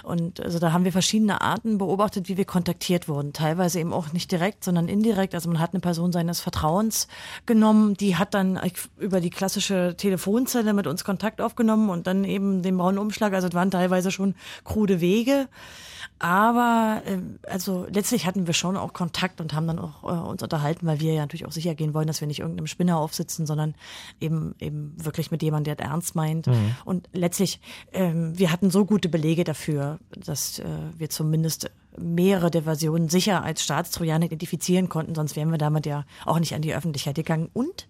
Und 0.02 0.40
also 0.40 0.58
da 0.58 0.72
haben 0.72 0.84
wir 0.84 0.92
verschiedene 0.92 1.40
Arten 1.40 1.78
beobachtet, 1.78 2.28
wie 2.28 2.36
wir 2.36 2.44
kontaktiert 2.44 3.08
wurden. 3.08 3.32
Teilweise 3.32 3.80
eben 3.80 3.92
auch 3.92 4.12
nicht 4.12 4.30
direkt, 4.30 4.64
sondern 4.64 4.88
indirekt. 4.88 5.34
Also 5.34 5.48
man 5.48 5.60
hat 5.60 5.72
eine 5.72 5.80
Person 5.80 6.12
seines 6.12 6.40
Vertrauens 6.40 7.08
genommen, 7.46 7.94
die 7.94 8.16
hat 8.16 8.34
dann 8.34 8.60
über 8.98 9.20
die 9.20 9.30
klassische 9.30 9.94
Telefonzelle 9.96 10.72
mit 10.72 10.86
uns 10.86 11.04
Kontakt 11.04 11.40
aufgenommen 11.40 11.90
und 11.90 12.06
dann 12.06 12.24
eben 12.24 12.62
den 12.62 12.76
braunen 12.76 12.98
Umschlag. 12.98 13.32
Also 13.32 13.48
es 13.48 13.54
waren 13.54 13.70
teilweise 13.70 14.10
schon 14.10 14.34
krude 14.64 15.00
Wege. 15.00 15.48
Aber 16.22 17.02
äh, 17.04 17.18
also 17.50 17.84
letztlich 17.90 18.26
hatten 18.26 18.46
wir 18.46 18.54
schon 18.54 18.76
auch 18.76 18.92
Kontakt 18.92 19.40
und 19.40 19.54
haben 19.54 19.66
dann 19.66 19.80
auch 19.80 20.04
äh, 20.04 20.28
uns 20.30 20.40
unterhalten, 20.40 20.86
weil 20.86 21.00
wir 21.00 21.14
ja 21.14 21.22
natürlich 21.22 21.46
auch 21.46 21.52
sicher 21.52 21.74
gehen 21.74 21.94
wollen, 21.94 22.06
dass 22.06 22.20
wir 22.20 22.28
nicht 22.28 22.38
irgendeinem 22.38 22.68
Spinner 22.68 22.96
aufsitzen, 22.98 23.44
sondern 23.44 23.74
eben 24.20 24.54
eben 24.60 24.94
wirklich 24.96 25.32
mit 25.32 25.42
jemandem, 25.42 25.76
der 25.76 25.84
es 25.84 25.90
ernst 25.90 26.14
meint. 26.14 26.46
Mhm. 26.46 26.76
Und 26.84 27.08
letztlich, 27.12 27.60
ähm, 27.92 28.38
wir 28.38 28.52
hatten 28.52 28.70
so 28.70 28.84
gute 28.84 29.08
Belege 29.08 29.42
dafür, 29.42 29.98
dass 30.16 30.60
äh, 30.60 30.64
wir 30.96 31.10
zumindest 31.10 31.72
mehrere 31.98 32.52
der 32.52 32.62
Versionen 32.62 33.08
sicher 33.08 33.42
als 33.42 33.64
Staatstrojaner 33.64 34.26
identifizieren 34.26 34.88
konnten, 34.88 35.16
sonst 35.16 35.34
wären 35.34 35.50
wir 35.50 35.58
damit 35.58 35.86
ja 35.86 36.04
auch 36.24 36.38
nicht 36.38 36.54
an 36.54 36.62
die 36.62 36.72
Öffentlichkeit 36.72 37.16
gegangen. 37.16 37.50
Und 37.52 37.88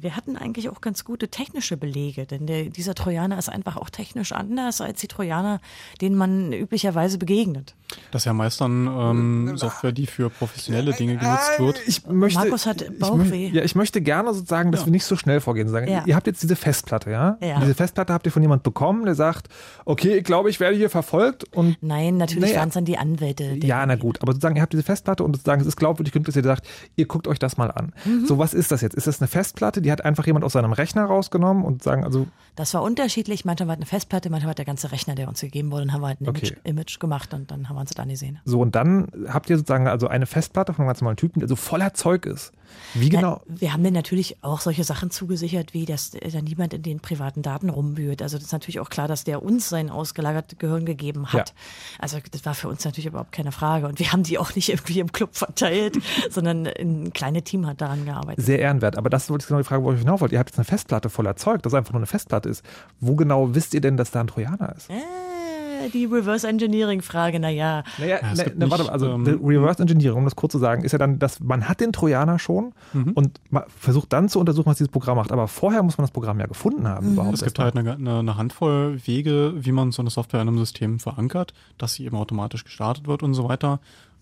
wir 0.00 0.16
hatten 0.16 0.36
eigentlich 0.36 0.68
auch 0.68 0.80
ganz 0.80 1.04
gute 1.04 1.28
technische 1.28 1.76
Belege, 1.76 2.26
denn 2.26 2.46
der, 2.46 2.64
dieser 2.64 2.94
Trojaner 2.94 3.38
ist 3.38 3.48
einfach 3.48 3.76
auch 3.76 3.90
technisch 3.90 4.32
anders 4.32 4.80
als 4.80 5.00
die 5.00 5.08
Trojaner, 5.08 5.60
denen 6.00 6.16
man 6.16 6.52
üblicherweise 6.52 7.18
begegnet. 7.18 7.74
Das 8.10 8.22
ist 8.22 8.26
ja 8.26 8.32
meist 8.32 8.60
dann 8.60 8.86
ähm, 8.86 9.56
Software, 9.56 9.92
die 9.92 10.06
für 10.06 10.30
professionelle 10.30 10.92
Dinge 10.92 11.16
genutzt 11.16 11.58
wird. 11.58 11.80
Ich 11.86 12.06
möchte, 12.06 12.38
Markus 12.38 12.66
hat 12.66 12.98
Bauchweh. 12.98 13.48
Ich, 13.48 13.52
ja, 13.52 13.62
ich 13.62 13.74
möchte 13.74 14.00
gerne 14.00 14.32
sozusagen, 14.32 14.70
dass 14.72 14.82
ja. 14.82 14.86
wir 14.86 14.92
nicht 14.92 15.04
so 15.04 15.16
schnell 15.16 15.40
vorgehen. 15.40 15.68
Sagen, 15.68 15.88
ja. 15.88 16.04
Ihr 16.06 16.14
habt 16.14 16.26
jetzt 16.26 16.42
diese 16.42 16.56
Festplatte, 16.56 17.10
ja? 17.10 17.36
ja? 17.40 17.58
Diese 17.60 17.74
Festplatte 17.74 18.12
habt 18.12 18.26
ihr 18.26 18.32
von 18.32 18.42
jemand 18.42 18.62
bekommen, 18.62 19.04
der 19.04 19.14
sagt, 19.14 19.48
okay, 19.84 20.18
ich 20.18 20.24
glaube, 20.24 20.50
ich 20.50 20.60
werde 20.60 20.76
hier 20.76 20.90
verfolgt 20.90 21.44
und. 21.54 21.76
Nein, 21.80 22.16
natürlich 22.16 22.54
waren 22.56 22.68
es 22.68 22.74
dann 22.74 22.84
die 22.84 22.98
Anwälte. 22.98 23.58
Ja, 23.62 23.84
na 23.86 23.96
gut, 23.96 24.22
aber 24.22 24.32
sozusagen, 24.32 24.56
ihr 24.56 24.62
habt 24.62 24.72
diese 24.72 24.82
Festplatte 24.82 25.24
und 25.24 25.34
sozusagen, 25.34 25.60
es 25.60 25.66
ist 25.66 25.76
glaubwürdig 25.76 26.12
genug, 26.12 26.26
dass 26.26 26.36
ihr 26.36 26.42
sagt, 26.42 26.66
ihr 26.96 27.06
guckt 27.06 27.26
euch 27.26 27.38
das 27.38 27.56
mal 27.56 27.70
an. 27.70 27.92
Mhm. 28.04 28.26
So, 28.26 28.38
was 28.38 28.54
ist 28.54 28.70
das 28.70 28.80
jetzt? 28.80 28.94
Ist 28.94 29.06
das 29.06 29.20
eine 29.20 29.28
Festplatte, 29.28 29.82
die 29.82 29.89
hat 29.90 30.04
einfach 30.04 30.26
jemand 30.26 30.44
aus 30.44 30.52
seinem 30.52 30.72
Rechner 30.72 31.04
rausgenommen 31.04 31.64
und 31.64 31.82
sagen, 31.82 32.04
also. 32.04 32.26
Das 32.56 32.74
war 32.74 32.82
unterschiedlich. 32.82 33.44
Manchmal 33.44 33.68
war 33.68 33.76
eine 33.76 33.86
Festplatte, 33.86 34.30
manchmal 34.30 34.50
war 34.50 34.54
der 34.54 34.64
ganze 34.64 34.92
Rechner, 34.92 35.14
der 35.14 35.28
uns 35.28 35.40
gegeben 35.40 35.70
wurde. 35.70 35.86
Dann 35.86 35.92
haben 35.92 36.02
wir 36.02 36.08
halt 36.08 36.20
ein 36.20 36.28
okay. 36.28 36.46
Image, 36.46 36.58
Image, 36.64 37.00
gemacht 37.00 37.34
und 37.34 37.50
dann 37.50 37.68
haben 37.68 37.76
wir 37.76 37.80
uns 37.80 37.90
das 37.90 37.98
angesehen. 38.02 38.38
So, 38.44 38.60
und 38.60 38.74
dann 38.74 39.08
habt 39.28 39.50
ihr 39.50 39.56
sozusagen 39.56 39.88
also 39.88 40.08
eine 40.08 40.26
Festplatte 40.26 40.72
von 40.72 40.82
einem 40.82 40.88
ganz 40.88 41.00
normalen 41.00 41.16
Typen, 41.16 41.40
der 41.40 41.48
so 41.48 41.56
voller 41.56 41.94
Zeug 41.94 42.26
ist. 42.26 42.52
Wie 42.94 43.08
genau? 43.08 43.40
Na, 43.46 43.60
wir 43.60 43.72
haben 43.72 43.84
dir 43.84 43.90
natürlich 43.90 44.36
auch 44.42 44.60
solche 44.60 44.84
Sachen 44.84 45.10
zugesichert, 45.10 45.74
wie 45.74 45.84
dass 45.84 46.10
da 46.10 46.40
niemand 46.40 46.74
in 46.74 46.82
den 46.82 47.00
privaten 47.00 47.42
Daten 47.42 47.68
rumwühlt. 47.68 48.22
Also 48.22 48.36
das 48.36 48.46
ist 48.46 48.52
natürlich 48.52 48.80
auch 48.80 48.90
klar, 48.90 49.08
dass 49.08 49.24
der 49.24 49.42
uns 49.42 49.68
sein 49.68 49.90
ausgelagertes 49.90 50.58
Gehirn 50.58 50.84
gegeben 50.84 51.32
hat. 51.32 51.48
Ja. 51.50 51.54
Also 51.98 52.18
das 52.30 52.44
war 52.44 52.54
für 52.54 52.68
uns 52.68 52.84
natürlich 52.84 53.06
überhaupt 53.06 53.32
keine 53.32 53.52
Frage. 53.52 53.86
Und 53.86 53.98
wir 53.98 54.12
haben 54.12 54.22
die 54.22 54.38
auch 54.38 54.54
nicht 54.54 54.68
irgendwie 54.68 55.00
im 55.00 55.12
Club 55.12 55.34
verteilt, 55.36 55.98
sondern 56.30 56.66
ein 56.66 57.12
kleines 57.12 57.44
Team 57.44 57.66
hat 57.66 57.80
daran 57.80 58.04
gearbeitet. 58.04 58.44
Sehr 58.44 58.58
ehrenwert. 58.58 58.96
Aber 58.96 59.10
das 59.10 59.30
wollte 59.30 59.44
ich 59.44 59.48
genau 59.48 59.60
die 59.60 59.64
Frage, 59.64 59.84
wo 59.84 59.92
ich 59.92 59.98
hinauf 59.98 60.20
wollte. 60.20 60.34
Ihr 60.34 60.38
habt 60.38 60.50
jetzt 60.50 60.58
eine 60.58 60.64
Festplatte 60.64 61.10
voller 61.10 61.36
Zeug, 61.36 61.62
das 61.62 61.74
einfach 61.74 61.92
nur 61.92 62.00
eine 62.00 62.06
Festplatte 62.06 62.48
ist. 62.48 62.64
Wo 63.00 63.14
genau 63.14 63.54
wisst 63.54 63.74
ihr 63.74 63.80
denn, 63.80 63.96
dass 63.96 64.10
da 64.10 64.20
ein 64.20 64.26
Trojaner 64.26 64.74
ist? 64.76 64.90
Äh 64.90 65.39
die 65.88 66.04
Reverse 66.04 66.46
Engineering 66.46 67.02
Frage, 67.02 67.40
naja. 67.40 67.84
Naja, 67.98 68.18
ja, 68.22 68.32
na, 68.34 68.44
na, 68.56 68.70
warte 68.70 68.84
mal, 68.84 68.90
also 68.90 69.10
ähm, 69.10 69.40
Reverse 69.42 69.80
Engineering, 69.82 70.18
um 70.18 70.24
das 70.24 70.36
kurz 70.36 70.52
zu 70.52 70.58
sagen, 70.58 70.84
ist 70.84 70.92
ja 70.92 70.98
dann, 70.98 71.18
dass 71.18 71.40
man 71.40 71.68
hat 71.68 71.80
den 71.80 71.92
Trojaner 71.92 72.38
schon 72.38 72.72
mhm. 72.92 73.12
und 73.12 73.40
versucht 73.68 74.12
dann 74.12 74.28
zu 74.28 74.40
untersuchen, 74.40 74.66
was 74.66 74.78
dieses 74.78 74.90
Programm 74.90 75.16
macht. 75.16 75.32
Aber 75.32 75.48
vorher 75.48 75.82
muss 75.82 75.98
man 75.98 76.04
das 76.04 76.10
Programm 76.10 76.40
ja 76.40 76.46
gefunden 76.46 76.86
haben 76.86 77.06
mhm. 77.06 77.12
überhaupt. 77.14 77.34
Es 77.34 77.44
gibt 77.44 77.58
halt 77.58 77.76
eine, 77.76 77.94
eine, 77.94 78.36
Handvoll 78.36 79.00
Wege, 79.04 79.54
wie 79.56 79.72
man 79.72 79.92
so 79.92 80.02
eine 80.02 80.10
Software 80.10 80.42
in 80.42 80.48
einem 80.48 80.58
System 80.58 80.98
verankert, 80.98 81.54
dass 81.78 81.94
sie 81.94 82.04
eben 82.04 82.16
automatisch 82.16 82.64
gestartet 82.64 83.06
wird 83.06 83.22
und 83.22 83.34
so 83.34 83.48
weiter. 83.48 83.80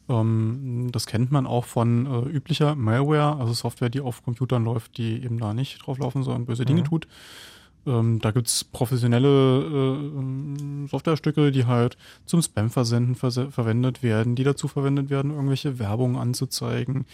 Ähm, 0.08 0.88
das 0.92 1.06
kennt 1.06 1.30
man 1.30 1.46
auch 1.46 1.64
von 1.64 2.06
äh, 2.06 2.28
üblicher 2.28 2.74
Malware, 2.74 3.36
also 3.38 3.52
Software, 3.52 3.90
die 3.90 4.00
auf 4.00 4.24
Computern 4.24 4.64
läuft, 4.64 4.96
die 4.98 5.22
eben 5.22 5.38
da 5.38 5.54
nicht 5.54 5.86
drauflaufen, 5.86 6.22
sondern 6.22 6.46
böse 6.46 6.64
Dinge 6.64 6.80
mhm. 6.80 6.86
tut. 6.86 7.08
Ähm, 7.86 8.18
da 8.20 8.30
gibt's 8.30 8.64
professionelle 8.64 9.96
äh, 9.96 10.88
Softwarestücke, 10.88 11.52
die 11.52 11.66
halt 11.66 11.96
zum 12.26 12.42
Spam-Versenden 12.42 13.14
ver 13.14 13.30
verwendet 13.50 14.02
werden, 14.02 14.34
die 14.34 14.44
dazu 14.44 14.68
verwendet 14.68 15.10
werden, 15.10 15.30
irgendwelche 15.30 15.78
Werbung 15.78 16.18
anzuzeigen, 16.18 17.06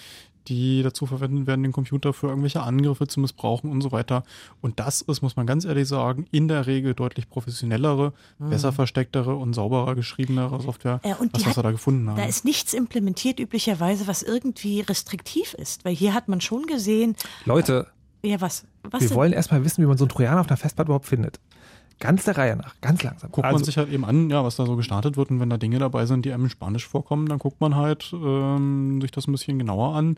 die 0.49 0.83
dazu 0.83 1.07
verwendet 1.07 1.47
werden, 1.47 1.63
den 1.63 1.73
Computer 1.73 2.13
für 2.13 2.29
irgendwelche 2.29 2.63
Angriffe 2.63 3.07
zu 3.07 3.21
missbrauchen 3.21 3.71
und 3.71 3.81
so 3.81 3.93
weiter. 3.93 4.25
Und 4.61 4.81
das 4.81 5.01
ist, 5.01 5.23
muss 5.23 5.37
man 5.37 5.47
ganz 5.47 5.65
ehrlich 5.65 5.89
sagen, 5.89 6.27
in 6.31 6.49
der 6.49 6.67
Regel 6.67 6.95
deutlich 6.95 7.29
professionellere, 7.29 8.13
mhm. 8.39 8.51
besser 8.51 8.73
verstecktere 8.73 9.35
und 9.35 9.55
sauberer 9.55 9.95
geschriebenere 9.95 10.61
Software, 10.61 11.01
ja, 11.05 11.17
und 11.17 11.33
was, 11.35 11.47
was 11.47 11.57
wir 11.57 11.63
da 11.63 11.71
gefunden 11.71 12.09
haben. 12.09 12.17
Da 12.17 12.25
ist 12.25 12.45
nichts 12.45 12.75
implementiert 12.75 13.41
üblicherweise, 13.41 14.07
was 14.07 14.23
irgendwie 14.23 14.81
restriktiv 14.81 15.55
ist, 15.55 15.85
weil 15.85 15.95
hier 15.95 16.15
hat 16.15 16.29
man 16.29 16.41
schon 16.41 16.67
gesehen. 16.67 17.17
Leute. 17.45 17.87
Ja, 18.25 18.41
was? 18.41 18.65
was 18.83 19.03
wir 19.03 19.09
denn? 19.09 19.17
wollen 19.17 19.33
erstmal 19.33 19.65
wissen, 19.65 19.83
wie 19.83 19.87
man 19.87 19.99
so 19.99 20.05
einen 20.05 20.11
Trojaner 20.11 20.41
auf 20.41 20.49
einer 20.49 20.57
Festplatte 20.57 20.89
überhaupt 20.89 21.07
findet. 21.07 21.39
Ganz 22.01 22.25
der 22.25 22.37
Reihe 22.37 22.57
nach, 22.57 22.75
ganz 22.81 23.03
langsam. 23.03 23.31
Guckt 23.31 23.45
also, 23.47 23.59
man 23.59 23.65
sich 23.65 23.79
halt 23.79 23.91
eben 23.91 24.05
an, 24.05 24.29
ja, 24.29 24.43
was 24.43 24.57
da 24.57 24.67
so 24.67 24.77
gestartet 24.77 25.17
wird 25.17 25.31
und 25.31 25.41
wenn 25.41 25.51
da 25.51 25.59
Dinge 25.59 25.79
dabei 25.79 26.07
sind, 26.07 26.25
die 26.25 26.33
einem 26.33 26.45
in 26.45 26.51
Spanisch 26.51 26.89
vorkommen, 26.89 27.29
dann 27.29 27.39
guckt 27.39 27.61
man 27.61 27.77
halt 27.77 28.13
ähm, 28.13 29.01
sich 29.01 29.13
das 29.13 29.29
ein 29.29 29.33
bisschen 29.33 29.59
genauer 29.59 29.95
an. 29.95 30.17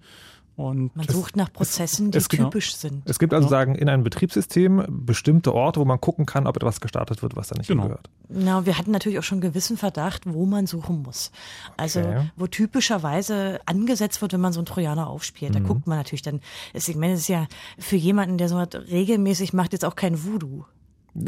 Und 0.56 0.96
man 0.96 1.06
sucht 1.06 1.36
nach 1.36 1.52
Prozessen, 1.52 2.10
die 2.10 2.18
typisch 2.18 2.70
genau. 2.70 2.94
sind. 2.94 3.02
Es 3.04 3.18
gibt 3.18 3.34
also 3.34 3.46
sagen 3.46 3.74
in 3.74 3.90
einem 3.90 4.04
Betriebssystem 4.04 4.86
bestimmte 4.88 5.52
Orte, 5.52 5.80
wo 5.80 5.84
man 5.84 6.00
gucken 6.00 6.24
kann, 6.24 6.46
ob 6.46 6.56
etwas 6.56 6.80
gestartet 6.80 7.22
wird, 7.22 7.36
was 7.36 7.48
da 7.48 7.58
nicht 7.58 7.68
genau. 7.68 7.82
hingehört. 7.82 8.08
Na, 8.30 8.64
wir 8.64 8.78
hatten 8.78 8.90
natürlich 8.90 9.18
auch 9.18 9.22
schon 9.22 9.36
einen 9.36 9.52
gewissen 9.52 9.76
Verdacht, 9.76 10.22
wo 10.24 10.46
man 10.46 10.66
suchen 10.66 11.02
muss. 11.02 11.30
Also 11.76 12.00
okay. 12.00 12.30
wo 12.36 12.46
typischerweise 12.46 13.60
angesetzt 13.66 14.22
wird, 14.22 14.32
wenn 14.32 14.40
man 14.40 14.54
so 14.54 14.60
einen 14.60 14.66
Trojaner 14.66 15.08
aufspielt. 15.08 15.54
Da 15.54 15.60
mhm. 15.60 15.66
guckt 15.66 15.86
man 15.86 15.98
natürlich 15.98 16.22
dann. 16.22 16.40
Ich 16.72 16.96
meine, 16.96 17.12
es 17.12 17.20
ist 17.20 17.28
ja 17.28 17.48
für 17.78 17.96
jemanden, 17.96 18.38
der 18.38 18.48
so 18.48 18.56
regelmäßig 18.58 19.52
macht, 19.52 19.74
jetzt 19.74 19.84
auch 19.84 19.94
kein 19.94 20.24
Voodoo. 20.24 20.64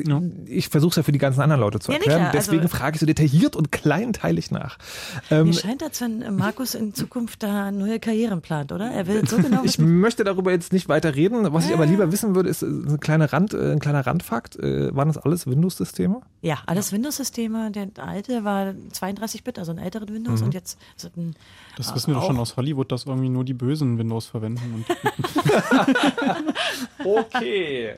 Ja. 0.07 0.22
Ich 0.46 0.68
versuche 0.68 0.90
es 0.90 0.96
ja 0.96 1.03
für 1.03 1.12
die 1.12 1.18
ganzen 1.18 1.40
anderen 1.40 1.61
Leute 1.61 1.79
zu 1.79 1.92
erklären. 1.92 2.22
Ja, 2.22 2.31
Deswegen 2.31 2.62
also, 2.62 2.77
frage 2.77 2.96
ich 2.96 3.01
so 3.01 3.07
detailliert 3.07 3.57
und 3.57 3.72
kleinteilig 3.72 4.51
nach. 4.51 4.79
Ähm, 5.31 5.46
mir 5.48 5.55
scheint, 5.55 5.83
als 5.83 6.01
wenn 6.01 6.37
Markus 6.37 6.74
in 6.74 6.94
Zukunft 6.94 7.42
da 7.42 7.70
neue 7.70 7.98
Karrieren 8.01 8.40
plant, 8.40 8.72
oder? 8.72 8.90
Er 8.90 9.07
will 9.07 9.27
so 9.27 9.37
genau. 9.42 9.62
ich 9.64 9.79
möchte 9.79 10.24
darüber 10.24 10.51
jetzt 10.51 10.72
nicht 10.72 10.88
weiter 10.88 11.14
reden. 11.14 11.53
Was 11.53 11.66
ich 11.66 11.72
aber 11.72 11.87
lieber 11.87 12.12
wissen 12.12 12.35
würde, 12.35 12.48
ist 12.48 12.62
ein 12.62 13.01
kleiner, 13.01 13.33
Rand, 13.33 13.55
äh, 13.55 13.72
ein 13.72 13.79
kleiner 13.79 14.07
Randfakt. 14.07 14.57
Äh, 14.57 14.94
waren 14.94 15.09
das 15.09 15.18
alles 15.18 15.46
Windows-Systeme? 15.46 16.20
Ja, 16.42 16.59
alles 16.66 16.90
ja. 16.90 16.96
Windows-Systeme. 16.96 17.70
Der 17.70 17.88
alte 17.96 18.44
war 18.44 18.74
32-Bit, 18.92 19.59
also 19.59 19.72
ein 19.72 19.79
älteres 19.79 20.09
Windows. 20.09 20.40
Mhm. 20.40 20.46
Und 20.46 20.55
jetzt 20.55 20.79
ist 20.96 21.16
ein, 21.16 21.35
Das 21.78 21.94
wissen 21.94 22.12
wir 22.12 22.14
doch 22.14 22.26
schon 22.26 22.40
aus 22.40 22.56
Hollywood, 22.56 22.90
dass 22.90 23.06
irgendwie 23.06 23.28
nur 23.28 23.44
die 23.44 23.54
bösen 23.54 23.98
Windows 23.98 24.26
verwenden. 24.26 24.84
okay. 27.04 27.94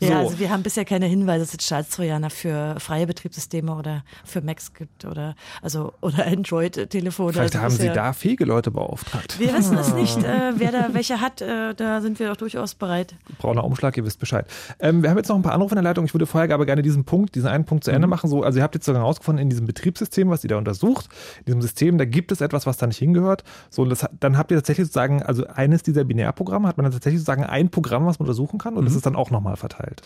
Ja, 0.00 0.08
so. 0.08 0.14
also 0.14 0.38
wir 0.40 0.50
haben 0.50 0.64
bisher 0.64 0.84
keine 0.84 1.06
Hinweise, 1.06 1.44
dass 1.44 1.54
es 1.54 1.64
Staatstrojaner 1.64 2.30
für 2.30 2.74
freie 2.80 3.06
Betriebssysteme 3.06 3.72
oder 3.76 4.02
für 4.24 4.40
Macs 4.40 4.74
gibt 4.74 5.04
oder 5.04 5.36
also 5.62 5.92
oder 6.00 6.26
Android-Telefone. 6.26 7.32
Vielleicht 7.32 7.54
also 7.54 7.64
haben 7.64 7.76
Sie 7.76 7.90
da 7.90 8.12
fähige 8.12 8.44
Leute 8.44 8.72
beauftragt. 8.72 9.38
Wir 9.38 9.54
wissen 9.54 9.78
es 9.78 9.94
nicht, 9.94 10.18
äh, 10.24 10.54
wer 10.56 10.72
da 10.72 10.88
welche 10.92 11.20
hat. 11.20 11.40
Äh, 11.40 11.74
da 11.76 12.00
sind 12.00 12.18
wir 12.18 12.30
doch 12.30 12.36
durchaus 12.36 12.74
bereit. 12.74 13.14
Brauner 13.38 13.62
Umschlag, 13.62 13.96
ihr 13.96 14.04
wisst 14.04 14.18
Bescheid. 14.18 14.48
Ähm, 14.80 15.04
wir 15.04 15.10
haben 15.10 15.16
jetzt 15.16 15.28
noch 15.28 15.36
ein 15.36 15.42
paar 15.42 15.54
Anrufe 15.54 15.74
in 15.74 15.76
der 15.76 15.84
Leitung. 15.84 16.06
Ich 16.06 16.14
würde 16.14 16.26
vorher 16.26 16.52
aber 16.52 16.66
gerne 16.66 16.82
diesen 16.82 17.04
Punkt, 17.04 17.36
diesen 17.36 17.48
einen 17.48 17.66
Punkt 17.66 17.84
zu 17.84 17.92
Ende 17.92 18.08
mhm. 18.08 18.10
machen. 18.10 18.28
So, 18.28 18.42
also 18.42 18.58
ihr 18.58 18.64
habt 18.64 18.74
jetzt 18.74 18.86
sogar 18.86 19.02
herausgefunden, 19.02 19.40
in 19.40 19.48
diesem 19.48 19.66
Betriebssystem, 19.66 20.28
was 20.28 20.42
ihr 20.42 20.48
da 20.48 20.58
untersucht, 20.58 21.08
in 21.38 21.44
diesem 21.44 21.62
System, 21.62 21.98
da 21.98 22.04
gibt 22.04 22.32
es 22.32 22.40
etwas, 22.40 22.66
was 22.66 22.78
da 22.78 22.88
nicht 22.88 22.95
hingehört. 22.96 23.44
So, 23.70 23.82
und 23.82 23.90
das, 23.90 24.06
dann 24.18 24.38
habt 24.38 24.50
ihr 24.50 24.56
tatsächlich 24.56 24.86
sozusagen, 24.86 25.22
also 25.22 25.46
eines 25.46 25.82
dieser 25.82 26.04
Binärprogramme, 26.04 26.68
hat 26.68 26.76
man 26.76 26.84
dann 26.84 26.92
tatsächlich 26.92 27.20
sozusagen 27.20 27.44
ein 27.44 27.70
Programm, 27.70 28.06
was 28.06 28.18
man 28.18 28.28
untersuchen 28.28 28.58
kann 28.58 28.74
und 28.74 28.82
mhm. 28.82 28.86
das 28.86 28.94
ist 28.94 29.06
dann 29.06 29.16
auch 29.16 29.30
nochmal 29.30 29.56
verteilt. 29.56 30.02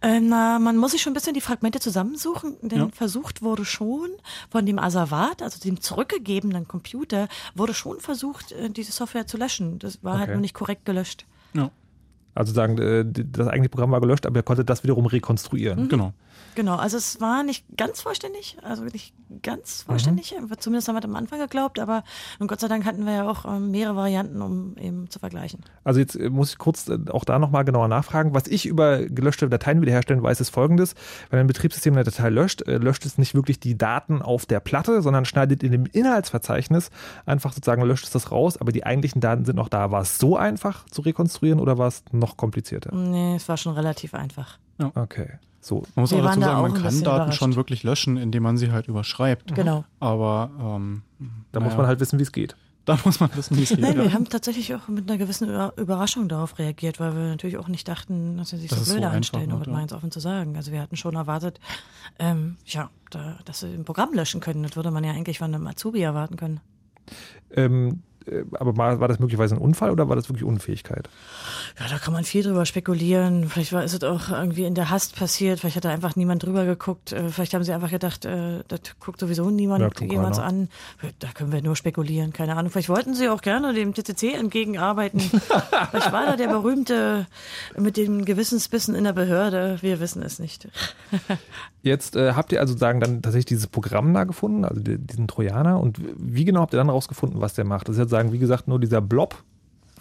Äh, 0.00 0.20
na, 0.20 0.58
man 0.58 0.76
muss 0.76 0.92
sich 0.92 1.02
schon 1.02 1.12
ein 1.12 1.14
bisschen 1.14 1.34
die 1.34 1.40
Fragmente 1.40 1.80
zusammensuchen, 1.80 2.56
denn 2.62 2.78
ja. 2.78 2.88
versucht 2.92 3.42
wurde 3.42 3.64
schon 3.64 4.10
von 4.50 4.66
dem 4.66 4.78
Asservat, 4.78 5.42
also 5.42 5.60
dem 5.60 5.80
zurückgegebenen 5.80 6.68
Computer, 6.68 7.28
wurde 7.54 7.74
schon 7.74 8.00
versucht, 8.00 8.52
äh, 8.52 8.70
diese 8.70 8.92
Software 8.92 9.26
zu 9.26 9.36
löschen. 9.36 9.78
Das 9.78 10.02
war 10.02 10.12
halt 10.12 10.22
okay. 10.22 10.28
halt 10.28 10.36
nur 10.36 10.42
nicht 10.42 10.54
korrekt 10.54 10.84
gelöscht. 10.84 11.26
Ja. 11.54 11.70
Also 12.34 12.52
sagen, 12.52 12.78
äh, 12.78 13.04
das 13.04 13.48
eigentliche 13.48 13.68
Programm 13.68 13.90
war 13.90 14.00
gelöscht, 14.00 14.26
aber 14.26 14.40
er 14.40 14.42
konnte 14.42 14.64
das 14.64 14.82
wiederum 14.82 15.06
rekonstruieren. 15.06 15.84
Mhm. 15.84 15.88
Genau. 15.88 16.12
Genau, 16.54 16.76
also 16.76 16.96
es 16.96 17.20
war 17.20 17.42
nicht 17.42 17.64
ganz 17.76 18.00
vollständig, 18.00 18.56
also 18.62 18.84
nicht 18.84 19.14
ganz 19.42 19.82
vollständig, 19.82 20.34
mhm. 20.38 20.52
zumindest 20.58 20.88
haben 20.88 20.96
wir 20.96 21.04
am 21.04 21.16
Anfang 21.16 21.38
geglaubt, 21.38 21.78
aber 21.78 22.04
Gott 22.46 22.60
sei 22.60 22.68
Dank 22.68 22.84
hatten 22.84 23.06
wir 23.06 23.12
ja 23.12 23.30
auch 23.30 23.44
ähm, 23.44 23.70
mehrere 23.70 23.96
Varianten, 23.96 24.42
um 24.42 24.76
eben 24.76 25.08
zu 25.08 25.18
vergleichen. 25.18 25.64
Also 25.84 26.00
jetzt 26.00 26.14
äh, 26.16 26.28
muss 26.28 26.50
ich 26.50 26.58
kurz 26.58 26.88
äh, 26.88 26.98
auch 27.10 27.24
da 27.24 27.38
nochmal 27.38 27.64
genauer 27.64 27.88
nachfragen. 27.88 28.34
Was 28.34 28.46
ich 28.46 28.66
über 28.66 29.04
gelöschte 29.04 29.48
Dateien 29.48 29.80
wiederherstellen 29.80 30.22
weiß, 30.22 30.40
ist 30.40 30.50
folgendes. 30.50 30.94
Wenn 31.30 31.40
ein 31.40 31.46
Betriebssystem 31.46 31.94
eine 31.94 32.04
Datei 32.04 32.28
löscht, 32.28 32.66
löscht 32.66 33.06
es 33.06 33.18
nicht 33.18 33.34
wirklich 33.34 33.60
die 33.60 33.78
Daten 33.78 34.20
auf 34.22 34.46
der 34.46 34.60
Platte, 34.60 35.02
sondern 35.02 35.24
schneidet 35.24 35.62
in 35.62 35.72
dem 35.72 35.86
Inhaltsverzeichnis 35.86 36.90
einfach 37.26 37.52
sozusagen 37.52 37.82
löscht 37.82 38.04
es 38.04 38.10
das 38.10 38.30
raus, 38.30 38.58
aber 38.58 38.72
die 38.72 38.84
eigentlichen 38.84 39.20
Daten 39.20 39.44
sind 39.44 39.56
noch 39.56 39.68
da. 39.68 39.90
War 39.90 40.02
es 40.02 40.18
so 40.18 40.36
einfach 40.36 40.86
zu 40.86 41.02
rekonstruieren 41.02 41.60
oder 41.60 41.78
war 41.78 41.88
es 41.88 42.04
noch 42.12 42.36
komplizierter? 42.36 42.94
Nee, 42.94 43.36
es 43.36 43.48
war 43.48 43.56
schon 43.56 43.74
relativ 43.74 44.14
einfach. 44.14 44.58
Ja. 44.78 44.92
Okay. 44.94 45.38
So. 45.62 45.84
Man 45.94 46.02
muss 46.02 46.10
Wir 46.10 46.18
auch 46.18 46.24
dazu 46.24 46.40
sagen, 46.40 46.62
man 46.62 46.74
kann 46.74 47.02
Daten 47.04 47.32
schon 47.32 47.54
wirklich 47.54 47.84
löschen, 47.84 48.16
indem 48.16 48.42
man 48.42 48.56
sie 48.56 48.72
halt 48.72 48.88
überschreibt. 48.88 49.54
Genau. 49.54 49.84
Aber 50.00 50.50
ähm, 50.58 51.02
da 51.52 51.60
naja. 51.60 51.70
muss 51.70 51.78
man 51.78 51.86
halt 51.86 52.00
wissen, 52.00 52.18
wie 52.18 52.24
es 52.24 52.32
geht. 52.32 52.56
dann 52.84 52.98
muss 53.04 53.20
man 53.20 53.30
wissen, 53.36 53.56
wie 53.56 53.62
es 53.62 53.68
geht. 53.68 53.78
Nein, 53.78 53.96
ja. 53.96 54.02
wir 54.02 54.12
haben 54.12 54.28
tatsächlich 54.28 54.74
auch 54.74 54.88
mit 54.88 55.08
einer 55.08 55.18
gewissen 55.18 55.48
Überraschung 55.76 56.28
darauf 56.28 56.58
reagiert, 56.58 56.98
weil 56.98 57.14
wir 57.14 57.22
natürlich 57.28 57.58
auch 57.58 57.68
nicht 57.68 57.86
dachten, 57.86 58.38
dass 58.38 58.50
sie 58.50 58.56
sich 58.56 58.70
Das 58.70 58.80
so 58.80 58.84
so 58.86 58.92
blöde 58.94 59.06
einfach 59.06 59.18
anstellen, 59.18 59.52
um 59.52 59.60
es 59.60 59.66
ja. 59.68 59.72
mal 59.72 59.82
ins 59.82 59.92
offen 59.92 60.10
zu 60.10 60.18
sagen. 60.18 60.56
Also 60.56 60.72
wir 60.72 60.80
hatten 60.80 60.96
schon 60.96 61.14
erwartet, 61.14 61.60
ähm, 62.18 62.56
ja, 62.66 62.90
da, 63.10 63.38
dass 63.44 63.60
sie 63.60 63.72
ein 63.72 63.84
Programm 63.84 64.12
löschen 64.14 64.40
können. 64.40 64.64
Das 64.64 64.74
würde 64.74 64.90
man 64.90 65.04
ja 65.04 65.12
eigentlich 65.12 65.38
von 65.38 65.54
einem 65.54 65.64
Azubi 65.68 66.02
erwarten 66.02 66.36
können. 66.36 66.60
Ähm, 67.52 67.88
äh, 67.88 67.94
aber 68.52 68.76
war, 68.76 69.00
war 69.00 69.08
das 69.08 69.18
möglicherweise 69.18 69.54
ein 69.54 69.60
Unfall 69.60 69.90
oder 69.90 70.08
war 70.08 70.16
das 70.16 70.28
wirklich 70.28 70.44
Unfähigkeit? 70.44 71.08
Ja, 71.78 71.86
da 71.88 71.98
kann 71.98 72.12
man 72.12 72.24
viel 72.24 72.42
drüber 72.42 72.66
spekulieren. 72.66 73.48
Vielleicht 73.48 73.72
war, 73.72 73.84
ist 73.84 73.94
es 73.94 74.02
auch 74.04 74.28
irgendwie 74.30 74.64
in 74.64 74.74
der 74.74 74.90
Hast 74.90 75.16
passiert. 75.16 75.60
Vielleicht 75.60 75.76
hat 75.76 75.84
da 75.84 75.90
einfach 75.90 76.16
niemand 76.16 76.42
drüber 76.42 76.64
geguckt. 76.64 77.12
Äh, 77.12 77.28
Vielleicht 77.30 77.54
haben 77.54 77.64
sie 77.64 77.72
einfach 77.72 77.90
gedacht, 77.90 78.24
äh, 78.24 78.62
das 78.68 78.80
guckt 79.00 79.20
sowieso 79.20 79.50
niemand 79.50 80.00
jemals 80.00 80.36
keiner. 80.36 80.48
an. 80.48 80.68
Da 81.18 81.28
können 81.34 81.52
wir 81.52 81.62
nur 81.62 81.76
spekulieren. 81.76 82.32
Keine 82.32 82.56
Ahnung. 82.56 82.70
Vielleicht 82.70 82.88
wollten 82.88 83.14
sie 83.14 83.28
auch 83.28 83.40
gerne 83.42 83.72
dem 83.72 83.94
TCC 83.94 84.34
entgegenarbeiten. 84.34 85.20
Vielleicht 85.90 86.12
war 86.12 86.26
da 86.26 86.36
der 86.36 86.48
berühmte 86.48 87.26
mit 87.76 87.96
dem 87.96 88.24
Gewissensbissen 88.24 88.94
in 88.94 89.04
der 89.04 89.12
Behörde. 89.12 89.78
Wir 89.80 90.00
wissen 90.00 90.22
es 90.22 90.38
nicht. 90.38 90.68
Jetzt 91.82 92.14
äh, 92.14 92.34
habt 92.34 92.52
ihr 92.52 92.60
also 92.60 92.76
sagen 92.76 93.00
dann 93.00 93.22
tatsächlich 93.22 93.46
dieses 93.46 93.66
Programm 93.66 94.14
da 94.14 94.24
gefunden, 94.24 94.64
also 94.64 94.80
die, 94.80 94.98
diesen 94.98 95.26
Trojaner. 95.26 95.80
Und 95.80 95.98
wie 96.16 96.44
genau 96.44 96.60
habt 96.60 96.74
ihr 96.74 96.76
dann 96.76 96.90
rausgefunden, 96.90 97.40
was 97.40 97.54
der 97.54 97.64
macht? 97.64 97.88
Das 97.88 97.96
ist 97.96 98.00
jetzt 98.00 98.11
sagen, 98.12 98.32
wie 98.32 98.38
gesagt, 98.38 98.68
nur 98.68 98.78
dieser 98.78 99.00
Blob 99.00 99.42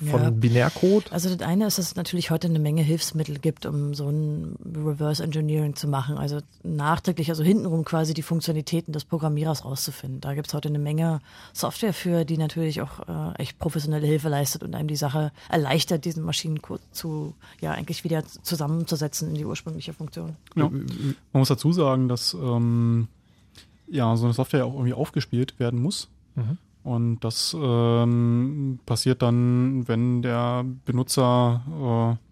von 0.09 0.21
Ja. 0.21 0.29
Binärcode. 0.31 1.11
Also 1.11 1.29
das 1.29 1.47
eine 1.47 1.67
ist, 1.67 1.77
dass 1.77 1.89
es 1.89 1.95
natürlich 1.95 2.31
heute 2.31 2.47
eine 2.47 2.57
Menge 2.57 2.81
Hilfsmittel 2.81 3.37
gibt, 3.37 3.67
um 3.67 3.93
so 3.93 4.09
ein 4.09 4.55
Reverse 4.65 5.23
Engineering 5.23 5.75
zu 5.75 5.87
machen. 5.87 6.17
Also 6.17 6.39
nachträglich, 6.63 7.29
also 7.29 7.43
hintenrum 7.43 7.85
quasi 7.85 8.15
die 8.15 8.23
Funktionalitäten 8.23 8.93
des 8.93 9.05
Programmierers 9.05 9.63
rauszufinden. 9.63 10.19
Da 10.19 10.33
gibt 10.33 10.47
es 10.47 10.53
heute 10.55 10.69
eine 10.69 10.79
Menge 10.79 11.19
Software 11.53 11.93
für, 11.93 12.25
die 12.25 12.37
natürlich 12.37 12.81
auch 12.81 13.07
äh, 13.07 13.35
echt 13.37 13.59
professionelle 13.59 14.07
Hilfe 14.07 14.29
leistet 14.29 14.63
und 14.63 14.73
einem 14.73 14.87
die 14.87 14.95
Sache 14.95 15.31
erleichtert, 15.49 16.03
diesen 16.03 16.23
Maschinencode 16.23 16.81
zu, 16.91 17.35
ja, 17.59 17.71
eigentlich 17.71 18.03
wieder 18.03 18.23
zusammenzusetzen 18.25 19.29
in 19.29 19.35
die 19.35 19.45
ursprüngliche 19.45 19.93
Funktion. 19.93 20.35
Ja. 20.55 20.67
Man 20.69 21.15
muss 21.33 21.49
dazu 21.49 21.73
sagen, 21.73 22.07
dass 22.07 22.33
ähm, 22.33 23.07
ja 23.87 24.15
so 24.15 24.25
eine 24.25 24.33
Software 24.33 24.61
ja 24.61 24.65
auch 24.65 24.73
irgendwie 24.73 24.93
aufgespielt 24.93 25.59
werden 25.59 25.79
muss. 25.79 26.09
Und 26.83 27.19
das 27.19 27.55
ähm, 27.59 28.79
passiert 28.85 29.21
dann, 29.21 29.87
wenn 29.87 30.21
der 30.21 30.65
Benutzer 30.85 31.61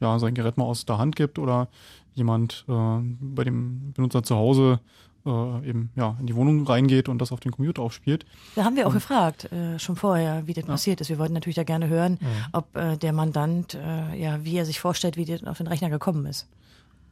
äh, 0.01 0.03
ja 0.03 0.19
sein 0.19 0.33
Gerät 0.33 0.57
mal 0.57 0.65
aus 0.65 0.85
der 0.85 0.97
Hand 0.97 1.15
gibt 1.15 1.37
oder 1.37 1.67
jemand 2.15 2.65
äh, 2.67 2.73
bei 3.21 3.43
dem 3.43 3.93
Benutzer 3.93 4.23
zu 4.23 4.35
Hause 4.35 4.79
äh, 5.25 5.69
eben 5.69 5.91
ja 5.95 6.15
in 6.19 6.25
die 6.25 6.35
Wohnung 6.35 6.65
reingeht 6.65 7.09
und 7.09 7.19
das 7.19 7.31
auf 7.31 7.39
den 7.39 7.51
Computer 7.51 7.83
aufspielt. 7.83 8.25
Da 8.55 8.63
haben 8.63 8.75
wir 8.75 8.87
auch 8.87 8.93
gefragt, 8.93 9.51
äh, 9.51 9.77
schon 9.77 9.95
vorher, 9.95 10.47
wie 10.47 10.53
das 10.53 10.65
passiert 10.65 11.01
ist. 11.01 11.09
Wir 11.09 11.19
wollten 11.19 11.33
natürlich 11.33 11.55
da 11.55 11.63
gerne 11.63 11.87
hören, 11.87 12.17
ob 12.51 12.75
äh, 12.75 12.97
der 12.97 13.13
Mandant, 13.13 13.75
äh, 13.75 14.19
ja, 14.19 14.43
wie 14.43 14.57
er 14.57 14.65
sich 14.65 14.79
vorstellt, 14.79 15.17
wie 15.17 15.25
der 15.25 15.39
auf 15.45 15.57
den 15.57 15.67
Rechner 15.67 15.89
gekommen 15.89 16.25
ist. 16.25 16.47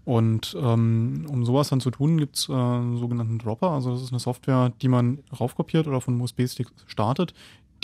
Und 0.08 0.55
ähm, 0.58 1.26
um 1.30 1.43
sowas 1.43 1.68
dann 1.68 1.82
zu 1.82 1.91
tun, 1.91 2.18
gibt's 2.18 2.47
äh, 2.47 2.53
einen 2.53 2.97
sogenannten 2.97 3.39
Dropper. 3.39 3.72
Also 3.72 3.91
das 3.91 4.01
ist 4.01 4.12
eine 4.14 4.20
Software, 4.22 4.72
die 4.82 4.88
man 4.88 5.20
raufkopiert 5.38 5.86
oder 5.86 5.99
von 5.99 6.14
einem 6.14 6.22
USB-Stick 6.22 6.68
startet, 6.86 7.34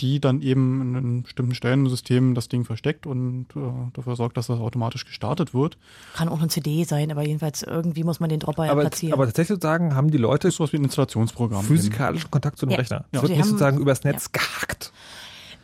die 0.00 0.20
dann 0.20 0.40
eben 0.40 0.80
in 0.80 0.96
einem 0.96 1.22
bestimmten 1.24 1.54
Stellen 1.54 1.80
im 1.80 1.90
System 1.90 2.34
das 2.34 2.48
Ding 2.48 2.64
versteckt 2.64 3.06
und 3.06 3.48
äh, 3.54 3.60
dafür 3.92 4.16
sorgt, 4.16 4.38
dass 4.38 4.46
das 4.46 4.58
automatisch 4.58 5.04
gestartet 5.04 5.52
wird. 5.52 5.76
Kann 6.14 6.30
auch 6.30 6.38
eine 6.38 6.48
CD 6.48 6.84
sein, 6.84 7.10
aber 7.12 7.26
jedenfalls 7.26 7.62
irgendwie 7.62 8.04
muss 8.04 8.20
man 8.20 8.30
den 8.30 8.40
Dropper 8.40 8.64
ja 8.64 8.72
Aber, 8.72 8.80
platzieren. 8.80 9.12
aber 9.12 9.26
tatsächlich 9.26 9.56
sozusagen 9.56 9.94
haben 9.94 10.10
die 10.10 10.16
Leute 10.16 10.48
Das 10.48 10.54
ist 10.54 10.56
sowas 10.56 10.72
wie 10.72 10.78
ein 10.78 10.84
Installationsprogramm. 10.84 11.62
physikalischen 11.62 12.30
Kontakt 12.30 12.56
zu 12.58 12.64
dem 12.64 12.70
Ja. 12.70 12.78
Rechner. 12.78 13.04
Es 13.12 13.16
Ja. 13.16 13.20
wird 13.22 13.32
Sie 13.32 13.36
nicht 13.36 13.44
sozusagen 13.48 13.78
übers 13.78 14.02
Netz 14.02 14.32
gehackt. 14.32 14.92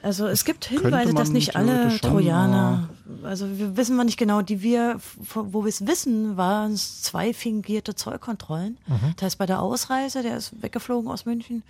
Also 0.02 0.26
es 0.26 0.44
gibt 0.46 0.64
Hinweise, 0.64 1.12
dass 1.12 1.30
nicht 1.30 1.56
alle 1.56 1.98
Trojaner, 1.98 2.88
also 3.22 3.46
wir 3.58 3.76
wissen 3.76 3.96
wir 3.96 4.04
nicht 4.04 4.16
genau, 4.16 4.40
die 4.40 4.62
wir, 4.62 4.98
wo 5.34 5.64
wir 5.64 5.68
es 5.68 5.86
wissen, 5.86 6.38
waren 6.38 6.72
es 6.72 7.02
zwei 7.02 7.34
fingierte 7.34 7.94
Zollkontrollen. 7.94 8.78
Das 9.16 9.24
heißt, 9.26 9.38
bei 9.38 9.44
der 9.46 9.60
Ausreise, 9.60 10.22
der 10.22 10.38
ist 10.38 10.62
weggeflogen 10.62 11.10
aus 11.10 11.26
München, 11.26 11.62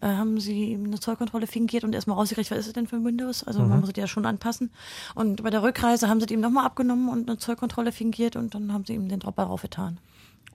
äh, 0.00 0.08
haben 0.08 0.40
sie 0.40 0.72
ihm 0.72 0.84
eine 0.84 0.98
Zollkontrolle 0.98 1.46
fingiert 1.46 1.84
und 1.84 1.94
erstmal 1.94 2.16
rausgekriegt, 2.16 2.50
was 2.50 2.58
ist 2.58 2.66
es 2.66 2.72
denn 2.72 2.88
für 2.88 2.96
ein 2.96 3.04
Windows? 3.04 3.44
Also 3.44 3.60
man 3.60 3.80
muss 3.80 3.90
es 3.90 3.96
ja 3.96 4.08
schon 4.08 4.26
anpassen. 4.26 4.70
Und 5.14 5.42
bei 5.44 5.50
der 5.50 5.62
Rückreise 5.62 6.08
haben 6.08 6.20
sie 6.20 6.26
ihm 6.34 6.40
nochmal 6.40 6.66
abgenommen 6.66 7.08
und 7.08 7.28
eine 7.28 7.38
Zollkontrolle 7.38 7.92
fingiert 7.92 8.34
und 8.34 8.54
dann 8.54 8.72
haben 8.72 8.84
sie 8.84 8.94
ihm 8.94 9.08
den 9.08 9.20
Dropper 9.20 9.44
raufgetan. 9.44 9.98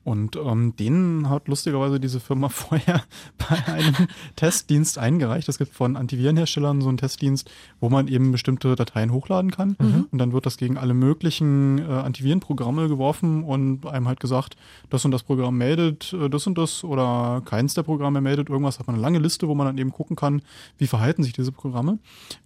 Und 0.03 0.35
ähm, 0.35 0.75
den 0.75 1.29
hat 1.29 1.47
lustigerweise 1.47 1.99
diese 1.99 2.19
Firma 2.19 2.49
vorher 2.49 3.01
bei 3.37 3.73
einem 3.73 3.95
Testdienst 4.35 4.97
eingereicht. 4.97 5.49
Es 5.49 5.57
gibt 5.57 5.73
von 5.73 5.95
Antivirenherstellern 5.95 6.81
so 6.81 6.89
einen 6.89 6.97
Testdienst, 6.97 7.49
wo 7.79 7.89
man 7.89 8.07
eben 8.07 8.31
bestimmte 8.31 8.75
Dateien 8.75 9.11
hochladen 9.11 9.51
kann. 9.51 9.75
Und 10.11 10.17
dann 10.17 10.33
wird 10.33 10.45
das 10.45 10.57
gegen 10.57 10.77
alle 10.77 10.93
möglichen 10.93 11.79
äh, 11.79 11.83
Antivirenprogramme 11.83 12.87
geworfen 12.87 13.43
und 13.43 13.85
einem 13.85 14.07
halt 14.07 14.19
gesagt, 14.19 14.55
das 14.89 15.05
und 15.05 15.11
das 15.11 15.23
Programm 15.23 15.57
meldet 15.57 16.13
äh, 16.13 16.29
das 16.29 16.47
und 16.47 16.57
das 16.57 16.83
oder 16.83 17.41
keins 17.45 17.73
der 17.73 17.83
Programme 17.83 18.21
meldet 18.21 18.49
irgendwas. 18.49 18.79
Hat 18.79 18.87
man 18.87 18.95
eine 18.95 19.01
lange 19.01 19.19
Liste, 19.19 19.47
wo 19.47 19.55
man 19.55 19.67
dann 19.67 19.77
eben 19.77 19.91
gucken 19.91 20.15
kann, 20.15 20.41
wie 20.77 20.87
verhalten 20.87 21.23
sich 21.23 21.33
diese 21.33 21.51
Programme. 21.51 21.99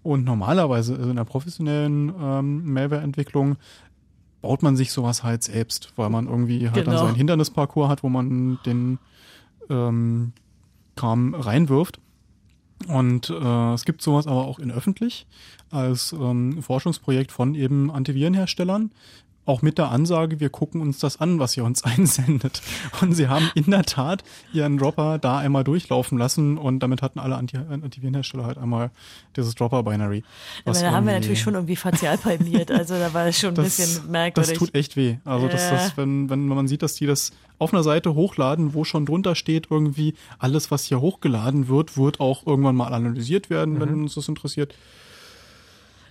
Und 0.03 0.23
normalerweise 0.25 0.95
also 0.95 1.09
in 1.09 1.15
der 1.15 1.23
professionellen 1.23 2.13
ähm, 2.19 2.73
Malware-Entwicklung 2.73 3.57
baut 4.45 4.61
man 4.61 4.75
sich 4.77 4.91
sowas 4.91 5.23
halt 5.23 5.41
selbst, 5.41 5.91
weil 5.95 6.11
man 6.11 6.27
irgendwie 6.27 6.65
halt 6.67 6.77
dann 6.77 6.85
Genau. 6.85 6.97
so 6.99 7.05
einen 7.05 7.15
Hindernisparcours 7.15 7.89
hat, 7.89 8.03
wo 8.03 8.09
man 8.09 8.59
den 8.63 8.99
ähm, 9.71 10.33
Kram 10.95 11.33
reinwirft. 11.33 11.99
Und 12.87 13.31
äh, 13.31 13.73
es 13.73 13.85
gibt 13.85 14.03
sowas 14.03 14.27
aber 14.27 14.45
auch 14.45 14.59
in 14.59 14.69
öffentlich 14.71 15.25
als 15.71 16.11
ähm, 16.13 16.61
Forschungsprojekt 16.61 17.31
von 17.31 17.55
eben 17.55 17.89
Antivirenherstellern. 17.89 18.91
Auch 19.47 19.61
mit 19.61 19.77
der 19.77 19.91
Ansage, 19.91 20.39
wir 20.39 20.49
gucken 20.49 20.81
uns 20.81 20.97
das 20.99 21.21
an, 21.21 21.37
was 21.39 21.55
ihr 21.55 21.63
uns 21.63 21.83
einsendet. 21.83 22.61
Und 23.01 23.13
sie 23.13 23.27
haben 23.27 23.49
in 23.53 23.65
der 23.69 23.83
Tat 23.83 24.23
ihren 24.53 24.77
Dropper 24.77 25.19
da 25.19 25.37
einmal 25.37 25.63
durchlaufen 25.63 26.17
lassen 26.17 26.57
und 26.57 26.79
damit 26.79 27.01
hatten 27.01 27.19
alle 27.19 27.35
Anti 27.35 27.57
Antivirenhersteller 27.57 28.45
halt 28.45 28.57
einmal 28.57 28.89
dieses 29.35 29.53
Dropper-Binary. 29.55 30.23
Aber 30.65 30.79
da 30.79 30.91
haben 30.91 31.05
wir 31.05 31.13
natürlich 31.13 31.41
schon 31.41 31.53
irgendwie 31.53 31.75
fazial 31.75 32.17
palmiert, 32.17 32.71
also 32.71 32.95
da 32.97 33.13
war 33.13 33.27
es 33.27 33.39
schon 33.39 33.55
ein 33.55 33.63
bisschen 33.63 34.09
merkwürdig. 34.09 34.51
das 34.51 34.59
tut 34.59 34.73
echt 34.75 34.95
weh. 34.95 35.17
Also 35.25 35.47
das, 35.47 35.63
Ja. 35.65 35.71
das, 35.71 35.97
wenn, 35.97 36.29
wenn 36.29 36.47
man 36.47 36.67
sieht, 36.67 36.81
dass 36.81 36.95
die 36.95 37.05
das 37.05 37.31
auf 37.59 37.73
einer 37.73 37.83
Seite 37.83 38.15
hochladen, 38.15 38.73
wo 38.73 38.83
schon 38.83 39.05
drunter 39.05 39.35
steht, 39.35 39.67
irgendwie 39.69 40.15
alles, 40.39 40.71
was 40.71 40.83
hier 40.85 40.99
hochgeladen 41.01 41.67
wird, 41.67 41.97
wird 41.97 42.19
auch 42.19 42.45
irgendwann 42.47 42.75
mal 42.75 42.93
analysiert 42.93 43.49
werden, 43.49 43.75
Mhm. 43.75 43.79
wenn 43.79 43.93
uns 44.03 44.15
das 44.15 44.27
interessiert. 44.27 44.73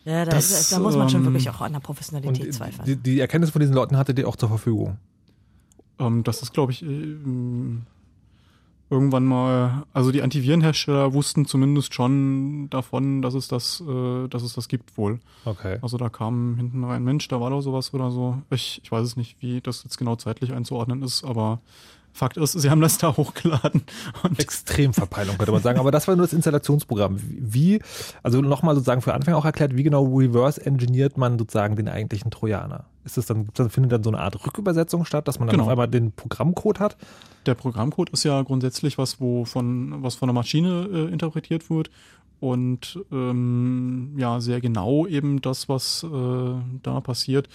Ja, 0.04 0.24
da, 0.24 0.32
das, 0.32 0.70
da 0.70 0.78
muss 0.78 0.96
man 0.96 1.08
schon 1.08 1.20
ähm, 1.20 1.26
wirklich 1.26 1.48
auch 1.50 1.60
an 1.60 1.72
der 1.72 1.78
Und 1.78 1.84
Professionalität 1.84 2.52
zweifeln. 2.52 2.84
die, 2.86 2.96
die 2.96 3.20
Erkenntnis 3.20 3.50
von 3.50 3.60
diesen 3.60 3.74
Leuten 3.74 3.96
hattet 3.96 4.18
ihr 4.18 4.28
auch 4.28 4.36
zur 4.36 4.48
Verfügung. 4.48 4.98
Ähm, 5.98 6.24
das 6.24 6.42
ist, 6.42 6.52
glaube 6.52 6.72
ich, 6.72 6.82
äh, 6.82 7.16
irgendwann 8.90 9.24
mal, 9.24 9.84
also 9.92 10.12
die 10.12 10.22
Antivirenhersteller 10.22 11.14
wussten 11.14 11.46
zumindest 11.46 11.94
schon 11.94 12.68
davon, 12.70 13.22
dass 13.22 13.34
es 13.34 13.48
das, 13.48 13.82
äh, 13.86 14.28
dass 14.28 14.42
es 14.42 14.52
das 14.52 14.68
gibt 14.68 14.96
wohl. 14.98 15.20
Okay. 15.44 15.78
Also 15.80 15.96
da 15.96 16.08
kam 16.08 16.56
hinten 16.56 16.84
rein, 16.84 17.02
Mensch, 17.02 17.26
da 17.28 17.40
war 17.40 17.50
doch 17.50 17.62
sowas 17.62 17.94
oder 17.94 18.10
so. 18.10 18.42
Ich, 18.50 18.80
ich 18.84 18.92
weiß 18.92 19.04
es 19.06 19.16
nicht, 19.16 19.40
wie 19.40 19.60
das 19.60 19.84
jetzt 19.84 19.96
genau 19.96 20.16
zeitlich 20.16 20.52
einzuordnen 20.52 21.02
ist, 21.02 21.24
aber 21.24 21.60
Fakt 22.14 22.36
ist, 22.36 22.52
sie 22.52 22.70
haben 22.70 22.80
das 22.80 22.96
da 22.96 23.16
hochgeladen. 23.16 23.82
Und 24.22 24.38
Extremverpeilung 24.38 25.36
könnte 25.36 25.52
man 25.52 25.62
sagen. 25.62 25.80
Aber 25.80 25.90
das 25.90 26.06
war 26.06 26.14
nur 26.14 26.24
das 26.24 26.32
Installationsprogramm. 26.32 27.18
Wie, 27.20 27.80
also 28.22 28.40
nochmal 28.40 28.76
sozusagen 28.76 29.02
für 29.02 29.12
Anfänger 29.14 29.36
auch 29.36 29.44
erklärt, 29.44 29.76
wie 29.76 29.82
genau 29.82 30.04
reverse 30.04 30.64
engineert 30.64 31.18
man 31.18 31.38
sozusagen 31.38 31.74
den 31.74 31.88
eigentlichen 31.88 32.30
Trojaner? 32.30 32.84
Ist 33.04 33.16
das 33.16 33.26
dann, 33.26 33.46
findet 33.68 33.92
dann 33.92 34.04
so 34.04 34.10
eine 34.10 34.20
Art 34.20 34.46
Rückübersetzung 34.46 35.04
statt, 35.04 35.28
dass 35.28 35.38
man 35.40 35.48
dann 35.48 35.54
Genau. 35.54 35.64
auf 35.64 35.70
einmal 35.70 35.88
den 35.88 36.12
Programmcode 36.12 36.80
hat? 36.80 36.96
der 37.46 37.54
Programmcode 37.54 38.08
ist 38.10 38.24
ja 38.24 38.40
grundsätzlich 38.42 38.96
was, 38.96 39.20
wo 39.20 39.44
von, 39.44 40.02
was 40.02 40.14
von 40.14 40.28
der 40.28 40.34
Maschine 40.34 40.88
äh, 40.90 41.12
interpretiert 41.12 41.68
wird 41.68 41.90
und 42.40 42.98
ähm, 43.12 44.14
ja, 44.16 44.40
sehr 44.40 44.60
genau 44.60 45.06
eben 45.06 45.40
das, 45.40 45.68
was 45.68 46.04
äh, 46.04 46.54
da 46.82 47.00
passiert, 47.00 47.48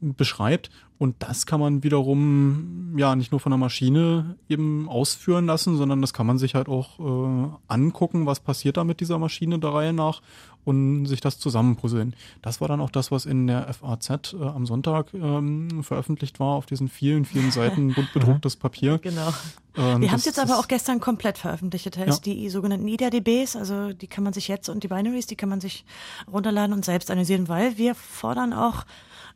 beschreibt. 0.00 0.70
Und 0.98 1.16
das 1.18 1.44
kann 1.44 1.60
man 1.60 1.82
wiederum 1.82 2.94
ja 2.96 3.14
nicht 3.16 3.30
nur 3.30 3.40
von 3.40 3.50
der 3.50 3.58
Maschine 3.58 4.36
eben 4.48 4.88
ausführen 4.88 5.44
lassen, 5.46 5.76
sondern 5.76 6.00
das 6.00 6.14
kann 6.14 6.26
man 6.26 6.38
sich 6.38 6.54
halt 6.54 6.68
auch 6.68 6.98
äh, 6.98 7.48
angucken, 7.68 8.24
was 8.24 8.40
passiert 8.40 8.78
da 8.78 8.84
mit 8.84 9.00
dieser 9.00 9.18
Maschine 9.18 9.58
der 9.58 9.74
Reihe 9.74 9.92
nach 9.92 10.22
und 10.66 11.06
sich 11.06 11.20
das 11.20 11.38
zusammenpuzzeln. 11.38 12.14
Das 12.42 12.60
war 12.60 12.68
dann 12.68 12.80
auch 12.80 12.90
das, 12.90 13.12
was 13.12 13.24
in 13.24 13.46
der 13.46 13.72
FAZ 13.72 14.34
äh, 14.34 14.42
am 14.42 14.66
Sonntag 14.66 15.14
ähm, 15.14 15.84
veröffentlicht 15.84 16.40
war, 16.40 16.56
auf 16.56 16.66
diesen 16.66 16.88
vielen, 16.88 17.24
vielen 17.24 17.52
Seiten 17.52 17.92
bunt 17.94 18.12
bedrucktes 18.12 18.56
Papier. 18.56 18.98
Genau. 18.98 19.32
Ähm, 19.76 20.00
Wir 20.00 20.10
haben 20.10 20.18
es 20.18 20.24
jetzt 20.24 20.40
aber 20.40 20.58
auch 20.58 20.66
gestern 20.66 20.98
komplett 20.98 21.38
veröffentlicht. 21.38 21.86
Das 21.86 21.96
heißt, 21.98 22.26
die 22.26 22.48
sogenannten 22.50 22.88
IDA-DBs, 22.88 23.54
also 23.54 23.92
die 23.92 24.08
kann 24.08 24.24
man 24.24 24.32
sich 24.32 24.48
jetzt 24.48 24.68
und 24.68 24.82
die 24.82 24.88
Binaries, 24.88 25.26
die 25.26 25.36
kann 25.36 25.50
man 25.50 25.60
sich 25.60 25.84
runterladen 26.30 26.74
und 26.74 26.84
selbst 26.84 27.10
analysieren, 27.12 27.48
weil 27.48 27.78
wir 27.78 27.94
fordern 27.94 28.52
auch 28.52 28.84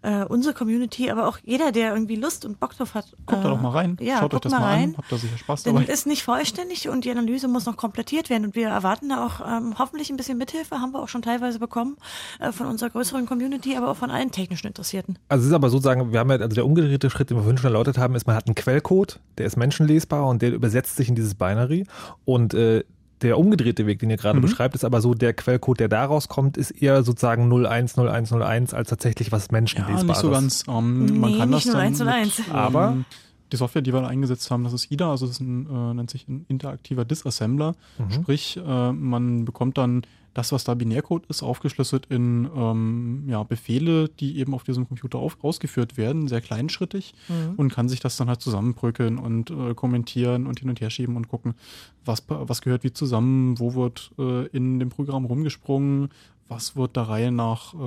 äh, 0.03 0.25
unsere 0.25 0.55
Community, 0.55 1.11
aber 1.11 1.29
auch 1.29 1.39
jeder, 1.45 1.73
der 1.73 1.93
irgendwie 1.93 2.17
Lust 2.17 2.45
und 2.45 2.59
Bock 2.59 2.77
drauf 2.77 2.95
hat. 2.95 3.07
Guckt 3.27 3.41
äh, 3.41 3.43
da 3.43 3.51
doch 3.51 3.61
mal 3.61 3.71
rein. 3.71 3.97
Ja, 4.01 4.19
Schaut 4.19 4.35
euch 4.35 4.41
das 4.41 4.53
mal 4.53 4.61
mal 4.61 4.67
rein. 4.67 4.89
an. 4.91 4.97
Habt 4.99 5.13
da 5.13 5.17
sicher 5.17 5.39
Spaß 5.39 5.63
Denn 5.65 5.75
dabei. 5.75 5.93
ist 5.93 6.07
nicht 6.07 6.23
vollständig 6.23 6.89
und 6.89 7.05
die 7.05 7.11
Analyse 7.11 7.49
muss 7.49 7.67
noch 7.67 7.77
komplettiert 7.77 8.31
werden. 8.31 8.47
Und 8.47 8.55
wir 8.55 8.69
erwarten 8.69 9.09
da 9.11 9.27
auch 9.27 9.41
ähm, 9.47 9.75
hoffentlich 9.79 10.11
ein 10.11 10.17
bisschen 10.17 10.39
Mithilfe, 10.39 10.81
haben 10.81 10.93
wir 10.93 11.03
auch 11.03 11.09
schon 11.09 11.23
teilweise 11.23 11.59
bekommen 11.59 11.97
äh, 12.39 12.53
von 12.53 12.67
unserer 12.67 12.91
größeren 12.91 13.27
Community, 13.27 13.77
aber 13.77 13.91
auch 13.91 13.97
von 13.97 14.11
allen 14.11 14.31
technischen 14.31 14.67
Interessierten. 14.69 15.19
Also 15.29 15.43
es 15.43 15.49
ist 15.49 15.55
aber 15.55 15.71
sozusagen, 15.71 16.13
wir 16.13 16.19
haben 16.21 16.31
ja, 16.31 16.37
also 16.37 16.55
der 16.55 16.65
umgedrehte 16.65 17.11
Schritt, 17.11 17.31
den 17.31 17.37
wir 17.37 17.43
vorhin 17.43 17.59
schon 17.59 17.69
erläutert 17.71 17.99
haben, 17.99 18.15
ist, 18.15 18.27
man 18.27 18.37
hat 18.37 18.47
einen 18.47 18.55
Quellcode, 18.55 19.21
der 19.39 19.47
ist 19.47 19.57
menschenlesbar 19.57 20.27
und 20.27 20.43
der 20.43 20.53
übersetzt 20.53 20.97
sich 20.97 21.09
in 21.09 21.15
dieses 21.15 21.35
Binary. 21.35 21.87
Und 22.25 22.55
äh, 22.55 22.85
der 23.23 23.39
umgedrehte 23.39 23.87
Weg, 23.87 23.99
den 23.99 24.11
ihr 24.11 24.17
gerade 24.17 24.39
Mhm. 24.39 24.43
beschreibt, 24.43 24.75
ist 24.75 24.85
aber 24.85 25.01
so, 25.01 25.15
der 25.15 25.35
Quellcode, 25.35 25.81
der 25.81 25.89
daraus 25.89 26.29
kommt, 26.29 26.57
ist 26.57 26.71
eher 26.71 27.03
sozusagen 27.03 27.49
010101 27.49 28.75
als 28.75 28.89
tatsächlich 28.91 29.33
was 29.33 29.47
Ja, 29.47 29.53
Menschenlesbares. 29.53 30.05
nicht 30.07 30.17
so 30.21 30.31
ganz. 30.31 30.65
Ähm, 30.69 31.21
man 31.21 31.31
Nee, 31.33 31.39
kann 31.39 31.51
nicht 31.51 31.67
das 31.67 31.73
dann 31.73 31.81
eins 31.83 32.01
und 32.01 32.07
mit, 32.07 32.15
eins. 32.17 32.39
Ähm, 32.39 32.45
Aber- 32.55 32.97
die 33.53 33.57
Software, 33.57 33.83
die 33.83 33.93
wir 33.93 34.07
eingesetzt 34.07 34.49
haben, 34.53 34.63
das 34.63 34.73
ist 34.73 34.93
IDA, 34.93 35.11
also 35.11 35.27
das 35.27 35.35
ist 35.37 35.41
ein, 35.41 35.67
äh, 35.69 35.95
nennt 35.95 36.09
sich 36.09 36.29
ein 36.29 36.45
interaktiver 36.49 37.05
Disassembler. 37.05 37.75
Mhm. 37.99 38.11
Sprich, 38.13 38.57
äh, 38.65 38.93
man 38.93 39.45
bekommt 39.45 39.77
dann 39.77 40.03
das, 40.35 40.53
was 40.53 40.65
da 40.65 40.75
Binärcode 40.75 41.27
ist, 41.27 41.43
aufgeschlüsselt 41.43 42.07
in 42.07 42.49
ähm, 42.55 43.25
ja, 43.27 43.43
Befehle, 43.43 44.09
die 44.09 44.39
eben 44.39 44.55
auf 44.55 44.63
diesem 44.63 44.87
Computer 44.87 45.19
auf, 45.19 45.37
ausgeführt 45.43 45.97
werden, 45.97 46.29
sehr 46.29 46.41
kleinschrittig 46.41 47.15
Mhm. 47.29 47.55
und 47.57 47.73
kann 47.73 47.89
sich 47.89 48.01
das 48.01 48.17
dann 48.17 48.29
halt 48.29 48.41
zusammenbröckeln 48.41 49.19
und 49.19 49.51
äh, 49.51 49.75
kommentieren 49.75 50.47
und 50.47 50.61
hin 50.61 50.69
und 50.69 50.81
her 50.81 50.91
schieben 50.91 51.17
und 51.17 51.29
gucken, 51.29 51.55
was, 52.05 52.25
was 52.29 52.63
gehört 52.63 52.85
wie 52.85 52.93
zusammen, 52.93 53.59
wo 53.59 53.75
wird 53.75 54.13
äh, 54.19 54.47
in 54.49 54.79
dem 54.79 54.89
Programm 54.89 55.25
rumgesprungen, 55.25 56.11
was 56.51 56.77
wird 56.77 56.97
der 56.97 57.05
Reihe 57.05 57.31
nach, 57.31 57.73
äh, 57.75 57.79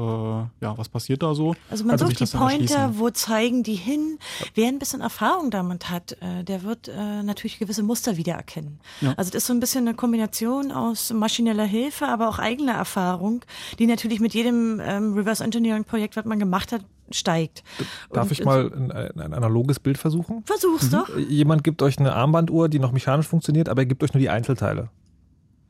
ja, 0.62 0.78
was 0.78 0.90
passiert 0.90 1.22
da 1.22 1.36
so. 1.36 1.56
Also 1.70 1.84
man 1.84 1.92
Also 1.92 2.08
sucht 2.08 2.20
die 2.20 2.38
Pointer, 2.38 2.98
wo 2.98 3.10
zeigen 3.10 3.62
die 3.64 3.76
hin. 3.76 4.18
Wer 4.56 4.70
ein 4.70 4.80
bisschen 4.80 5.02
Erfahrung 5.02 5.52
damit 5.52 5.90
hat, 5.90 6.14
äh, 6.22 6.44
der 6.44 6.64
wird 6.64 6.88
äh, 6.88 7.24
natürlich 7.24 7.60
gewisse 7.60 7.84
Muster 7.84 8.18
wiedererkennen. 8.18 8.80
Ja. 9.02 9.14
Also 9.18 9.32
das 9.32 9.44
ist 9.44 9.48
so 9.48 9.54
ein 9.54 9.60
bisschen 9.60 9.88
eine 9.88 9.96
Kombination 9.96 10.72
aus 10.72 11.12
maschineller 11.12 11.66
Hilfe, 11.66 12.08
aber 12.08 12.30
auch 12.30 12.40
eigener 12.40 12.74
Erfahrung, 12.74 13.44
die 13.80 13.86
natürlich 13.86 14.20
mit 14.20 14.34
jedem 14.34 14.80
ähm, 14.82 15.14
Reverse 15.14 15.44
Engineering 15.44 15.84
Projekt, 15.84 16.16
was 16.16 16.26
man 16.26 16.40
gemacht 16.40 16.72
hat, 16.72 16.82
steigt. 17.12 17.64
Darf 18.12 18.26
Und 18.28 18.32
ich 18.32 18.46
mal 18.46 18.72
ein, 18.74 18.92
ein, 18.92 19.20
ein 19.20 19.34
analoges 19.34 19.80
Bild 19.80 19.98
versuchen? 19.98 20.44
Versuch's 20.46 20.90
doch. 20.90 21.10
Jemand 21.18 21.64
gibt 21.64 21.82
euch 21.82 22.00
eine 22.00 22.14
Armbanduhr, 22.14 22.70
die 22.70 22.80
noch 22.80 22.94
mechanisch 22.94 23.28
funktioniert, 23.28 23.68
aber 23.68 23.82
er 23.82 23.86
gibt 23.86 24.04
euch 24.04 24.14
nur 24.14 24.22
die 24.22 24.30
Einzelteile. 24.30 24.90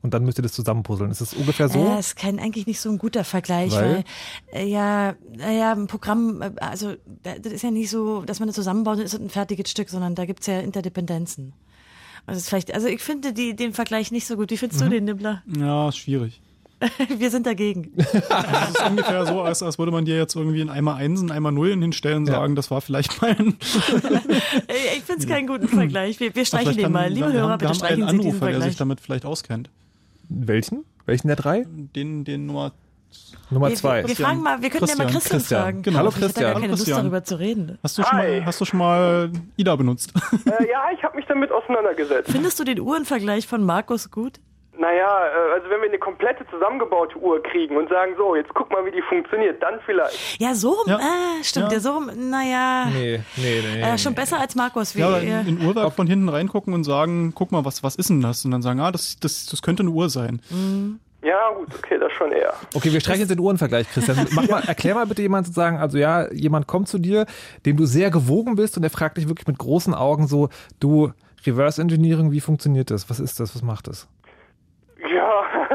Und 0.04 0.12
dann 0.12 0.22
müsst 0.24 0.38
ihr 0.38 0.42
das 0.42 0.52
zusammenpuzzeln. 0.52 1.10
Ist 1.10 1.22
das 1.22 1.32
ungefähr 1.32 1.70
so? 1.70 1.82
Ja, 1.82 1.98
ist 1.98 2.14
kein, 2.16 2.38
eigentlich 2.38 2.66
nicht 2.66 2.78
so 2.78 2.90
ein 2.90 2.98
guter 2.98 3.24
Vergleich, 3.24 3.72
Weil? 3.72 4.04
weil, 4.52 4.60
äh, 4.62 4.66
ja, 4.68 5.14
naja, 5.34 5.72
ein 5.72 5.86
Programm, 5.86 6.42
äh, 6.42 6.50
also 6.60 6.92
da- 7.22 7.38
das 7.38 7.54
ist 7.54 7.62
ja 7.62 7.70
nicht 7.70 7.88
so, 7.88 8.20
dass 8.20 8.38
man 8.38 8.46
das 8.48 8.54
zusammenbaut 8.54 8.98
und 8.98 9.04
ist 9.04 9.14
ein 9.14 9.30
fertiges 9.30 9.70
Stück, 9.70 9.88
sondern 9.88 10.14
da 10.14 10.26
gibt's 10.26 10.46
ja 10.46 10.60
Interdependenzen. 10.60 11.54
Also, 12.26 12.38
ist 12.38 12.50
vielleicht, 12.50 12.74
also 12.74 12.86
ich 12.86 13.00
finde 13.00 13.32
die, 13.32 13.56
den 13.56 13.72
Vergleich 13.72 14.12
nicht 14.12 14.26
so 14.26 14.36
gut. 14.36 14.50
Wie 14.50 14.58
findest 14.58 14.82
Mhm. 14.82 14.84
du 14.84 14.90
den, 14.90 15.04
Nibbler? 15.04 15.42
Ja, 15.58 15.88
ist 15.88 15.96
schwierig. 15.96 16.42
Wir 17.18 17.30
sind 17.30 17.46
dagegen. 17.46 17.92
Das 17.96 18.70
ist 18.70 18.86
ungefähr 18.86 19.24
so, 19.24 19.40
als, 19.40 19.62
als 19.62 19.78
würde 19.78 19.90
man 19.92 20.04
dir 20.04 20.18
jetzt 20.18 20.36
irgendwie 20.36 20.60
ein 20.60 20.68
Eimer 20.68 20.96
Einsen, 20.96 21.30
Eimer 21.30 21.50
Nullen 21.50 21.80
hinstellen 21.80 22.18
und 22.24 22.26
Ja. 22.26 22.34
sagen, 22.34 22.56
das 22.56 22.70
war 22.70 22.82
vielleicht 22.82 23.22
mein. 23.22 23.38
Äh, 23.38 23.52
ich 24.98 25.02
finde 25.04 25.22
es 25.22 25.26
keinen 25.26 25.46
guten 25.46 25.68
Vergleich. 25.68 26.20
Wir, 26.20 26.34
wir 26.34 26.44
streichen 26.44 26.76
den 26.76 26.92
mal. 26.92 27.10
Liebe 27.10 27.32
Hörer, 27.32 27.56
bitte 27.56 27.74
streichen 27.74 28.02
einen 28.02 28.18
Sie 28.18 28.24
diesen 28.28 28.30
Anrufer, 28.42 28.46
der 28.46 28.54
sich 28.56 28.62
Vergleich. 28.62 28.76
damit 28.76 29.00
vielleicht 29.00 29.24
auskennt. 29.24 29.70
Welchen? 30.28 30.84
Welchen 31.06 31.28
der 31.28 31.36
drei? 31.36 31.64
Den, 31.68 32.24
den 32.24 32.46
Nummer. 32.46 32.72
Nummer 33.50 33.68
Wir, 33.68 33.76
zwei. 33.76 34.02
wir, 34.02 34.08
wir 34.08 34.16
fragen 34.16 34.42
mal, 34.42 34.60
wir 34.60 34.70
könnten 34.70 34.88
ja 34.88 34.96
mal 34.96 35.04
Christian. 35.04 35.12
Christian, 35.20 35.38
Christian. 35.38 35.62
fragen. 35.62 35.82
Genau. 35.82 35.98
Hallo, 35.98 36.08
Ich 36.08 36.14
Christian. 36.16 36.42
gar 36.44 36.52
keine 36.54 36.62
Hallo, 36.64 36.70
Lust 36.72 36.82
Christian. 36.84 36.98
darüber 37.04 37.24
zu 37.24 37.38
reden. 37.38 37.78
Hast 37.82 37.98
du 37.98 38.02
schon 38.02 38.12
Hi. 38.18 38.40
mal, 38.40 38.46
hast 38.46 38.60
du 38.60 38.64
schon 38.64 38.78
mal 38.78 39.30
IDA 39.56 39.76
benutzt? 39.76 40.12
Äh, 40.46 40.70
ja, 40.70 40.84
ich 40.96 41.02
habe 41.04 41.14
mich 41.16 41.24
damit 41.26 41.52
auseinandergesetzt. 41.52 42.30
Findest 42.32 42.58
du 42.58 42.64
den 42.64 42.80
Uhrenvergleich 42.80 43.46
von 43.46 43.62
Markus 43.62 44.10
gut? 44.10 44.40
Naja, 44.78 45.26
äh, 45.26 45.54
also 45.54 45.70
wenn 45.70 45.80
wir 45.82 45.88
eine 45.88 45.98
komplette 45.98 46.44
zusammengebaute 46.50 47.16
Uhr 47.18 47.42
kriegen 47.42 47.76
und 47.76 47.88
sagen, 47.88 48.14
so, 48.16 48.34
jetzt 48.34 48.52
guck 48.54 48.70
mal, 48.72 48.84
wie 48.84 48.90
die 48.90 49.02
funktioniert, 49.02 49.62
dann 49.62 49.74
vielleicht. 49.86 50.40
Ja, 50.40 50.54
so 50.54 50.70
rum, 50.70 50.84
Ja. 50.88 50.98
äh, 50.98 51.44
stimmt, 51.44 51.66
Ja. 51.68 51.74
ja. 51.74 51.80
so 51.80 51.92
rum, 51.92 52.10
naja, 52.30 52.86
Nee, 52.86 53.20
nee, 53.36 53.62
nee. 53.74 53.82
äh, 53.82 53.98
schon 53.98 54.14
besser 54.14 54.40
als 54.40 54.54
Markus. 54.56 54.94
Wie, 54.96 55.00
Ja, 55.00 55.16
in, 55.18 55.46
in 55.58 55.66
Uhrwerk 55.66 55.92
von 55.92 56.06
hinten 56.06 56.28
reingucken 56.28 56.74
und 56.74 56.84
sagen, 56.84 57.32
guck 57.34 57.52
mal, 57.52 57.64
was, 57.64 57.82
was 57.82 57.94
ist 57.96 58.10
denn 58.10 58.20
das? 58.20 58.44
Und 58.44 58.50
dann 58.50 58.62
sagen, 58.62 58.80
ah, 58.80 58.90
das, 58.90 59.16
das, 59.20 59.46
das 59.46 59.62
könnte 59.62 59.82
eine 59.84 59.90
Uhr 59.90 60.10
sein. 60.10 60.40
Ja, 61.22 61.50
gut, 61.56 61.68
okay, 61.78 61.98
das 61.98 62.12
schon 62.12 62.32
eher. 62.32 62.52
Okay, 62.74 62.92
wir 62.92 63.00
streichen 63.00 63.20
jetzt 63.20 63.30
den 63.30 63.38
Uhrenvergleich, 63.40 63.88
Christian. 63.90 64.26
Mach 64.32 64.46
mal, 64.48 64.62
erklär 64.66 64.94
mal 64.94 65.06
bitte 65.06 65.22
jemand 65.22 65.46
sozusagen, 65.46 65.78
also 65.78 65.96
ja, 65.98 66.30
jemand 66.32 66.66
kommt 66.66 66.88
zu 66.88 66.98
dir, 66.98 67.24
dem 67.64 67.76
du 67.76 67.86
sehr 67.86 68.10
gewogen 68.10 68.56
bist 68.56 68.76
und 68.76 68.82
der 68.82 68.90
fragt 68.90 69.16
dich 69.16 69.28
wirklich 69.28 69.46
mit 69.46 69.56
großen 69.58 69.94
Augen 69.94 70.26
so, 70.26 70.48
du, 70.80 71.12
Reverse 71.46 71.80
Engineering, 71.80 72.32
wie 72.32 72.40
funktioniert 72.40 72.90
das? 72.90 73.08
Was 73.08 73.20
ist 73.20 73.38
das? 73.40 73.54
Was 73.54 73.62
macht 73.62 73.86
das? 73.88 74.08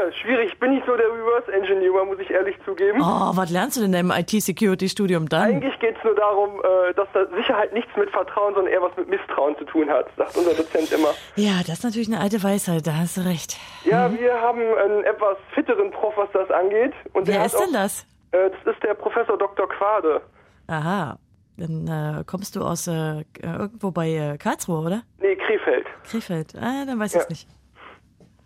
Schwierig. 0.21 0.53
Ich 0.53 0.59
bin 0.59 0.71
nicht 0.71 0.85
so 0.85 0.95
der 0.95 1.07
Reverse 1.07 1.51
Engineer, 1.51 2.05
muss 2.05 2.19
ich 2.19 2.29
ehrlich 2.29 2.55
zugeben. 2.65 2.99
Oh, 3.01 3.31
was 3.35 3.49
lernst 3.49 3.77
du 3.77 3.81
denn 3.81 3.93
in 3.93 4.07
deinem 4.07 4.11
IT-Security-Studium 4.11 5.29
dann? 5.29 5.41
Eigentlich 5.41 5.79
geht 5.79 5.97
es 5.97 6.03
nur 6.03 6.15
darum, 6.15 6.59
äh, 6.59 6.93
dass 6.93 7.07
da 7.13 7.25
Sicherheit 7.35 7.73
nichts 7.73 7.89
mit 7.97 8.09
Vertrauen, 8.11 8.53
sondern 8.53 8.73
eher 8.73 8.81
was 8.81 8.95
mit 8.97 9.07
Misstrauen 9.09 9.57
zu 9.57 9.65
tun 9.65 9.89
hat, 9.89 10.07
sagt 10.17 10.35
unser 10.37 10.53
Dozent 10.53 10.91
immer. 10.91 11.09
Ja, 11.35 11.59
das 11.59 11.79
ist 11.79 11.83
natürlich 11.83 12.07
eine 12.07 12.19
alte 12.19 12.41
Weisheit, 12.43 12.85
da 12.87 12.93
hast 12.97 13.17
du 13.17 13.21
recht. 13.21 13.57
Ja, 13.85 14.11
wir 14.11 14.33
haben 14.41 14.59
einen 14.61 15.03
etwas 15.03 15.37
fitteren 15.53 15.91
Prof, 15.91 16.13
was 16.17 16.29
das 16.33 16.49
angeht. 16.51 16.93
Und 17.13 17.27
Wer 17.27 17.45
ist 17.45 17.53
denn 17.57 17.69
auch, 17.69 17.73
das? 17.81 18.05
Äh, 18.31 18.49
das 18.63 18.75
ist 18.75 18.83
der 18.83 18.93
Professor 18.93 19.37
Dr. 19.37 19.67
Quade. 19.69 20.21
Aha, 20.67 21.17
dann 21.57 21.87
äh, 21.87 22.23
kommst 22.25 22.55
du 22.55 22.61
aus 22.61 22.87
äh, 22.87 23.23
irgendwo 23.41 23.91
bei 23.91 24.09
äh, 24.09 24.37
Karlsruhe, 24.37 24.79
oder? 24.85 25.01
Nee, 25.19 25.35
Krefeld. 25.35 25.85
Krefeld, 26.09 26.53
ah, 26.59 26.85
dann 26.85 26.99
weiß 26.99 27.15
ich 27.15 27.21
Ja. 27.21 27.27
nicht. 27.29 27.47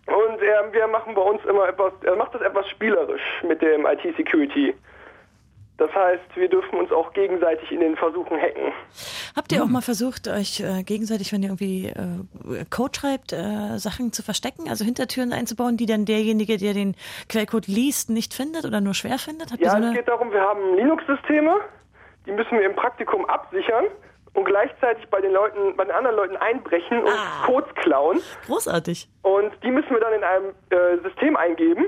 Und 0.08 0.42
er, 0.42 0.74
wir 0.74 0.88
machen 0.88 1.14
bei 1.14 1.22
uns 1.22 1.44
immer 1.46 1.68
etwas, 1.70 1.94
er 2.04 2.16
macht 2.16 2.34
das 2.36 2.42
etwas 2.42 2.68
spielerisch 2.70 3.22
mit 3.48 3.62
dem 3.62 3.86
IT-Security. 3.86 4.74
Das 5.78 5.94
heißt, 5.94 6.36
wir 6.36 6.50
dürfen 6.50 6.78
uns 6.78 6.92
auch 6.92 7.14
gegenseitig 7.14 7.72
in 7.72 7.80
den 7.80 7.96
Versuchen 7.96 8.38
hacken. 8.40 8.72
Habt 9.36 9.52
ihr 9.52 9.64
auch 9.64 9.68
mal 9.68 9.82
versucht, 9.82 10.28
euch 10.28 10.60
äh, 10.60 10.84
gegenseitig, 10.84 11.34
wenn 11.34 11.42
ihr 11.42 11.50
irgendwie 11.50 11.88
äh, 11.88 12.66
Code 12.70 13.00
schreibt, 13.00 13.34
äh, 13.34 13.80
Sachen 13.80 14.14
zu 14.14 14.22
verstecken, 14.22 14.70
also 14.70 14.86
Hintertüren 14.86 15.34
einzubauen, 15.34 15.76
die 15.76 15.88
dann 15.88 16.06
derjenige, 16.06 16.58
der 16.58 16.74
den 16.74 16.96
Quellcode 17.28 17.68
liest, 17.68 18.12
nicht 18.12 18.36
findet 18.36 18.66
oder 18.66 18.82
nur 18.82 18.94
schwer 18.94 19.18
findet? 19.18 19.52
Habt 19.52 19.62
Ja, 19.62 19.72
so 19.72 19.78
es 19.88 19.94
geht 19.94 20.08
darum, 20.08 20.32
wir 20.32 20.42
haben 20.42 20.76
Linux-Systeme, 20.76 21.56
die 22.28 22.32
müssen 22.34 22.52
wir 22.52 22.66
im 22.66 22.76
Praktikum 22.76 23.26
absichern 23.26 23.86
und 24.34 24.46
gleichzeitig 24.46 25.08
bei 25.10 25.22
den 25.22 25.32
Leuten, 25.32 25.76
bei 25.76 25.84
den 25.86 25.92
anderen 25.94 26.16
Leuten 26.16 26.38
einbrechen 26.38 27.00
und 27.04 27.10
Ah. 27.12 27.46
Codes 27.46 27.74
klauen. 27.76 28.20
großartig. 28.48 29.08
Und 29.22 29.52
die 29.64 29.72
müssen 29.72 29.90
wir 29.92 30.00
dann 30.00 30.14
in 30.14 30.24
einem 30.24 30.50
äh, 30.70 30.98
System 31.04 31.36
eingeben. 31.38 31.86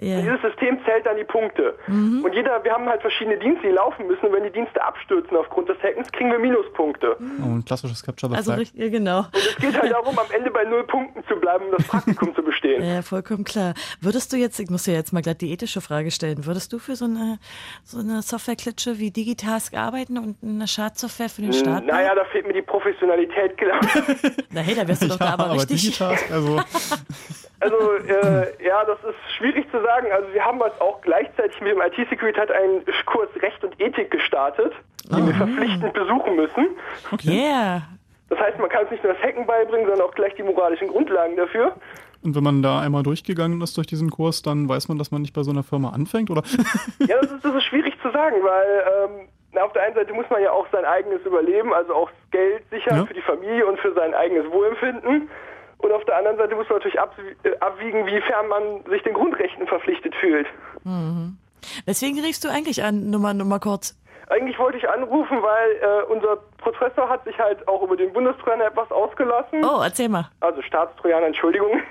Und 0.00 0.22
dieses 0.22 0.40
System 0.42 0.78
zählt 0.84 1.06
dann 1.06 1.16
die 1.16 1.24
Punkte. 1.24 1.74
Mhm. 1.86 2.24
Und 2.24 2.34
jeder, 2.34 2.62
wir 2.64 2.72
haben 2.72 2.86
halt 2.88 3.00
verschiedene 3.00 3.38
Dienste, 3.38 3.66
die 3.68 3.72
laufen 3.72 4.06
müssen. 4.06 4.26
Und 4.26 4.32
wenn 4.32 4.44
die 4.44 4.50
Dienste 4.52 4.82
abstürzen 4.82 5.36
aufgrund 5.36 5.68
des 5.68 5.78
Hackens, 5.82 6.10
kriegen 6.12 6.30
wir 6.30 6.38
Minuspunkte. 6.38 7.16
Oh, 7.20 7.54
ein 7.56 7.64
klassisches 7.64 8.02
Capture 8.02 8.30
the 8.32 8.36
Also 8.36 8.52
richtig, 8.54 8.80
ja, 8.80 8.88
genau. 8.88 9.18
Und 9.20 9.28
es 9.34 9.56
geht 9.56 9.80
halt 9.80 9.92
darum, 9.92 10.18
am 10.18 10.26
Ende 10.34 10.50
bei 10.50 10.64
null 10.64 10.84
Punkten 10.84 11.22
zu 11.28 11.36
bleiben, 11.36 11.66
um 11.66 11.72
das 11.76 11.86
Praktikum 11.86 12.34
zu 12.34 12.42
bestehen. 12.42 12.82
Ja, 12.94 13.02
vollkommen 13.02 13.44
klar. 13.44 13.74
Würdest 14.00 14.32
du 14.32 14.36
jetzt, 14.36 14.58
ich 14.58 14.68
muss 14.70 14.84
dir 14.84 14.94
jetzt 14.94 15.12
mal 15.12 15.22
glatt 15.22 15.40
die 15.40 15.52
ethische 15.52 15.80
Frage 15.80 16.10
stellen, 16.10 16.44
würdest 16.46 16.72
du 16.72 16.78
für 16.78 16.96
so 16.96 17.04
eine, 17.06 17.38
so 17.82 17.98
eine 17.98 18.22
Softwareklitsche 18.22 18.98
wie 18.98 19.10
Digitask 19.10 19.74
arbeiten 19.74 20.18
und 20.18 20.36
eine 20.42 20.66
Schadsoftware 20.68 21.28
für 21.28 21.42
den 21.42 21.52
Staat? 21.52 21.80
Hm, 21.80 21.86
Naja, 21.86 22.14
da 22.14 22.24
fehlt 22.26 22.46
mir 22.46 22.52
die 22.52 22.62
Professionalität, 22.62 23.56
klar. 23.56 23.80
Na 24.50 24.60
hey, 24.60 24.74
da 24.74 24.86
wärst 24.86 25.02
du 25.02 25.08
doch 25.08 25.18
da 25.18 25.26
ja, 25.26 25.32
aber 25.34 25.52
richtig. 25.54 25.82
Digitask, 25.82 26.30
also 26.30 26.60
Also, 27.60 27.76
äh, 27.96 28.64
ja, 28.64 28.84
das 28.84 28.98
ist 29.04 29.36
schwierig 29.38 29.70
zu 29.70 29.80
sagen. 29.80 30.08
Also, 30.12 30.32
wir 30.32 30.44
haben 30.44 30.60
jetzt 30.64 30.80
auch 30.80 31.00
gleichzeitig 31.02 31.60
mit 31.60 31.72
dem 31.72 31.80
IT-Security 31.80 32.38
hat 32.38 32.50
einen 32.50 32.84
Kurs 33.06 33.28
Recht 33.40 33.62
und 33.64 33.80
Ethik 33.80 34.10
gestartet, 34.10 34.72
den 35.10 35.26
wir 35.26 35.34
verpflichtend 35.34 35.92
besuchen 35.94 36.36
müssen. 36.36 36.68
Yeah. 37.24 37.82
Das 38.28 38.38
heißt, 38.38 38.58
man 38.58 38.68
kann 38.68 38.82
uns 38.82 38.90
nicht 38.90 39.04
nur 39.04 39.12
das 39.12 39.22
Hacken 39.22 39.46
beibringen, 39.46 39.86
sondern 39.86 40.06
auch 40.06 40.14
gleich 40.14 40.34
die 40.34 40.42
moralischen 40.42 40.88
Grundlagen 40.88 41.36
dafür. 41.36 41.72
Und 42.24 42.34
wenn 42.34 42.42
man 42.42 42.62
da 42.62 42.80
einmal 42.80 43.02
durchgegangen 43.02 43.60
ist 43.60 43.76
durch 43.76 43.86
diesen 43.86 44.10
Kurs, 44.10 44.40
dann 44.42 44.68
weiß 44.68 44.88
man, 44.88 44.98
dass 44.98 45.10
man 45.10 45.20
nicht 45.22 45.34
bei 45.34 45.42
so 45.42 45.50
einer 45.50 45.62
Firma 45.62 45.90
anfängt, 45.90 46.30
oder? 46.30 46.42
Ja, 47.06 47.20
das 47.20 47.30
ist, 47.30 47.44
das 47.44 47.54
ist 47.54 47.64
schwierig 47.64 47.94
zu 48.00 48.10
sagen, 48.10 48.36
weil 48.42 48.84
ähm, 49.04 49.28
na, 49.52 49.62
auf 49.62 49.72
der 49.74 49.82
einen 49.82 49.94
Seite 49.94 50.12
muss 50.14 50.24
man 50.30 50.42
ja 50.42 50.50
auch 50.50 50.66
sein 50.72 50.84
eigenes 50.86 51.20
Überleben, 51.24 51.72
also 51.74 51.94
auch 51.94 52.10
Geld 52.30 52.62
sichern 52.70 52.96
Ja. 52.96 53.04
für 53.06 53.14
die 53.14 53.20
Familie 53.20 53.66
und 53.66 53.78
für 53.78 53.92
sein 53.92 54.14
eigenes 54.14 54.50
Wohlempfinden. 54.50 55.28
Und 55.78 55.92
auf 55.92 56.04
der 56.04 56.16
anderen 56.16 56.36
Seite 56.38 56.54
muss 56.54 56.68
man 56.68 56.78
natürlich 56.78 56.98
äh, 56.98 57.56
abwiegen, 57.60 58.06
wiefern 58.06 58.48
man 58.48 58.84
sich 58.88 59.02
den 59.02 59.14
Grundrechten 59.14 59.66
verpflichtet 59.66 60.14
fühlt. 60.16 60.46
Weswegen 61.86 62.20
riefst 62.20 62.44
du 62.44 62.48
eigentlich 62.48 62.82
an, 62.82 63.10
nur 63.10 63.20
mal, 63.20 63.34
nur 63.34 63.46
mal 63.46 63.58
kurz? 63.60 63.96
Eigentlich 64.28 64.58
wollte 64.58 64.78
ich 64.78 64.88
anrufen, 64.88 65.42
weil 65.42 65.70
äh, 65.82 66.02
unser 66.10 66.36
Professor 66.58 67.08
hat 67.08 67.24
sich 67.24 67.38
halt 67.38 67.66
auch 67.68 67.82
über 67.82 67.96
den 67.96 68.12
Bundestrojaner 68.12 68.66
etwas 68.66 68.90
ausgelassen. 68.90 69.62
Oh, 69.64 69.82
erzähl 69.82 70.08
mal. 70.08 70.30
Also 70.40 70.62
Staatstrojaner, 70.62 71.26
Entschuldigung. 71.26 71.82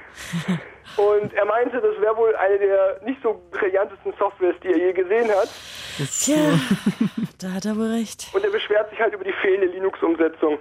Und 0.97 1.34
er 1.34 1.45
meinte, 1.45 1.79
das 1.79 1.99
wäre 2.01 2.15
wohl 2.17 2.36
eine 2.36 2.57
der 2.57 2.99
nicht 3.05 3.21
so 3.21 3.41
brillantesten 3.51 4.13
Softwares, 4.17 4.55
die 4.63 4.67
er 4.69 4.77
je 4.77 4.93
gesehen 4.93 5.29
hat. 5.29 5.49
Tja, 5.97 6.36
da 7.39 7.51
hat 7.51 7.65
er 7.65 7.75
wohl 7.77 7.91
recht. 7.91 8.29
Und 8.34 8.43
er 8.43 8.51
beschwert 8.51 8.89
sich 8.89 8.99
halt 8.99 9.13
über 9.13 9.23
die 9.23 9.34
fehlende 9.34 9.67
Linux-Umsetzung. 9.67 10.57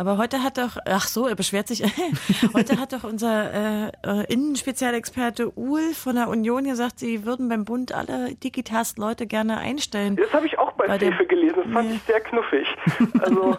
Aber 0.00 0.16
heute 0.16 0.44
hat 0.44 0.58
doch, 0.58 0.78
ach 0.84 1.08
so, 1.08 1.26
er 1.26 1.34
beschwert 1.34 1.66
sich, 1.66 1.82
heute 2.54 2.78
hat 2.78 2.92
doch 2.92 3.02
unser 3.02 3.88
äh, 3.88 3.92
äh, 4.06 4.32
Innenspezialexperte 4.32 5.58
Uhl 5.58 5.92
von 5.92 6.14
der 6.14 6.28
Union 6.28 6.62
gesagt, 6.62 7.00
sie 7.00 7.26
würden 7.26 7.48
beim 7.48 7.64
Bund 7.64 7.90
alle 7.90 8.36
Digitast-Leute 8.36 9.26
gerne 9.26 9.58
einstellen. 9.58 10.14
Das 10.14 10.32
habe 10.32 10.46
ich 10.46 10.56
auch 10.56 10.67
dem- 10.86 11.28
gelesen, 11.28 11.56
das 11.64 11.72
fand 11.72 11.88
Nee. 11.90 11.96
ich 11.96 12.02
sehr 12.02 12.20
knuffig. 12.20 12.66
Also 13.22 13.56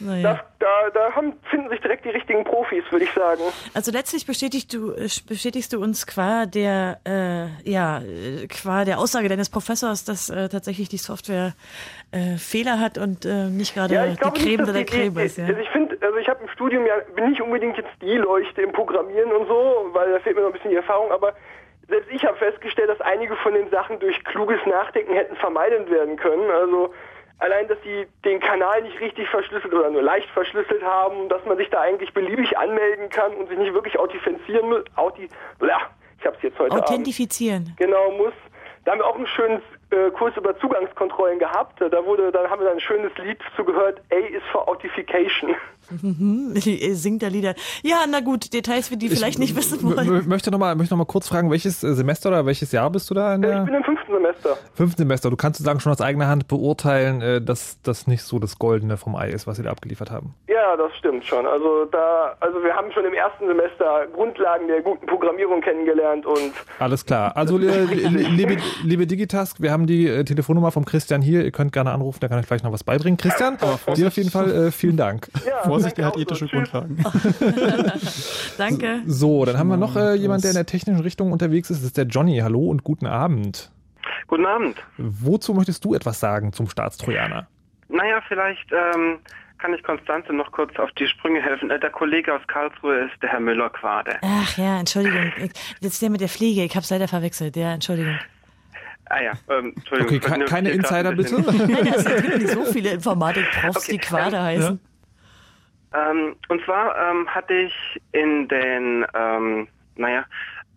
Naja. 0.00 0.22
da, 0.22 0.40
da, 0.58 0.90
da 0.92 1.12
haben, 1.14 1.34
finden 1.50 1.68
sich 1.70 1.80
direkt 1.80 2.04
die 2.04 2.10
richtigen 2.10 2.44
Profis, 2.44 2.82
würde 2.90 3.04
ich 3.04 3.12
sagen. 3.12 3.40
Also 3.74 3.92
letztlich 3.92 4.26
bestätigst 4.26 4.72
du, 4.74 4.92
äh, 4.92 5.08
bestätigst 5.28 5.72
du 5.72 5.80
uns 5.80 6.06
qua 6.06 6.46
der, 6.46 6.98
äh, 7.06 7.70
ja, 7.70 7.98
äh, 8.00 8.46
qua 8.48 8.84
der 8.84 8.98
Aussage 8.98 9.28
deines 9.28 9.48
Professors, 9.50 10.04
dass 10.04 10.28
äh, 10.30 10.48
tatsächlich 10.48 10.88
die 10.88 10.96
Software 10.98 11.54
äh, 12.10 12.36
Fehler 12.36 12.80
hat 12.80 12.98
und 12.98 13.24
äh, 13.24 13.44
nicht 13.48 13.74
gerade 13.74 13.94
Ja, 13.94 14.06
die 14.06 14.16
Creme 14.16 14.32
nicht, 14.32 14.46
de 14.46 14.56
dass 14.58 14.66
la 14.68 14.72
die, 14.80 14.84
Creme 14.84 15.18
ist. 15.18 15.38
Ja. 15.38 15.46
Also 15.46 15.60
ich 15.60 15.68
finde, 15.70 15.96
also 16.00 16.16
ich 16.18 16.28
habe 16.28 16.42
im 16.42 16.48
Studium 16.48 16.84
ja 16.86 16.94
bin 17.14 17.30
nicht 17.30 17.40
unbedingt 17.40 17.76
jetzt 17.76 17.90
die 18.00 18.16
Leuchte 18.16 18.62
im 18.62 18.72
Programmieren 18.72 19.30
und 19.32 19.46
so, 19.46 19.86
weil 19.92 20.10
da 20.12 20.18
fehlt 20.20 20.34
mir 20.36 20.42
noch 20.42 20.48
ein 20.48 20.54
bisschen 20.54 20.70
die 20.70 20.76
Erfahrung, 20.76 21.10
aber 21.12 21.34
selbst 21.92 22.10
ich 22.10 22.24
habe 22.24 22.36
festgestellt, 22.38 22.88
dass 22.88 23.00
einige 23.02 23.36
von 23.36 23.52
den 23.52 23.68
Sachen 23.68 24.00
durch 24.00 24.24
kluges 24.24 24.58
Nachdenken 24.64 25.12
hätten 25.12 25.36
vermeidet 25.36 25.90
werden 25.90 26.16
können. 26.16 26.50
Also 26.50 26.94
allein, 27.38 27.68
dass 27.68 27.78
die 27.82 28.06
den 28.24 28.40
Kanal 28.40 28.80
nicht 28.82 28.98
richtig 28.98 29.28
verschlüsselt 29.28 29.74
oder 29.74 29.90
nur 29.90 30.02
leicht 30.02 30.28
verschlüsselt 30.30 30.82
haben, 30.82 31.28
dass 31.28 31.44
man 31.44 31.58
sich 31.58 31.68
da 31.68 31.82
eigentlich 31.82 32.14
beliebig 32.14 32.56
anmelden 32.56 33.10
kann 33.10 33.34
und 33.34 33.48
sich 33.48 33.58
nicht 33.58 33.74
wirklich 33.74 33.98
authentifizieren 33.98 34.70
muss. 34.70 34.84
Authi 34.96 35.28
ja, 35.60 35.80
ich 36.18 36.24
habe 36.24 36.36
es 36.36 36.42
jetzt 36.42 36.58
heute 36.58 36.72
Abend. 36.72 36.84
Authentifizieren. 36.84 37.74
Genau, 37.76 38.10
muss. 38.12 38.32
Da 38.84 38.92
haben 38.92 38.98
wir 38.98 39.06
auch 39.06 39.16
einen 39.16 39.26
schönen 39.26 39.62
äh, 39.92 40.10
Kurs 40.10 40.36
über 40.36 40.58
Zugangskontrollen 40.58 41.38
gehabt. 41.38 41.80
Da 41.80 42.04
wurde, 42.04 42.32
dann 42.32 42.48
haben 42.50 42.60
wir 42.60 42.66
dann 42.66 42.76
ein 42.76 42.80
schönes 42.80 43.12
Lied 43.18 43.38
zugehört. 43.56 44.00
A 44.12 44.16
is 44.16 44.42
for 44.50 44.68
Authentication. 44.68 45.54
Hm, 46.00 46.52
singt 46.56 47.22
der 47.22 47.30
Lieder. 47.30 47.54
Ja, 47.82 48.04
na 48.10 48.20
gut, 48.20 48.52
Details, 48.52 48.88
für 48.88 48.96
die 48.96 49.08
vielleicht 49.08 49.38
nicht 49.38 49.54
wissen 49.56 49.82
wollen. 49.82 50.28
möchte 50.28 50.50
nochmal 50.50 50.74
möchte 50.76 50.94
noch 50.94 50.98
mal 50.98 51.04
kurz 51.10 51.28
fragen, 51.28 51.50
welches 51.50 51.82
äh, 51.84 51.94
Semester 51.94 52.28
oder 52.30 52.46
welches 52.46 52.72
Jahr 52.72 52.88
bist 52.90 53.10
du 53.10 53.14
da 53.14 53.34
in 53.34 53.42
Äh, 53.42 53.46
der 53.48 53.58
Ich 53.60 53.64
bin 53.66 53.74
im 53.74 53.84
fünften 53.84 54.12
Semester. 54.12 54.56
fünften 54.74 55.02
Semester? 55.02 55.28
Du 55.30 55.36
kannst 55.36 55.58
sozusagen 55.58 55.80
schon 55.80 55.92
aus 55.92 56.00
eigener 56.00 56.28
Hand 56.28 56.48
beurteilen, 56.48 57.44
dass 57.44 57.80
das 57.82 58.06
nicht 58.06 58.22
so 58.22 58.38
das 58.38 58.58
Goldene 58.58 58.96
vom 58.96 59.16
Ei 59.16 59.28
ist, 59.30 59.46
was 59.46 59.56
sie 59.56 59.62
da 59.64 59.70
abgeliefert 59.70 60.10
haben. 60.10 60.34
Ja, 60.48 60.76
das 60.76 60.94
stimmt 60.96 61.24
schon. 61.26 61.46
Also 61.46 61.84
da, 61.86 62.36
also 62.40 62.62
wir 62.62 62.74
haben 62.74 62.90
schon 62.92 63.04
im 63.04 63.14
ersten 63.14 63.46
Semester 63.46 64.06
Grundlagen 64.14 64.68
der 64.68 64.80
guten 64.82 65.06
Programmierung 65.06 65.60
kennengelernt 65.60 66.24
und 66.24 66.52
Alles 66.78 67.04
klar. 67.04 67.36
Also 67.36 67.58
li- 67.58 67.68
liebe, 67.68 68.56
liebe 68.84 69.06
Digitask, 69.06 69.60
wir 69.60 69.72
haben 69.72 69.81
die 69.86 70.06
äh, 70.06 70.24
Telefonnummer 70.24 70.70
vom 70.70 70.84
Christian 70.84 71.22
hier. 71.22 71.44
Ihr 71.44 71.50
könnt 71.52 71.72
gerne 71.72 71.90
anrufen, 71.92 72.20
der 72.20 72.28
kann 72.28 72.38
euch 72.38 72.46
vielleicht 72.46 72.64
noch 72.64 72.72
was 72.72 72.84
beibringen. 72.84 73.16
Christian, 73.16 73.56
dir 73.96 74.06
auf 74.08 74.16
jeden 74.16 74.30
Fall 74.30 74.50
äh, 74.50 74.70
vielen 74.72 74.96
Dank. 74.96 75.28
ja, 75.46 75.62
Vorsicht, 75.64 75.98
danke 75.98 76.02
er 76.02 76.06
hat 76.06 76.14
so. 76.14 76.20
ethische 76.20 76.46
Tschüss. 76.46 76.70
Grundlagen. 76.70 77.04
Danke. 78.58 79.02
So, 79.06 79.44
dann 79.44 79.58
haben 79.58 79.68
wir 79.68 79.76
noch 79.76 79.96
äh, 79.96 80.14
jemand, 80.14 80.44
der 80.44 80.50
in 80.50 80.56
der 80.56 80.66
technischen 80.66 81.00
Richtung 81.00 81.32
unterwegs 81.32 81.70
ist. 81.70 81.78
Das 81.78 81.86
ist 81.86 81.96
der 81.96 82.04
Johnny. 82.06 82.38
Hallo 82.38 82.66
und 82.66 82.84
guten 82.84 83.06
Abend. 83.06 83.70
Guten 84.26 84.46
Abend. 84.46 84.76
Wozu 84.98 85.54
möchtest 85.54 85.84
du 85.84 85.94
etwas 85.94 86.20
sagen 86.20 86.52
zum 86.52 86.68
Staatstrojaner? 86.68 87.46
Naja, 87.88 88.20
vielleicht 88.28 88.70
ähm, 88.72 89.18
kann 89.58 89.74
ich 89.74 89.82
Konstanze 89.82 90.32
noch 90.32 90.50
kurz 90.52 90.76
auf 90.78 90.90
die 90.98 91.06
Sprünge 91.06 91.40
helfen. 91.42 91.70
Äh, 91.70 91.78
der 91.78 91.90
Kollege 91.90 92.34
aus 92.34 92.40
Karlsruhe 92.46 93.04
ist 93.06 93.22
der 93.22 93.30
Herr 93.30 93.40
Müller-Quade. 93.40 94.16
Ach 94.22 94.56
ja, 94.58 94.78
Entschuldigung. 94.80 95.32
Ich- 95.38 95.52
Das 95.80 95.92
ist 95.94 96.02
der 96.02 96.10
mit 96.10 96.20
der 96.20 96.28
Pflege. 96.28 96.64
Ich 96.64 96.74
hab's 96.76 96.90
leider 96.90 97.08
verwechselt. 97.08 97.56
Ja, 97.56 97.72
Entschuldigung. 97.74 98.18
Ah 99.06 99.22
ja, 99.22 99.32
ähm, 99.50 99.74
Entschuldigung. 99.76 100.16
Okay, 100.16 100.38
ke 100.38 100.44
keine 100.46 100.70
Insider 100.70 101.12
bitte. 101.12 101.40
Nein, 101.40 101.86
es 101.94 102.04
gibt 102.04 102.38
nicht 102.38 102.48
so 102.48 102.64
viele 102.64 102.90
Informatik-Profs, 102.92 103.88
Okay, 103.88 103.92
die 103.92 103.98
Quade 103.98 104.36
ähm, 104.36 104.42
heißen. 104.42 104.80
Ähm, 105.94 106.36
und 106.48 106.64
zwar 106.64 106.96
ähm, 107.10 107.28
hatte 107.28 107.54
ich 107.54 108.00
in 108.12 108.48
den, 108.48 109.04
ähm, 109.14 109.68
naja, 109.96 110.24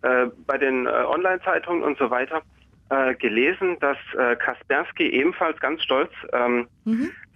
äh, 0.02 0.26
bei 0.46 0.58
den 0.58 0.86
äh, 0.86 0.90
Online-Zeitungen 0.90 1.82
und 1.82 1.96
so 1.98 2.10
weiter 2.10 2.42
äh, 2.90 3.14
gelesen, 3.14 3.78
dass 3.80 3.96
äh, 4.18 4.36
Kaspersky 4.36 5.08
ebenfalls 5.08 5.58
ganz 5.60 5.82
stolz 5.82 6.12
ähm, 6.32 6.68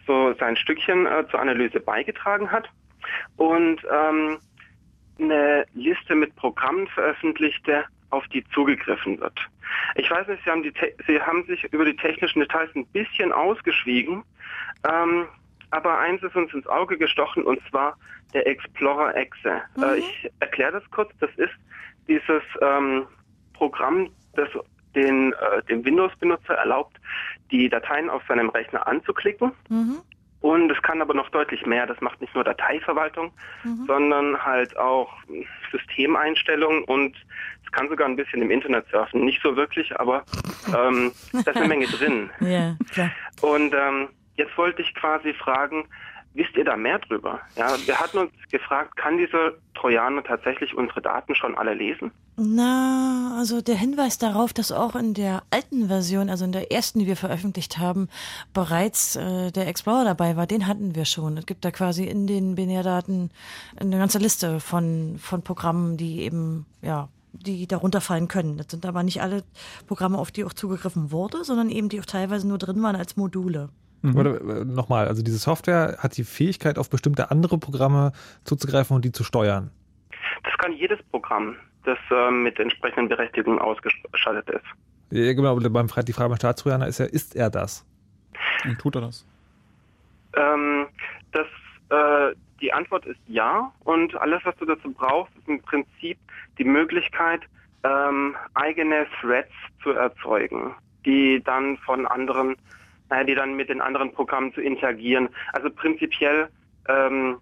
so 0.06 0.34
sein 0.38 0.56
Stückchen 0.56 1.06
äh, 1.06 1.24
zur 1.30 1.40
Analyse 1.40 1.80
beigetragen 1.80 2.50
hat 2.50 2.68
und 3.36 3.80
ähm, 3.90 4.38
eine 5.18 5.64
Liste 5.74 6.14
mit 6.14 6.34
Programmen 6.36 6.86
veröffentlichte, 6.88 7.84
auf 8.10 8.26
die 8.28 8.44
zugegriffen 8.50 9.20
wird. 9.20 9.38
Ich 9.94 10.10
weiß 10.10 10.26
nicht, 10.28 10.42
Sie 10.44 10.50
haben, 10.50 10.62
die 10.62 10.72
Sie 11.06 11.20
haben 11.20 11.44
sich 11.46 11.64
über 11.72 11.84
die 11.84 11.96
technischen 11.96 12.40
Details 12.40 12.70
ein 12.74 12.86
bisschen 12.86 13.32
ausgeschwiegen, 13.32 14.24
ähm, 14.88 15.26
aber 15.70 15.98
eins 15.98 16.22
ist 16.22 16.34
uns 16.34 16.52
ins 16.52 16.66
Auge 16.66 16.98
gestochen 16.98 17.44
und 17.44 17.60
zwar 17.70 17.96
der 18.32 18.46
Explorer 18.46 19.14
Exe. 19.16 19.62
Äh, 19.80 19.98
ich 19.98 20.30
erkläre 20.40 20.72
das 20.72 20.90
kurz. 20.90 21.10
Das 21.20 21.30
ist 21.36 21.54
dieses 22.08 22.42
ähm, 22.60 23.06
Programm, 23.54 24.10
das 24.34 24.48
den, 24.94 25.32
äh, 25.32 25.62
dem 25.64 25.84
Windows-Benutzer 25.84 26.54
erlaubt, 26.54 26.96
die 27.50 27.68
Dateien 27.68 28.10
auf 28.10 28.22
seinem 28.26 28.48
Rechner 28.48 28.86
anzuklicken. 28.86 29.52
Und 30.40 30.70
es 30.70 30.80
kann 30.82 31.02
aber 31.02 31.12
noch 31.12 31.28
deutlich 31.28 31.66
mehr. 31.66 31.86
Das 31.86 32.00
macht 32.00 32.20
nicht 32.20 32.34
nur 32.34 32.44
Dateiverwaltung, 32.44 33.30
sondern 33.86 34.42
halt 34.42 34.74
auch 34.78 35.12
Systemeinstellungen 35.70 36.84
und 36.84 37.14
kann 37.72 37.88
sogar 37.88 38.08
ein 38.08 38.16
bisschen 38.16 38.42
im 38.42 38.50
Internet 38.50 38.86
surfen. 38.90 39.24
Nicht 39.24 39.40
so 39.42 39.56
wirklich, 39.56 39.98
aber 39.98 40.24
ähm, 40.68 41.12
da 41.32 41.50
ist 41.50 41.56
eine 41.56 41.68
Menge 41.68 41.86
drin. 41.98 42.30
Ja, 42.40 42.76
klar. 42.92 43.10
Und 43.40 43.74
ähm, 43.74 44.08
jetzt 44.36 44.56
wollte 44.56 44.82
ich 44.82 44.94
quasi 44.94 45.32
fragen, 45.34 45.86
wisst 46.34 46.56
ihr 46.56 46.64
da 46.64 46.76
mehr 46.76 46.98
drüber? 46.98 47.40
Ja, 47.56 47.74
wir 47.84 47.98
hatten 47.98 48.18
uns 48.18 48.32
gefragt, 48.50 48.96
kann 48.96 49.18
dieser 49.18 49.52
Trojaner 49.74 50.22
tatsächlich 50.22 50.74
unsere 50.74 51.00
Daten 51.00 51.34
schon 51.34 51.56
alle 51.56 51.74
lesen? 51.74 52.12
Na, 52.36 53.36
also 53.38 53.60
der 53.60 53.74
Hinweis 53.74 54.18
darauf, 54.18 54.52
dass 54.52 54.72
auch 54.72 54.96
in 54.96 55.14
der 55.14 55.42
alten 55.50 55.88
Version, 55.88 56.30
also 56.30 56.44
in 56.44 56.52
der 56.52 56.72
ersten, 56.72 57.00
die 57.00 57.06
wir 57.06 57.16
veröffentlicht 57.16 57.78
haben, 57.78 58.08
bereits 58.54 59.16
äh, 59.16 59.50
der 59.50 59.68
Explorer 59.68 60.04
dabei 60.04 60.36
war, 60.36 60.46
den 60.46 60.66
hatten 60.66 60.94
wir 60.94 61.04
schon. 61.04 61.36
Es 61.36 61.46
gibt 61.46 61.64
da 61.64 61.70
quasi 61.70 62.04
in 62.04 62.26
den 62.26 62.54
Binärdaten 62.54 63.30
eine 63.76 63.98
ganze 63.98 64.18
Liste 64.18 64.60
von, 64.60 65.18
von 65.18 65.42
Programmen, 65.42 65.96
die 65.96 66.22
eben, 66.22 66.66
ja, 66.82 67.08
die 67.32 67.66
darunter 67.66 68.00
fallen 68.00 68.28
können. 68.28 68.56
Das 68.56 68.66
sind 68.70 68.86
aber 68.86 69.02
nicht 69.02 69.22
alle 69.22 69.42
Programme, 69.86 70.18
auf 70.18 70.30
die 70.30 70.44
auch 70.44 70.52
zugegriffen 70.52 71.10
wurde, 71.10 71.44
sondern 71.44 71.70
eben 71.70 71.88
die 71.88 72.00
auch 72.00 72.06
teilweise 72.06 72.46
nur 72.46 72.58
drin 72.58 72.82
waren 72.82 72.96
als 72.96 73.16
Module. 73.16 73.70
Oder 74.02 74.40
äh, 74.40 74.64
nochmal, 74.64 75.08
also 75.08 75.22
diese 75.22 75.38
Software 75.38 75.98
hat 75.98 76.16
die 76.16 76.24
Fähigkeit, 76.24 76.78
auf 76.78 76.88
bestimmte 76.88 77.30
andere 77.30 77.58
Programme 77.58 78.12
zuzugreifen 78.44 78.96
und 78.96 79.04
die 79.04 79.12
zu 79.12 79.24
steuern. 79.24 79.70
Das 80.44 80.56
kann 80.58 80.72
jedes 80.72 80.98
Programm, 81.10 81.56
das 81.84 81.98
ähm, 82.10 82.42
mit 82.42 82.58
entsprechenden 82.58 83.08
Berechtigungen 83.08 83.58
ausgestattet 83.58 84.48
ist. 84.48 84.64
Ja, 85.10 85.32
genau, 85.32 85.50
aber 85.50 85.68
beim 85.68 85.88
die 86.06 86.12
Frage 86.12 86.28
beim 86.30 86.38
Staatstrojaner 86.38 86.86
ist 86.86 86.98
ja, 86.98 87.06
ist 87.06 87.36
er 87.36 87.50
das? 87.50 87.84
Und 88.64 88.78
tut 88.78 88.94
er 88.94 89.02
das? 89.02 89.26
Ähm, 90.36 90.86
das, 91.32 91.46
äh, 91.90 92.34
die 92.60 92.72
Antwort 92.72 93.06
ist 93.06 93.20
ja. 93.26 93.72
Und 93.80 94.14
alles, 94.16 94.40
was 94.44 94.56
du 94.56 94.64
dazu 94.64 94.92
brauchst, 94.92 95.34
ist 95.36 95.48
im 95.48 95.62
Prinzip 95.62 96.18
die 96.58 96.64
Möglichkeit, 96.64 97.42
ähm, 97.84 98.36
eigene 98.54 99.06
Threads 99.20 99.52
zu 99.82 99.90
erzeugen, 99.90 100.74
die 101.06 101.42
dann 101.42 101.78
von 101.78 102.06
anderen, 102.06 102.56
naja, 103.08 103.24
die 103.24 103.34
dann 103.34 103.54
mit 103.54 103.68
den 103.68 103.80
anderen 103.80 104.12
Programmen 104.12 104.52
zu 104.52 104.60
interagieren. 104.60 105.28
Also 105.52 105.70
prinzipiell 105.70 106.48
ähm, 106.88 107.38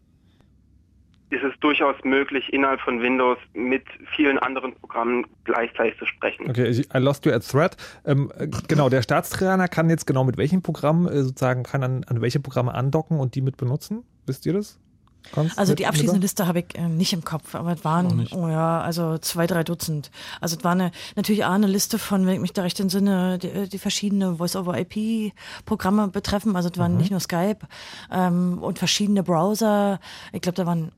ist 1.30 1.42
es 1.42 1.52
durchaus 1.60 1.96
möglich, 2.04 2.52
innerhalb 2.52 2.80
von 2.80 3.02
Windows 3.02 3.38
mit 3.52 3.84
vielen 4.16 4.38
anderen 4.38 4.74
Programmen 4.74 5.26
gleichzeitig 5.44 5.98
zu 5.98 6.06
sprechen. 6.06 6.48
Okay, 6.48 6.70
I 6.94 6.98
lost 6.98 7.26
you 7.26 7.32
at 7.32 7.46
thread. 7.46 7.76
Ähm, 8.06 8.32
äh, 8.38 8.48
genau, 8.68 8.88
der 8.88 9.02
Staatstrainer 9.02 9.68
kann 9.68 9.90
jetzt 9.90 10.06
genau 10.06 10.24
mit 10.24 10.38
welchen 10.38 10.62
Programmen 10.62 11.06
äh, 11.06 11.22
sozusagen, 11.22 11.64
kann 11.64 11.82
an, 11.82 12.04
an 12.04 12.22
welche 12.22 12.40
Programme 12.40 12.72
andocken 12.72 13.20
und 13.20 13.34
die 13.34 13.42
mit 13.42 13.56
benutzen? 13.56 14.04
Wisst 14.28 14.46
ihr 14.46 14.52
das? 14.52 14.78
Konst- 15.32 15.58
Also 15.58 15.74
die 15.74 15.86
abschließende 15.86 16.20
Liste 16.20 16.46
habe 16.46 16.60
ich 16.60 16.74
äh, 16.78 16.88
nicht 16.88 17.12
im 17.12 17.22
Kopf, 17.24 17.54
aber 17.54 17.72
es 17.72 17.84
waren, 17.84 18.28
oh 18.32 18.48
ja, 18.48 18.80
also 18.80 19.18
zwei, 19.18 19.46
drei 19.46 19.62
Dutzend. 19.64 20.10
Also 20.40 20.56
es 20.56 20.64
war 20.64 20.72
eine, 20.72 20.90
natürlich 21.16 21.44
auch 21.44 21.50
eine 21.50 21.66
Liste 21.66 21.98
von, 21.98 22.24
wenn 22.24 22.34
ich 22.34 22.40
mich 22.40 22.52
da 22.54 22.62
recht 22.62 22.78
entsinne, 22.80 23.38
die, 23.38 23.68
die 23.68 23.78
verschiedene 23.78 24.36
Voice-over-IP-Programme 24.36 26.08
betreffen. 26.08 26.56
Also 26.56 26.68
es 26.72 26.78
waren 26.78 26.92
Mhm. 26.92 26.98
nicht 26.98 27.10
nur 27.10 27.20
Skype 27.20 27.58
ähm, 28.10 28.58
und 28.62 28.78
verschiedene 28.78 29.22
Browser. 29.22 30.00
Ich 30.32 30.40
glaube, 30.40 30.56
da 30.56 30.66
waren, 30.66 30.92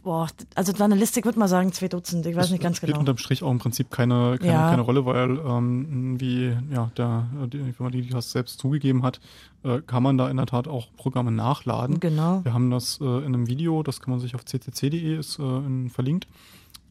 boah, 0.00 0.28
also 0.54 0.72
es 0.72 0.78
war 0.78 0.86
eine 0.86 0.94
Liste, 0.94 1.20
ich 1.20 1.24
würde 1.24 1.38
mal 1.38 1.48
sagen, 1.48 1.72
zwei 1.72 1.88
Dutzend. 1.88 2.26
Ich 2.26 2.36
weiß 2.36 2.50
nicht 2.50 2.62
ganz 2.62 2.76
spielt 2.76 2.92
genau. 2.92 3.00
unterm 3.00 3.18
Strich 3.18 3.42
auch 3.42 3.50
im 3.50 3.58
Prinzip 3.58 3.90
keine, 3.90 4.36
keine, 4.38 4.52
Ja. 4.52 4.70
keine 4.70 4.82
Rolle, 4.82 5.04
weil 5.06 5.38
ähm, 5.38 6.20
wie 6.20 6.56
ja, 6.72 6.90
der, 6.96 7.26
die 7.52 7.72
Firma, 7.72 7.90
die 7.90 8.08
das 8.08 8.32
selbst 8.32 8.58
zugegeben 8.58 9.02
hat, 9.02 9.20
äh, 9.64 9.80
kann 9.80 10.02
man 10.02 10.18
da 10.18 10.30
in 10.30 10.36
der 10.36 10.46
Tat 10.46 10.68
auch 10.68 10.88
Programme 10.96 11.30
nachladen. 11.32 12.00
Genau. 12.00 12.44
Wir 12.44 12.52
haben 12.54 12.70
das 12.70 13.00
äh, 13.00 13.04
in 13.04 13.26
einem 13.26 13.46
Video, 13.48 13.82
das 13.82 14.00
kann 14.00 14.10
man 14.10 14.20
sich 14.20 14.34
auf 14.34 14.44
ccc.de 14.44 15.18
ist 15.18 15.38
äh, 15.38 15.42
in, 15.42 15.90
verlinkt, 15.90 16.26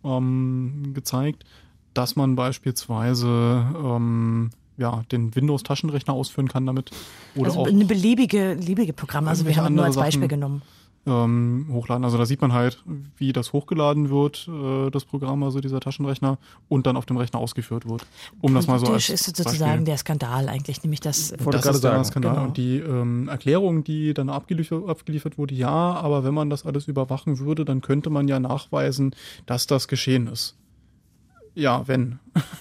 ähm, 0.04 0.92
gezeigt, 0.94 1.44
dass 1.94 2.16
man 2.16 2.36
beispielsweise 2.36 3.66
ähm, 3.84 4.50
ja, 4.78 5.04
den 5.12 5.36
Windows-Taschenrechner 5.36 6.14
ausführen 6.14 6.48
kann 6.48 6.66
damit. 6.66 6.92
Oder 7.36 7.50
also 7.50 7.62
auch 7.62 7.68
eine 7.68 7.86
beliebige, 7.86 8.56
beliebige 8.58 8.94
Programm. 8.94 9.28
Also 9.28 9.44
wir 9.46 9.52
irgendwelche 9.52 9.66
haben 9.66 9.76
nur 9.76 9.86
als 9.86 9.96
Beispiel 9.96 10.22
Sachen. 10.22 10.30
genommen. 10.30 10.62
Ähm, 11.06 11.68
hochladen. 11.72 12.06
Also 12.06 12.18
da 12.18 12.26
sieht 12.26 12.42
man 12.42 12.54
halt, 12.54 12.84
wie 13.18 13.34
das 13.34 13.54
hochgeladen 13.54 14.10
wird, 14.10 14.48
äh, 14.48 14.90
das 14.92 15.06
Programm, 15.06 15.44
also 15.44 15.60
dieser 15.60 15.80
Taschenrechner, 15.80 16.38
und 16.70 16.86
dann 16.86 16.96
auf 16.96 17.06
dem 17.06 17.18
Rechner 17.18 17.40
ausgeführt 17.40 17.90
wird. 17.90 18.06
Um 18.40 18.54
das 18.54 18.68
mal 18.68 18.80
so 18.80 18.88
als 18.88 19.10
ist 19.10 19.26
sozusagen 19.26 19.60
Beispiel. 19.60 19.86
der 19.86 19.98
Skandal 19.98 20.50
eigentlich, 20.50 20.84
nämlich 20.84 21.00
das. 21.00 21.32
Wollte 21.32 21.52
das 21.52 21.64
gerade 21.64 21.76
ist 21.78 21.84
der 21.84 21.92
sagen, 21.92 22.06
Skandal. 22.06 22.34
genau. 22.34 22.46
Und 22.48 22.58
die 22.58 22.78
ähm, 22.78 23.28
Erklärung, 23.30 23.84
die 23.84 24.14
dann 24.14 24.30
abgeliefert, 24.30 24.88
abgeliefert 24.88 25.38
wurde, 25.38 25.56
ja, 25.56 25.70
aber 25.70 26.24
wenn 26.24 26.34
man 26.34 26.50
das 26.50 26.66
alles 26.66 26.88
überwachen 26.88 27.40
würde, 27.40 27.66
dann 27.66 27.82
könnte 27.82 28.10
man 28.10 28.28
ja 28.28 28.40
nachweisen, 28.40 29.16
dass 29.48 29.68
das 29.68 29.88
geschehen 29.88 30.28
ist. 30.28 30.56
Ja, 31.56 31.88
wenn. 31.88 32.20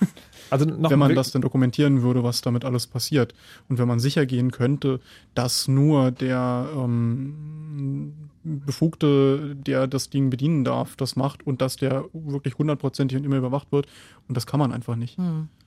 Also 0.50 0.64
noch 0.64 0.90
wenn 0.90 0.98
man 0.98 1.14
das 1.14 1.30
dann 1.30 1.42
dokumentieren 1.42 2.02
würde, 2.02 2.24
was 2.24 2.40
damit 2.40 2.64
alles 2.64 2.88
passiert. 2.88 3.34
Und 3.68 3.78
wenn 3.78 3.86
man 3.86 4.00
sicher 4.00 4.26
gehen 4.26 4.50
könnte, 4.50 4.98
dass 5.32 5.68
nur 5.68 6.10
der 6.10 6.68
ähm, 6.74 8.29
Befugte, 8.42 9.54
der 9.54 9.86
das 9.86 10.08
Ding 10.10 10.30
bedienen 10.30 10.64
darf, 10.64 10.96
das 10.96 11.16
macht 11.16 11.46
und 11.46 11.60
dass 11.60 11.76
der 11.76 12.04
wirklich 12.12 12.56
hundertprozentig 12.56 13.18
und 13.18 13.24
immer 13.24 13.36
überwacht 13.36 13.70
wird. 13.72 13.86
Und 14.28 14.36
das 14.36 14.46
kann 14.46 14.58
man 14.60 14.72
einfach 14.72 14.96
nicht. 14.96 15.18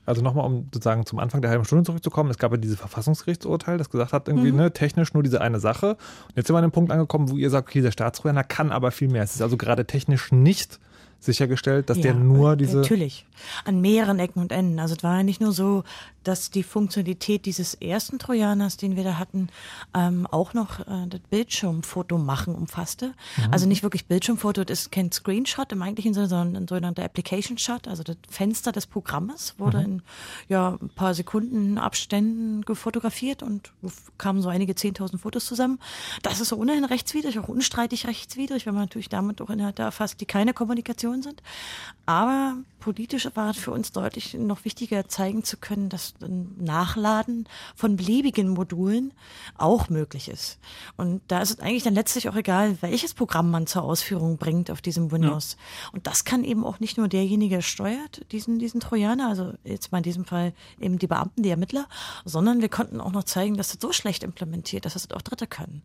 Also 0.06 0.22
nochmal, 0.22 0.46
um 0.46 0.68
sozusagen 0.74 1.06
zum 1.06 1.20
Anfang 1.20 1.42
der 1.42 1.52
halben 1.52 1.66
Stunde 1.66 1.84
zurückzukommen, 1.86 2.30
es 2.30 2.38
gab 2.38 2.52
ja 2.52 2.58
dieses 2.58 2.80
Verfassungsgerichtsurteil, 2.80 3.78
das 3.78 3.90
gesagt 3.90 4.12
hat, 4.12 4.28
irgendwie, 4.28 4.52
Mhm. 4.52 4.58
ne, 4.58 4.74
technisch 4.74 5.14
nur 5.14 5.24
diese 5.24 5.40
eine 5.40 5.60
Sache. 5.60 5.92
Und 6.28 6.36
jetzt 6.36 6.48
sind 6.48 6.54
wir 6.56 6.58
an 6.60 6.64
dem 6.66 6.72
Punkt 6.72 6.92
angekommen, 6.92 7.30
wo 7.30 7.38
ihr 7.38 7.50
sagt, 7.50 7.70
okay, 7.70 7.82
der 7.82 7.92
Staatstrojaner 7.92 8.44
kann 8.44 8.72
aber 8.72 8.92
viel 8.92 9.08
mehr. 9.08 9.24
Es 9.24 9.36
ist 9.36 9.42
also 9.42 9.56
gerade 9.56 9.86
technisch 9.86 10.32
nicht 10.32 10.80
sichergestellt, 11.26 11.90
dass 11.90 12.00
der 12.00 12.14
Ja, 12.14 12.20
nur 12.20 12.56
diese. 12.56 12.78
Natürlich. 12.78 13.26
An 13.66 13.82
mehreren 13.82 14.20
Ecken 14.20 14.40
und 14.42 14.52
Enden. 14.52 14.80
Also 14.80 14.96
es 14.96 15.04
war 15.04 15.18
ja 15.18 15.24
nicht 15.24 15.42
nur 15.42 15.52
so, 15.52 15.84
dass 16.24 16.52
die 16.52 16.64
Funktionalität 16.64 17.46
dieses 17.46 17.74
ersten 17.74 18.18
Trojaners, 18.18 18.78
den 18.78 18.96
wir 18.96 19.04
da 19.04 19.18
hatten, 19.18 19.50
ähm, 19.94 20.26
auch 20.28 20.54
noch 20.54 20.80
äh, 20.80 21.08
das 21.10 21.20
Bildschirmfoto 21.30 22.18
machen 22.18 22.56
umfasste. 22.56 23.08
Mhm. 23.38 23.52
Also 23.52 23.68
nicht 23.68 23.84
wirklich 23.84 24.06
Bildschirmfoto, 24.06 24.64
das 24.64 24.84
ist 24.84 24.92
kein 24.92 25.12
Screenshot 25.12 25.72
im 25.74 25.82
eigentlichen 25.82 26.14
Sinne, 26.14 26.28
sondern 26.28 26.64
ein 26.64 26.68
sogenannter 26.68 27.04
Application 27.04 27.58
Shot. 27.58 27.88
Also 27.90 28.04
das 28.04 28.16
Fenster 28.30 28.72
des 28.72 28.88
Programmes 28.88 29.56
wurde 29.58 29.80
Mhm. 29.80 29.86
in 29.86 30.02
ja, 30.48 30.78
ein 30.82 30.90
paar 30.90 31.14
Sekunden 31.14 31.78
Abständen 31.78 32.62
gefotografiert 32.62 33.44
und 33.44 33.74
kamen 34.18 34.42
so 34.42 34.48
einige 34.50 34.74
10.000 34.74 35.18
Fotos 35.18 35.46
zusammen. 35.46 35.80
Das 36.22 36.40
ist 36.40 36.50
so 36.50 36.56
ohnehin 36.58 36.86
rechtswidrig, 36.86 37.38
auch 37.40 37.50
unstreitig 37.50 38.08
rechtswidrig, 38.08 38.66
wenn 38.66 38.74
man 38.74 38.84
natürlich 38.84 39.10
damit 39.10 39.42
auch 39.42 39.50
Inhalte 39.50 39.82
erfasst, 39.82 40.22
die 40.22 40.26
keine 40.26 40.54
Kommunikation 40.54 41.13
sind. 41.22 41.42
Aber 42.06 42.58
politisch 42.84 43.30
war 43.34 43.52
es 43.52 43.58
für 43.58 43.72
uns 43.72 43.94
deutlich 43.94 44.34
noch 44.34 44.66
wichtiger, 44.66 45.08
zeigen 45.08 45.46
zu 45.46 45.56
können, 45.56 45.88
dass 45.88 46.16
ein 46.22 46.54
Nachladen 46.58 47.48
von 47.76 47.96
beliebigen 47.96 48.50
Modulen 48.50 49.14
auch 49.58 49.88
möglich 49.88 50.28
ist. 50.28 50.60
Und 50.98 51.22
da 51.30 51.42
ist 51.42 51.52
es 51.52 51.60
eigentlich 51.60 51.84
dann 51.84 51.94
letztlich 51.94 52.28
auch 52.28 52.36
egal, 52.36 52.82
welches 52.82 53.14
Programm 53.14 53.52
man 53.52 53.68
zur 53.68 53.84
Ausführung 53.84 54.36
bringt 54.36 54.70
auf 54.70 54.82
diesem 54.82 55.14
Windows. 55.14 55.56
Und 55.94 56.08
das 56.08 56.26
kann 56.26 56.44
eben 56.44 56.66
auch 56.66 56.82
nicht 56.82 56.98
nur 56.98 57.08
derjenige 57.08 57.62
steuert, 57.62 58.30
diesen, 58.34 58.60
diesen 58.60 58.82
Trojaner, 58.82 59.30
also 59.30 59.54
jetzt 59.64 59.94
mal 59.94 60.00
in 60.00 60.04
diesem 60.04 60.26
Fall 60.26 60.52
eben 60.78 61.00
die 61.00 61.08
Beamten, 61.08 61.42
die 61.42 61.52
Ermittler, 61.52 61.88
sondern 62.26 62.60
wir 62.60 62.70
konnten 62.70 63.00
auch 63.00 63.14
noch 63.14 63.24
zeigen, 63.24 63.56
dass 63.56 63.70
das 63.70 63.78
so 63.80 63.94
schlecht 63.94 64.24
implementiert, 64.24 64.84
dass 64.84 64.92
das 64.92 65.10
auch 65.12 65.22
Dritte 65.22 65.48
können. 65.48 65.84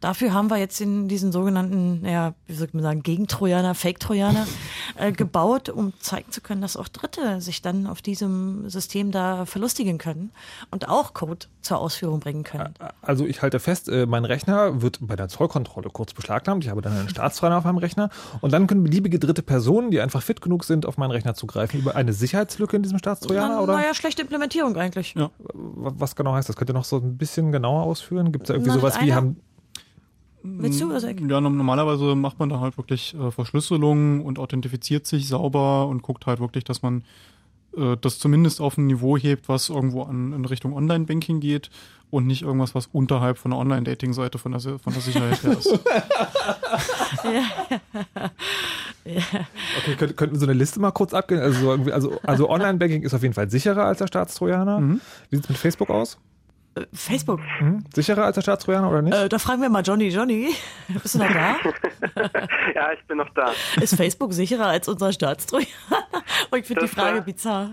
Dafür 0.00 0.32
haben 0.32 0.50
wir 0.50 0.56
jetzt 0.56 0.80
in 0.80 1.06
diesen 1.06 1.30
sogenannten, 1.30 2.04
ja, 2.04 2.34
wie 2.48 2.54
soll 2.54 2.70
man 2.72 2.82
sagen, 2.82 3.04
Gegentrojaner, 3.04 3.76
Fake-Trojaner 3.76 4.48
äh, 4.96 5.12
gebaut, 5.12 5.68
um 5.68 5.92
zeigen 6.00 6.32
zu 6.32 6.39
können, 6.42 6.60
dass 6.60 6.76
auch 6.76 6.88
Dritte 6.88 7.40
sich 7.40 7.62
dann 7.62 7.86
auf 7.86 8.02
diesem 8.02 8.68
System 8.68 9.10
da 9.10 9.46
verlustigen 9.46 9.98
können 9.98 10.30
und 10.70 10.88
auch 10.88 11.14
Code 11.14 11.46
zur 11.62 11.78
Ausführung 11.78 12.20
bringen 12.20 12.42
können. 12.42 12.74
Also 13.02 13.26
ich 13.26 13.42
halte 13.42 13.60
fest, 13.60 13.88
äh, 13.88 14.06
mein 14.06 14.24
Rechner 14.24 14.82
wird 14.82 14.98
bei 15.00 15.16
der 15.16 15.28
Zollkontrolle 15.28 15.90
kurz 15.90 16.14
beschlagnahmt. 16.14 16.64
Ich 16.64 16.70
habe 16.70 16.82
dann 16.82 16.96
einen 16.96 17.08
Staatstrojaner 17.10 17.58
auf 17.58 17.64
meinem 17.64 17.78
Rechner 17.78 18.10
und 18.40 18.52
dann 18.52 18.66
können 18.66 18.82
beliebige 18.82 19.18
dritte 19.18 19.42
Personen, 19.42 19.90
die 19.90 20.00
einfach 20.00 20.22
fit 20.22 20.40
genug 20.40 20.64
sind, 20.64 20.86
auf 20.86 20.96
meinen 20.96 21.10
Rechner 21.10 21.34
zugreifen. 21.34 21.80
Über 21.80 21.96
eine 21.96 22.12
Sicherheitslücke 22.12 22.76
in 22.76 22.82
diesem 22.82 22.98
Staatstrojaner 22.98 23.56
Na, 23.56 23.60
oder 23.60 23.74
naja, 23.74 23.94
schlechte 23.94 24.22
Implementierung 24.22 24.76
eigentlich. 24.76 25.14
Ja. 25.14 25.30
was 25.54 26.16
genau 26.16 26.32
heißt 26.32 26.48
das? 26.48 26.56
Könnt 26.56 26.70
ihr 26.70 26.74
noch 26.74 26.84
so 26.84 26.96
ein 26.96 27.16
bisschen 27.16 27.52
genauer 27.52 27.82
ausführen? 27.82 28.32
Gibt 28.32 28.44
es 28.44 28.48
da 28.48 28.54
irgendwie 28.54 28.70
Na, 28.70 28.76
sowas 28.76 29.00
wie 29.00 29.14
haben 29.14 29.36
Willst 30.42 30.80
du, 30.80 30.90
also, 30.92 31.06
Ja, 31.08 31.40
no- 31.40 31.50
normalerweise 31.50 32.14
macht 32.14 32.38
man 32.38 32.48
da 32.48 32.60
halt 32.60 32.76
wirklich 32.78 33.14
äh, 33.14 33.30
Verschlüsselung 33.30 34.24
und 34.24 34.38
authentifiziert 34.38 35.06
sich 35.06 35.28
sauber 35.28 35.86
und 35.88 36.02
guckt 36.02 36.26
halt 36.26 36.40
wirklich, 36.40 36.64
dass 36.64 36.82
man 36.82 37.04
äh, 37.76 37.96
das 38.00 38.18
zumindest 38.18 38.60
auf 38.60 38.78
ein 38.78 38.86
Niveau 38.86 39.16
hebt, 39.18 39.48
was 39.48 39.68
irgendwo 39.68 40.02
an, 40.02 40.32
in 40.32 40.44
Richtung 40.44 40.72
Online-Banking 40.72 41.40
geht 41.40 41.70
und 42.10 42.26
nicht 42.26 42.42
irgendwas, 42.42 42.74
was 42.74 42.88
unterhalb 42.92 43.38
von 43.38 43.50
der 43.52 43.60
Online-Dating-Seite 43.60 44.38
von 44.38 44.52
der, 44.52 44.60
von 44.60 44.92
der 44.92 45.02
Sicherheit 45.02 45.42
her 45.42 45.52
ist. 45.58 45.78
Okay, 49.04 49.94
könnt, 49.98 50.16
könnten 50.16 50.34
wir 50.36 50.40
so 50.40 50.46
eine 50.46 50.52
Liste 50.54 50.78
mal 50.80 50.90
kurz 50.90 51.14
abgehen? 51.14 51.40
Also, 51.40 51.72
also, 51.72 52.20
also 52.22 52.50
Online-Banking 52.50 53.02
ist 53.02 53.14
auf 53.14 53.22
jeden 53.22 53.34
Fall 53.34 53.50
sicherer 53.50 53.84
als 53.86 53.98
der 53.98 54.06
Staatstrojaner. 54.06 54.80
Mhm. 54.80 55.00
Wie 55.30 55.36
sieht 55.36 55.44
es 55.44 55.48
mit 55.48 55.58
Facebook 55.58 55.90
aus? 55.90 56.18
Facebook. 56.92 57.40
Hm? 57.58 57.84
Sicherer 57.94 58.24
als 58.24 58.34
der 58.36 58.42
Staatstrojaner 58.42 58.88
oder 58.90 59.02
nicht? 59.02 59.14
Äh, 59.16 59.28
da 59.28 59.38
fragen 59.38 59.60
wir 59.62 59.68
mal 59.68 59.82
Johnny. 59.82 60.08
Johnny, 60.08 60.54
bist 60.88 61.14
du 61.14 61.18
noch 61.18 61.28
da? 61.32 61.56
ja, 62.74 62.92
ich 62.92 63.04
bin 63.06 63.18
noch 63.18 63.28
da. 63.34 63.52
Ist 63.80 63.96
Facebook 63.96 64.32
sicherer 64.32 64.66
als 64.66 64.88
unser 64.88 65.12
Staatstrojaner? 65.12 65.68
Oh, 66.52 66.56
ich 66.56 66.64
finde 66.66 66.82
die 66.82 66.88
Frage 66.88 67.18
war- 67.18 67.24
bizarr. 67.24 67.72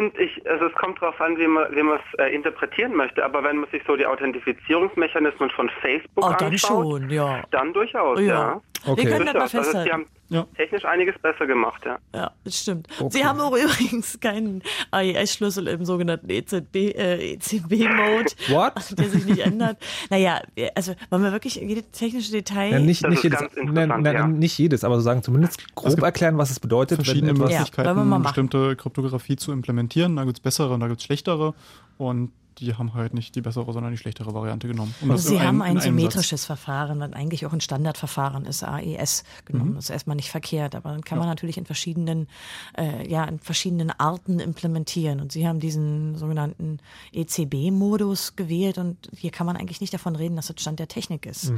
Finde, 0.00 0.22
ich, 0.22 0.48
also 0.50 0.66
es 0.66 0.72
kommt 0.74 1.00
darauf 1.02 1.20
an, 1.20 1.36
wie 1.36 1.46
man 1.46 1.64
wie 1.76 1.82
man 1.82 1.98
es 1.98 2.18
äh, 2.18 2.34
interpretieren 2.34 2.94
möchte. 2.96 3.22
Aber 3.24 3.44
wenn 3.44 3.58
man 3.58 3.68
sich 3.70 3.82
so 3.86 3.96
die 3.96 4.06
Authentifizierungsmechanismen 4.06 5.50
von 5.50 5.70
Facebook 5.82 6.24
Oh, 6.24 6.32
dann 6.38 6.52
anschaut, 6.52 6.86
schon, 7.00 7.10
ja. 7.10 7.42
dann 7.50 7.72
durchaus, 7.72 8.18
Ja. 8.20 8.26
ja. 8.26 8.60
Okay. 8.86 9.04
Wir 9.04 9.10
können 9.10 9.26
das 9.26 9.34
mal. 9.34 9.42
Also, 9.42 9.58
die 9.58 9.64
festhalten. 9.64 9.92
haben 9.92 10.06
Ja. 10.30 10.46
technisch 10.56 10.84
einiges 10.86 11.18
besser 11.18 11.46
gemacht, 11.46 11.82
ja. 11.84 11.98
Ja, 12.14 12.30
das 12.44 12.60
stimmt. 12.60 12.88
Okay. 12.98 13.10
Sie 13.18 13.24
haben 13.26 13.38
auch 13.40 13.54
übrigens 13.56 14.18
keinen 14.20 14.62
AES-Schlüssel 14.90 15.68
im 15.68 15.84
sogenannten 15.84 16.30
EZB, 16.30 16.76
äh, 16.96 17.32
ECB-Mode, 17.34 18.30
What? 18.48 18.72
der 18.98 19.08
sich 19.10 19.26
nicht 19.26 19.40
ändert. 19.40 19.76
Naja, 20.08 20.40
also 20.74 20.94
wollen 21.10 21.24
wir 21.24 21.32
wirklich 21.32 21.56
jede 21.56 21.82
technische 21.82 22.32
Detail... 22.32 22.70
Ja, 22.72 22.78
nicht, 22.78 23.04
Das 23.04 23.10
nicht 23.10 23.24
jedes, 23.24 23.40
interessant, 23.42 24.02
nein, 24.02 24.14
ja. 24.14 24.26
nicht 24.26 24.56
jedes, 24.56 24.82
aber 24.82 24.94
so 24.94 25.02
sagen 25.02 25.22
zumindest 25.22 25.74
grob 25.74 26.00
erklären, 26.02 26.38
was 26.38 26.50
es 26.50 26.58
bedeutet. 26.58 26.98
wenn 26.98 27.04
verschiedene 27.04 27.32
etwas- 27.32 27.50
Ja, 27.50 27.58
Möglichkeiten, 27.58 27.88
wollen 27.88 27.96
wir 27.98 28.04
mal 28.04 28.18
machen. 28.18 28.22
bestimmte 28.22 28.76
Kryptographie 28.76 29.36
zu 29.36 29.52
implementieren. 29.52 29.89
Da 30.16 30.24
gibt's 30.24 30.40
bessere 30.40 30.74
und 30.74 30.80
da 30.80 30.88
gibt's 30.88 31.04
schlechtere. 31.04 31.54
Und 31.98 32.32
die 32.58 32.74
haben 32.74 32.92
halt 32.92 33.14
nicht 33.14 33.34
die 33.34 33.40
bessere, 33.40 33.72
sondern 33.72 33.90
die 33.92 33.96
schlechtere 33.96 34.34
Variante 34.34 34.68
genommen. 34.68 34.94
Um 35.00 35.10
Also 35.10 35.30
Sie 35.30 35.40
haben 35.40 35.62
ein 35.62 35.72
in 35.72 35.78
einem 35.78 35.78
Satz- 35.78 35.84
symmetrisches 35.84 36.44
Verfahren, 36.44 37.00
was 37.00 37.12
eigentlich 37.14 37.46
auch 37.46 37.54
ein 37.54 37.60
Standardverfahren 37.62 38.44
ist, 38.44 38.62
AES 38.62 39.24
genommen. 39.46 39.76
Das 39.76 39.84
ist 39.84 39.90
erstmal 39.90 40.16
nicht 40.16 40.30
verkehrt, 40.30 40.74
aber 40.74 40.90
dann 40.90 41.02
kann 41.02 41.18
man 41.18 41.26
natürlich 41.26 41.56
in 41.56 41.64
verschiedenen, 41.64 42.28
äh, 42.76 43.08
ja, 43.08 43.24
in 43.24 43.38
verschiedenen 43.38 43.90
Arten 43.90 44.40
implementieren. 44.40 45.20
Und 45.20 45.32
Sie 45.32 45.48
haben 45.48 45.58
diesen 45.58 46.16
sogenannten 46.18 46.80
ECB-Modus 47.12 48.36
gewählt 48.36 48.78
und 48.78 49.10
hier 49.16 49.30
kann 49.30 49.46
man 49.46 49.56
eigentlich 49.56 49.80
nicht 49.80 49.94
davon 49.94 50.16
reden, 50.16 50.36
dass 50.36 50.48
das 50.48 50.60
Stand 50.60 50.78
der 50.78 50.88
Technik 50.88 51.26
ist. 51.26 51.52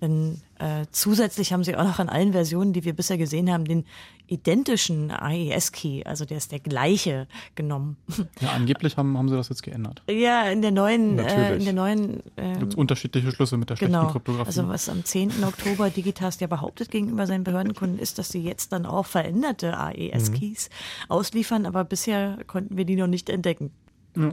Denn 0.00 0.40
äh, 0.58 0.86
zusätzlich 0.90 1.52
haben 1.52 1.64
Sie 1.64 1.76
auch 1.76 1.84
noch 1.84 1.98
in 2.00 2.08
allen 2.08 2.32
Versionen, 2.32 2.72
die 2.72 2.84
wir 2.84 2.94
bisher 2.94 3.18
gesehen 3.18 3.50
haben, 3.52 3.64
den 3.64 3.84
identischen 4.28 5.10
AES-Key, 5.10 6.02
also 6.04 6.24
der 6.24 6.38
ist 6.38 6.50
der 6.52 6.58
gleiche, 6.60 7.26
genommen. 7.54 7.96
Ja, 8.40 8.50
angeblich 8.50 8.96
haben, 8.96 9.16
haben 9.16 9.28
sie 9.28 9.36
das 9.36 9.48
jetzt 9.48 9.62
geändert. 9.62 10.02
ja, 10.10 10.44
in 10.50 10.62
der 10.62 10.72
neuen, 10.72 11.18
äh, 11.18 11.56
in 11.56 11.64
der 11.64 11.72
neuen 11.72 12.22
äh, 12.36 12.58
Gibt 12.58 12.74
unterschiedliche 12.74 13.30
Schlüsse 13.32 13.56
mit 13.56 13.70
der 13.70 13.76
schlechten 13.76 13.94
Genau. 13.94 14.10
Kryptographie. 14.10 14.46
Also 14.46 14.68
was 14.68 14.88
am 14.88 15.04
10. 15.04 15.44
Oktober 15.44 15.90
Digitast 15.90 16.40
ja 16.40 16.46
behauptet 16.48 16.90
gegenüber 16.90 17.26
seinen 17.26 17.44
Behördenkunden 17.44 17.98
ist, 17.98 18.18
dass 18.18 18.30
sie 18.30 18.42
jetzt 18.42 18.72
dann 18.72 18.84
auch 18.84 19.06
veränderte 19.06 19.76
AES-Keys 19.78 20.70
ausliefern, 21.08 21.66
aber 21.66 21.84
bisher 21.84 22.38
konnten 22.46 22.76
wir 22.76 22.84
die 22.84 22.96
noch 22.96 23.06
nicht 23.06 23.30
entdecken. 23.30 23.70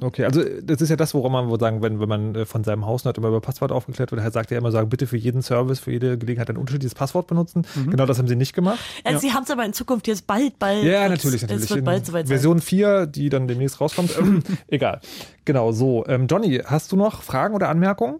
Okay, 0.01 0.25
also 0.25 0.43
das 0.61 0.81
ist 0.81 0.89
ja 0.89 0.95
das, 0.95 1.13
woran 1.13 1.31
man 1.31 1.49
wohl 1.49 1.59
sagen, 1.59 1.81
wenn, 1.81 1.99
wenn 1.99 2.07
man 2.09 2.35
äh, 2.35 2.45
von 2.45 2.63
seinem 2.63 2.85
Hausnut 2.85 3.17
immer 3.17 3.27
über 3.27 3.41
Passwort 3.41 3.71
aufgeklärt 3.71 4.11
wird, 4.11 4.21
er 4.21 4.31
sagt 4.31 4.51
ja 4.51 4.57
immer 4.57 4.71
sagen, 4.71 4.89
bitte 4.89 5.07
für 5.07 5.17
jeden 5.17 5.41
Service, 5.41 5.79
für 5.79 5.91
jede 5.91 6.17
Gelegenheit 6.17 6.49
ein 6.49 6.57
unterschiedliches 6.57 6.95
Passwort 6.95 7.27
benutzen. 7.27 7.65
Genau 7.89 8.05
das 8.05 8.17
haben 8.17 8.27
sie 8.27 8.35
nicht 8.35 8.53
gemacht. 8.53 8.79
Also 9.03 9.19
Sie 9.19 9.33
haben 9.33 9.43
es 9.43 9.51
aber 9.51 9.65
in 9.65 9.73
Zukunft 9.73 10.07
jetzt 10.07 10.25
bald, 10.25 10.57
bald. 10.59 10.83
Ja, 10.83 11.09
natürlich, 11.09 11.41
natürlich. 11.41 11.63
Es 11.63 11.69
wird 11.69 11.85
bald 11.85 12.05
soweit 12.05 12.27
sein. 12.27 12.35
Version 12.37 12.59
4, 12.61 13.07
die 13.07 13.29
dann 13.29 13.47
demnächst 13.47 13.81
rauskommt. 13.81 14.11
Ähm, 14.23 14.43
Egal. 14.67 15.01
Genau, 15.43 15.71
so. 15.71 16.05
Ähm, 16.07 16.27
Johnny, 16.27 16.61
hast 16.63 16.91
du 16.91 16.95
noch 16.95 17.23
Fragen 17.23 17.55
oder 17.55 17.69
Anmerkungen? 17.69 18.19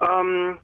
Ähm, 0.00 0.58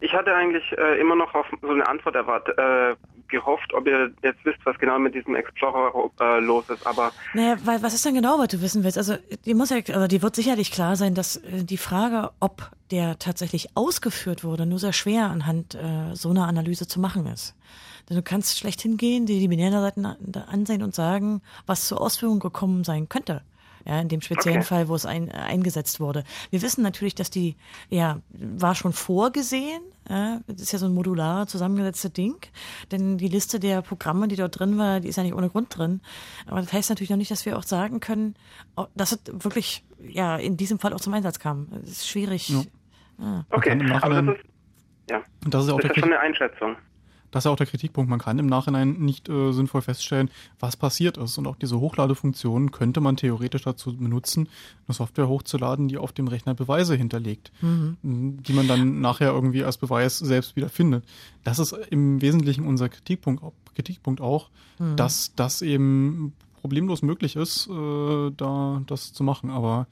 ich 0.00 0.12
hatte 0.12 0.34
eigentlich 0.34 0.64
äh, 0.76 1.00
immer 1.00 1.16
noch 1.16 1.34
auf 1.34 1.46
so 1.62 1.68
eine 1.68 1.86
Antwort 1.88 2.14
erwartet, 2.14 2.58
äh, 2.58 2.94
gehofft, 3.28 3.72
ob 3.74 3.86
ihr 3.86 4.12
jetzt 4.22 4.44
wisst, 4.44 4.58
was 4.64 4.78
genau 4.78 4.98
mit 4.98 5.14
diesem 5.14 5.34
Explorer 5.34 6.10
äh, 6.20 6.40
los 6.40 6.68
ist. 6.70 6.86
Aber 6.86 7.12
Naja, 7.34 7.56
weil, 7.64 7.82
was 7.82 7.94
ist 7.94 8.04
denn 8.04 8.14
genau, 8.14 8.38
was 8.38 8.48
du 8.48 8.60
wissen 8.60 8.84
willst? 8.84 8.98
Also, 8.98 9.16
die 9.44 9.54
muss 9.54 9.70
ja, 9.70 9.78
also 9.78 10.06
die 10.06 10.22
wird 10.22 10.36
sicherlich 10.36 10.70
klar 10.70 10.96
sein, 10.96 11.14
dass 11.14 11.36
äh, 11.36 11.64
die 11.64 11.76
Frage, 11.76 12.30
ob 12.40 12.70
der 12.90 13.18
tatsächlich 13.18 13.70
ausgeführt 13.74 14.44
wurde, 14.44 14.66
nur 14.66 14.78
sehr 14.78 14.92
schwer 14.92 15.24
anhand 15.24 15.74
äh, 15.74 16.14
so 16.14 16.30
einer 16.30 16.46
Analyse 16.46 16.86
zu 16.86 17.00
machen 17.00 17.26
ist. 17.26 17.56
Denn 18.08 18.16
du 18.16 18.22
kannst 18.22 18.58
schlecht 18.58 18.80
hingehen, 18.80 19.26
dir 19.26 19.40
die 19.40 19.48
binären 19.48 20.06
ansehen 20.48 20.82
und 20.82 20.94
sagen, 20.94 21.42
was 21.66 21.88
zur 21.88 22.00
Ausführung 22.00 22.38
gekommen 22.38 22.84
sein 22.84 23.08
könnte. 23.08 23.42
Ja, 23.86 24.00
in 24.00 24.08
dem 24.08 24.20
speziellen 24.20 24.58
Okay. 24.58 24.66
Fall, 24.66 24.88
wo 24.88 24.94
es 24.96 25.06
ein, 25.06 25.28
äh, 25.28 25.32
eingesetzt 25.32 26.00
wurde. 26.00 26.24
Wir 26.50 26.60
wissen 26.60 26.82
natürlich, 26.82 27.14
dass 27.14 27.30
die, 27.30 27.56
ja, 27.88 28.20
war 28.30 28.74
schon 28.74 28.92
vorgesehen. 28.92 29.80
Ja, 30.08 30.40
das 30.46 30.60
ist 30.62 30.72
ja 30.72 30.78
so 30.78 30.86
ein 30.86 30.94
modular 30.94 31.46
zusammengesetztes 31.46 32.12
Ding. 32.12 32.36
Denn 32.90 33.16
die 33.18 33.28
Liste 33.28 33.60
der 33.60 33.82
Programme, 33.82 34.28
die 34.28 34.36
dort 34.36 34.58
drin 34.58 34.76
war, 34.78 35.00
die 35.00 35.08
ist 35.08 35.16
ja 35.16 35.22
nicht 35.22 35.34
ohne 35.34 35.50
Grund 35.50 35.76
drin. 35.76 36.00
Aber 36.46 36.60
das 36.60 36.72
heißt 36.72 36.90
natürlich 36.90 37.10
noch 37.10 37.16
nicht, 37.16 37.30
dass 37.30 37.46
wir 37.46 37.56
auch 37.56 37.62
sagen 37.62 38.00
können, 38.00 38.34
oh, 38.76 38.86
dass 38.94 39.12
es 39.12 39.20
wirklich, 39.26 39.84
ja, 40.00 40.36
in 40.36 40.56
diesem 40.56 40.78
Fall 40.78 40.92
auch 40.92 41.00
zum 41.00 41.14
Einsatz 41.14 41.38
kam. 41.38 41.68
Das 41.70 41.90
ist 41.90 42.08
schwierig. 42.08 42.52
Okay, 43.50 43.70
kann 43.70 43.80
im 43.80 43.92
aber 43.92 44.22
das 44.22 44.36
ist, 44.36 44.44
ja, 45.10 45.22
Und 45.44 45.54
das 45.54 45.62
ist 45.62 45.68
ja 45.68 45.74
auch 45.74 45.80
das 45.80 45.88
der 45.88 45.96
ist 45.96 46.00
schon 46.00 46.12
eine 46.12 46.20
Einschätzung. 46.20 46.76
Das 47.30 47.42
ist 47.42 47.44
ja 47.46 47.50
auch 47.52 47.56
der 47.56 47.66
Kritikpunkt. 47.66 48.08
Man 48.08 48.18
kann 48.18 48.38
im 48.38 48.46
Nachhinein 48.46 48.94
nicht 48.98 49.28
äh, 49.28 49.52
sinnvoll 49.52 49.82
feststellen, 49.82 50.30
was 50.58 50.76
passiert 50.76 51.16
ist. 51.16 51.38
Und 51.38 51.46
auch 51.46 51.56
diese 51.56 51.80
Hochladefunktion 51.80 52.70
könnte 52.70 53.00
man 53.00 53.16
theoretisch 53.16 53.62
dazu 53.62 53.96
benutzen, 53.96 54.48
eine 54.86 54.94
Software 54.94 55.28
hochzuladen, 55.28 55.88
die 55.88 55.98
auf 55.98 56.12
dem 56.12 56.28
Rechner 56.28 56.54
Beweise 56.54 56.94
hinterlegt, 56.94 57.52
m, 57.62 57.96
die 58.42 58.52
man 58.52 58.68
dann 58.68 59.00
nachher 59.00 59.32
irgendwie 59.32 59.64
als 59.64 59.78
Beweis 59.78 60.18
selbst 60.18 60.56
wieder 60.56 60.68
findet. 60.68 61.04
Das 61.44 61.58
ist 61.58 61.72
im 61.90 62.20
Wesentlichen 62.20 62.66
unser 62.66 62.88
Kritikpunkt, 62.88 63.42
Kritikpunkt 63.74 64.20
auch, 64.20 64.50
dass 64.96 65.32
das 65.36 65.62
eben 65.62 66.32
problemlos 66.60 67.02
möglich 67.02 67.36
ist, 67.36 67.68
äh, 67.68 68.30
da 68.36 68.82
das 68.86 69.12
zu 69.12 69.22
machen. 69.22 69.50
Aber 69.50 69.86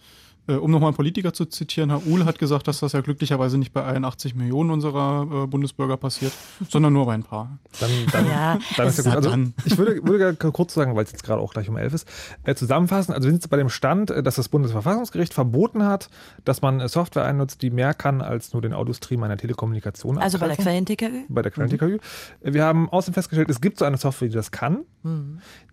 äh, 0.47 0.55
um 0.55 0.71
nochmal 0.71 0.89
einen 0.89 0.97
Politiker 0.97 1.33
zu 1.33 1.47
zitieren, 1.47 1.91
Herr 1.91 2.07
Uhl 2.07 2.25
hat 2.25 2.39
gesagt, 2.39 2.69
dass 2.69 2.81
das 2.81 2.93
ja 2.93 3.01
glücklicherweise 3.01 3.57
nicht 3.57 3.73
bei 3.73 3.85
81 3.85 4.35
Millionen 4.35 4.71
unserer 4.71 5.45
äh, 5.45 5.47
Bundesbürger 5.47 5.97
passiert, 5.97 6.33
sondern 6.69 6.93
nur 6.93 7.07
bei 7.07 7.15
ein 7.15 7.23
paar. 7.23 7.59
Dann, 7.81 7.91
dann, 8.13 8.27
Ja, 8.27 8.59
dann 8.77 8.89
ist 8.89 8.99
ja 8.99 9.05
gut. 9.05 9.15
Also, 9.15 9.31
dann. 9.31 9.55
ich 9.65 9.79
würde, 9.79 10.03
würde 10.05 10.35
gerne 10.35 10.53
kurz 10.53 10.75
sagen, 10.75 10.95
weil 10.97 11.05
es 11.05 11.13
jetzt 11.13 11.25
gerade 11.25 11.41
auch 11.41 11.53
gleich 11.53 11.69
um 11.69 11.77
elf 11.77 11.95
ist, 11.95 12.07
äh, 12.45 12.55
zusammenfassen. 12.55 13.15
Also 13.15 13.27
wir 13.27 13.33
sind 13.33 13.43
jetzt 13.43 13.51
bei 13.51 13.57
dem 13.57 13.71
Stand, 13.71 14.11
äh, 14.11 14.23
dass 14.23 14.35
das 14.35 14.49
Bundesverfassungsgericht 14.49 15.33
verboten 15.33 15.85
hat, 15.85 16.11
dass 16.45 16.61
man 16.61 16.81
äh, 16.81 16.89
Software 16.89 17.25
einnutzt, 17.25 17.63
die 17.63 17.71
mehr 17.71 17.95
kann 17.95 18.21
als 18.21 18.53
nur 18.53 18.61
den 18.61 18.75
Audiostream 18.75 19.23
einer 19.23 19.37
Telekommunikation. 19.37 20.19
Also 20.19 20.39
bei 20.39 20.47
der 20.47 20.59
abgreifen. 20.59 20.85
Quellen-TKÜ? 20.87 21.25
bei 21.29 21.43
der 21.43 21.53
Quellen-TKÜ. 21.53 21.99
Wir 22.43 22.65
haben 22.65 22.89
außerdem 22.91 23.15
festgestellt, 23.15 23.49
es 23.49 23.61
gibt 23.61 23.79
so 23.79 23.85
eine 23.85 23.97
Software, 23.97 24.29
die 24.29 24.35
das 24.35 24.51
kann, 24.51 24.85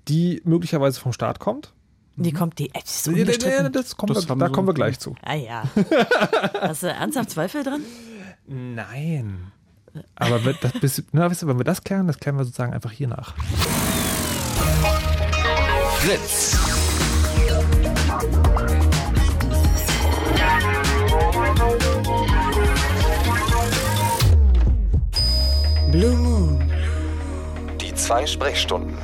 die 0.07 0.41
möglicherweise 0.45 0.99
vom 0.99 1.13
Staat 1.13 1.39
kommt. 1.39 1.73
Die 2.17 2.31
kommt, 2.33 2.59
die, 2.59 2.73
äh, 2.73 2.79
ist 2.83 3.07
Ja, 3.07 3.11
ja, 3.13 3.17
ja, 3.17 3.21
unbestritten. 3.23 3.71
Das 3.73 3.97
kommen 3.97 4.13
Das 4.13 4.27
wir, 4.29 4.35
da 4.35 4.47
so- 4.47 4.51
kommen 4.51 4.67
wir 4.67 4.73
gleich 4.73 4.99
zu. 4.99 5.15
Ah 5.23 5.33
ja. 5.35 5.63
Hast 6.61 6.83
du 6.83 6.87
ernsthaft 6.87 7.29
Zweifel 7.31 7.63
dran? 7.63 7.81
Nein. 8.47 9.51
Aber 10.15 10.43
wird 10.45 10.57
das 10.63 10.73
bis, 10.73 11.03
na, 11.11 11.29
weißt 11.29 11.41
du, 11.43 11.47
wenn 11.47 11.57
wir 11.57 11.63
das 11.65 11.83
klären, 11.83 12.07
das 12.07 12.17
klären 12.19 12.37
wir 12.37 12.43
sozusagen 12.45 12.73
einfach 12.73 12.91
hier 12.91 13.07
nach. 13.07 13.35
Fritz. 15.99 16.57
Blue 25.91 26.15
Moon. 26.15 26.71
Die 27.79 27.93
zwei 27.95 28.25
Sprechstunden. 28.25 28.97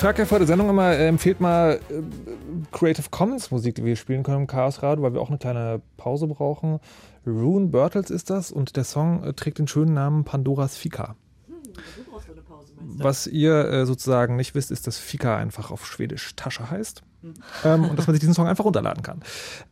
Frage 0.00 0.22
ja 0.22 0.24
vor 0.24 0.38
der 0.38 0.46
Sendung 0.46 0.70
immer, 0.70 0.92
äh, 0.92 1.08
empfehlt 1.08 1.42
mal 1.42 1.78
äh, 1.90 2.02
Creative 2.72 3.10
Commons 3.10 3.50
Musik, 3.50 3.74
die 3.74 3.84
wir 3.84 3.96
spielen 3.96 4.22
können 4.22 4.38
im 4.38 4.46
Chaos 4.46 4.82
Radio, 4.82 5.04
weil 5.04 5.12
wir 5.12 5.20
auch 5.20 5.28
eine 5.28 5.36
kleine 5.36 5.82
Pause 5.98 6.26
brauchen. 6.26 6.80
Rune 7.26 7.66
Birtles 7.66 8.08
ist 8.08 8.30
das 8.30 8.50
und 8.50 8.76
der 8.76 8.84
Song 8.84 9.22
äh, 9.24 9.34
trägt 9.34 9.58
den 9.58 9.68
schönen 9.68 9.92
Namen 9.92 10.24
Pandoras 10.24 10.78
Fika. 10.78 11.16
Was 13.02 13.26
ihr 13.26 13.64
äh, 13.70 13.86
sozusagen 13.86 14.36
nicht 14.36 14.54
wisst, 14.54 14.70
ist, 14.70 14.86
dass 14.86 14.98
Fika 14.98 15.36
einfach 15.36 15.70
auf 15.70 15.86
Schwedisch 15.86 16.34
Tasche 16.36 16.70
heißt. 16.70 17.02
Ähm, 17.64 17.84
und 17.84 17.98
dass 17.98 18.06
man 18.06 18.14
sich 18.14 18.20
diesen 18.20 18.32
Song 18.32 18.46
einfach 18.46 18.64
runterladen 18.64 19.02
kann. 19.02 19.20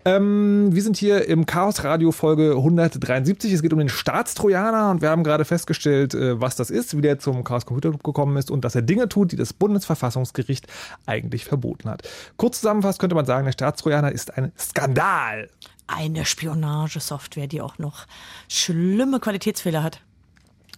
Ähm, 0.04 0.68
wir 0.74 0.82
sind 0.82 0.98
hier 0.98 1.26
im 1.28 1.46
Chaos 1.46 1.82
Radio 1.82 2.12
Folge 2.12 2.50
173. 2.50 3.52
Es 3.52 3.62
geht 3.62 3.72
um 3.72 3.78
den 3.78 3.88
Staatstrojaner 3.88 4.90
und 4.90 5.00
wir 5.00 5.08
haben 5.08 5.24
gerade 5.24 5.46
festgestellt, 5.46 6.14
äh, 6.14 6.40
was 6.40 6.56
das 6.56 6.68
ist, 6.68 6.96
wie 6.96 7.00
der 7.00 7.18
zum 7.18 7.44
Chaos 7.44 7.64
Computer 7.64 7.90
Club 7.90 8.04
gekommen 8.04 8.36
ist 8.36 8.50
und 8.50 8.64
dass 8.64 8.74
er 8.74 8.82
Dinge 8.82 9.08
tut, 9.08 9.32
die 9.32 9.36
das 9.36 9.54
Bundesverfassungsgericht 9.54 10.66
eigentlich 11.06 11.46
verboten 11.46 11.88
hat. 11.88 12.06
Kurz 12.36 12.60
zusammenfasst 12.60 12.98
könnte 12.98 13.14
man 13.14 13.24
sagen, 13.24 13.46
der 13.46 13.52
Staatstrojaner 13.52 14.12
ist 14.12 14.36
ein 14.36 14.52
Skandal. 14.58 15.48
Eine 15.86 16.26
Spionagesoftware, 16.26 17.46
die 17.46 17.62
auch 17.62 17.78
noch 17.78 18.06
schlimme 18.48 19.20
Qualitätsfehler 19.20 19.82
hat. 19.82 20.02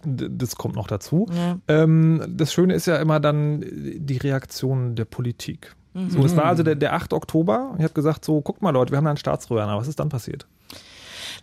Das 0.05 0.55
kommt 0.55 0.75
noch 0.75 0.87
dazu. 0.87 1.27
Ja. 1.33 1.57
Ähm, 1.67 2.23
das 2.27 2.53
Schöne 2.53 2.73
ist 2.73 2.87
ja 2.87 2.97
immer 2.97 3.19
dann 3.19 3.63
die 3.63 4.17
Reaktion 4.17 4.95
der 4.95 5.05
Politik. 5.05 5.75
So, 5.93 6.23
es 6.23 6.37
war 6.37 6.45
also 6.45 6.63
der, 6.63 6.75
der 6.75 6.93
8. 6.93 7.11
Oktober. 7.11 7.73
Ich 7.77 7.83
habe 7.83 7.93
gesagt, 7.93 8.23
so, 8.23 8.39
guckt 8.39 8.61
mal 8.61 8.69
Leute, 8.69 8.91
wir 8.91 8.97
haben 8.97 9.03
da 9.03 9.11
einen 9.11 9.17
Staatstrojaner. 9.17 9.77
Was 9.77 9.89
ist 9.89 9.99
dann 9.99 10.07
passiert? 10.07 10.47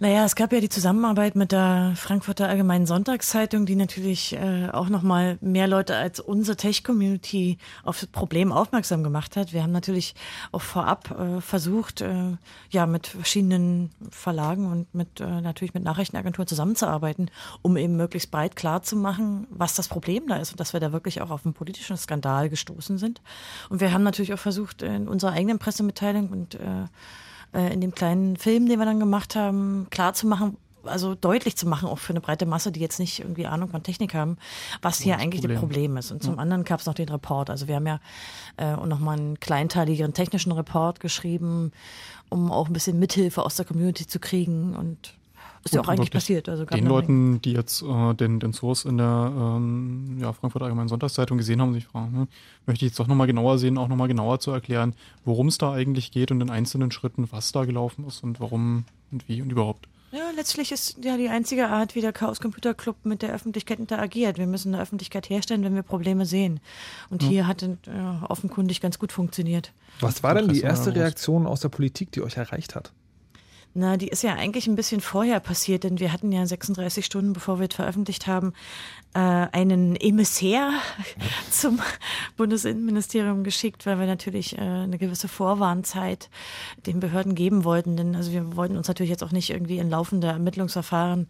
Naja, 0.00 0.24
es 0.24 0.36
gab 0.36 0.52
ja 0.52 0.60
die 0.60 0.68
Zusammenarbeit 0.68 1.34
mit 1.34 1.50
der 1.50 1.92
Frankfurter 1.96 2.48
Allgemeinen 2.48 2.86
Sonntagszeitung, 2.86 3.66
die 3.66 3.74
natürlich 3.74 4.32
äh, 4.32 4.68
auch 4.70 4.88
nochmal 4.90 5.38
mehr 5.40 5.66
Leute 5.66 5.96
als 5.96 6.20
unsere 6.20 6.56
Tech-Community 6.56 7.58
auf 7.82 7.98
das 7.98 8.08
Problem 8.08 8.52
aufmerksam 8.52 9.02
gemacht 9.02 9.36
hat. 9.36 9.52
Wir 9.52 9.64
haben 9.64 9.72
natürlich 9.72 10.14
auch 10.52 10.62
vorab 10.62 11.10
äh, 11.18 11.40
versucht, 11.40 12.00
äh, 12.00 12.36
ja, 12.70 12.86
mit 12.86 13.08
verschiedenen 13.08 13.90
Verlagen 14.08 14.70
und 14.70 14.94
mit 14.94 15.20
äh, 15.20 15.40
natürlich 15.40 15.74
mit 15.74 15.82
Nachrichtenagenturen 15.82 16.46
zusammenzuarbeiten, 16.46 17.28
um 17.62 17.76
eben 17.76 17.96
möglichst 17.96 18.30
breit 18.30 18.54
klarzumachen, 18.54 19.48
was 19.50 19.74
das 19.74 19.88
Problem 19.88 20.28
da 20.28 20.36
ist 20.36 20.52
und 20.52 20.60
dass 20.60 20.74
wir 20.74 20.80
da 20.80 20.92
wirklich 20.92 21.22
auch 21.22 21.30
auf 21.30 21.44
einen 21.44 21.54
politischen 21.54 21.96
Skandal 21.96 22.48
gestoßen 22.48 22.98
sind. 22.98 23.20
Und 23.68 23.80
wir 23.80 23.92
haben 23.92 24.04
natürlich 24.04 24.32
auch 24.32 24.38
versucht, 24.38 24.82
in 24.82 25.08
unserer 25.08 25.32
eigenen 25.32 25.58
Pressemitteilung 25.58 26.28
und 26.28 26.54
äh, 26.54 26.86
äh, 27.52 27.72
in 27.72 27.80
dem 27.80 27.94
kleinen 27.94 28.36
Film, 28.36 28.68
den 28.68 28.78
wir 28.78 28.86
dann 28.86 29.00
gemacht 29.00 29.36
haben, 29.36 29.86
klar 29.90 30.14
zu 30.14 30.26
machen, 30.26 30.56
also 30.84 31.14
deutlich 31.14 31.56
zu 31.56 31.66
machen, 31.66 31.88
auch 31.88 31.98
für 31.98 32.10
eine 32.12 32.20
breite 32.20 32.46
Masse, 32.46 32.72
die 32.72 32.80
jetzt 32.80 32.98
nicht 32.98 33.20
irgendwie 33.20 33.46
Ahnung 33.46 33.68
von 33.68 33.82
Technik 33.82 34.14
haben, 34.14 34.38
was 34.82 35.00
hier 35.00 35.16
eigentlich 35.16 35.42
Problem. 35.42 35.54
das 35.54 35.60
Problem 35.60 35.96
ist. 35.96 36.10
Und 36.10 36.22
zum 36.22 36.34
ja. 36.36 36.40
anderen 36.40 36.64
gab 36.64 36.80
es 36.80 36.86
noch 36.86 36.94
den 36.94 37.08
Report. 37.08 37.50
Also 37.50 37.68
wir 37.68 37.76
haben 37.76 37.86
ja 37.86 38.00
äh, 38.56 38.76
nochmal 38.76 39.18
einen 39.18 39.40
kleinteiligeren 39.40 40.14
technischen 40.14 40.52
Report 40.52 41.00
geschrieben, 41.00 41.72
um 42.28 42.50
auch 42.50 42.68
ein 42.68 42.72
bisschen 42.72 42.98
Mithilfe 42.98 43.44
aus 43.44 43.56
der 43.56 43.64
Community 43.64 44.06
zu 44.06 44.18
kriegen 44.18 44.74
und 44.74 45.17
ist 45.64 45.74
ja 45.74 45.80
auch 45.80 45.88
eigentlich 45.88 46.10
passiert. 46.10 46.48
Also 46.48 46.64
den 46.64 46.86
Leuten, 46.86 47.40
die 47.42 47.52
jetzt 47.52 47.82
äh, 47.82 48.14
den, 48.14 48.40
den 48.40 48.52
Source 48.52 48.84
in 48.84 48.98
der 48.98 49.32
ähm, 49.34 50.18
ja, 50.20 50.32
Frankfurter 50.32 50.66
Allgemeinen 50.66 50.88
Sonntagszeitung 50.88 51.38
gesehen 51.38 51.60
haben, 51.60 51.74
sich 51.74 51.86
fragen, 51.86 52.12
ne, 52.12 52.28
möchte 52.66 52.84
ich 52.84 52.90
jetzt 52.90 53.00
doch 53.00 53.06
nochmal 53.06 53.26
genauer 53.26 53.58
sehen, 53.58 53.78
auch 53.78 53.88
nochmal 53.88 54.08
genauer 54.08 54.40
zu 54.40 54.50
erklären, 54.50 54.94
worum 55.24 55.48
es 55.48 55.58
da 55.58 55.72
eigentlich 55.72 56.10
geht 56.10 56.30
und 56.30 56.40
in 56.40 56.50
einzelnen 56.50 56.90
Schritten, 56.90 57.28
was 57.30 57.52
da 57.52 57.64
gelaufen 57.64 58.06
ist 58.06 58.22
und 58.22 58.40
warum 58.40 58.84
und 59.10 59.28
wie 59.28 59.42
und 59.42 59.50
überhaupt. 59.50 59.88
Ja, 60.10 60.30
letztlich 60.34 60.72
ist 60.72 61.04
ja 61.04 61.18
die 61.18 61.28
einzige 61.28 61.68
Art, 61.68 61.94
wie 61.94 62.00
der 62.00 62.12
Chaos 62.12 62.40
Computer 62.40 62.72
Club 62.72 62.96
mit 63.04 63.20
der 63.20 63.34
Öffentlichkeit 63.34 63.78
interagiert. 63.78 64.38
Wir 64.38 64.46
müssen 64.46 64.72
eine 64.72 64.82
Öffentlichkeit 64.82 65.28
herstellen, 65.28 65.62
wenn 65.64 65.74
wir 65.74 65.82
Probleme 65.82 66.24
sehen. 66.24 66.60
Und 67.10 67.22
ja. 67.22 67.28
hier 67.28 67.46
hat 67.46 67.62
es 67.62 67.68
äh, 67.86 68.24
offenkundig 68.26 68.80
ganz 68.80 68.98
gut 68.98 69.12
funktioniert. 69.12 69.72
Was 70.00 70.22
war 70.22 70.34
denn 70.34 70.48
die 70.48 70.62
erste 70.62 70.94
Reaktion 70.94 71.46
aus 71.46 71.60
der 71.60 71.68
Politik, 71.68 72.10
die 72.12 72.22
euch 72.22 72.38
erreicht 72.38 72.74
hat? 72.74 72.92
Na, 73.74 73.96
die 73.96 74.08
ist 74.08 74.22
ja 74.22 74.34
eigentlich 74.34 74.66
ein 74.66 74.76
bisschen 74.76 75.00
vorher 75.00 75.40
passiert, 75.40 75.84
denn 75.84 76.00
wir 76.00 76.12
hatten 76.12 76.32
ja 76.32 76.44
36 76.44 77.04
Stunden, 77.04 77.32
bevor 77.32 77.60
wir 77.60 77.68
es 77.68 77.76
veröffentlicht 77.76 78.26
haben, 78.26 78.52
äh, 79.14 79.18
einen 79.18 79.94
Emissär 79.94 80.72
zum 81.50 81.80
Bundesinnenministerium 82.36 83.44
geschickt, 83.44 83.86
weil 83.86 83.98
wir 83.98 84.06
natürlich 84.06 84.56
äh, 84.56 84.60
eine 84.60 84.98
gewisse 84.98 85.28
Vorwarnzeit 85.28 86.30
den 86.86 86.98
Behörden 86.98 87.34
geben 87.34 87.64
wollten. 87.64 87.96
Denn 87.96 88.16
also 88.16 88.32
wir 88.32 88.56
wollten 88.56 88.76
uns 88.76 88.88
natürlich 88.88 89.10
jetzt 89.10 89.22
auch 89.22 89.32
nicht 89.32 89.50
irgendwie 89.50 89.78
in 89.78 89.90
laufende 89.90 90.28
Ermittlungsverfahren 90.28 91.28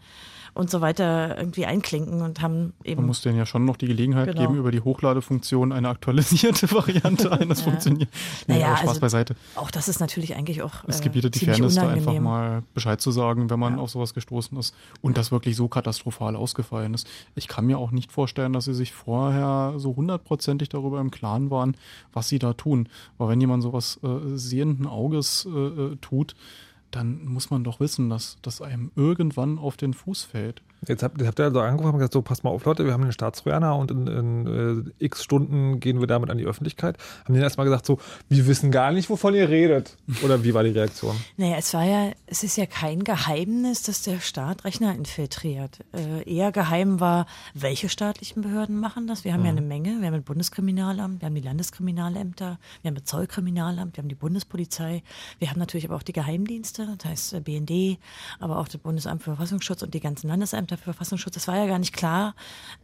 und 0.58 0.70
so 0.70 0.80
weiter 0.80 1.38
irgendwie 1.38 1.66
einklinken 1.66 2.20
und 2.20 2.42
haben 2.42 2.72
eben. 2.82 3.02
Man 3.02 3.06
muss 3.06 3.22
denen 3.22 3.38
ja 3.38 3.46
schon 3.46 3.64
noch 3.64 3.76
die 3.76 3.86
Gelegenheit 3.86 4.26
genau. 4.26 4.40
geben, 4.40 4.56
über 4.56 4.72
die 4.72 4.80
Hochladefunktion 4.80 5.70
eine 5.70 5.88
aktualisierte 5.88 6.68
Variante 6.72 7.30
eines 7.40 7.60
ja. 7.60 7.64
funktioniert. 7.66 8.10
Nee, 8.48 8.54
naja, 8.54 8.76
Spaß 8.76 8.88
also, 8.88 9.00
beiseite. 9.00 9.36
Auch 9.54 9.70
das 9.70 9.86
ist 9.86 10.00
natürlich 10.00 10.34
eigentlich 10.34 10.62
auch. 10.62 10.82
Es 10.88 11.00
gebietet 11.00 11.36
äh, 11.36 11.38
die 11.38 11.44
Fairness, 11.46 11.76
da 11.76 11.88
einfach 11.88 12.18
mal 12.18 12.64
Bescheid 12.74 13.00
zu 13.00 13.12
sagen, 13.12 13.50
wenn 13.50 13.60
man 13.60 13.76
ja. 13.76 13.78
auf 13.78 13.90
sowas 13.90 14.14
gestoßen 14.14 14.58
ist 14.58 14.74
und 15.00 15.16
das 15.16 15.30
wirklich 15.30 15.54
so 15.54 15.68
katastrophal 15.68 16.34
ausgefallen 16.34 16.92
ist. 16.92 17.06
Ich 17.36 17.46
kann 17.46 17.64
mir 17.64 17.78
auch 17.78 17.92
nicht 17.92 18.10
vorstellen, 18.10 18.52
dass 18.52 18.64
sie 18.64 18.74
sich 18.74 18.92
vorher 18.92 19.74
so 19.76 19.94
hundertprozentig 19.94 20.70
darüber 20.70 21.00
im 21.00 21.12
Klaren 21.12 21.52
waren, 21.52 21.76
was 22.12 22.28
sie 22.28 22.40
da 22.40 22.52
tun. 22.52 22.88
Aber 23.16 23.28
wenn 23.28 23.40
jemand 23.40 23.62
sowas 23.62 24.00
äh, 24.02 24.36
sehenden 24.36 24.88
Auges 24.88 25.46
äh, 25.48 25.56
äh 25.56 25.96
tut, 26.00 26.34
dann 26.90 27.24
muss 27.26 27.50
man 27.50 27.64
doch 27.64 27.80
wissen, 27.80 28.08
dass 28.08 28.38
das 28.42 28.62
einem 28.62 28.90
irgendwann 28.96 29.58
auf 29.58 29.76
den 29.76 29.94
Fuß 29.94 30.24
fällt. 30.24 30.62
Jetzt 30.86 31.02
habt, 31.02 31.20
habt 31.20 31.40
ihr 31.40 31.44
also 31.44 31.60
angerufen 31.60 31.94
und 31.94 31.98
gesagt, 31.98 32.12
so, 32.12 32.22
passt 32.22 32.44
mal 32.44 32.50
auf, 32.50 32.64
Leute, 32.64 32.84
wir 32.84 32.92
haben 32.92 33.02
einen 33.02 33.12
Staatstrojaner 33.12 33.76
und 33.76 33.90
in, 33.90 34.06
in 34.06 34.86
äh, 34.98 35.04
x 35.04 35.24
Stunden 35.24 35.80
gehen 35.80 36.00
wir 36.00 36.06
damit 36.06 36.30
an 36.30 36.38
die 36.38 36.44
Öffentlichkeit. 36.44 36.96
Haben 37.24 37.34
die 37.34 37.40
erstmal 37.40 37.64
gesagt, 37.64 37.86
so, 37.86 37.98
wir 38.28 38.46
wissen 38.46 38.70
gar 38.70 38.92
nicht, 38.92 39.10
wovon 39.10 39.34
ihr 39.34 39.48
redet. 39.48 39.96
Oder 40.22 40.44
wie 40.44 40.54
war 40.54 40.62
die 40.62 40.70
Reaktion? 40.70 41.16
Naja, 41.36 41.56
es 41.58 41.72
war 41.72 41.84
ja, 41.84 42.10
es 42.26 42.42
ist 42.42 42.56
ja 42.56 42.66
kein 42.66 43.04
Geheimnis, 43.04 43.82
dass 43.82 44.02
der 44.02 44.18
Staat 44.18 44.64
Rechner 44.64 44.94
infiltriert. 44.94 45.78
Äh, 45.92 46.28
eher 46.28 46.52
geheim 46.52 47.00
war, 47.00 47.26
welche 47.54 47.88
staatlichen 47.88 48.42
Behörden 48.42 48.80
machen 48.80 49.06
das. 49.06 49.24
Wir 49.24 49.32
haben 49.32 49.40
mhm. 49.40 49.46
ja 49.46 49.52
eine 49.52 49.60
Menge. 49.60 50.00
Wir 50.00 50.08
haben 50.08 50.14
das 50.14 50.24
Bundeskriminalamt, 50.24 51.20
wir 51.20 51.26
haben 51.26 51.34
die 51.34 51.40
Landeskriminalämter, 51.40 52.58
wir 52.82 52.88
haben 52.88 52.96
das 52.96 53.04
Zollkriminalamt, 53.04 53.96
wir 53.96 54.02
haben 54.02 54.08
die 54.08 54.14
Bundespolizei. 54.14 55.02
Wir 55.38 55.50
haben 55.50 55.58
natürlich 55.58 55.86
aber 55.86 55.96
auch 55.96 56.02
die 56.02 56.12
Geheimdienste, 56.12 56.88
das 56.98 57.08
heißt 57.10 57.34
äh, 57.34 57.40
BND, 57.40 57.98
aber 58.40 58.58
auch 58.58 58.68
das 58.68 58.80
Bundesamt 58.80 59.22
für 59.22 59.30
Verfassungsschutz 59.30 59.82
und 59.82 59.94
die 59.94 60.00
ganzen 60.00 60.28
Landesämter. 60.28 60.67
Bundesämter 60.68 60.76
für 60.76 60.84
Verfassungsschutz, 60.84 61.36
es 61.36 61.48
war 61.48 61.56
ja 61.56 61.66
gar 61.66 61.78
nicht 61.78 61.94
klar, 61.94 62.34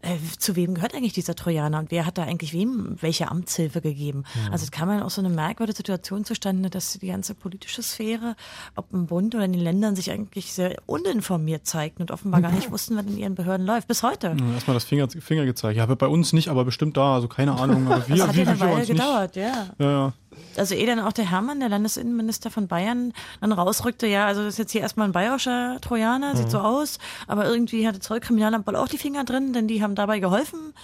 äh, 0.02 0.16
zu 0.38 0.56
wem 0.56 0.74
gehört 0.74 0.94
eigentlich 0.94 1.12
dieser 1.12 1.34
Trojaner 1.34 1.78
und 1.78 1.90
wer 1.90 2.06
hat 2.06 2.18
da 2.18 2.24
eigentlich 2.24 2.52
wem 2.52 2.96
welche 3.00 3.30
Amtshilfe 3.30 3.80
gegeben. 3.80 4.24
Mhm. 4.34 4.52
Also 4.52 4.64
es 4.64 4.70
kam 4.70 4.88
dann 4.88 5.02
auch 5.02 5.10
so 5.10 5.20
eine 5.20 5.28
merkwürdige 5.28 5.76
Situation 5.76 6.24
zustande, 6.24 6.70
dass 6.70 6.98
die 6.98 7.06
ganze 7.06 7.34
politische 7.34 7.82
Sphäre, 7.82 8.36
ob 8.76 8.92
im 8.92 9.06
Bund 9.06 9.34
oder 9.34 9.44
in 9.44 9.52
den 9.52 9.62
Ländern, 9.62 9.96
sich 9.96 10.10
eigentlich 10.10 10.52
sehr 10.52 10.76
uninformiert 10.86 11.66
zeigten 11.66 12.02
und 12.02 12.10
offenbar 12.10 12.40
gar 12.40 12.52
nicht 12.52 12.70
wussten, 12.70 12.96
was 12.96 13.06
in 13.06 13.18
ihren 13.18 13.34
Behörden 13.34 13.66
läuft. 13.66 13.88
Bis 13.88 14.02
heute. 14.02 14.36
Ja, 14.38 14.54
Erstmal 14.54 14.74
das 14.74 14.84
Finger, 14.84 15.08
Finger 15.08 15.44
gezeigt. 15.44 15.76
Ja, 15.76 15.86
bei 15.86 16.06
uns 16.06 16.32
nicht, 16.32 16.48
aber 16.48 16.64
bestimmt 16.64 16.96
da. 16.96 17.14
Also 17.14 17.28
keine 17.28 17.52
Ahnung. 17.60 17.86
Aber 17.86 18.08
wir, 18.08 18.16
das 18.16 18.28
hat 18.28 18.36
ja 18.36 18.46
eine 18.46 18.60
Weile 18.60 18.86
gedauert, 18.86 19.36
ja. 19.36 19.68
ja, 19.78 19.90
ja 19.90 20.12
also 20.56 20.74
eh 20.74 20.86
dann 20.86 21.00
auch 21.00 21.12
der 21.12 21.30
Hermann, 21.30 21.60
der 21.60 21.68
Landesinnenminister 21.68 22.50
von 22.50 22.68
Bayern, 22.68 23.12
dann 23.40 23.52
rausrückte, 23.52 24.06
ja, 24.06 24.26
also 24.26 24.42
das 24.42 24.54
ist 24.54 24.58
jetzt 24.58 24.72
hier 24.72 24.80
erstmal 24.80 25.08
ein 25.08 25.12
bayerischer 25.12 25.78
Trojaner, 25.80 26.36
sieht 26.36 26.46
mhm. 26.46 26.50
so 26.50 26.58
aus, 26.58 26.98
aber 27.26 27.46
irgendwie 27.46 27.86
hat 27.86 27.96
das 27.96 28.06
Zollkriminalamt 28.06 28.66
wohl 28.66 28.76
auch 28.76 28.88
die 28.88 28.98
Finger 28.98 29.24
drin, 29.24 29.52
denn 29.52 29.68
die 29.68 29.82
haben 29.82 29.94
dabei 29.94 30.20
geholfen. 30.20 30.74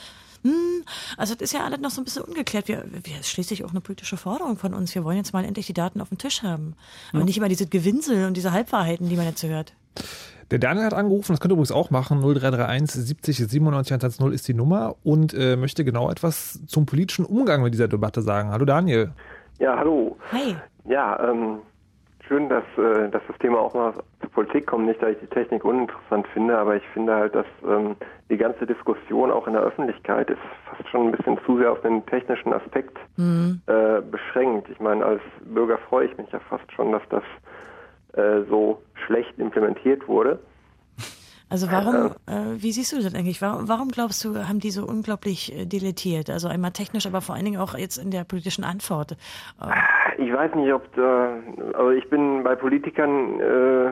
Hm, 0.42 0.84
also 1.16 1.34
das 1.34 1.42
ist 1.42 1.52
ja 1.52 1.64
alles 1.64 1.80
noch 1.80 1.90
so 1.90 2.00
ein 2.00 2.04
bisschen 2.04 2.22
ungeklärt. 2.22 2.68
Wir, 2.68 2.84
wir 2.90 3.22
schließlich 3.22 3.64
auch 3.64 3.70
eine 3.70 3.80
politische 3.80 4.16
Forderung 4.16 4.56
von 4.56 4.72
uns. 4.72 4.94
Wir 4.94 5.04
wollen 5.04 5.18
jetzt 5.18 5.32
mal 5.32 5.44
endlich 5.44 5.66
die 5.66 5.74
Daten 5.74 6.00
auf 6.00 6.08
den 6.08 6.18
Tisch 6.18 6.42
haben. 6.42 6.74
Und 7.12 7.26
nicht 7.26 7.36
immer 7.36 7.48
diese 7.48 7.66
Gewinsel 7.66 8.26
und 8.26 8.36
diese 8.36 8.52
Halbwahrheiten, 8.52 9.08
die 9.08 9.16
man 9.16 9.26
jetzt 9.26 9.42
hört. 9.42 9.74
Der 10.50 10.58
Daniel 10.58 10.86
hat 10.86 10.94
angerufen, 10.94 11.32
das 11.32 11.40
könnt 11.40 11.52
ihr 11.52 11.54
übrigens 11.54 11.70
auch 11.70 11.90
machen. 11.90 12.20
0331 12.22 13.02
70 13.04 13.36
97 13.36 13.92
110 13.92 14.32
ist 14.32 14.48
die 14.48 14.54
Nummer 14.54 14.96
und 15.04 15.32
äh, 15.32 15.56
möchte 15.56 15.84
genau 15.84 16.10
etwas 16.10 16.58
zum 16.66 16.86
politischen 16.86 17.24
Umgang 17.24 17.62
mit 17.62 17.72
dieser 17.72 17.86
Debatte 17.86 18.22
sagen. 18.22 18.50
Hallo 18.50 18.64
Daniel. 18.64 19.12
Ja, 19.60 19.76
hallo. 19.76 20.16
Hi. 20.32 20.56
Ja, 20.86 21.20
ähm, 21.22 21.60
schön, 22.26 22.48
dass, 22.48 22.64
äh, 22.78 23.10
dass 23.10 23.20
das 23.28 23.36
Thema 23.40 23.58
auch 23.58 23.74
mal 23.74 23.92
zur 24.20 24.30
Politik 24.30 24.66
kommt. 24.66 24.86
Nicht, 24.86 25.02
dass 25.02 25.10
ich 25.10 25.18
die 25.18 25.26
Technik 25.26 25.66
uninteressant 25.66 26.26
finde, 26.28 26.56
aber 26.56 26.76
ich 26.76 26.82
finde 26.94 27.14
halt, 27.14 27.34
dass 27.34 27.44
ähm, 27.68 27.94
die 28.30 28.38
ganze 28.38 28.64
Diskussion 28.64 29.30
auch 29.30 29.46
in 29.46 29.52
der 29.52 29.62
Öffentlichkeit 29.62 30.30
ist 30.30 30.40
fast 30.64 30.88
schon 30.88 31.08
ein 31.08 31.12
bisschen 31.12 31.38
zu 31.44 31.58
sehr 31.58 31.72
auf 31.72 31.82
den 31.82 32.06
technischen 32.06 32.54
Aspekt 32.54 32.96
mhm. 33.18 33.60
äh, 33.66 34.00
beschränkt. 34.00 34.70
Ich 34.70 34.80
meine, 34.80 35.04
als 35.04 35.20
Bürger 35.44 35.76
freue 35.76 36.06
ich 36.06 36.16
mich 36.16 36.32
ja 36.32 36.40
fast 36.48 36.72
schon, 36.72 36.92
dass 36.92 37.02
das 37.10 37.24
äh, 38.14 38.48
so 38.48 38.80
schlecht 39.06 39.38
implementiert 39.38 40.08
wurde. 40.08 40.38
Also 41.50 41.70
warum, 41.72 42.12
äh, 42.28 42.62
wie 42.62 42.70
siehst 42.70 42.92
du 42.92 43.02
das 43.02 43.12
eigentlich? 43.12 43.42
Warum, 43.42 43.68
warum, 43.68 43.88
glaubst 43.88 44.24
du, 44.24 44.48
haben 44.48 44.60
die 44.60 44.70
so 44.70 44.86
unglaublich 44.86 45.52
äh, 45.52 45.66
deletiert? 45.66 46.30
Also 46.30 46.46
einmal 46.46 46.70
technisch, 46.70 47.06
aber 47.06 47.20
vor 47.20 47.34
allen 47.34 47.44
Dingen 47.44 47.60
auch 47.60 47.74
jetzt 47.76 47.96
in 47.98 48.12
der 48.12 48.22
politischen 48.22 48.62
Antwort. 48.62 49.16
Äh. 49.60 50.22
Ich 50.22 50.32
weiß 50.32 50.54
nicht, 50.54 50.72
ob 50.72 50.94
da, 50.94 51.34
also 51.74 51.90
ich 51.90 52.08
bin 52.08 52.44
bei 52.44 52.54
Politikern 52.54 53.40
äh, 53.40 53.90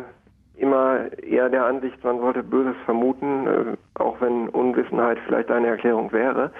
immer 0.56 1.10
eher 1.20 1.48
der 1.48 1.66
Ansicht, 1.66 2.02
man 2.04 2.20
sollte 2.20 2.44
Böses 2.44 2.76
vermuten, 2.84 3.46
äh, 3.46 3.76
auch 3.94 4.20
wenn 4.20 4.48
Unwissenheit 4.50 5.18
vielleicht 5.26 5.50
eine 5.50 5.66
Erklärung 5.66 6.12
wäre. 6.12 6.52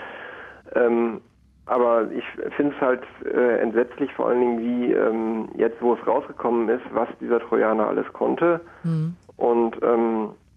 Ähm, 0.75 1.21
aber 1.67 2.11
ich 2.11 2.25
finde 2.57 2.75
es 2.75 2.81
halt 2.81 3.03
äh, 3.25 3.59
entsetzlich, 3.61 4.13
vor 4.15 4.29
allen 4.29 4.41
Dingen, 4.41 4.59
wie 4.59 4.93
ähm, 4.93 5.49
jetzt, 5.57 5.81
wo 5.81 5.95
es 5.95 6.07
rausgekommen 6.07 6.69
ist, 6.71 6.85
was 6.93 7.09
dieser 7.21 7.39
Trojaner 7.39 7.87
alles 7.87 8.11
konnte. 8.13 8.61
Mhm. 8.83 9.15
Und 9.37 9.77
ähm, 9.83 10.31
und 10.31 10.48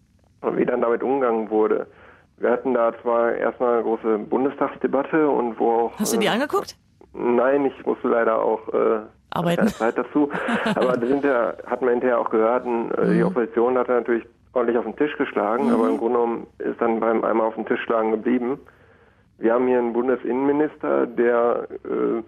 wie 0.41 0.65
dann 0.65 0.81
damit 0.81 1.03
umgegangen 1.03 1.49
wurde. 1.49 1.87
Wir 2.37 2.51
hatten 2.51 2.73
da 2.73 2.91
zwar 3.01 3.33
erstmal 3.33 3.75
eine 3.75 3.83
große 3.83 4.17
Bundestagsdebatte 4.17 5.29
und 5.29 5.59
wo 5.59 5.71
auch. 5.71 5.99
Hast 5.99 6.13
du 6.13 6.17
die 6.17 6.25
äh, 6.25 6.29
angeguckt? 6.29 6.75
Nein, 7.13 7.65
ich 7.65 7.85
musste 7.85 8.07
leider 8.07 8.41
auch 8.41 8.67
äh, 8.73 9.01
arbeiten. 9.29 9.67
Zeit 9.67 9.97
dazu. 9.97 10.29
aber 10.75 10.97
da 10.97 11.05
sind 11.05 11.23
ja, 11.23 11.53
hat 11.65 11.81
man 11.81 11.91
hinterher 11.91 12.19
auch 12.19 12.29
gehört, 12.29 12.65
und, 12.65 12.91
äh, 12.91 13.05
mhm. 13.05 13.13
die 13.13 13.23
Opposition 13.23 13.77
hat 13.77 13.89
natürlich 13.89 14.25
ordentlich 14.53 14.77
auf 14.77 14.85
den 14.85 14.95
Tisch 14.95 15.15
geschlagen, 15.17 15.67
mhm. 15.67 15.73
aber 15.73 15.89
im 15.89 15.97
Grunde 15.97 16.19
genommen 16.19 16.47
ist 16.59 16.81
dann 16.81 16.99
beim 16.99 17.23
einmal 17.23 17.47
auf 17.47 17.55
den 17.55 17.65
Tisch 17.65 17.81
schlagen 17.81 18.11
geblieben. 18.11 18.59
Wir 19.37 19.53
haben 19.53 19.67
hier 19.67 19.79
einen 19.79 19.93
Bundesinnenminister, 19.93 21.07
der 21.07 21.67
äh, 21.83 22.21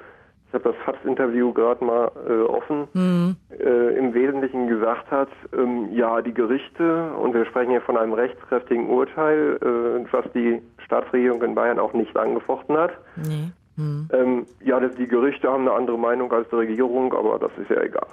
ich 0.53 0.63
habe 0.63 0.71
das 0.71 0.85
FATS-Interview 0.85 1.51
gerade 1.51 1.83
mal 1.83 2.11
äh, 2.29 2.43
offen, 2.43 2.87
mhm. 2.93 3.35
äh, 3.59 3.97
im 3.97 4.13
Wesentlichen 4.13 4.67
gesagt 4.67 5.09
hat, 5.09 5.29
ähm, 5.51 5.89
ja, 5.91 6.21
die 6.21 6.33
Gerichte, 6.33 7.11
und 7.13 7.33
wir 7.33 7.45
sprechen 7.45 7.71
hier 7.71 7.81
von 7.81 7.97
einem 7.97 8.13
rechtskräftigen 8.13 8.87
Urteil, 8.87 9.57
äh, 9.61 10.13
was 10.13 10.25
die 10.33 10.61
Staatsregierung 10.85 11.41
in 11.41 11.55
Bayern 11.55 11.79
auch 11.79 11.93
nicht 11.93 12.15
angefochten 12.15 12.77
hat, 12.77 12.91
nee. 13.15 13.49
Hm. 13.75 14.07
Ähm, 14.13 14.45
ja, 14.63 14.79
die 14.79 15.07
Gerichte 15.07 15.49
haben 15.49 15.67
eine 15.67 15.75
andere 15.75 15.97
Meinung 15.97 16.31
als 16.31 16.47
die 16.49 16.55
Regierung, 16.57 17.11
aber 17.11 17.39
das 17.39 17.49
ist 17.59 17.71
ja 17.71 17.81
egal. 17.81 18.05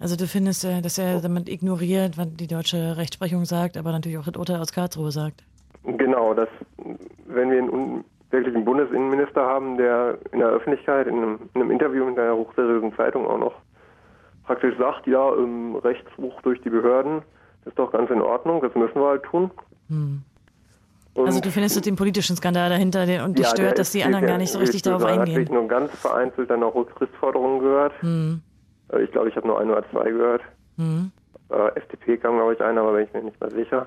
Also 0.00 0.16
du 0.16 0.26
findest, 0.26 0.64
äh, 0.64 0.80
dass 0.80 0.96
er 0.96 1.20
damit 1.20 1.50
ignoriert, 1.50 2.16
was 2.16 2.34
die 2.34 2.46
deutsche 2.46 2.96
Rechtsprechung 2.96 3.44
sagt, 3.44 3.76
aber 3.76 3.92
natürlich 3.92 4.16
auch 4.16 4.24
das 4.24 4.36
Urteil 4.36 4.58
aus 4.58 4.72
Karlsruhe 4.72 5.10
sagt. 5.10 5.44
Genau, 5.84 6.32
dass 6.32 6.48
wenn 7.26 7.50
wir 7.50 8.02
einen 8.32 8.44
wirklichen 8.44 8.64
Bundesinnenminister 8.64 9.42
haben, 9.42 9.76
der 9.76 10.18
in 10.32 10.38
der 10.38 10.48
Öffentlichkeit, 10.48 11.06
in 11.06 11.16
einem, 11.16 11.38
in 11.54 11.60
einem 11.60 11.70
Interview 11.70 12.08
in 12.08 12.18
einer 12.18 12.34
hochseriösen 12.34 12.94
Zeitung 12.96 13.26
auch 13.26 13.38
noch 13.38 13.54
praktisch 14.44 14.76
sagt, 14.78 15.06
ja, 15.06 15.34
ähm, 15.34 15.76
Rechtsbruch 15.76 16.40
durch 16.42 16.60
die 16.62 16.70
Behörden 16.70 17.22
ist 17.64 17.78
doch 17.78 17.92
ganz 17.92 18.10
in 18.10 18.20
Ordnung, 18.20 18.60
das 18.60 18.74
müssen 18.74 18.96
wir 18.96 19.08
halt 19.08 19.22
tun. 19.22 19.50
Hm. 19.88 20.22
also 21.16 21.40
du 21.40 21.50
findest 21.50 21.84
den 21.84 21.96
politischen 21.96 22.36
Skandal 22.36 22.70
dahinter 22.70 23.24
und 23.24 23.38
dich 23.38 23.46
ja, 23.46 23.52
stört, 23.52 23.78
dass 23.78 23.92
die 23.92 24.02
anderen 24.02 24.26
gar 24.26 24.38
nicht 24.38 24.50
so 24.50 24.58
richtig 24.58 24.82
darauf 24.82 25.04
eingehen. 25.04 25.42
Ich 25.42 25.48
habe 25.48 25.58
nur 25.60 25.68
ganz 25.68 25.90
vereinzelt 25.92 26.50
dann 26.50 26.62
auch 26.62 26.74
Rücktrittsforderungen 26.74 27.60
gehört. 27.60 27.92
Hm. 28.00 28.40
Äh, 28.92 29.02
ich 29.02 29.12
glaube, 29.12 29.28
ich 29.28 29.36
habe 29.36 29.46
nur 29.46 29.60
ein 29.60 29.70
oder 29.70 29.88
zwei 29.90 30.10
gehört. 30.10 30.42
Hm. 30.76 31.12
Äh, 31.50 31.78
FDP 31.78 32.16
kam, 32.16 32.36
glaube 32.36 32.54
ich, 32.54 32.60
ein, 32.60 32.78
aber 32.78 32.94
bin 32.94 33.04
ich 33.04 33.12
mir 33.12 33.22
nicht 33.22 33.40
mehr 33.40 33.50
sicher. 33.50 33.86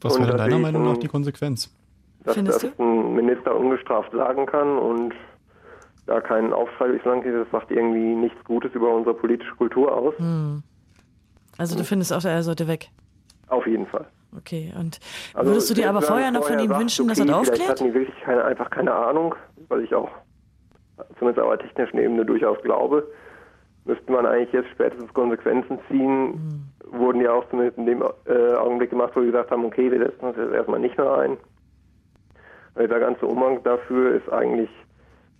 Was 0.00 0.18
wäre 0.18 0.36
deiner 0.36 0.58
Meinung 0.58 0.84
nach 0.84 0.96
die 0.96 1.08
Konsequenz? 1.08 1.70
Dass 2.24 2.34
Findest 2.34 2.64
das 2.64 2.78
ein 2.78 3.14
Minister 3.14 3.56
ungestraft 3.56 4.12
sagen 4.12 4.46
kann 4.46 4.78
und 4.78 5.14
da 6.06 6.20
keinen 6.20 6.52
Aufschrei 6.52 6.88
durchs 6.88 7.04
Land 7.04 7.24
geht, 7.24 7.34
das 7.34 7.50
macht 7.52 7.70
irgendwie 7.70 8.14
nichts 8.14 8.42
Gutes 8.44 8.72
über 8.74 8.94
unsere 8.94 9.14
politische 9.14 9.54
Kultur 9.54 9.92
aus. 9.96 10.14
Hm. 10.18 10.62
Also 11.58 11.76
du 11.76 11.84
findest 11.84 12.12
auch, 12.12 12.24
er 12.24 12.42
sollte 12.42 12.66
weg? 12.66 12.88
Auf 13.48 13.66
jeden 13.66 13.86
Fall. 13.86 14.06
Okay, 14.36 14.72
und 14.78 14.98
also 15.34 15.50
würdest 15.50 15.70
du 15.70 15.74
dir 15.74 15.90
aber 15.90 16.00
vorher 16.00 16.30
noch 16.30 16.44
von 16.44 16.58
ihm 16.58 16.68
sagt, 16.68 16.80
wünschen, 16.80 17.02
okay, 17.02 17.08
dass 17.10 17.18
er 17.18 17.26
das 17.26 17.36
aufklärt? 17.36 17.68
hatten 17.68 17.84
die 17.84 17.94
wirklich 17.94 18.20
keine, 18.22 18.44
einfach 18.44 18.70
keine 18.70 18.94
Ahnung, 18.94 19.34
weil 19.68 19.82
ich 19.82 19.94
auch 19.94 20.08
zumindest 21.18 21.44
auf 21.44 21.56
der 21.58 21.66
technischen 21.66 21.98
Ebene 21.98 22.24
durchaus 22.24 22.60
glaube. 22.62 23.06
Müsste 23.84 24.10
man 24.10 24.24
eigentlich 24.26 24.52
jetzt 24.52 24.70
spätestens 24.70 25.12
Konsequenzen 25.12 25.78
ziehen. 25.88 26.32
Hm. 26.32 26.98
Wurden 26.98 27.20
ja 27.20 27.32
auch 27.32 27.48
zumindest 27.50 27.78
in 27.78 27.86
dem 27.86 28.02
äh, 28.26 28.54
Augenblick 28.54 28.90
gemacht, 28.90 29.12
wo 29.14 29.20
wir 29.20 29.26
gesagt 29.26 29.50
haben, 29.50 29.64
okay, 29.64 29.90
wir 29.90 29.98
setzen 29.98 30.24
uns 30.24 30.36
jetzt 30.36 30.52
erstmal 30.52 30.80
nicht 30.80 30.96
mehr 30.96 31.12
ein. 31.12 31.36
Weil 32.74 32.88
der 32.88 33.00
ganze 33.00 33.26
Umgang 33.26 33.62
dafür 33.62 34.14
ist 34.14 34.32
eigentlich 34.32 34.70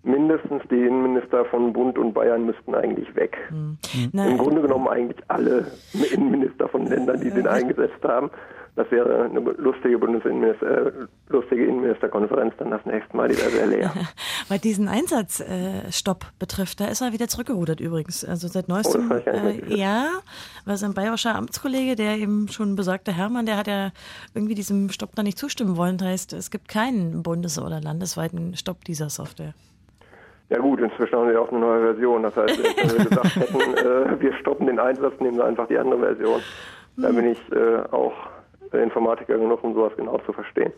mindestens 0.03 0.63
die 0.71 0.85
Innenminister 0.87 1.45
von 1.47 1.73
Bund 1.73 1.97
und 1.97 2.13
Bayern 2.13 2.45
müssten 2.45 2.75
eigentlich 2.75 3.15
weg. 3.15 3.39
Mhm. 3.51 3.79
Im 4.13 4.39
Grunde 4.39 4.63
genommen 4.63 4.89
eigentlich 4.89 5.23
alle 5.29 5.67
Innenminister 6.13 6.69
von 6.69 6.87
Ländern, 6.87 7.21
die 7.21 7.31
den 7.31 7.47
eingesetzt 7.47 8.03
haben. 8.03 8.31
Das 8.75 8.91
wäre 8.91 9.25
eine 9.25 9.39
lustige 9.39 9.99
Bundesinnenminister, 9.99 10.87
äh, 10.87 10.93
lustige 11.29 11.67
Innenministerkonferenz 11.67 12.55
dann 12.57 12.71
das 12.71 12.85
nächste 12.87 13.15
Mal, 13.15 13.29
die 13.29 13.37
wäre 13.37 13.51
sehr 13.51 13.67
leer. 13.67 13.93
Was 14.49 14.61
diesen 14.63 14.89
Einsatzstopp 14.89 16.25
äh, 16.25 16.33
betrifft, 16.39 16.81
da 16.81 16.87
ist 16.87 17.03
er 17.03 17.13
wieder 17.13 17.29
zurückgerudert 17.29 17.81
übrigens. 17.81 18.25
Also 18.25 18.49
seit 18.49 18.69
neuestem, 18.69 19.11
oh, 19.11 19.15
äh, 19.15 19.77
ja, 19.77 20.09
war 20.65 20.79
sein 20.79 20.95
bayerischer 20.95 21.35
Amtskollege, 21.35 21.97
der 21.97 22.17
eben 22.17 22.49
schon 22.49 22.75
besagte 22.75 23.13
Hermann, 23.13 23.45
der 23.45 23.59
hat 23.59 23.67
ja 23.67 23.91
irgendwie 24.35 24.55
diesem 24.55 24.89
Stopp 24.89 25.11
da 25.17 25.23
nicht 25.23 25.37
zustimmen 25.37 25.77
wollen. 25.77 25.99
Das 25.99 26.09
heißt, 26.09 26.33
es 26.33 26.51
gibt 26.51 26.69
keinen 26.69 27.23
bundes- 27.23 27.61
oder 27.61 27.79
landesweiten 27.79 28.57
Stopp 28.57 28.85
dieser 28.85 29.11
Software. 29.11 29.53
Ja 30.49 30.59
gut, 30.59 30.81
inzwischen 30.81 31.15
haben 31.15 31.29
wir 31.29 31.43
auch 31.43 31.51
eine 31.51 31.61
neue 31.61 31.81
Version. 31.93 32.23
Das 32.23 32.37
heißt, 32.37 32.59
wenn 32.59 32.99
wir 32.99 33.05
gesagt 33.11 33.37
hätten, 33.37 33.61
äh, 33.61 34.19
wir 34.19 34.33
stoppen 34.41 34.67
den 34.67 34.79
Einsatz, 34.79 35.13
nehmen 35.21 35.37
wir 35.37 35.45
einfach 35.45 35.69
die 35.69 35.77
andere 35.77 35.99
Version. 35.99 36.41
Da 36.97 37.09
bin 37.11 37.27
ich 37.27 37.39
äh, 37.53 37.77
auch 37.91 38.13
Informatiker 38.81 39.39
genug, 39.39 39.63
um 39.65 39.75
sowas 39.75 39.93
genau 39.97 40.19
zu 40.19 40.33
verstehen. 40.33 40.73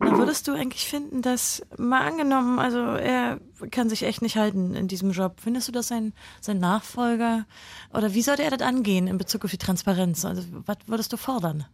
Na, 0.00 0.16
würdest 0.16 0.48
du 0.48 0.52
eigentlich 0.52 0.88
finden, 0.88 1.22
dass, 1.22 1.66
mal 1.76 2.06
angenommen, 2.06 2.58
also 2.58 2.78
er 2.78 3.38
kann 3.70 3.88
sich 3.88 4.04
echt 4.04 4.22
nicht 4.22 4.36
halten 4.36 4.74
in 4.74 4.88
diesem 4.88 5.10
Job, 5.10 5.40
findest 5.40 5.68
du, 5.68 5.72
dass 5.72 5.88
sein, 5.88 6.12
sein 6.40 6.58
Nachfolger, 6.58 7.44
oder 7.92 8.14
wie 8.14 8.22
sollte 8.22 8.42
er 8.42 8.50
das 8.50 8.62
angehen 8.62 9.06
in 9.06 9.18
Bezug 9.18 9.44
auf 9.44 9.50
die 9.50 9.58
Transparenz? 9.58 10.24
Also 10.24 10.42
was 10.66 10.78
würdest 10.86 11.12
du 11.12 11.16
fordern? 11.16 11.64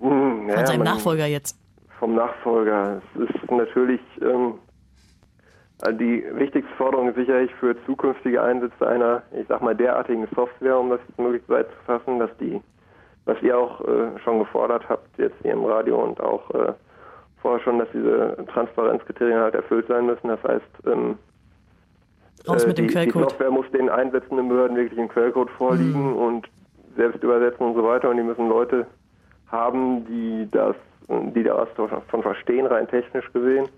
Hm, 0.00 0.48
ja, 0.48 0.56
Von 0.56 0.66
seinem 0.66 0.84
Nachfolger 0.84 1.26
jetzt? 1.26 1.58
Vom 1.98 2.14
Nachfolger. 2.14 3.02
Es 3.14 3.28
ist 3.28 3.50
natürlich... 3.50 4.00
Ähm, 4.20 4.54
also 5.80 5.96
die 5.96 6.24
wichtigste 6.32 6.74
Forderung 6.74 7.08
ist 7.08 7.14
sicherlich 7.14 7.54
für 7.60 7.76
zukünftige 7.86 8.42
Einsätze 8.42 8.86
einer, 8.86 9.22
ich 9.38 9.46
sag 9.46 9.62
mal, 9.62 9.76
derartigen 9.76 10.26
Software, 10.34 10.76
um 10.78 10.90
das 10.90 11.00
möglichst 11.16 11.48
weit 11.48 11.68
zu 11.68 11.84
fassen, 11.86 12.18
dass 12.18 12.30
die, 12.38 12.60
was 13.28 13.40
ihr 13.42 13.56
auch 13.56 13.80
äh, 13.82 14.18
schon 14.24 14.40
gefordert 14.40 14.88
habt, 14.88 15.06
jetzt 15.18 15.36
hier 15.42 15.52
im 15.52 15.64
Radio 15.64 16.02
und 16.02 16.20
auch 16.20 16.50
äh, 16.50 16.72
vorher 17.40 17.60
schon, 17.60 17.78
dass 17.78 17.88
diese 17.92 18.36
Transparenzkriterien 18.52 19.38
halt 19.38 19.54
erfüllt 19.54 19.86
sein 19.86 20.06
müssen. 20.06 20.28
Das 20.28 20.42
heißt, 20.42 20.86
ähm, 20.86 21.18
Raus 22.48 22.66
mit 22.66 22.78
dem 22.78 22.88
die, 22.88 22.94
die 22.94 23.10
Software 23.10 23.50
muss 23.50 23.70
den 23.70 23.90
einsetzenden 23.90 24.48
Behörden 24.48 24.76
wirklich 24.76 24.98
im 24.98 25.08
Quellcode 25.08 25.50
vorliegen 25.50 26.12
mhm. 26.12 26.16
und 26.16 26.48
selbst 26.96 27.22
übersetzen 27.22 27.66
und 27.66 27.74
so 27.74 27.84
weiter. 27.84 28.10
Und 28.10 28.16
die 28.16 28.22
müssen 28.22 28.48
Leute 28.48 28.86
haben, 29.48 30.04
die 30.06 30.48
das, 30.50 30.76
die 31.08 31.42
das 31.42 31.68
davon 31.76 32.22
verstehen, 32.22 32.66
rein 32.66 32.88
technisch 32.88 33.30
gesehen 33.32 33.68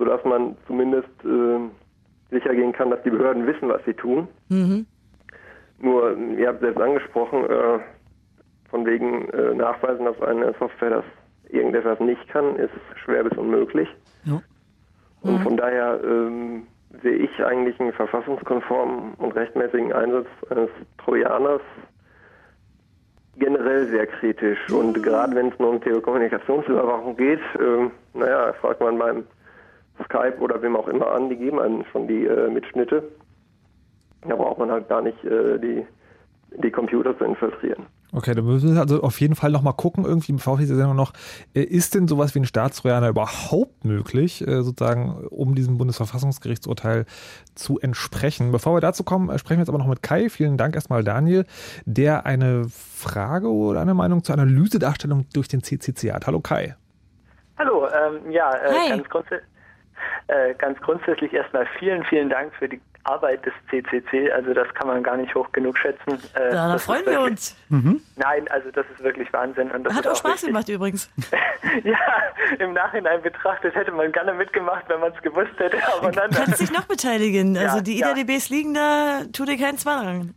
sodass 0.00 0.24
man 0.24 0.56
zumindest 0.66 1.10
äh, 1.24 1.58
sicher 2.30 2.54
gehen 2.54 2.72
kann, 2.72 2.88
dass 2.88 3.02
die 3.02 3.10
Behörden 3.10 3.46
wissen, 3.46 3.68
was 3.68 3.84
sie 3.84 3.92
tun. 3.92 4.28
Mhm. 4.48 4.86
Nur, 5.78 6.16
ihr 6.38 6.48
habt 6.48 6.60
selbst 6.60 6.80
angesprochen, 6.80 7.44
äh, 7.44 7.78
von 8.70 8.86
wegen 8.86 9.28
äh, 9.30 9.54
Nachweisen, 9.54 10.04
dass 10.04 10.20
eine 10.22 10.54
Software 10.58 10.90
das 10.90 11.04
irgendetwas 11.48 11.98
nicht 12.00 12.26
kann, 12.28 12.56
ist 12.56 12.70
schwer 13.04 13.24
bis 13.24 13.36
unmöglich. 13.36 13.88
Ja. 14.24 14.40
Und 15.22 15.38
mhm. 15.38 15.42
von 15.42 15.56
daher 15.56 16.00
ähm, 16.04 16.66
sehe 17.02 17.16
ich 17.16 17.44
eigentlich 17.44 17.78
einen 17.80 17.92
verfassungskonformen 17.92 19.14
und 19.14 19.34
rechtmäßigen 19.34 19.92
Einsatz 19.92 20.26
eines 20.48 20.70
Trojaners 20.98 21.62
generell 23.36 23.88
sehr 23.88 24.06
kritisch. 24.06 24.58
Und 24.70 24.96
mhm. 24.96 25.02
gerade 25.02 25.34
wenn 25.34 25.48
es 25.48 25.58
nur 25.58 25.70
um 25.70 25.80
Telekommunikationsüberwachung 25.80 27.16
geht, 27.16 27.40
äh, 27.58 27.90
naja, 28.14 28.52
fragt 28.54 28.80
man 28.80 28.98
beim 28.98 29.24
Skype 30.04 30.38
oder 30.38 30.62
wem 30.62 30.76
auch 30.76 30.88
immer 30.88 31.10
an, 31.12 31.28
die 31.28 31.36
geben 31.36 31.60
einem 31.60 31.84
schon 31.92 32.06
die 32.06 32.26
äh, 32.26 32.48
Mitschnitte. 32.48 33.02
Da 34.26 34.36
braucht 34.36 34.58
man 34.58 34.70
halt 34.70 34.88
gar 34.88 35.02
nicht 35.02 35.22
äh, 35.24 35.58
die, 35.58 35.86
die 36.62 36.70
Computer 36.70 37.16
zu 37.16 37.24
infiltrieren. 37.24 37.86
Okay, 38.12 38.34
da 38.34 38.42
müssen 38.42 38.74
wir 38.74 38.80
also 38.80 39.02
auf 39.02 39.20
jeden 39.20 39.36
Fall 39.36 39.50
nochmal 39.52 39.74
gucken, 39.74 40.04
irgendwie 40.04 40.32
im 40.32 40.40
Vorfeld 40.40 40.68
dieser 40.68 40.76
Sendung 40.76 40.96
noch, 40.96 41.12
äh, 41.54 41.60
ist 41.60 41.94
denn 41.94 42.08
sowas 42.08 42.34
wie 42.34 42.40
ein 42.40 42.44
Staatstrojaner 42.44 43.08
überhaupt 43.08 43.84
möglich, 43.84 44.46
äh, 44.46 44.62
sozusagen, 44.62 45.28
um 45.28 45.54
diesem 45.54 45.78
Bundesverfassungsgerichtsurteil 45.78 47.06
zu 47.54 47.78
entsprechen? 47.78 48.50
Bevor 48.50 48.74
wir 48.74 48.80
dazu 48.80 49.04
kommen, 49.04 49.30
äh, 49.30 49.38
sprechen 49.38 49.58
wir 49.58 49.62
jetzt 49.62 49.68
aber 49.68 49.78
noch 49.78 49.86
mit 49.86 50.02
Kai. 50.02 50.28
Vielen 50.28 50.56
Dank 50.56 50.74
erstmal, 50.74 51.04
Daniel, 51.04 51.46
der 51.84 52.26
eine 52.26 52.64
Frage 52.68 53.48
oder 53.48 53.80
eine 53.80 53.94
Meinung 53.94 54.24
zur 54.24 54.34
Analysedarstellung 54.34 55.26
durch 55.32 55.46
den 55.46 55.62
CCC 55.62 56.12
hat. 56.12 56.26
Hallo 56.26 56.40
Kai. 56.40 56.74
Hallo, 57.58 57.86
ähm, 57.88 58.32
ja, 58.32 58.52
äh, 58.54 58.88
ganz 58.88 59.08
grundsätzlich 59.08 59.50
äh, 60.28 60.54
ganz 60.54 60.80
grundsätzlich 60.80 61.32
erstmal 61.32 61.66
vielen, 61.78 62.04
vielen 62.04 62.30
Dank 62.30 62.54
für 62.54 62.68
die 62.68 62.80
Arbeit 63.04 63.44
des 63.46 63.52
CCC. 63.70 64.30
Also 64.32 64.52
das 64.54 64.72
kann 64.74 64.88
man 64.88 65.02
gar 65.02 65.16
nicht 65.16 65.34
hoch 65.34 65.50
genug 65.52 65.78
schätzen. 65.78 66.18
Äh, 66.34 66.50
da 66.50 66.78
freuen 66.78 67.06
wir 67.06 67.20
uns. 67.20 67.56
Mhm. 67.68 68.00
Nein, 68.16 68.46
also 68.48 68.70
das 68.70 68.86
ist 68.94 69.02
wirklich 69.02 69.32
Wahnsinn. 69.32 69.70
Und 69.70 69.84
das 69.84 69.94
Hat 69.94 70.06
auch 70.06 70.16
Spaß 70.16 70.42
gemacht 70.42 70.68
übrigens. 70.68 71.10
ja, 71.84 71.98
im 72.58 72.72
Nachhinein 72.72 73.22
betrachtet 73.22 73.74
hätte 73.74 73.92
man 73.92 74.12
gerne 74.12 74.34
mitgemacht, 74.34 74.84
wenn 74.88 75.00
man 75.00 75.12
es 75.12 75.22
gewusst 75.22 75.58
hätte. 75.58 75.78
Aber 75.96 76.10
dann, 76.10 76.30
du 76.30 76.36
kannst 76.36 76.60
dich 76.60 76.72
noch 76.72 76.84
beteiligen. 76.84 77.56
Also 77.56 77.76
ja, 77.76 77.82
die 77.82 78.00
IDDBs 78.00 78.48
ja. 78.48 78.56
liegen 78.56 78.74
da, 78.74 79.22
tu 79.32 79.44
dir 79.44 79.56
keinen 79.56 79.78
Zwang 79.78 80.34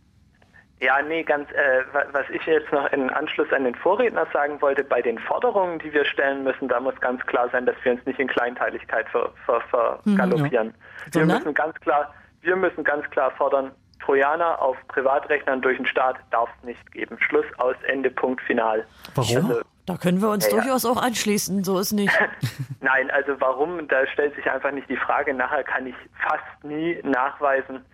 ja, 0.84 1.00
nee, 1.00 1.22
ganz, 1.22 1.50
äh, 1.52 1.82
was 2.12 2.28
ich 2.30 2.44
jetzt 2.44 2.70
noch 2.70 2.92
in 2.92 3.08
Anschluss 3.10 3.50
an 3.52 3.64
den 3.64 3.74
Vorredner 3.74 4.26
sagen 4.32 4.60
wollte, 4.60 4.84
bei 4.84 5.00
den 5.00 5.18
Forderungen, 5.18 5.78
die 5.78 5.92
wir 5.92 6.04
stellen 6.04 6.44
müssen, 6.44 6.68
da 6.68 6.78
muss 6.78 6.94
ganz 7.00 7.24
klar 7.26 7.48
sein, 7.50 7.64
dass 7.64 7.76
wir 7.84 7.92
uns 7.92 8.04
nicht 8.04 8.18
in 8.18 8.28
Kleinteiligkeit 8.28 9.06
vergaloppieren. 9.08 9.32
Ver, 9.46 9.60
ver, 9.70 10.00
mhm, 10.04 10.50
ja. 10.50 11.26
Wir 11.26 11.26
müssen 11.26 11.54
ganz 11.54 11.74
klar, 11.80 12.12
wir 12.44 12.56
müssen 12.56 12.84
ganz 12.84 13.08
klar 13.10 13.30
fordern, 13.32 13.72
Trojaner 14.04 14.60
auf 14.60 14.76
Privatrechnern 14.88 15.62
durch 15.62 15.78
den 15.78 15.86
Staat 15.86 16.16
darf 16.30 16.48
es 16.58 16.66
nicht 16.66 16.92
geben. 16.92 17.16
Schluss 17.20 17.46
aus 17.58 17.76
Ende 17.86 18.10
Punkt 18.10 18.42
final. 18.42 18.86
Warum? 19.14 19.36
Also, 19.36 19.62
da 19.86 19.96
können 19.96 20.20
wir 20.20 20.30
uns 20.30 20.46
ja, 20.46 20.52
durchaus 20.52 20.84
auch 20.86 20.96
anschließen, 20.96 21.64
so 21.64 21.78
ist 21.78 21.92
nicht. 21.92 22.12
Nein, 22.80 23.10
also 23.10 23.32
warum, 23.38 23.86
da 23.88 24.06
stellt 24.06 24.34
sich 24.34 24.50
einfach 24.50 24.70
nicht 24.70 24.88
die 24.88 24.96
Frage. 24.96 25.34
Nachher 25.34 25.62
kann 25.62 25.86
ich 25.86 25.94
fast 26.26 26.64
nie 26.64 26.98
nachweisen, 27.02 27.84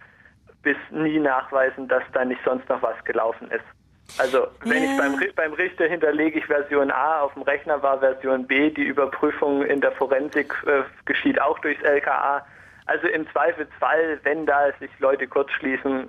bis 0.63 0.77
nie 0.91 1.19
nachweisen, 1.19 1.89
dass 1.89 2.03
da 2.13 2.25
nicht 2.25 2.41
sonst 2.45 2.69
noch 2.69 2.83
was 2.83 3.03
gelaufen 3.05 3.51
ist. 3.51 3.65
Also 4.19 4.47
wenn 4.65 4.83
ja. 4.83 4.91
ich 4.91 4.99
beim, 4.99 5.35
beim 5.37 5.53
Richter 5.53 5.87
hinterlege 5.87 6.41
ich 6.41 6.47
Version 6.47 6.91
A, 6.91 7.21
auf 7.21 7.35
dem 7.35 7.43
Rechner 7.43 7.83
war 7.83 8.01
Version 8.01 8.47
B, 8.47 8.71
die 8.71 8.83
Überprüfung 8.83 9.65
in 9.65 9.81
der 9.81 9.93
Forensik 9.93 10.55
äh, 10.67 10.83
geschieht 11.05 11.41
auch 11.41 11.59
durchs 11.61 11.83
LKA. 11.83 12.45
Also 12.91 13.07
im 13.07 13.25
Zweifelsfall, 13.31 14.19
wenn 14.25 14.47
da 14.47 14.73
sich 14.81 14.91
Leute 14.99 15.29
kurzschließen, 15.29 16.09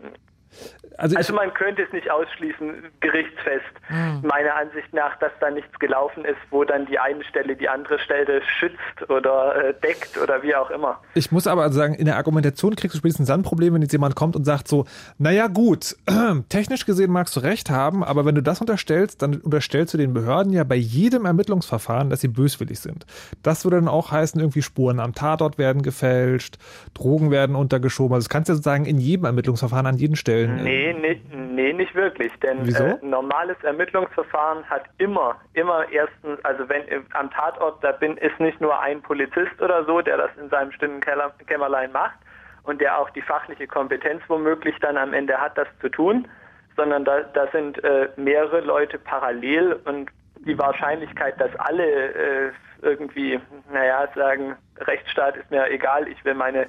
Also, 0.97 1.15
also 1.15 1.33
man 1.33 1.53
könnte 1.53 1.81
es 1.81 1.91
nicht 1.93 2.11
ausschließen, 2.11 2.83
gerichtsfest, 2.99 3.65
mhm. 3.89 4.27
meiner 4.27 4.55
Ansicht 4.55 4.93
nach, 4.93 5.17
dass 5.17 5.31
da 5.39 5.49
nichts 5.49 5.79
gelaufen 5.79 6.25
ist, 6.25 6.37
wo 6.51 6.63
dann 6.63 6.85
die 6.85 6.99
eine 6.99 7.23
Stelle 7.23 7.55
die 7.55 7.69
andere 7.69 7.97
Stelle 7.97 8.41
schützt 8.59 9.09
oder 9.09 9.55
äh, 9.55 9.73
deckt 9.73 10.17
oder 10.21 10.43
wie 10.43 10.53
auch 10.53 10.69
immer. 10.69 11.01
Ich 11.15 11.31
muss 11.31 11.47
aber 11.47 11.63
also 11.63 11.79
sagen, 11.79 11.95
in 11.95 12.05
der 12.05 12.17
Argumentation 12.17 12.75
kriegst 12.75 12.93
du 12.93 12.99
spätestens 12.99 13.27
dann 13.29 13.39
ein 13.39 13.43
Problem, 13.43 13.73
wenn 13.73 13.81
jetzt 13.81 13.93
jemand 13.93 14.15
kommt 14.15 14.35
und 14.35 14.43
sagt 14.43 14.67
so, 14.67 14.85
naja 15.17 15.47
gut, 15.47 15.95
technisch 16.49 16.85
gesehen 16.85 17.11
magst 17.11 17.35
du 17.35 17.39
recht 17.39 17.69
haben, 17.69 18.03
aber 18.03 18.25
wenn 18.25 18.35
du 18.35 18.43
das 18.43 18.61
unterstellst, 18.61 19.21
dann 19.21 19.35
unterstellst 19.37 19.93
du 19.93 19.97
den 19.97 20.13
Behörden 20.13 20.53
ja 20.53 20.63
bei 20.63 20.75
jedem 20.75 21.25
Ermittlungsverfahren, 21.25 22.09
dass 22.09 22.21
sie 22.21 22.27
böswillig 22.27 22.79
sind. 22.79 23.07
Das 23.41 23.63
würde 23.63 23.77
dann 23.77 23.87
auch 23.87 24.11
heißen, 24.11 24.39
irgendwie 24.39 24.61
Spuren 24.61 24.99
am 24.99 25.15
Tatort 25.15 25.57
werden 25.57 25.81
gefälscht, 25.81 26.57
Drogen 26.93 27.31
werden 27.31 27.55
untergeschoben. 27.55 28.13
Also 28.13 28.25
das 28.25 28.29
kannst 28.29 28.49
du 28.49 28.53
ja 28.53 28.55
sozusagen 28.57 28.85
in 28.85 28.99
jedem 28.99 29.25
Ermittlungsverfahren 29.25 29.87
an 29.87 29.97
jeden 29.97 30.15
Stellen. 30.15 30.40
Nee, 30.47 30.93
nee, 30.93 31.21
nee, 31.31 31.73
nicht 31.73 31.95
wirklich. 31.95 32.31
Denn 32.39 32.67
äh, 32.73 32.97
normales 33.01 33.57
Ermittlungsverfahren 33.63 34.63
hat 34.69 34.83
immer, 34.97 35.35
immer 35.53 35.85
erstens, 35.91 36.43
also 36.43 36.67
wenn 36.69 36.87
äh, 36.87 37.01
am 37.13 37.29
Tatort, 37.31 37.83
da 37.83 37.91
bin, 37.91 38.17
ist 38.17 38.39
nicht 38.39 38.59
nur 38.61 38.79
ein 38.79 39.01
Polizist 39.01 39.61
oder 39.61 39.85
so, 39.85 40.01
der 40.01 40.17
das 40.17 40.31
in 40.41 40.49
seinem 40.49 40.71
stillen 40.71 41.01
Kämmerlein 41.01 41.91
macht 41.91 42.17
und 42.63 42.81
der 42.81 42.97
auch 42.97 43.09
die 43.11 43.21
fachliche 43.21 43.67
Kompetenz 43.67 44.21
womöglich 44.27 44.75
dann 44.79 44.97
am 44.97 45.13
Ende 45.13 45.39
hat, 45.39 45.57
das 45.57 45.67
zu 45.81 45.89
tun, 45.89 46.27
sondern 46.75 47.05
da, 47.05 47.21
da 47.21 47.47
sind 47.51 47.83
äh, 47.83 48.09
mehrere 48.15 48.61
Leute 48.61 48.97
parallel 48.97 49.79
und 49.85 50.09
die 50.45 50.57
Wahrscheinlichkeit, 50.57 51.39
dass 51.39 51.55
alle 51.57 51.85
äh, 51.85 52.51
irgendwie, 52.81 53.39
naja, 53.71 54.07
sagen, 54.15 54.55
Rechtsstaat 54.77 55.37
ist 55.37 55.51
mir 55.51 55.69
egal, 55.69 56.07
ich 56.07 56.23
will 56.25 56.33
meine 56.33 56.67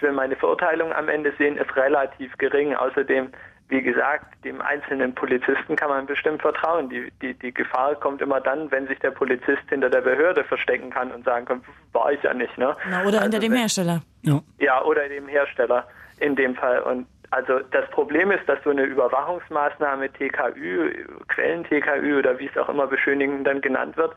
ich 0.00 0.02
will 0.02 0.12
meine 0.12 0.34
Verurteilung 0.34 0.94
am 0.94 1.10
Ende 1.10 1.30
sehen, 1.36 1.58
ist 1.58 1.76
relativ 1.76 2.32
gering. 2.38 2.74
Außerdem, 2.74 3.28
wie 3.68 3.82
gesagt, 3.82 4.42
dem 4.46 4.62
einzelnen 4.62 5.14
Polizisten 5.14 5.76
kann 5.76 5.90
man 5.90 6.06
bestimmt 6.06 6.40
vertrauen. 6.40 6.88
Die, 6.88 7.12
die, 7.20 7.34
die 7.34 7.52
Gefahr 7.52 7.94
kommt 7.96 8.22
immer 8.22 8.40
dann, 8.40 8.70
wenn 8.70 8.86
sich 8.86 8.98
der 9.00 9.10
Polizist 9.10 9.60
hinter 9.68 9.90
der 9.90 10.00
Behörde 10.00 10.42
verstecken 10.44 10.88
kann 10.88 11.12
und 11.12 11.26
sagen 11.26 11.44
kann, 11.44 11.62
war 11.92 12.10
ich 12.12 12.22
ja 12.22 12.32
nicht. 12.32 12.56
Ne? 12.56 12.74
Na, 12.88 13.00
oder 13.00 13.08
also 13.08 13.22
hinter 13.24 13.40
dem 13.40 13.52
Hersteller. 13.52 14.00
Ja. 14.22 14.40
ja, 14.58 14.82
oder 14.82 15.06
dem 15.06 15.28
Hersteller 15.28 15.86
in 16.18 16.34
dem 16.34 16.54
Fall. 16.54 16.80
Und 16.80 17.06
also 17.30 17.58
das 17.70 17.88
Problem 17.90 18.30
ist, 18.30 18.48
dass 18.48 18.58
so 18.64 18.70
eine 18.70 18.84
Überwachungsmaßnahme 18.84 20.10
TKÜ, 20.14 21.04
Quellen-TKÜ 21.28 22.18
oder 22.18 22.38
wie 22.38 22.46
es 22.46 22.56
auch 22.56 22.70
immer 22.70 22.86
beschönigend 22.86 23.46
dann 23.46 23.60
genannt 23.60 23.98
wird, 23.98 24.14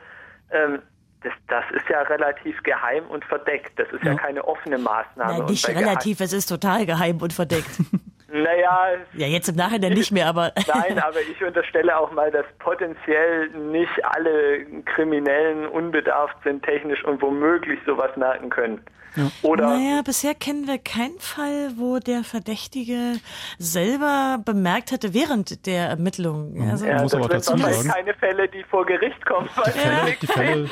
ähm, 0.51 0.79
das, 1.23 1.33
das 1.47 1.63
ist 1.71 1.87
ja 1.89 2.01
relativ 2.01 2.61
geheim 2.63 3.05
und 3.07 3.25
verdeckt. 3.25 3.77
Das 3.77 3.87
ist 3.91 4.03
ja, 4.03 4.11
ja 4.11 4.17
keine 4.17 4.43
offene 4.45 4.77
Maßnahme. 4.77 5.39
Nein, 5.39 5.45
nicht 5.45 5.67
relativ, 5.67 6.19
es 6.19 6.33
ist 6.33 6.47
total 6.47 6.85
geheim 6.85 7.17
und 7.21 7.33
verdeckt. 7.33 7.71
Naja. 8.33 8.93
Ja, 9.13 9.27
jetzt 9.27 9.47
im 9.47 9.55
Nachhinein 9.55 9.93
nicht 9.93 10.11
mehr, 10.11 10.25
aber. 10.25 10.53
Nein, 10.67 10.97
aber 10.97 11.21
ich 11.21 11.43
unterstelle 11.43 11.95
auch 11.95 12.11
mal, 12.11 12.31
dass 12.31 12.47
potenziell 12.57 13.49
nicht 13.49 14.03
alle 14.03 14.65
Kriminellen 14.85 15.67
unbedarft 15.67 16.35
sind 16.43 16.63
technisch 16.63 17.03
und 17.05 17.21
womöglich 17.21 17.79
sowas 17.85 18.09
merken 18.17 18.49
können. 18.49 18.81
Ja. 19.15 19.31
Oder 19.41 19.77
naja, 19.77 20.01
bisher 20.01 20.33
kennen 20.33 20.67
wir 20.67 20.77
keinen 20.77 21.19
Fall, 21.19 21.73
wo 21.77 21.99
der 21.99 22.23
Verdächtige 22.23 23.19
selber 23.59 24.39
bemerkt 24.43 24.91
hätte 24.91 25.13
während 25.13 25.65
der 25.65 25.87
Ermittlungen. 25.89 26.69
Also 26.69 26.85
ja, 26.85 27.01
muss 27.01 27.13
aber 27.13 27.27
dazu 27.27 27.57
sagen. 27.57 27.89
keine 27.89 28.13
Fälle, 28.13 28.47
die 28.47 28.63
vor 28.63 28.85
Gericht 28.85 29.25
kommen. 29.25 29.49
Die 29.65 29.71
Fälle, 29.71 30.15
die 30.21 30.27
Fälle, 30.27 30.69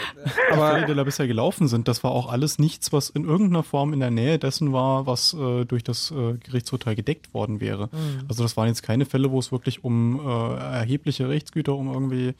aber 0.51 0.71
Fälle, 0.71 0.85
die 0.87 0.95
da 0.95 1.03
bisher 1.03 1.27
gelaufen 1.27 1.67
sind, 1.67 1.87
das 1.87 2.03
war 2.03 2.11
auch 2.11 2.31
alles 2.31 2.59
nichts, 2.59 2.91
was 2.91 3.09
in 3.09 3.25
irgendeiner 3.25 3.63
Form 3.63 3.93
in 3.93 3.99
der 3.99 4.11
Nähe 4.11 4.39
dessen 4.39 4.73
war, 4.73 5.05
was 5.05 5.33
äh, 5.33 5.65
durch 5.65 5.83
das 5.83 6.11
äh, 6.11 6.33
Gerichtsurteil 6.33 6.95
gedeckt 6.95 7.33
worden 7.33 7.61
wäre. 7.61 7.89
Mhm. 7.91 8.25
Also 8.27 8.43
das 8.43 8.57
waren 8.57 8.67
jetzt 8.67 8.83
keine 8.83 9.05
Fälle, 9.05 9.31
wo 9.31 9.39
es 9.39 9.51
wirklich 9.51 9.83
um 9.83 10.19
äh, 10.19 10.55
erhebliche 10.55 11.29
Rechtsgüter, 11.29 11.75
um 11.75 11.93
irgendwie 11.93 12.33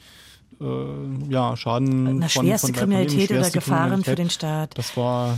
äh, 0.61 1.31
ja, 1.31 1.55
Schaden 1.55 2.21
von, 2.21 2.29
schwerste 2.29 2.67
von 2.67 2.75
Kriminalität 2.75 3.31
oder 3.31 3.49
Gefahren 3.49 4.03
für 4.03 4.15
den 4.15 4.29
Staat. 4.29 4.77
Das 4.77 4.95
war 4.95 5.37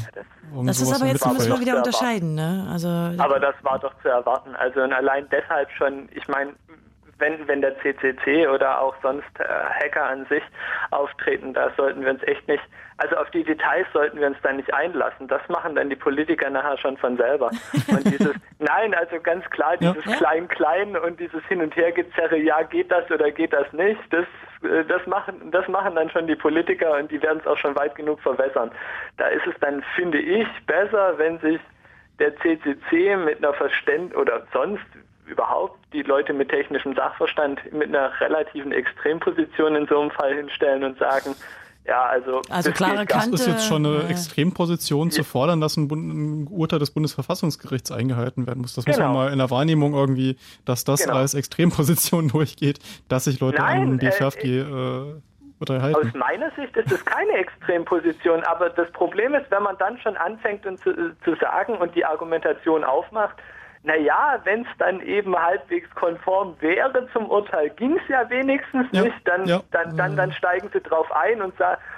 das 0.66 0.82
ist 0.82 0.94
aber 0.94 1.10
jetzt 1.10 1.26
müssen 1.26 1.52
wir 1.52 1.60
wieder 1.60 1.78
unterscheiden, 1.78 2.36
ne? 2.36 2.68
Also 2.72 2.88
aber 2.88 3.40
das 3.40 3.56
war 3.64 3.80
doch 3.80 3.94
zu 4.02 4.10
erwarten. 4.10 4.56
Also 4.56 4.82
und 4.82 4.94
allein 4.94 5.28
deshalb 5.32 5.72
schon, 5.72 6.10
ich 6.14 6.28
meine, 6.28 6.54
wenn, 7.18 7.48
wenn 7.48 7.62
der 7.62 7.76
CCC 7.80 8.48
oder 8.48 8.82
auch 8.82 8.96
sonst 9.02 9.40
äh, 9.40 9.46
Hacker 9.46 10.04
an 10.04 10.26
sich 10.26 10.44
auftreten, 10.92 11.54
da 11.54 11.72
sollten 11.78 12.02
wir 12.02 12.12
uns 12.12 12.24
echt 12.24 12.48
nicht, 12.48 12.64
also 12.98 13.16
auf 13.16 13.30
die 13.32 13.44
Details 13.44 13.88
sollten 13.94 14.20
wir 14.20 14.28
uns 14.28 14.38
dann 14.44 14.58
nicht 14.58 14.74
einlassen. 14.74 15.28
Das 15.28 15.42
machen 15.48 15.76
dann 15.76 15.90
die 15.90 15.96
Politiker 15.96 16.50
nachher 16.50 16.78
schon 16.78 16.98
von 16.98 17.18
selber. 17.18 17.50
Und 17.88 18.06
dieses, 18.06 18.36
nein, 18.60 18.94
also 18.94 19.20
ganz 19.22 19.50
klar, 19.52 19.78
dieses 19.78 20.04
Klein-Klein 20.04 20.98
und 20.98 21.20
dieses 21.20 21.44
Hin- 21.46 21.62
und 21.62 21.76
Hergezerre, 21.76 22.38
ja, 22.38 22.62
geht 22.64 22.92
das 22.92 23.10
oder 23.10 23.32
geht 23.32 23.54
das 23.54 23.72
nicht, 23.74 24.02
das, 24.10 24.26
das, 24.88 25.06
machen, 25.08 25.52
das 25.52 25.68
machen 25.68 25.96
dann 25.96 26.10
schon 26.10 26.28
die 26.28 26.36
Politiker 26.36 26.98
und 26.98 27.12
die 27.12 27.22
werden 27.22 27.40
es 27.40 27.48
auch 27.48 27.58
schon 27.58 27.76
weit 27.76 27.96
genug 27.96 28.20
verwässern. 28.22 28.72
Da 29.18 29.28
ist 29.28 29.46
es 29.46 29.56
dann, 29.60 29.84
finde 29.96 30.20
ich, 30.20 30.48
besser, 30.66 31.18
wenn 31.18 31.40
sich 31.40 31.60
der 32.20 32.36
CCC 32.38 33.18
mit 33.18 33.38
einer 33.38 33.54
Verständ 33.54 34.16
oder 34.16 34.46
sonst 34.54 34.86
überhaupt 35.26 35.80
die 35.94 36.02
Leute 36.02 36.34
mit 36.34 36.50
technischem 36.50 36.96
Sachverstand 36.96 37.72
mit 37.72 37.90
einer 37.90 38.12
relativen 38.20 38.72
Extremposition 38.72 39.76
in 39.76 39.88
so 39.88 40.00
einem 40.00 40.12
Fall 40.12 40.34
hinstellen 40.36 40.84
und 40.84 40.98
sagen, 40.98 41.36
ja, 41.86 42.04
also, 42.06 42.42
also 42.50 42.72
klare 42.72 43.06
Kante. 43.06 43.32
Das 43.32 43.42
ist 43.42 43.48
jetzt 43.48 43.68
schon 43.68 43.86
eine 43.86 44.08
Extremposition 44.08 45.12
zu 45.12 45.24
fordern, 45.24 45.60
dass 45.60 45.76
ein, 45.76 45.90
ein, 45.92 46.48
Urteil 46.50 46.80
des 46.80 46.92
Bundesverfassungsgerichts 46.92 47.92
eingehalten 47.92 48.48
werden 48.48 48.62
muss. 48.62 48.74
Das 48.74 48.86
genau. 48.86 48.98
muss 48.98 49.04
man 49.04 49.12
genau. 49.12 49.24
mal 49.26 49.32
in 49.34 49.40
der 49.40 49.52
Wahrnehmung 49.52 49.94
irgendwie, 49.94 50.38
dass 50.64 50.86
das 50.86 51.04
genau. 51.04 51.18
als 51.18 51.34
Extremposition 51.34 52.28
durchgeht, 52.30 52.80
dass 53.10 53.26
sich 53.26 53.40
Leute 53.42 53.62
Nein, 53.62 53.82
an 53.82 53.98
BFFG 53.98 54.44
äh, 54.46 54.60
äh, 54.60 55.16
Urteil 55.60 55.82
halten. 55.82 56.08
Aus 56.08 56.14
meiner 56.14 56.52
Sicht 56.52 56.76
ist 56.78 56.92
es 56.92 57.04
keine 57.04 57.34
Extremposition, 57.34 58.44
aber 58.44 58.70
das 58.70 58.90
Problem 58.92 59.34
ist, 59.34 59.52
wenn 59.52 59.64
man 59.64 59.78
dann 59.78 59.98
schon 60.00 60.16
anfängt 60.16 60.66
und 60.66 60.80
zu, 60.80 60.94
zu 61.24 61.36
sagen 61.36 61.76
und 61.76 61.94
die 61.96 62.06
Argumentation 62.06 62.86
aufmacht, 62.86 63.36
naja, 63.86 64.40
wenn 64.46 64.62
es 64.62 64.68
dann 64.80 65.02
eben 65.02 65.38
halbwegs 65.38 65.94
konform 65.96 66.56
wäre 66.62 67.06
zum 67.12 67.30
Urteil, 67.30 67.70
ging 67.72 67.98
es 67.98 68.08
ja 68.08 68.30
wenigstens 68.30 68.88
ja, 68.94 69.02
nicht, 69.04 69.16
dann, 69.26 69.46
ja. 69.46 69.62
dann, 69.72 69.98
dann, 69.98 70.16
dann 70.16 70.32
steigen 70.32 70.70
sie 70.72 70.80
drauf 70.80 71.12
ein 71.12 71.42
und, 71.42 71.54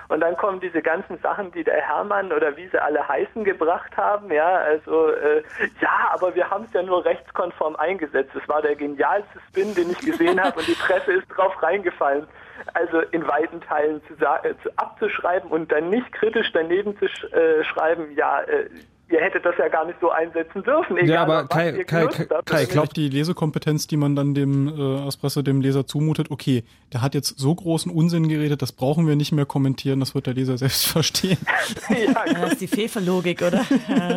und 0.10 0.20
dann 0.20 0.36
kommen 0.36 0.60
diese 0.60 0.82
ganzen 0.82 1.20
Sachen, 1.20 1.52
die 1.52 1.64
der 1.64 1.80
Hermann 1.82 2.32
oder 2.32 2.57
wie 2.57 2.68
sie 2.70 2.82
alle 2.82 3.07
heißen 3.07 3.44
gebracht 3.44 3.95
haben, 3.98 4.32
ja, 4.32 4.48
also 4.48 5.12
äh, 5.12 5.44
ja, 5.80 6.10
aber 6.12 6.34
wir 6.34 6.49
haben 6.49 6.66
es 6.66 6.74
ja 6.74 6.82
nur 6.82 7.06
rechtskonform 7.06 7.76
eingesetzt. 7.76 8.32
Das 8.34 8.48
war 8.49 8.64
der 8.64 8.76
genialste 8.76 9.40
Spin, 9.49 9.76
den 9.76 9.91
ich 9.91 9.99
gesehen 9.99 10.41
habe 10.41 10.57
und 10.57 10.68
die 10.68 10.74
Presse 10.74 11.14
ist 11.14 11.28
drauf 11.28 11.62
reingefallen. 11.62 12.26
Also 12.74 13.02
in 13.12 13.28
weiten 13.28 13.62
Teilen 13.62 14.02
zu, 14.07 14.14
äh, 14.16 14.56
zu 14.64 14.70
abzuschreiben 14.78 15.52
und 15.52 15.72
dann 15.72 15.90
nicht 15.90 16.12
kritisch 16.14 16.52
daneben 16.52 16.98
zu 16.98 17.07
sch 17.07 17.26
äh, 17.26 17.64
schreiben, 17.64 18.12
ja, 18.16 18.41
äh, 18.41 18.70
ihr 19.10 19.22
hättet 19.22 19.45
das 19.45 19.56
ja 19.57 19.68
gar 19.68 19.86
nicht 19.86 19.99
so 20.02 20.10
einsetzen 20.10 20.64
dürfen. 20.64 20.98
Egal, 20.98 21.10
ja, 21.10 21.22
aber 21.22 21.48
Kai, 21.48 21.84
Kai, 21.84 22.07
Kai, 22.07 22.26
Kai 22.45 22.64
ich 22.64 22.69
glaube, 22.69 22.90
die 22.94 23.10
Lesekompetenz, 23.10 23.88
die 23.88 23.98
man 23.98 24.15
dann 24.15 24.34
dem 24.34 24.68
äh, 24.68 25.07
Espresso, 25.07 25.41
dem 25.41 25.61
Leser 25.61 25.86
zumutet, 25.86 26.32
okay, 26.32 26.64
der 26.91 27.02
hat 27.02 27.14
jetzt 27.14 27.38
so 27.38 27.53
großen 27.53 27.91
Unsinn 27.91 28.27
geredet, 28.27 28.61
das 28.61 28.72
brauchen 28.72 29.07
wir 29.07 29.15
nicht 29.15 29.32
mehr 29.32 29.45
kommentieren, 29.45 29.99
das 29.99 30.15
wird 30.15 30.26
der 30.26 30.34
Leser 30.34 30.57
selbst 30.57 30.88
verstehen. 30.88 31.38
ja, 31.90 32.34
das 32.34 32.53
ist 32.53 32.61
die 32.61 32.68
Fehlverlogik, 32.68 33.41
oder? 33.41 33.64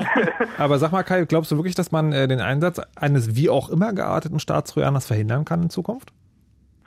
aber 0.59 0.79
sag 0.79 0.93
mal, 0.93 1.03
Kai, 1.03 1.25
glaubst 1.27 1.51
du 1.53 1.57
wirklich, 1.57 1.75
dass 1.75 1.93
man 1.93 2.13
äh, 2.13 2.27
den 2.27 2.41
Einsatz 2.41 2.81
eines 2.97 3.37
wie 3.37 3.51
auch 3.51 3.69
immer 3.69 3.93
gearteten 3.93 4.41
Staatstrojaners 4.41 5.07
verhindern 5.07 5.45
kann 5.45 5.63
in 5.63 5.71
Zukunft? 5.71 6.13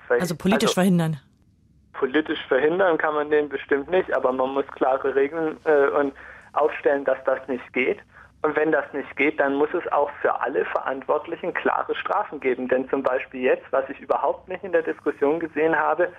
Also 0.10 0.36
politisch 0.36 0.70
also, 0.70 0.74
verhindern. 0.74 1.20
Politisch 1.94 2.40
verhindern 2.48 2.98
kann 2.98 3.14
man 3.14 3.30
den 3.30 3.48
bestimmt 3.48 3.90
nicht, 3.92 4.12
aber 4.14 4.34
man 4.34 4.54
muss 4.54 4.66
klare 4.68 5.16
Regeln 5.16 5.58
äh, 5.66 5.88
und 5.90 6.14
aufstellen, 6.54 7.06
dass 7.06 7.18
das 7.26 7.40
nicht 7.48 7.74
geht. 7.74 8.00
Und 8.44 8.56
wenn 8.56 8.72
das 8.72 8.86
nicht 8.94 9.16
geht, 9.18 9.40
dann 9.40 9.54
muss 9.54 9.70
es 9.74 9.90
auch 9.92 10.10
für 10.22 10.42
alle 10.42 10.66
Verantwortlichen 10.66 11.54
klare 11.54 11.94
Strafen 11.96 12.40
geben. 12.40 12.68
Denn 12.68 12.90
zum 12.90 13.04
Beispiel 13.04 13.42
jetzt, 13.42 13.66
was 13.72 13.88
ich 13.90 14.00
überhaupt 14.00 14.48
nicht 14.48 14.64
in 14.64 14.72
der 14.72 14.82
Diskussion 14.82 15.40
gesehen 15.40 15.78
habe, 15.78 16.12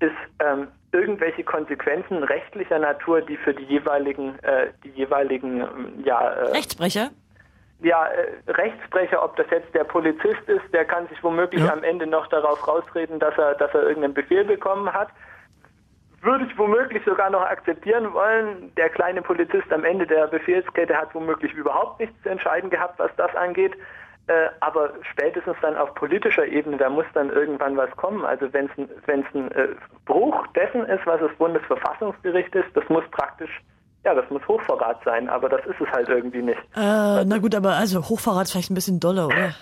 ist 0.00 0.12
ähm, 0.40 0.68
irgendwelche 0.92 1.44
Konsequenzen 1.44 2.22
rechtlicher 2.22 2.78
Natur, 2.78 3.20
die 3.20 3.36
für 3.36 3.54
die 3.54 3.64
jeweiligen, 3.64 4.38
äh, 4.40 4.68
die 4.84 4.90
jeweiligen 4.90 5.60
ähm, 5.60 6.02
ja, 6.04 6.20
äh, 6.20 6.50
Rechtsbrecher? 6.52 7.10
Ja, 7.80 8.06
äh, 8.06 8.50
Rechtsbrecher, 8.50 9.22
ob 9.22 9.36
das 9.36 9.46
jetzt 9.50 9.74
der 9.74 9.84
Polizist 9.84 10.48
ist, 10.48 10.64
der 10.72 10.86
kann 10.86 11.06
sich 11.08 11.22
womöglich 11.22 11.62
ja. 11.62 11.72
am 11.72 11.82
Ende 11.82 12.06
noch 12.06 12.26
darauf 12.28 12.66
rausreden, 12.66 13.18
dass 13.18 13.36
er, 13.36 13.54
dass 13.54 13.72
er 13.74 13.82
irgendeinen 13.82 14.14
Befehl 14.14 14.44
bekommen 14.44 14.92
hat 14.92 15.08
würde 16.26 16.44
ich 16.44 16.58
womöglich 16.58 17.02
sogar 17.04 17.30
noch 17.30 17.42
akzeptieren 17.42 18.12
wollen. 18.12 18.72
Der 18.76 18.90
kleine 18.90 19.22
Polizist 19.22 19.72
am 19.72 19.84
Ende 19.84 20.06
der 20.06 20.26
Befehlskette 20.26 20.96
hat 20.96 21.14
womöglich 21.14 21.54
überhaupt 21.54 22.00
nichts 22.00 22.20
zu 22.22 22.28
entscheiden 22.28 22.68
gehabt, 22.68 22.98
was 22.98 23.10
das 23.16 23.34
angeht. 23.34 23.72
Äh, 24.28 24.48
aber 24.60 24.90
spätestens 25.12 25.56
dann 25.62 25.76
auf 25.76 25.94
politischer 25.94 26.44
Ebene, 26.44 26.76
da 26.76 26.90
muss 26.90 27.06
dann 27.14 27.30
irgendwann 27.30 27.76
was 27.76 27.90
kommen. 27.92 28.24
Also 28.24 28.52
wenn 28.52 28.66
es 28.66 29.34
ein 29.34 29.50
äh, 29.52 29.68
Bruch 30.04 30.46
dessen 30.48 30.84
ist, 30.86 31.06
was 31.06 31.20
das 31.20 31.32
Bundesverfassungsgericht 31.38 32.54
ist, 32.54 32.68
das 32.74 32.86
muss 32.88 33.04
praktisch 33.12 33.62
ja, 34.04 34.14
das 34.14 34.30
muss 34.30 34.46
Hochverrat 34.46 35.02
sein, 35.04 35.28
aber 35.28 35.48
das 35.48 35.66
ist 35.66 35.80
es 35.80 35.90
halt 35.90 36.08
irgendwie 36.08 36.40
nicht. 36.40 36.60
Äh, 36.76 37.24
na 37.24 37.38
gut, 37.38 37.56
aber 37.56 37.74
also 37.74 38.08
Hochverrat 38.08 38.44
ist 38.44 38.52
vielleicht 38.52 38.70
ein 38.70 38.76
bisschen 38.76 39.00
doller, 39.00 39.26
oder? 39.26 39.52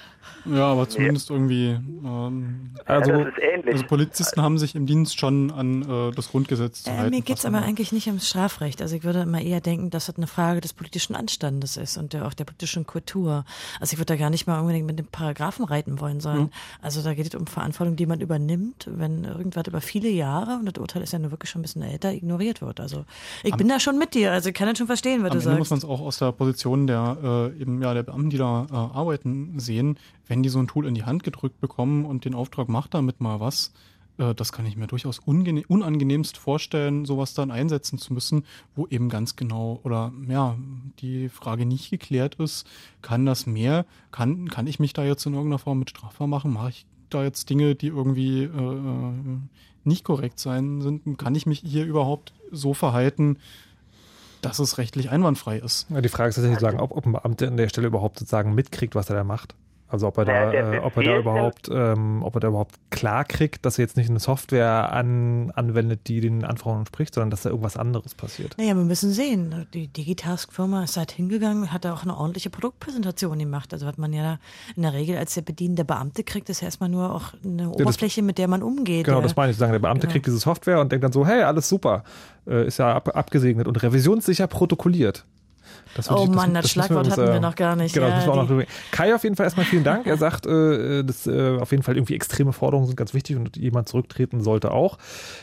Ja, 0.44 0.66
aber 0.66 0.88
zumindest 0.88 1.30
ja. 1.30 1.36
irgendwie. 1.36 1.68
Ähm, 2.04 2.70
also, 2.84 3.12
ja, 3.12 3.26
also, 3.66 3.84
Polizisten 3.86 4.42
haben 4.42 4.58
sich 4.58 4.74
im 4.74 4.86
Dienst 4.86 5.18
schon 5.18 5.50
an 5.50 5.82
äh, 5.82 6.12
das 6.14 6.28
Grundgesetz 6.30 6.82
zu 6.82 6.90
äh, 6.90 6.94
halten. 6.94 7.10
Mir 7.10 7.22
geht 7.22 7.38
es 7.38 7.46
aber 7.46 7.62
eigentlich 7.62 7.92
nicht 7.92 8.06
ums 8.08 8.28
Strafrecht. 8.28 8.82
Also 8.82 8.96
ich 8.96 9.04
würde 9.04 9.22
immer 9.22 9.40
eher 9.40 9.60
denken, 9.60 9.90
dass 9.90 10.06
das 10.06 10.16
eine 10.16 10.26
Frage 10.26 10.60
des 10.60 10.72
politischen 10.72 11.14
Anstandes 11.14 11.76
ist 11.76 11.96
und 11.96 12.12
der, 12.12 12.26
auch 12.26 12.34
der 12.34 12.44
politischen 12.44 12.86
Kultur. 12.86 13.44
Also 13.80 13.94
ich 13.94 13.98
würde 13.98 14.14
da 14.14 14.16
gar 14.16 14.30
nicht 14.30 14.46
mal 14.46 14.60
unbedingt 14.60 14.86
mit 14.86 14.98
den 14.98 15.06
Paragraphen 15.06 15.64
reiten 15.64 16.00
wollen, 16.00 16.20
sondern 16.20 16.44
mhm. 16.44 16.50
also 16.82 17.02
da 17.02 17.14
geht 17.14 17.26
es 17.26 17.34
um 17.34 17.46
Verantwortung, 17.46 17.96
die 17.96 18.06
man 18.06 18.20
übernimmt, 18.20 18.88
wenn 18.92 19.24
irgendwas 19.24 19.66
über 19.66 19.80
viele 19.80 20.08
Jahre, 20.08 20.58
und 20.58 20.66
das 20.66 20.80
Urteil 20.80 21.02
ist 21.02 21.12
ja 21.12 21.18
nur 21.18 21.30
wirklich 21.30 21.50
schon 21.50 21.60
ein 21.60 21.62
bisschen 21.62 21.82
älter, 21.82 22.12
ignoriert 22.12 22.60
wird. 22.60 22.80
Also 22.80 23.04
ich 23.42 23.52
am, 23.52 23.58
bin 23.58 23.68
da 23.68 23.80
schon 23.80 23.98
mit 23.98 24.14
dir. 24.14 24.32
Also 24.32 24.50
ich 24.50 24.54
kann 24.54 24.68
das 24.68 24.78
schon 24.78 24.86
verstehen, 24.86 25.22
was 25.22 25.30
du 25.30 25.38
Ende 25.38 25.44
sagst. 25.44 25.58
muss 25.58 25.70
man 25.70 25.78
es 25.78 25.84
auch 25.84 26.00
aus 26.00 26.18
der 26.18 26.32
Position 26.32 26.86
der 26.86 27.52
äh, 27.56 27.60
eben 27.60 27.80
ja 27.82 27.94
der 27.94 28.02
Beamten, 28.02 28.30
die 28.30 28.38
da 28.38 28.66
äh, 28.70 28.74
arbeiten, 28.74 29.58
sehen 29.58 29.98
wenn 30.26 30.42
die 30.42 30.48
so 30.48 30.58
ein 30.58 30.68
Tool 30.68 30.86
in 30.86 30.94
die 30.94 31.04
Hand 31.04 31.22
gedrückt 31.22 31.60
bekommen 31.60 32.04
und 32.04 32.24
den 32.24 32.34
Auftrag 32.34 32.68
macht 32.68 32.94
damit 32.94 33.20
mal 33.20 33.40
was, 33.40 33.72
äh, 34.18 34.34
das 34.34 34.52
kann 34.52 34.66
ich 34.66 34.76
mir 34.76 34.86
durchaus 34.86 35.18
unangenehmst 35.18 36.36
vorstellen, 36.36 37.04
sowas 37.04 37.34
dann 37.34 37.50
einsetzen 37.50 37.98
zu 37.98 38.12
müssen, 38.12 38.44
wo 38.74 38.86
eben 38.86 39.08
ganz 39.08 39.36
genau 39.36 39.80
oder 39.82 40.12
ja, 40.28 40.56
die 41.00 41.28
Frage 41.28 41.66
nicht 41.66 41.90
geklärt 41.90 42.36
ist, 42.36 42.66
kann 43.02 43.26
das 43.26 43.46
mehr, 43.46 43.86
kann, 44.10 44.48
kann 44.48 44.66
ich 44.66 44.78
mich 44.78 44.92
da 44.92 45.04
jetzt 45.04 45.26
in 45.26 45.34
irgendeiner 45.34 45.58
Form 45.58 45.78
mit 45.78 45.90
strafbar 45.90 46.26
machen? 46.26 46.52
Mache 46.52 46.70
ich 46.70 46.86
da 47.10 47.22
jetzt 47.22 47.50
Dinge, 47.50 47.74
die 47.74 47.88
irgendwie 47.88 48.44
äh, 48.44 49.38
nicht 49.84 50.04
korrekt 50.04 50.38
sein 50.38 50.80
sind? 50.80 51.18
Kann 51.18 51.34
ich 51.34 51.46
mich 51.46 51.60
hier 51.60 51.84
überhaupt 51.84 52.32
so 52.50 52.74
verhalten, 52.74 53.38
dass 54.42 54.58
es 54.58 54.78
rechtlich 54.78 55.10
einwandfrei 55.10 55.58
ist? 55.58 55.86
Ja, 55.90 56.00
die 56.00 56.08
Frage 56.08 56.30
ist 56.30 56.36
tatsächlich, 56.36 56.60
sagen, 56.60 56.80
ob, 56.80 56.92
ob 56.92 57.06
ein 57.06 57.12
Beamter 57.12 57.48
an 57.48 57.56
der 57.56 57.68
Stelle 57.68 57.86
überhaupt 57.86 58.18
sozusagen 58.18 58.54
mitkriegt, 58.54 58.94
was 58.94 59.08
er 59.08 59.16
da 59.16 59.24
macht. 59.24 59.54
Also 59.94 60.08
ob 60.08 60.18
er 60.18 60.24
da, 60.24 60.52
äh, 60.52 60.78
ob 60.80 60.96
er 60.96 61.02
da 61.04 61.18
überhaupt, 61.18 61.70
ähm, 61.72 62.24
ob 62.24 62.34
er 62.34 62.40
da 62.40 62.48
überhaupt 62.48 62.74
klar 62.90 63.24
kriegt, 63.24 63.64
dass 63.64 63.78
er 63.78 63.84
jetzt 63.84 63.96
nicht 63.96 64.10
eine 64.10 64.18
Software 64.18 64.92
an, 64.92 65.52
anwendet, 65.52 66.08
die 66.08 66.20
den 66.20 66.44
Anforderungen 66.44 66.80
entspricht, 66.80 67.14
sondern 67.14 67.30
dass 67.30 67.42
da 67.42 67.50
irgendwas 67.50 67.76
anderes 67.76 68.16
passiert. 68.16 68.58
Naja, 68.58 68.74
wir 68.74 68.82
müssen 68.82 69.12
sehen. 69.12 69.66
Die 69.72 69.86
Digitask-Firma 69.86 70.82
ist 70.82 70.96
halt 70.96 71.12
hingegangen, 71.12 71.72
hat 71.72 71.84
da 71.84 71.94
auch 71.94 72.02
eine 72.02 72.16
ordentliche 72.16 72.50
Produktpräsentation 72.50 73.38
gemacht. 73.38 73.72
Also 73.72 73.86
was 73.86 73.96
man 73.96 74.12
ja 74.12 74.38
in 74.74 74.82
der 74.82 74.94
Regel 74.94 75.16
als 75.16 75.34
der 75.34 75.42
bedienende 75.42 75.84
Beamte 75.84 76.24
kriegt, 76.24 76.48
ist 76.48 76.60
ja 76.60 76.66
erstmal 76.66 76.88
nur 76.88 77.14
auch 77.14 77.34
eine 77.44 77.70
Oberfläche, 77.70 78.22
mit 78.22 78.38
der 78.38 78.48
man 78.48 78.64
umgeht. 78.64 79.06
Genau, 79.06 79.20
das 79.20 79.36
meine 79.36 79.52
ich. 79.52 79.56
Sagen, 79.56 79.70
der 79.70 79.78
Beamte 79.78 80.08
genau. 80.08 80.12
kriegt 80.12 80.26
diese 80.26 80.38
Software 80.38 80.80
und 80.80 80.90
denkt 80.90 81.04
dann 81.04 81.12
so, 81.12 81.24
hey, 81.24 81.42
alles 81.42 81.68
super, 81.68 82.02
äh, 82.48 82.66
ist 82.66 82.78
ja 82.78 82.92
ab, 82.92 83.16
abgesegnet 83.16 83.68
und 83.68 83.80
revisionssicher 83.80 84.48
protokolliert. 84.48 85.24
Oh 86.10 86.26
Mann, 86.26 86.54
das, 86.54 86.64
das 86.64 86.72
Schlagwort 86.72 87.10
hatten 87.10 87.26
wir 87.26 87.34
äh, 87.34 87.40
noch 87.40 87.54
gar 87.54 87.76
nicht. 87.76 87.94
Genau, 87.94 88.08
ja, 88.08 88.16
das 88.16 88.26
wir 88.26 88.32
auch 88.32 88.48
noch 88.48 88.64
Kai, 88.90 89.14
auf 89.14 89.22
jeden 89.24 89.36
Fall 89.36 89.44
erstmal 89.44 89.66
vielen 89.66 89.84
Dank. 89.84 90.06
Er 90.06 90.16
sagt, 90.16 90.46
äh, 90.46 91.02
dass 91.02 91.26
äh, 91.26 91.58
auf 91.58 91.70
jeden 91.70 91.82
Fall 91.82 91.96
irgendwie 91.96 92.14
extreme 92.14 92.52
Forderungen 92.52 92.86
sind 92.86 92.96
ganz 92.96 93.14
wichtig 93.14 93.36
und 93.36 93.56
jemand 93.56 93.88
zurücktreten 93.88 94.42
sollte 94.42 94.70
auch. 94.70 94.98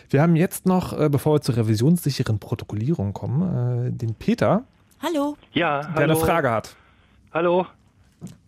Wir 0.09 0.21
haben 0.21 0.35
jetzt 0.35 0.65
noch, 0.65 0.97
äh, 0.97 1.09
bevor 1.09 1.35
wir 1.35 1.41
zur 1.41 1.57
revisionssicheren 1.57 2.39
Protokollierung 2.39 3.13
kommen, 3.13 3.87
äh, 3.87 3.91
den 3.91 4.15
Peter. 4.15 4.63
Hallo. 5.01 5.35
Ja, 5.53 5.81
der 5.81 6.03
eine 6.03 6.15
Frage 6.15 6.51
hat. 6.51 6.75
Hallo. 7.33 7.65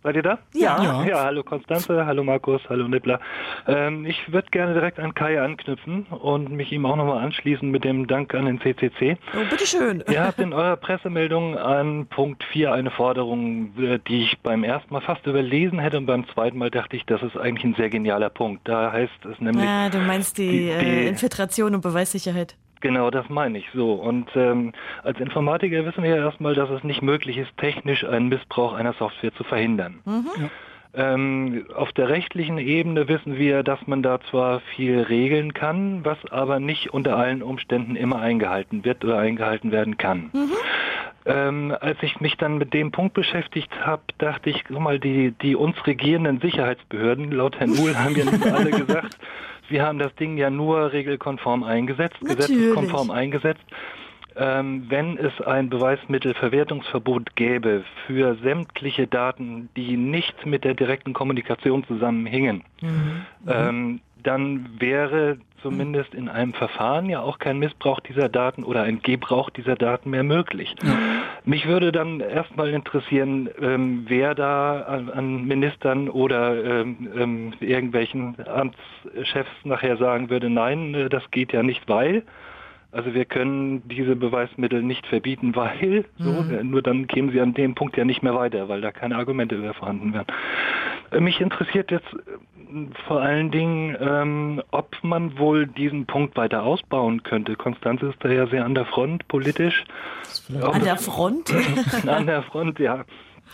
Seid 0.02 0.16
ihr 0.16 0.22
da? 0.22 0.38
Ja. 0.52 0.82
Ja, 0.82 1.04
ja 1.04 1.24
hallo 1.24 1.42
Konstanze, 1.42 2.06
hallo 2.06 2.22
Markus, 2.22 2.62
hallo 2.68 2.86
Nippler. 2.86 3.20
Ähm, 3.66 4.06
ich 4.06 4.32
würde 4.32 4.48
gerne 4.50 4.74
direkt 4.74 5.00
an 5.00 5.14
Kai 5.14 5.40
anknüpfen 5.40 6.04
und 6.04 6.50
mich 6.50 6.70
ihm 6.72 6.86
auch 6.86 6.96
nochmal 6.96 7.24
anschließen 7.24 7.68
mit 7.70 7.84
dem 7.84 8.06
Dank 8.06 8.34
an 8.34 8.46
den 8.46 8.60
CCC. 8.60 9.16
Oh, 9.34 9.50
bitteschön. 9.50 10.04
Ihr 10.08 10.24
habt 10.24 10.38
in 10.38 10.52
eurer 10.52 10.76
Pressemeldung 10.76 11.58
an 11.58 12.06
Punkt 12.06 12.44
4 12.44 12.72
eine 12.72 12.90
Forderung, 12.90 13.72
äh, 13.78 13.98
die 14.06 14.24
ich 14.24 14.38
beim 14.42 14.62
ersten 14.62 14.92
Mal 14.92 15.00
fast 15.00 15.26
überlesen 15.26 15.78
hätte 15.78 15.98
und 15.98 16.06
beim 16.06 16.28
zweiten 16.28 16.58
Mal 16.58 16.70
dachte 16.70 16.96
ich, 16.96 17.04
das 17.06 17.22
ist 17.22 17.36
eigentlich 17.36 17.64
ein 17.64 17.74
sehr 17.74 17.90
genialer 17.90 18.30
Punkt. 18.30 18.68
Da 18.68 18.92
heißt 18.92 19.24
es 19.24 19.40
nämlich... 19.40 19.64
Ja, 19.64 19.88
du 19.88 19.98
meinst 19.98 20.38
die, 20.38 20.50
die, 20.50 20.66
die 20.66 20.70
äh, 20.70 21.08
Infiltration 21.08 21.74
und 21.74 21.80
Beweissicherheit. 21.80 22.56
Genau, 22.84 23.10
das 23.10 23.30
meine 23.30 23.56
ich 23.56 23.64
so. 23.72 23.94
Und 23.94 24.28
ähm, 24.36 24.74
als 25.04 25.18
Informatiker 25.18 25.86
wissen 25.86 26.02
wir 26.02 26.10
ja 26.10 26.16
erstmal, 26.16 26.54
dass 26.54 26.68
es 26.68 26.84
nicht 26.84 27.00
möglich 27.00 27.38
ist, 27.38 27.56
technisch 27.56 28.04
einen 28.04 28.28
Missbrauch 28.28 28.74
einer 28.74 28.92
Software 28.92 29.32
zu 29.32 29.42
verhindern. 29.42 30.00
Mhm. 30.04 30.26
Ja. 30.38 30.50
Ähm, 31.14 31.64
auf 31.74 31.92
der 31.92 32.10
rechtlichen 32.10 32.58
Ebene 32.58 33.08
wissen 33.08 33.38
wir, 33.38 33.62
dass 33.62 33.78
man 33.86 34.02
da 34.02 34.20
zwar 34.30 34.60
viel 34.60 35.00
regeln 35.00 35.54
kann, 35.54 36.04
was 36.04 36.18
aber 36.30 36.60
nicht 36.60 36.92
unter 36.92 37.16
allen 37.16 37.42
Umständen 37.42 37.96
immer 37.96 38.20
eingehalten 38.20 38.84
wird 38.84 39.02
oder 39.02 39.16
eingehalten 39.16 39.72
werden 39.72 39.96
kann. 39.96 40.28
Mhm. 40.34 40.52
Ähm, 41.24 41.74
als 41.80 41.96
ich 42.02 42.20
mich 42.20 42.36
dann 42.36 42.58
mit 42.58 42.74
dem 42.74 42.92
Punkt 42.92 43.14
beschäftigt 43.14 43.70
habe, 43.80 44.02
dachte 44.18 44.50
ich, 44.50 44.62
guck 44.68 44.78
mal, 44.78 45.00
die, 45.00 45.30
die 45.30 45.56
uns 45.56 45.74
regierenden 45.86 46.38
Sicherheitsbehörden, 46.38 47.32
laut 47.32 47.58
Herrn 47.58 47.78
Uhl 47.78 47.96
haben 47.98 48.14
ja 48.14 48.26
nicht 48.26 48.46
alle 48.46 48.70
gesagt, 48.86 49.16
wir 49.74 49.84
haben 49.84 49.98
das 49.98 50.14
Ding 50.14 50.36
ja 50.36 50.50
nur 50.50 50.92
regelkonform 50.92 51.64
eingesetzt, 51.64 52.16
Natürlich. 52.22 52.46
gesetzeskonform 52.46 53.10
eingesetzt. 53.10 53.64
Ähm, 54.36 54.84
wenn 54.88 55.18
es 55.18 55.32
ein 55.40 55.68
Beweismittelverwertungsverbot 55.68 57.34
gäbe 57.34 57.84
für 58.06 58.36
sämtliche 58.36 59.08
Daten, 59.08 59.68
die 59.76 59.96
nicht 59.96 60.46
mit 60.46 60.62
der 60.62 60.74
direkten 60.74 61.12
Kommunikation 61.12 61.84
zusammenhingen, 61.84 62.62
mhm. 62.80 63.26
ähm, 63.48 64.00
dann 64.24 64.68
wäre 64.78 65.38
zumindest 65.62 66.12
in 66.14 66.28
einem 66.28 66.52
Verfahren 66.52 67.08
ja 67.08 67.20
auch 67.20 67.38
kein 67.38 67.58
Missbrauch 67.58 68.00
dieser 68.00 68.28
Daten 68.28 68.64
oder 68.64 68.82
ein 68.82 69.00
Gebrauch 69.02 69.48
dieser 69.48 69.76
Daten 69.76 70.10
mehr 70.10 70.22
möglich. 70.22 70.74
Ja. 70.82 70.98
Mich 71.46 71.66
würde 71.66 71.90
dann 71.90 72.20
erstmal 72.20 72.68
interessieren, 72.68 73.48
ähm, 73.60 74.04
wer 74.06 74.34
da 74.34 74.82
an, 74.82 75.08
an 75.08 75.44
Ministern 75.46 76.10
oder 76.10 76.62
ähm, 76.62 77.08
ähm, 77.16 77.52
irgendwelchen 77.60 78.36
Amtschefs 78.46 79.50
nachher 79.64 79.96
sagen 79.96 80.28
würde, 80.28 80.50
nein, 80.50 80.94
äh, 80.94 81.08
das 81.08 81.30
geht 81.30 81.52
ja 81.52 81.62
nicht, 81.62 81.88
weil. 81.88 82.24
Also 82.92 83.12
wir 83.12 83.24
können 83.24 83.82
diese 83.88 84.14
Beweismittel 84.14 84.80
nicht 84.80 85.04
verbieten, 85.08 85.56
weil 85.56 86.04
so, 86.16 86.30
mhm. 86.30 86.70
nur 86.70 86.80
dann 86.80 87.08
kämen 87.08 87.32
sie 87.32 87.40
an 87.40 87.52
dem 87.52 87.74
Punkt 87.74 87.96
ja 87.96 88.04
nicht 88.04 88.22
mehr 88.22 88.36
weiter, 88.36 88.68
weil 88.68 88.82
da 88.82 88.92
keine 88.92 89.16
Argumente 89.16 89.56
mehr 89.56 89.74
vorhanden 89.74 90.12
wären. 90.12 90.26
Mich 91.20 91.40
interessiert 91.40 91.90
jetzt 91.90 92.06
äh, 92.12 92.86
vor 93.06 93.20
allen 93.20 93.50
Dingen, 93.50 93.96
ähm, 94.00 94.62
ob 94.70 94.96
man 95.02 95.38
wohl 95.38 95.66
diesen 95.66 96.06
Punkt 96.06 96.36
weiter 96.36 96.62
ausbauen 96.62 97.22
könnte. 97.22 97.56
Konstanze 97.56 98.06
ist 98.06 98.16
da 98.20 98.28
ja 98.28 98.46
sehr 98.46 98.64
an 98.64 98.74
der 98.74 98.86
Front 98.86 99.28
politisch. 99.28 99.84
An 100.60 100.82
der 100.82 100.96
Front? 100.96 101.52
an 102.06 102.26
der 102.26 102.42
Front, 102.42 102.78
ja. 102.78 103.04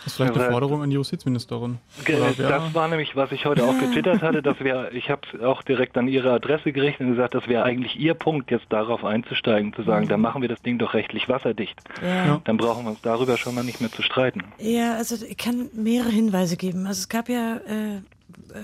Das 0.03 0.07
ist 0.07 0.15
vielleicht 0.15 0.35
eine 0.35 0.49
Forderung 0.49 0.81
an 0.81 0.89
die 0.89 0.95
Justizministerin. 0.95 1.77
Das 2.05 2.73
war 2.73 2.87
nämlich, 2.87 3.15
was 3.15 3.31
ich 3.31 3.45
heute 3.45 3.65
auch 3.65 3.77
getwittert 3.77 4.21
hatte, 4.21 4.41
dass 4.41 4.59
wir, 4.59 4.91
ich 4.93 5.09
habe 5.09 5.21
es 5.33 5.41
auch 5.41 5.61
direkt 5.61 5.97
an 5.97 6.07
ihre 6.07 6.31
Adresse 6.31 6.71
gerichtet 6.71 7.01
und 7.01 7.15
gesagt, 7.15 7.35
das 7.35 7.47
wäre 7.47 7.63
eigentlich 7.63 7.99
ihr 7.99 8.13
Punkt, 8.13 8.49
jetzt 8.51 8.65
darauf 8.69 9.03
einzusteigen, 9.03 9.73
zu 9.73 9.83
sagen, 9.83 10.05
mhm. 10.05 10.09
dann 10.09 10.21
machen 10.21 10.41
wir 10.41 10.49
das 10.49 10.61
Ding 10.61 10.79
doch 10.79 10.93
rechtlich 10.93 11.29
wasserdicht. 11.29 11.77
Ja. 12.01 12.41
Dann 12.43 12.57
brauchen 12.57 12.85
wir 12.85 12.91
uns 12.91 13.01
darüber 13.01 13.37
schon 13.37 13.53
mal 13.53 13.63
nicht 13.63 13.81
mehr 13.81 13.91
zu 13.91 14.01
streiten. 14.01 14.43
Ja, 14.57 14.95
also 14.95 15.23
ich 15.25 15.37
kann 15.37 15.69
mehrere 15.73 16.09
Hinweise 16.09 16.57
geben. 16.57 16.87
Also 16.87 16.99
es 16.99 17.09
gab 17.09 17.29
ja 17.29 17.57
äh, 17.57 17.81
äh, 17.81 18.01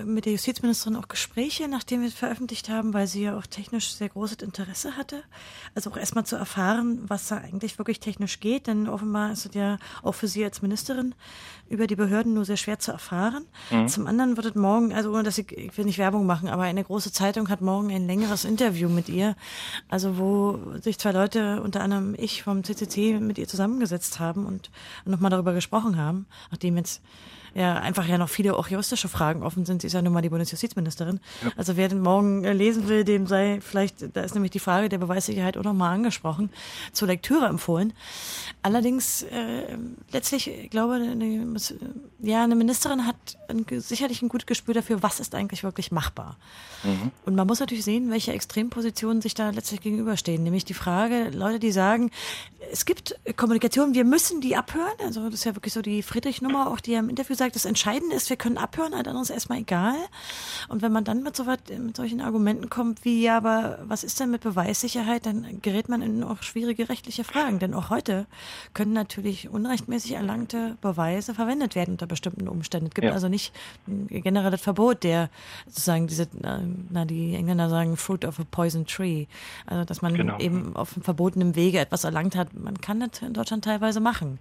mit 0.04 0.24
der 0.24 0.32
Justizministerin 0.32 0.96
auch 0.96 1.08
Gespräche, 1.08 1.68
nachdem 1.68 2.00
wir 2.00 2.08
es 2.08 2.14
veröffentlicht 2.14 2.68
haben, 2.68 2.94
weil 2.94 3.06
sie 3.06 3.22
ja 3.22 3.38
auch 3.38 3.46
technisch 3.46 3.92
sehr 3.92 4.08
großes 4.08 4.38
Interesse 4.42 4.96
hatte. 4.96 5.22
Also 5.74 5.90
auch 5.90 5.96
erstmal 5.96 6.24
zu 6.24 6.36
erfahren, 6.36 7.00
was 7.08 7.28
da 7.28 7.38
eigentlich 7.38 7.78
wirklich 7.78 8.00
technisch 8.00 8.40
geht, 8.40 8.66
denn 8.66 8.88
offenbar 8.88 9.32
ist 9.32 9.46
es 9.46 9.54
ja 9.54 9.78
auch 10.02 10.14
für 10.14 10.28
sie 10.28 10.44
als 10.44 10.62
Ministerin 10.62 11.14
über 11.68 11.86
die 11.86 11.96
Behörden 11.96 12.34
nur 12.34 12.44
sehr 12.44 12.56
schwer 12.56 12.78
zu 12.78 12.92
erfahren. 12.92 13.46
Mhm. 13.70 13.88
Zum 13.88 14.06
anderen 14.06 14.36
wird 14.36 14.46
es 14.46 14.54
morgen, 14.54 14.92
also 14.92 15.12
ohne 15.12 15.22
dass 15.22 15.38
ich, 15.38 15.52
ich 15.52 15.76
will 15.76 15.84
nicht 15.84 15.98
Werbung 15.98 16.26
machen, 16.26 16.48
aber 16.48 16.62
eine 16.62 16.82
große 16.82 17.12
Zeitung 17.12 17.48
hat 17.48 17.60
morgen 17.60 17.90
ein 17.90 18.06
längeres 18.06 18.44
Interview 18.44 18.88
mit 18.88 19.08
ihr, 19.08 19.36
also 19.88 20.18
wo 20.18 20.58
sich 20.80 20.98
zwei 20.98 21.12
Leute, 21.12 21.62
unter 21.62 21.82
anderem 21.82 22.14
ich 22.16 22.42
vom 22.42 22.64
CCC, 22.64 23.20
mit 23.20 23.38
ihr 23.38 23.48
zusammengesetzt 23.48 24.18
haben 24.20 24.46
und 24.46 24.70
nochmal 25.04 25.30
darüber 25.30 25.52
gesprochen 25.52 25.96
haben, 25.96 26.26
nachdem 26.50 26.76
jetzt 26.76 27.02
ja 27.58 27.74
einfach 27.74 28.06
ja 28.06 28.18
noch 28.18 28.28
viele 28.28 28.56
auch 28.56 28.68
juristische 28.68 29.08
Fragen 29.08 29.42
offen 29.42 29.64
sind. 29.64 29.82
Sie 29.82 29.88
ist 29.88 29.92
ja 29.92 30.02
nun 30.02 30.12
mal 30.12 30.22
die 30.22 30.28
Bundesjustizministerin. 30.28 31.20
Ja. 31.42 31.50
Also 31.56 31.76
wer 31.76 31.88
den 31.88 32.00
morgen 32.00 32.44
äh, 32.44 32.52
lesen 32.52 32.88
will, 32.88 33.04
dem 33.04 33.26
sei 33.26 33.60
vielleicht, 33.60 34.16
da 34.16 34.22
ist 34.22 34.34
nämlich 34.34 34.52
die 34.52 34.60
Frage 34.60 34.88
der 34.88 34.98
Beweissicherheit 34.98 35.56
auch 35.56 35.64
nochmal 35.64 35.94
angesprochen, 35.94 36.50
zur 36.92 37.08
Lektüre 37.08 37.46
empfohlen. 37.46 37.92
Allerdings 38.68 39.22
äh, 39.22 39.78
letztlich, 40.12 40.46
ich 40.46 40.68
glaube, 40.68 40.96
eine, 40.96 41.56
ja, 42.18 42.44
eine 42.44 42.54
Ministerin 42.54 43.06
hat 43.06 43.16
ein, 43.48 43.64
sicherlich 43.80 44.20
ein 44.20 44.28
gutes 44.28 44.44
Gespür 44.44 44.74
dafür, 44.74 45.02
was 45.02 45.20
ist 45.20 45.34
eigentlich 45.34 45.64
wirklich 45.64 45.90
machbar. 45.90 46.36
Mhm. 46.84 47.10
Und 47.24 47.34
man 47.34 47.46
muss 47.46 47.60
natürlich 47.60 47.82
sehen, 47.82 48.10
welche 48.10 48.34
Extrempositionen 48.34 49.22
sich 49.22 49.32
da 49.32 49.48
letztlich 49.48 49.80
gegenüberstehen. 49.80 50.42
Nämlich 50.42 50.66
die 50.66 50.74
Frage, 50.74 51.30
Leute, 51.30 51.60
die 51.60 51.72
sagen, 51.72 52.10
es 52.70 52.84
gibt 52.84 53.18
Kommunikation, 53.38 53.94
wir 53.94 54.04
müssen 54.04 54.42
die 54.42 54.54
abhören. 54.54 54.98
Also 55.02 55.24
das 55.24 55.36
ist 55.36 55.44
ja 55.44 55.56
wirklich 55.56 55.72
so 55.72 55.80
die 55.80 56.02
Friedrich-Nummer, 56.02 56.70
auch 56.70 56.80
die 56.80 56.92
ja 56.92 56.98
im 56.98 57.08
Interview 57.08 57.36
sagt, 57.36 57.54
das 57.54 57.64
Entscheidende 57.64 58.16
ist, 58.16 58.28
wir 58.28 58.36
können 58.36 58.58
abhören, 58.58 58.92
alles 58.92 59.06
andere 59.06 59.22
ist 59.22 59.30
erstmal 59.30 59.60
egal. 59.60 59.96
Und 60.68 60.82
wenn 60.82 60.92
man 60.92 61.04
dann 61.04 61.22
mit, 61.22 61.36
so 61.36 61.46
was, 61.46 61.60
mit 61.70 61.96
solchen 61.96 62.20
Argumenten 62.20 62.68
kommt 62.68 63.06
wie, 63.06 63.22
ja, 63.22 63.38
aber 63.38 63.78
was 63.84 64.04
ist 64.04 64.20
denn 64.20 64.30
mit 64.30 64.42
Beweissicherheit, 64.42 65.24
dann 65.24 65.62
gerät 65.62 65.88
man 65.88 66.02
in 66.02 66.22
auch 66.22 66.42
schwierige 66.42 66.90
rechtliche 66.90 67.24
Fragen. 67.24 67.60
Denn 67.60 67.72
auch 67.72 67.88
heute 67.88 68.26
können 68.74 68.92
natürlich 68.92 69.48
unrechtmäßig 69.48 70.12
erlangte 70.12 70.76
Beweise 70.80 71.34
verwendet 71.34 71.74
werden 71.74 71.92
unter 71.92 72.06
bestimmten 72.06 72.48
Umständen. 72.48 72.88
Es 72.88 72.94
gibt 72.94 73.06
ja. 73.06 73.12
also 73.12 73.28
nicht 73.28 73.52
ein 73.86 74.08
generelles 74.08 74.60
Verbot, 74.60 75.04
der 75.04 75.30
sozusagen 75.66 76.06
diese, 76.06 76.28
na, 76.40 77.04
die 77.04 77.34
Engländer 77.34 77.68
sagen, 77.68 77.96
fruit 77.96 78.24
of 78.24 78.40
a 78.40 78.44
poison 78.50 78.86
tree. 78.86 79.26
Also, 79.66 79.84
dass 79.84 80.02
man 80.02 80.14
genau. 80.14 80.38
eben 80.38 80.76
auf 80.76 80.94
verbotenem 81.00 81.54
Wege 81.54 81.78
etwas 81.78 82.04
erlangt 82.04 82.36
hat. 82.36 82.54
Man 82.54 82.80
kann 82.80 83.00
das 83.00 83.22
in 83.22 83.32
Deutschland 83.32 83.64
teilweise 83.64 84.00
machen. 84.00 84.38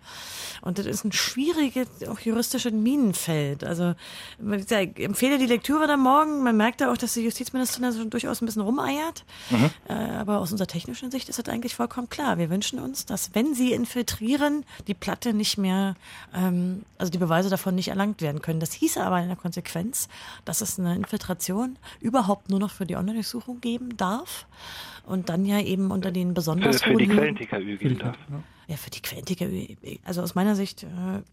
Und 0.61 0.80
das 0.80 0.85
ist 0.85 1.06
ein 1.06 1.11
schwieriges, 1.11 1.88
auch 2.10 2.19
juristisches 2.19 2.72
Minenfeld. 2.72 3.64
Also 3.64 3.94
ich 4.39 4.99
empfehle 4.99 5.38
die 5.38 5.45
Lektüre 5.45 5.88
da 5.88 5.98
morgen. 5.98 6.44
Man 6.44 6.57
merkt 6.57 6.81
ja 6.81 6.91
auch, 6.91 6.98
dass 6.98 7.14
die 7.14 7.22
Justizministerin 7.22 7.84
da 7.84 7.98
schon 7.98 8.10
durchaus 8.10 8.41
ein 8.41 8.45
bisschen 8.45 8.61
rumeiert. 8.61 9.26
Mhm. 9.49 9.69
Äh, 9.88 9.94
aber 9.94 10.39
aus 10.39 10.52
unserer 10.52 10.68
technischen 10.68 11.11
Sicht 11.11 11.30
ist 11.30 11.39
das 11.39 11.48
eigentlich 11.48 11.76
vollkommen 11.76 12.10
klar. 12.10 12.38
Wir 12.38 12.49
wünschen 12.49 12.80
uns, 12.80 13.06
dass 13.06 13.34
wenn 13.34 13.53
sie 13.53 13.73
infiltrieren, 13.97 14.63
die 14.87 14.93
Platte 14.93 15.33
nicht 15.33 15.57
mehr, 15.57 15.95
ähm, 16.33 16.83
also 16.97 17.11
die 17.11 17.17
Beweise 17.17 17.49
davon 17.49 17.75
nicht 17.75 17.87
erlangt 17.87 18.21
werden 18.21 18.41
können. 18.41 18.59
Das 18.59 18.73
hieße 18.73 19.03
aber 19.03 19.19
in 19.21 19.27
der 19.27 19.37
Konsequenz, 19.37 20.07
dass 20.45 20.61
es 20.61 20.79
eine 20.79 20.95
Infiltration 20.95 21.77
überhaupt 21.99 22.49
nur 22.49 22.59
noch 22.59 22.71
für 22.71 22.85
die 22.85 22.95
Online-Durchsuchung 22.95 23.59
geben 23.59 23.97
darf 23.97 24.45
und 25.05 25.29
dann 25.29 25.45
ja 25.45 25.59
eben 25.59 25.91
unter 25.91 26.11
den 26.11 26.33
besonders 26.33 26.83
für, 26.83 26.91
für 26.91 26.97
die 26.97 27.07
Quellen-TKÜ 27.07 27.77
geben 27.77 27.97
darf. 27.97 28.17
Ja, 28.67 28.75
für 28.75 28.89
die 28.89 29.01
Quellen-TKÜ, 29.01 29.97
also 30.05 30.21
aus 30.21 30.35
meiner 30.35 30.55
Sicht 30.55 30.83
äh, 30.83 30.87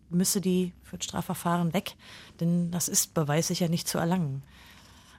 müsste 0.09 0.41
die 0.41 0.73
für 0.85 0.97
das 0.97 1.05
Strafverfahren 1.05 1.75
weg, 1.75 1.95
denn 2.41 2.71
das 2.71 2.89
ist 2.89 3.13
beweissicher 3.13 3.69
nicht 3.69 3.89
zu 3.89 3.99
erlangen. 3.99 4.43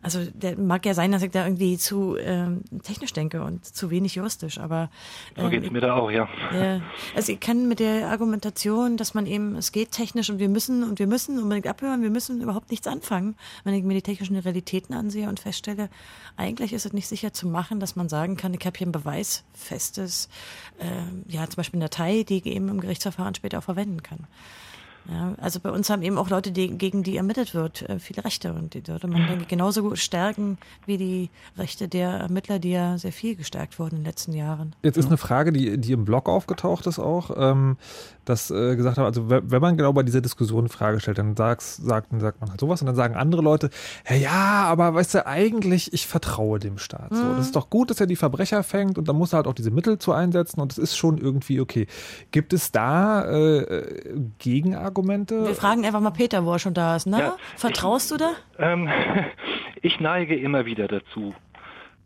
Also 0.06 0.24
der 0.36 0.56
mag 0.56 0.86
ja 0.86 0.94
sein, 0.94 1.12
dass 1.12 1.24
ich 1.24 1.32
da 1.32 1.44
irgendwie 1.44 1.80
zu 1.80 2.16
ähm, 2.16 2.62
technisch 2.84 3.12
denke 3.12 3.42
und 3.42 3.66
zu 3.66 3.90
wenig 3.90 4.14
juristisch, 4.14 4.60
aber 4.60 4.92
ähm, 5.36 5.46
so 5.46 5.50
geht's 5.50 5.72
mir 5.72 5.82
da 5.82 5.96
auch, 5.96 6.12
ja. 6.12 6.30
Äh, 6.54 6.80
also 7.16 7.32
ich 7.32 7.40
kann 7.40 7.68
mit 7.68 7.80
der 7.80 8.10
Argumentation, 8.10 8.98
dass 8.98 9.16
man 9.16 9.26
eben, 9.26 9.56
es 9.56 9.72
geht 9.72 9.90
technisch 9.90 10.30
und 10.30 10.38
wir 10.38 10.48
müssen 10.48 10.84
und 10.84 11.00
wir 11.00 11.08
müssen 11.08 11.42
unbedingt 11.42 11.66
abhören, 11.66 12.04
wir 12.04 12.12
müssen 12.12 12.40
überhaupt 12.40 12.70
nichts 12.70 12.86
anfangen, 12.86 13.36
wenn 13.64 13.74
ich 13.74 13.84
mir 13.84 13.96
die 13.96 14.04
technischen 14.04 14.36
Realitäten 14.36 14.94
ansehe 14.94 15.28
und 15.28 15.40
feststelle, 15.40 15.90
eigentlich 16.38 16.72
ist 16.74 16.86
es 16.86 16.94
nicht 16.94 17.08
sicher 17.08 17.34
zu 17.34 17.48
machen, 17.48 17.80
dass 17.80 17.96
man 17.96 18.08
sagen 18.08 18.38
kann, 18.38 18.54
ich 18.54 18.64
habe 18.64 18.78
hier 18.78 18.86
ein 18.86 18.92
beweisfestes, 18.92 20.30
äh, 20.78 21.34
ja 21.34 21.48
zum 21.48 21.56
Beispiel 21.56 21.80
eine 21.80 21.90
Datei, 21.90 22.22
die 22.22 22.38
ich 22.38 22.46
eben 22.46 22.70
im 22.70 22.80
Gerichtsverfahren 22.80 23.34
später 23.34 23.58
auch 23.58 23.64
verwenden 23.64 24.04
kann. 24.04 24.28
Ja, 25.10 25.36
also 25.40 25.60
bei 25.60 25.70
uns 25.70 25.90
haben 25.90 26.02
eben 26.02 26.18
auch 26.18 26.30
Leute, 26.30 26.52
die, 26.52 26.78
gegen 26.78 27.04
die 27.04 27.18
ermittelt 27.18 27.54
wird, 27.54 27.88
äh, 27.88 28.00
viele 28.00 28.26
Rechte. 28.26 28.54
Und 28.54 28.74
die 28.74 28.82
sollte 28.86 29.08
man, 29.08 29.28
denke 29.28 29.44
ich, 29.44 29.48
genauso 29.48 29.84
gut 29.84 30.00
stärken 30.00 30.58
wie 30.86 30.98
die 30.98 31.30
Rechte 31.58 31.88
der 31.88 32.10
Ermittler, 32.10 32.58
die 32.58 32.72
ja 32.72 32.98
sehr 32.98 33.12
viel 33.12 33.36
gestärkt 33.36 33.78
wurden 33.78 33.98
in 33.98 34.02
den 34.02 34.06
letzten 34.06 34.34
Jahren. 34.34 34.76
Jetzt 34.82 34.98
ist 34.98 35.08
eine 35.08 35.18
Frage, 35.18 35.52
die, 35.52 35.78
die 35.78 35.92
im 35.92 36.06
Blog 36.06 36.28
aufgetaucht 36.28 36.88
ist 36.88 36.98
auch, 36.98 37.32
ähm, 37.38 37.78
dass 38.26 38.50
äh, 38.50 38.76
gesagt 38.76 38.98
haben, 38.98 39.06
also 39.06 39.30
wenn 39.30 39.62
man 39.62 39.78
genau 39.78 39.94
bei 39.94 40.02
dieser 40.02 40.22
Diskussion 40.22 40.62
eine 40.62 40.70
Frage 40.70 41.00
stellt, 41.00 41.20
dann 41.20 41.36
sagst, 41.36 41.86
sagt, 41.86 42.12
dann 42.12 42.20
sagt 42.20 42.42
man 42.42 42.50
halt 42.50 42.60
sowas 42.60 42.82
und 42.82 42.88
dann 42.88 42.96
sagen 42.96 43.16
andere 43.16 43.44
Leute, 43.44 43.70
ja, 44.10 44.16
ja, 44.16 44.64
aber 44.66 44.96
weißt 44.96 45.14
du, 45.14 45.28
eigentlich, 45.28 45.94
ich 45.94 46.08
vertraue 46.08 46.58
dem 46.58 46.80
Staat. 46.80 47.12
Mhm. 47.12 47.16
So, 47.16 47.36
das 47.36 47.46
ist 47.46 47.56
doch 47.56 47.70
gut, 47.70 47.92
dass 47.92 48.00
er 48.00 48.08
die 48.08 48.16
Verbrecher 48.16 48.64
fängt 48.64 48.98
und 48.98 49.08
dann 49.08 49.16
muss 49.16 49.34
er 49.34 49.38
halt 49.38 49.48
auch 49.48 49.54
diese 49.54 49.70
Mittel 49.70 50.00
zu 50.00 50.14
einsetzen 50.14 50.60
und 50.60 50.72
es 50.72 50.80
ist 50.80 50.98
schon 50.98 51.20
irgendwie 51.20 51.60
okay. 51.62 51.86
Gibt 52.32 52.54
es 52.54 52.72
da 52.72 53.24
äh, 53.26 53.58
äh 53.60 54.16
Gegenargumente? 54.40 54.95
Argumente? 54.96 55.46
Wir 55.46 55.56
fragen 55.56 55.86
einfach 55.86 56.00
mal 56.00 56.12
Peter, 56.12 56.46
wo 56.46 56.54
er 56.54 56.60
schon 56.60 56.74
da 56.74 56.96
ist. 56.96 57.06
Ne? 57.06 57.20
Ja, 57.20 57.36
Vertraust 57.58 58.12
ich, 58.12 58.18
du 58.18 58.24
da? 58.24 58.32
Ähm, 58.58 58.90
ich 59.82 60.00
neige 60.00 60.36
immer 60.36 60.66
wieder 60.66 60.88
dazu. 60.88 61.36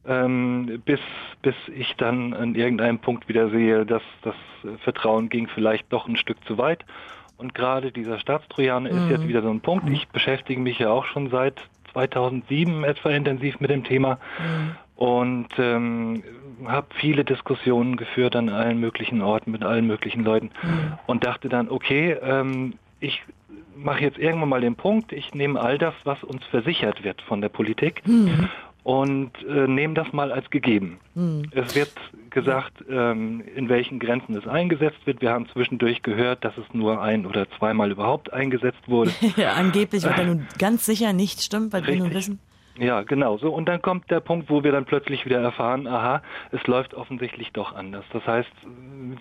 Ähm, 0.07 0.81
bis, 0.85 0.99
bis 1.43 1.53
ich 1.75 1.95
dann 1.97 2.33
an 2.33 2.55
irgendeinem 2.55 2.97
Punkt 2.97 3.29
wieder 3.29 3.49
sehe, 3.51 3.85
dass 3.85 4.01
das 4.23 4.35
Vertrauen 4.83 5.29
ging 5.29 5.47
vielleicht 5.47 5.91
doch 5.93 6.07
ein 6.07 6.17
Stück 6.17 6.43
zu 6.45 6.57
weit. 6.57 6.83
Und 7.37 7.53
gerade 7.53 7.91
dieser 7.91 8.17
Staatstrojaner 8.19 8.91
mhm. 8.91 8.97
ist 8.97 9.09
jetzt 9.11 9.27
wieder 9.27 9.43
so 9.43 9.51
ein 9.51 9.61
Punkt. 9.61 9.87
Ich 9.89 10.07
beschäftige 10.09 10.59
mich 10.59 10.79
ja 10.79 10.89
auch 10.89 11.05
schon 11.05 11.29
seit 11.29 11.61
2007 11.93 12.83
etwa 12.83 13.09
intensiv 13.11 13.59
mit 13.59 13.69
dem 13.69 13.83
Thema 13.83 14.19
mhm. 14.39 14.75
und 14.95 15.47
ähm, 15.57 16.23
habe 16.65 16.87
viele 16.95 17.23
Diskussionen 17.23 17.97
geführt 17.97 18.35
an 18.35 18.49
allen 18.49 18.79
möglichen 18.79 19.21
Orten 19.21 19.51
mit 19.51 19.63
allen 19.63 19.87
möglichen 19.87 20.23
Leuten 20.23 20.51
mhm. 20.61 20.93
und 21.07 21.25
dachte 21.25 21.49
dann, 21.49 21.69
okay, 21.69 22.17
ähm, 22.21 22.73
ich 22.99 23.23
mache 23.75 24.01
jetzt 24.01 24.17
irgendwann 24.17 24.49
mal 24.49 24.61
den 24.61 24.75
Punkt, 24.75 25.11
ich 25.11 25.33
nehme 25.33 25.59
all 25.59 25.77
das, 25.77 25.93
was 26.03 26.23
uns 26.23 26.43
versichert 26.45 27.03
wird 27.03 27.21
von 27.21 27.41
der 27.41 27.49
Politik 27.49 28.01
mhm. 28.05 28.49
und 28.83 29.31
äh, 29.47 29.67
nehme 29.67 29.93
das 29.93 30.11
mal 30.11 30.31
als 30.31 30.49
gegeben. 30.49 30.99
Mhm. 31.15 31.43
Es 31.51 31.75
wird 31.75 31.93
gesagt, 32.29 32.83
ähm, 32.89 33.41
in 33.55 33.69
welchen 33.69 33.99
Grenzen 33.99 34.35
es 34.35 34.47
eingesetzt 34.47 35.05
wird. 35.05 35.21
Wir 35.21 35.31
haben 35.31 35.47
zwischendurch 35.49 36.03
gehört, 36.03 36.43
dass 36.43 36.57
es 36.57 36.65
nur 36.73 37.01
ein 37.01 37.25
oder 37.25 37.49
zweimal 37.57 37.91
überhaupt 37.91 38.31
eingesetzt 38.33 38.87
wurde. 38.87 39.11
ja, 39.35 39.53
angeblich, 39.53 40.03
was 40.03 40.17
ja 40.17 40.25
nun 40.25 40.47
ganz 40.59 40.85
sicher 40.85 41.13
nicht 41.13 41.41
stimmt, 41.41 41.73
weil 41.73 41.87
wir 41.87 41.95
nun 41.95 42.13
wissen. 42.13 42.39
Ja, 42.79 43.01
genau 43.03 43.37
so. 43.37 43.53
Und 43.53 43.65
dann 43.67 43.81
kommt 43.81 44.09
der 44.09 44.21
Punkt, 44.21 44.49
wo 44.49 44.63
wir 44.63 44.71
dann 44.71 44.85
plötzlich 44.85 45.25
wieder 45.25 45.39
erfahren, 45.41 45.85
aha, 45.85 46.21
es 46.51 46.65
läuft 46.65 46.93
offensichtlich 46.93 47.51
doch 47.51 47.75
anders. 47.75 48.05
Das 48.13 48.25
heißt, 48.25 48.49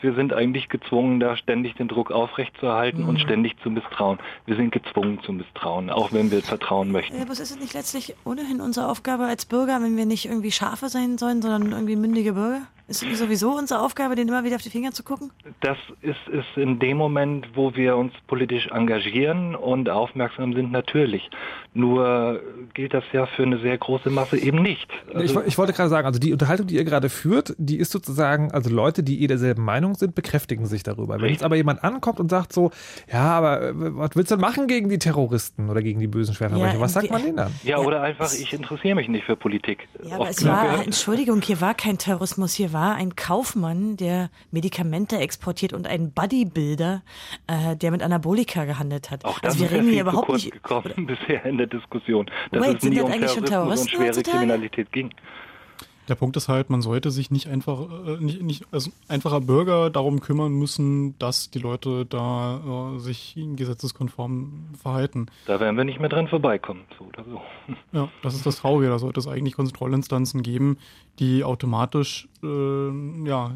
wir 0.01 0.14
sind 0.14 0.32
eigentlich 0.32 0.68
gezwungen, 0.68 1.18
da 1.18 1.36
ständig 1.36 1.74
den 1.74 1.89
Druck 1.89 2.12
aufrechtzuerhalten 2.12 3.02
mhm. 3.02 3.09
und 3.09 3.20
ständig 3.20 3.60
zu 3.62 3.70
misstrauen. 3.70 4.18
Wir 4.47 4.56
sind 4.56 4.70
gezwungen 4.70 5.20
zu 5.22 5.32
misstrauen, 5.32 5.90
auch 5.90 6.12
wenn 6.12 6.30
wir 6.30 6.43
vertrauen 6.43 6.93
möchten. 6.93 7.16
Ja, 7.16 7.22
aber 7.22 7.32
ist 7.32 7.40
es 7.40 7.59
nicht 7.59 7.74
letztlich 7.74 8.14
ohnehin 8.24 8.60
unsere 8.60 8.89
Aufgabe 8.89 9.24
als 9.24 9.44
Bürger, 9.44 9.82
wenn 9.82 9.97
wir 9.97 10.06
nicht 10.06 10.26
irgendwie 10.26 10.52
Schafe 10.52 10.89
sein 10.89 11.18
sollen, 11.18 11.43
sondern 11.43 11.72
irgendwie 11.72 11.97
mündige 11.97 12.35
Bürger? 12.35 12.62
Ist 12.89 13.02
es 13.02 13.19
sowieso 13.19 13.51
unsere 13.51 13.82
Aufgabe, 13.82 14.15
denen 14.15 14.31
immer 14.31 14.44
wieder 14.44 14.56
auf 14.56 14.62
die 14.62 14.70
Finger 14.70 14.93
zu 14.93 15.02
gucken? 15.02 15.31
Das 15.60 15.77
ist, 16.01 16.16
ist 16.28 16.56
in 16.56 16.78
dem 16.78 16.97
Moment, 16.97 17.47
wo 17.55 17.74
wir 17.74 17.98
uns 17.98 18.15
politisch 18.27 18.66
engagieren 18.69 19.55
und 19.55 19.90
aufmerksam 19.90 20.55
sind, 20.55 20.73
natürlich. 20.73 21.28
Nur 21.74 22.40
gilt 22.73 22.94
das 22.94 23.05
ja 23.12 23.27
für 23.27 23.43
eine 23.43 23.59
sehr 23.59 23.77
große 23.77 24.09
Masse 24.09 24.39
eben 24.39 24.62
nicht. 24.62 24.89
Also 25.12 25.40
ich, 25.40 25.48
ich, 25.48 25.59
wollte 25.59 25.74
gerade 25.74 25.90
sagen, 25.90 26.06
also 26.06 26.19
die 26.19 26.32
Unterhaltung, 26.32 26.66
die 26.66 26.77
ihr 26.77 26.85
gerade 26.85 27.10
führt, 27.10 27.55
die 27.59 27.77
ist 27.77 27.93
sozusagen, 27.93 28.52
also 28.52 28.70
Leute, 28.70 29.02
die 29.02 29.23
eh 29.23 29.27
derselben 29.27 29.65
Meinung 29.65 29.94
sind, 29.94 30.15
bekräftigen 30.15 30.65
sich 30.65 30.82
darüber. 30.82 31.20
Wenn 31.20 31.31
jetzt 31.31 31.44
aber 31.44 31.56
jemand 31.56 31.85
ankommt 31.85 32.20
und 32.20 32.31
sagt 32.31 32.55
so, 32.55 32.70
ja, 33.12 33.36
aber 33.36 33.69
äh, 33.69 33.73
was 33.74 34.16
willst 34.16 34.31
du 34.31 34.36
denn 34.36 34.40
machen 34.40 34.66
gegen 34.66 34.89
die 34.89 34.98
Terroristen 34.98 35.69
oder 35.69 35.82
gegen 35.82 36.01
die 36.01 36.06
bösen 36.06 36.35
Schwerverbrecher? 36.35 36.74
Ja, 36.74 36.81
was 36.81 36.94
sagt 36.94 37.10
man 37.10 37.23
denen 37.23 37.36
dann? 37.36 37.52
Ja, 37.65 37.78
oder 37.78 38.01
einfach, 38.01 38.32
ich 38.32 38.51
interessiere 38.55 38.94
mich 38.94 39.09
nicht 39.09 39.27
für 39.27 39.36
Politik. 39.36 39.89
Ja, 40.02 40.15
aber 40.15 40.31
es 40.31 40.43
war, 40.43 40.82
Entschuldigung, 40.82 41.43
hier 41.43 41.60
war 41.60 41.74
kein 41.74 41.98
Terrorismus, 41.98 42.55
hier 42.55 42.73
war 42.73 42.77
war 42.78 42.94
ein 42.94 43.16
Kaufmann, 43.16 43.96
der 43.96 44.30
Medikamente 44.52 45.18
exportiert 45.18 45.72
und 45.72 45.88
ein 45.88 46.12
Bodybuilder, 46.12 47.02
äh, 47.48 47.74
der 47.74 47.90
mit 47.90 48.05
Anabolika 48.05 48.66
gehandelt 48.66 49.10
hat. 49.10 49.24
Auch 49.24 49.40
das 49.40 49.55
also 49.55 49.64
wir 49.64 49.76
reden 49.76 49.90
hier 49.90 50.02
überhaupt 50.02 50.28
nicht 50.28 50.52
gekommen 50.52 50.94
bisher 51.06 51.44
in 51.44 51.59
der 51.59 51.66
Diskussion, 51.66 52.30
dass 52.52 52.62
Wait, 52.62 52.76
es 52.76 52.88
nie 52.88 53.00
um 53.00 53.10
Terrorismus 53.10 53.80
und 53.80 53.90
schwere? 53.90 54.22
Kriminalität 54.22 54.92
ging. 54.92 55.10
Der 56.09 56.14
Punkt 56.14 56.36
ist 56.36 56.48
halt, 56.48 56.70
man 56.70 56.80
sollte 56.80 57.10
sich 57.10 57.30
nicht 57.30 57.48
einfach, 57.48 57.80
äh, 58.06 58.16
nicht, 58.18 58.43
nicht 58.43 58.64
als 58.72 58.90
einfacher 59.09 59.40
Bürger 59.40 59.90
darum 59.90 60.20
kümmern 60.20 60.52
müssen, 60.52 61.18
dass 61.18 61.51
die 61.51 61.59
Leute 61.59 62.06
da 62.06 62.94
äh, 62.94 62.98
sich 62.98 63.39
gesetzeskonform 63.56 64.70
verhalten. 64.80 65.26
Da 65.47 65.60
werden 65.60 65.76
wir 65.76 65.85
nicht 65.85 66.01
mehr 66.01 66.09
dran 66.09 66.28
vorbeikommen, 66.28 66.82
so 66.98 67.05
oder 67.05 67.24
so. 67.24 67.40
Ja, 67.93 68.09
das 68.22 68.35
ist 68.35 68.47
das 68.47 68.56
Traurige. 68.56 68.90
Da 68.90 68.98
sollte 68.98 69.20
es 69.20 69.26
eigentlich 69.26 69.55
Kontrollinstanzen 69.55 70.43
geben, 70.43 70.78
die 71.18 71.44
automatisch 71.44 72.28
äh, 72.43 73.26
ja, 73.26 73.52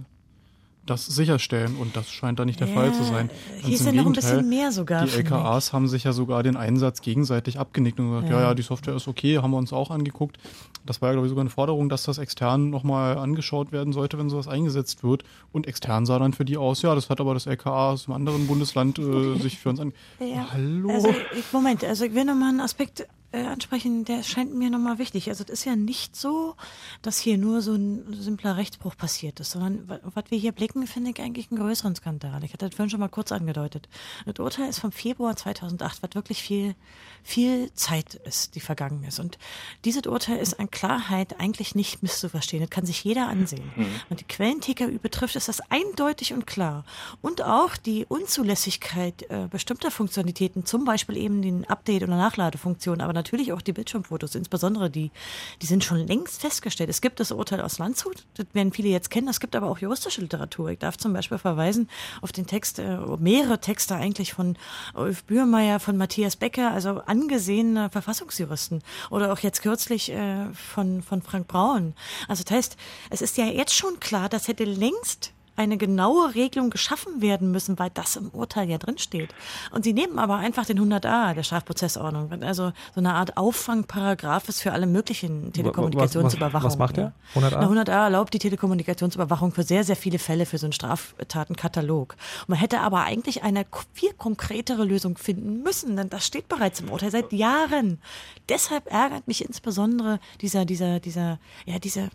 das 0.86 1.06
sicherstellen 1.06 1.76
und 1.76 1.96
das 1.96 2.10
scheint 2.10 2.38
da 2.38 2.44
nicht 2.44 2.58
der 2.58 2.68
ja, 2.68 2.74
Fall 2.74 2.92
zu 2.92 3.04
sein. 3.04 3.30
Hier 3.62 3.74
ist 3.74 3.86
ja 3.86 3.92
noch 3.92 4.06
ein 4.06 4.12
bisschen 4.12 4.48
mehr 4.48 4.72
sogar. 4.72 5.06
Die 5.06 5.12
LKAs 5.12 5.72
haben 5.72 5.86
sich 5.86 6.04
ja 6.04 6.12
sogar 6.12 6.42
den 6.42 6.56
Einsatz 6.56 7.00
gegenseitig 7.02 7.58
abgenickt 7.58 8.00
und 8.00 8.10
gesagt, 8.10 8.28
ja. 8.28 8.40
ja, 8.40 8.48
ja, 8.48 8.54
die 8.54 8.62
Software 8.62 8.96
ist 8.96 9.06
okay, 9.06 9.38
haben 9.38 9.52
wir 9.52 9.58
uns 9.58 9.72
auch 9.72 9.90
angeguckt. 9.90 10.38
Das 10.84 11.00
war 11.00 11.10
ja, 11.10 11.12
glaube 11.12 11.26
ich, 11.26 11.30
sogar 11.30 11.42
eine 11.42 11.50
Forderung, 11.50 11.88
dass 11.88 12.02
das 12.02 12.18
extern 12.18 12.70
nochmal 12.70 13.16
angeschaut 13.16 13.70
werden 13.70 13.92
sollte, 13.92 14.18
wenn 14.18 14.28
sowas 14.28 14.48
eingesetzt 14.48 15.04
wird. 15.04 15.22
Und 15.52 15.68
extern 15.68 16.04
sah 16.04 16.18
dann 16.18 16.32
für 16.32 16.44
die 16.44 16.56
aus, 16.56 16.82
ja, 16.82 16.94
das 16.96 17.08
hat 17.08 17.20
aber 17.20 17.34
das 17.34 17.46
LKA 17.46 17.92
aus 17.92 18.08
einem 18.08 18.16
anderen 18.16 18.48
Bundesland 18.48 18.98
äh, 18.98 19.38
sich 19.38 19.58
für 19.58 19.68
uns 19.68 19.78
an. 19.78 19.92
Ja. 20.18 20.48
Hallo? 20.52 20.90
Also, 20.90 21.14
Moment, 21.52 21.84
also 21.84 22.04
ich 22.04 22.14
will 22.14 22.24
nochmal 22.24 22.48
einen 22.48 22.60
Aspekt 22.60 23.06
äh, 23.32 23.44
ansprechen, 23.44 24.04
der 24.04 24.22
scheint 24.22 24.54
mir 24.54 24.70
nochmal 24.70 24.98
wichtig. 24.98 25.28
Also 25.28 25.44
das 25.44 25.60
ist 25.60 25.64
ja 25.64 25.76
nicht 25.76 26.14
so, 26.16 26.54
dass 27.00 27.18
hier 27.18 27.38
nur 27.38 27.62
so 27.62 27.74
ein 27.74 28.14
simpler 28.14 28.56
Rechtsbruch 28.56 28.96
passiert 28.96 29.40
ist, 29.40 29.52
sondern 29.52 29.88
was 29.88 30.24
wir 30.28 30.38
hier 30.38 30.52
blicken, 30.52 30.86
finde 30.86 31.10
ich 31.10 31.20
eigentlich 31.20 31.50
einen 31.50 31.60
größeren 31.60 31.94
Skandal. 31.94 32.44
Ich 32.44 32.52
hatte 32.52 32.66
das 32.68 32.76
vorhin 32.76 32.90
schon 32.90 33.00
mal 33.00 33.08
kurz 33.08 33.32
angedeutet. 33.32 33.88
Das 34.26 34.38
Urteil 34.38 34.68
ist 34.68 34.80
vom 34.80 34.92
Februar 34.92 35.36
2008, 35.36 36.02
was 36.02 36.14
wirklich 36.14 36.42
viel, 36.42 36.74
viel 37.22 37.72
Zeit 37.74 38.14
ist, 38.14 38.54
die 38.54 38.60
vergangen 38.60 39.04
ist. 39.04 39.18
Und 39.18 39.38
dieses 39.84 40.06
Urteil 40.06 40.38
ist 40.38 40.60
an 40.60 40.70
Klarheit 40.70 41.40
eigentlich 41.40 41.74
nicht 41.74 42.02
misszuverstehen. 42.02 42.62
Das 42.62 42.70
kann 42.70 42.86
sich 42.86 43.02
jeder 43.02 43.28
ansehen. 43.28 43.72
Mhm. 43.76 43.86
Und 44.10 44.20
die 44.20 44.24
Quellen-TKÜ 44.24 44.98
betrifft, 44.98 45.36
ist 45.36 45.48
das 45.48 45.60
eindeutig 45.70 46.32
und 46.32 46.46
klar. 46.46 46.84
Und 47.20 47.42
auch 47.42 47.76
die 47.76 48.04
Unzulässigkeit 48.06 49.22
äh, 49.30 49.48
bestimmter 49.50 49.90
Funktionalitäten, 49.90 50.66
zum 50.66 50.84
Beispiel 50.84 51.16
eben 51.16 51.42
den 51.42 51.64
Update- 51.64 52.02
oder 52.02 52.16
Nachladefunktion, 52.16 53.00
aber 53.00 53.21
natürlich 53.22 53.52
auch 53.52 53.62
die 53.62 53.72
Bildschirmfotos, 53.72 54.34
insbesondere 54.34 54.90
die, 54.90 55.12
die 55.60 55.66
sind 55.66 55.84
schon 55.84 55.98
längst 55.98 56.40
festgestellt. 56.40 56.90
Es 56.90 57.00
gibt 57.00 57.20
das 57.20 57.30
Urteil 57.30 57.60
aus 57.60 57.78
Landshut, 57.78 58.26
das 58.34 58.46
werden 58.52 58.72
viele 58.72 58.88
jetzt 58.88 59.10
kennen, 59.10 59.28
es 59.28 59.38
gibt 59.38 59.54
aber 59.54 59.70
auch 59.70 59.78
juristische 59.78 60.20
Literatur. 60.20 60.70
Ich 60.70 60.80
darf 60.80 60.96
zum 60.98 61.12
Beispiel 61.12 61.38
verweisen 61.38 61.88
auf 62.20 62.32
den 62.32 62.46
Text, 62.46 62.80
äh, 62.80 62.98
mehrere 63.18 63.60
Texte 63.60 63.94
eigentlich 63.94 64.32
von 64.32 64.56
Ulf 64.94 65.22
Bührmeier, 65.24 65.78
von 65.78 65.96
Matthias 65.96 66.34
Becker, 66.34 66.72
also 66.72 67.02
angesehene 67.06 67.90
Verfassungsjuristen 67.90 68.82
oder 69.10 69.32
auch 69.32 69.38
jetzt 69.38 69.62
kürzlich 69.62 70.10
äh, 70.10 70.46
von, 70.52 71.02
von 71.02 71.22
Frank 71.22 71.46
Braun. 71.46 71.94
Also 72.26 72.42
das 72.42 72.52
heißt, 72.52 72.76
es 73.10 73.22
ist 73.22 73.36
ja 73.36 73.46
jetzt 73.46 73.74
schon 73.74 74.00
klar, 74.00 74.28
das 74.28 74.48
hätte 74.48 74.64
längst 74.64 75.32
eine 75.56 75.76
genaue 75.76 76.34
Regelung 76.34 76.70
geschaffen 76.70 77.20
werden 77.20 77.50
müssen, 77.50 77.78
weil 77.78 77.90
das 77.90 78.16
im 78.16 78.30
Urteil 78.30 78.68
ja 78.68 78.78
drinsteht. 78.78 79.34
Und 79.70 79.84
sie 79.84 79.92
nehmen 79.92 80.18
aber 80.18 80.36
einfach 80.36 80.64
den 80.64 80.80
100a 80.80 81.34
der 81.34 81.42
Strafprozessordnung, 81.42 82.42
also 82.42 82.72
so 82.94 83.00
eine 83.00 83.14
Art 83.14 83.36
Auffangparagraph 83.36 84.48
ist 84.48 84.62
für 84.62 84.72
alle 84.72 84.86
möglichen 84.86 85.52
Telekommunikationsüberwachungen. 85.52 86.78
Was, 86.78 86.78
was, 86.78 86.78
was 86.78 86.78
macht 86.78 86.96
der? 86.96 87.12
100a? 87.34 87.58
Na, 87.60 87.82
100a 87.82 88.04
erlaubt 88.04 88.34
die 88.34 88.38
Telekommunikationsüberwachung 88.38 89.52
für 89.52 89.62
sehr, 89.62 89.84
sehr 89.84 89.96
viele 89.96 90.18
Fälle 90.18 90.46
für 90.46 90.58
so 90.58 90.66
einen 90.66 90.72
Straftatenkatalog. 90.72 92.16
Man 92.46 92.58
hätte 92.58 92.80
aber 92.80 93.02
eigentlich 93.02 93.42
eine 93.42 93.66
viel 93.92 94.12
konkretere 94.14 94.84
Lösung 94.84 95.18
finden 95.18 95.62
müssen, 95.62 95.96
denn 95.96 96.08
das 96.08 96.26
steht 96.26 96.48
bereits 96.48 96.80
im 96.80 96.90
Urteil 96.90 97.10
seit 97.10 97.32
Jahren. 97.32 98.00
Deshalb 98.48 98.90
ärgert 98.90 99.28
mich 99.28 99.44
insbesondere 99.44 100.18
dieser, 100.40 100.64
dieser, 100.64 101.00
dieser, 101.00 101.38
ja, 101.66 101.78
dieser 101.78 102.08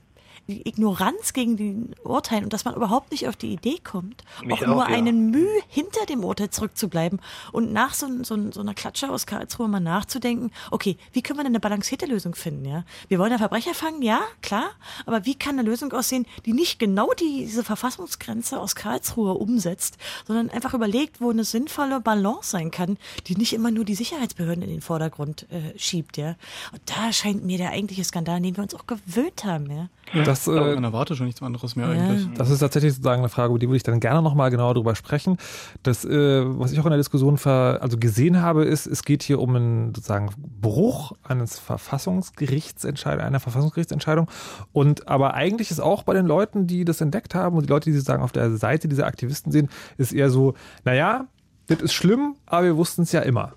die 0.48 0.68
Ignoranz 0.68 1.34
gegen 1.34 1.58
die 1.58 1.78
Urteile 2.04 2.44
und 2.44 2.54
dass 2.54 2.66
man 2.66 2.76
überhaupt 2.76 3.12
nicht 3.12 3.28
auf 3.28 3.36
die 3.36 3.54
Idee 3.54 3.78
kommt, 3.84 4.24
Mich 4.44 4.64
auch 4.64 4.68
nur 4.68 4.90
ja. 4.90 4.96
einen 4.96 5.30
Mühe 5.30 5.62
hinter 5.68 6.06
dem 6.06 6.24
Urteil 6.24 6.50
zurückzubleiben 6.50 7.20
und 7.52 7.74
nach 7.74 7.94
so, 7.94 8.08
so, 8.24 8.52
so, 8.52 8.62
einer 8.62 8.74
Klatsche 8.74 9.10
aus 9.10 9.26
Karlsruhe 9.26 9.68
mal 9.68 9.80
nachzudenken, 9.80 10.52
okay, 10.72 10.98
wie 11.12 11.22
können 11.22 11.40
wir 11.40 11.44
denn 11.44 11.52
eine 11.52 11.60
balancierte 11.60 12.06
Lösung 12.06 12.36
finden? 12.36 12.66
Ja? 12.66 12.84
Wir 13.08 13.20
wollen 13.20 13.32
ja 13.32 13.38
Verbrecher 13.38 13.74
fangen, 13.74 14.02
ja, 14.02 14.22
klar, 14.42 14.70
aber 15.06 15.26
wie 15.26 15.36
kann 15.36 15.60
eine 15.60 15.68
Lösung 15.68 15.92
aussehen, 15.94 16.26
die 16.46 16.54
nicht 16.54 16.80
genau 16.80 17.12
diese 17.20 17.64
Verfassungsgrenze 17.64 18.60
aus 18.60 18.76
Karlsruhe 18.76 19.34
umsetzt, 19.34 19.98
sondern 20.26 20.50
einfach 20.50 20.74
überlegt, 20.74 21.20
wo 21.20 21.30
eine 21.30 21.44
sinnvolle 21.44 22.00
Balance 22.00 22.52
sein 22.52 22.72
kann, 22.72 22.98
die 23.28 23.36
nicht 23.36 23.54
immer 23.54 23.72
nur 23.72 23.86
die 23.86 23.96
Sicherheitsbehörden 23.96 24.64
in 24.64 24.70
den 24.70 24.82
Vordergrund 24.82 25.46
äh, 25.52 25.78
schiebt. 25.78 26.18
Ja? 26.18 26.36
Und 26.72 26.82
da 26.86 27.12
scheint 27.12 27.44
mir 27.44 27.58
der 27.58 27.72
eigentliche 27.72 28.04
Skandal, 28.04 28.38
an 28.38 28.44
den 28.44 28.56
wir 28.56 28.64
uns 28.64 28.76
auch 28.76 28.88
gewöhnt 28.88 29.44
haben. 29.44 29.70
Ja? 29.70 29.90
Das 30.24 30.37
das, 30.46 30.56
äh, 30.56 30.76
man 30.76 30.84
erwartet 30.84 31.18
schon 31.18 31.26
nichts 31.26 31.42
anderes 31.42 31.76
mehr 31.76 31.88
ja. 31.88 31.94
eigentlich. 31.94 32.30
Das 32.36 32.50
ist 32.50 32.60
tatsächlich 32.60 32.94
sozusagen 32.94 33.22
eine 33.22 33.30
Frage, 33.30 33.50
über 33.50 33.60
die 33.60 33.68
würde 33.68 33.78
ich 33.78 33.84
dann 33.84 34.00
gerne 34.00 34.22
nochmal 34.22 34.52
genauer 34.52 34.74
drüber 34.74 34.96
sprechen. 34.96 35.38
Das, 35.84 36.06
äh, 36.06 36.44
was 36.46 36.72
ich 36.72 36.80
auch 36.80 36.86
in 36.86 36.92
der 36.92 36.98
Diskussion 36.98 37.38
ver, 37.38 37.80
also 37.82 37.98
gesehen 37.98 38.42
habe, 38.42 38.66
ist, 38.66 38.88
es 38.88 39.04
geht 39.04 39.24
hier 39.24 39.40
um 39.40 39.56
einen 39.56 39.96
sozusagen 39.96 40.30
Bruch 40.38 41.14
eines 41.24 41.60
Verfassungsgerichtsentscheidung, 41.60 43.24
einer 43.24 43.40
Verfassungsgerichtsentscheidung. 43.40 44.28
Und 44.74 45.08
aber 45.08 45.34
eigentlich 45.34 45.72
ist 45.72 45.80
auch 45.80 46.04
bei 46.04 46.14
den 46.14 46.26
Leuten, 46.26 46.68
die 46.68 46.86
das 46.86 47.02
entdeckt 47.02 47.36
haben 47.36 47.58
und 47.58 47.64
die 47.64 47.70
Leute, 47.70 47.90
die 47.90 47.96
sozusagen 47.96 48.24
auf 48.24 48.32
der 48.32 48.56
Seite 48.58 48.88
dieser 48.88 49.08
Aktivisten 49.08 49.52
sehen, 49.52 49.70
ist 49.98 50.14
eher 50.14 50.30
so, 50.30 50.54
naja, 50.84 51.28
das 51.68 51.82
ist 51.82 51.94
schlimm, 51.94 52.36
aber 52.46 52.64
wir 52.66 52.78
wussten 52.78 53.04
es 53.04 53.12
ja 53.12 53.22
immer. 53.22 53.54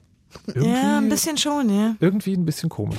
Irgendwie, 0.47 0.70
ja, 0.70 0.98
ein 0.98 1.09
bisschen 1.09 1.36
schon, 1.36 1.69
ja. 1.70 1.97
Irgendwie 2.01 2.35
ein 2.35 2.44
bisschen 2.44 2.69
komisch. 2.69 2.98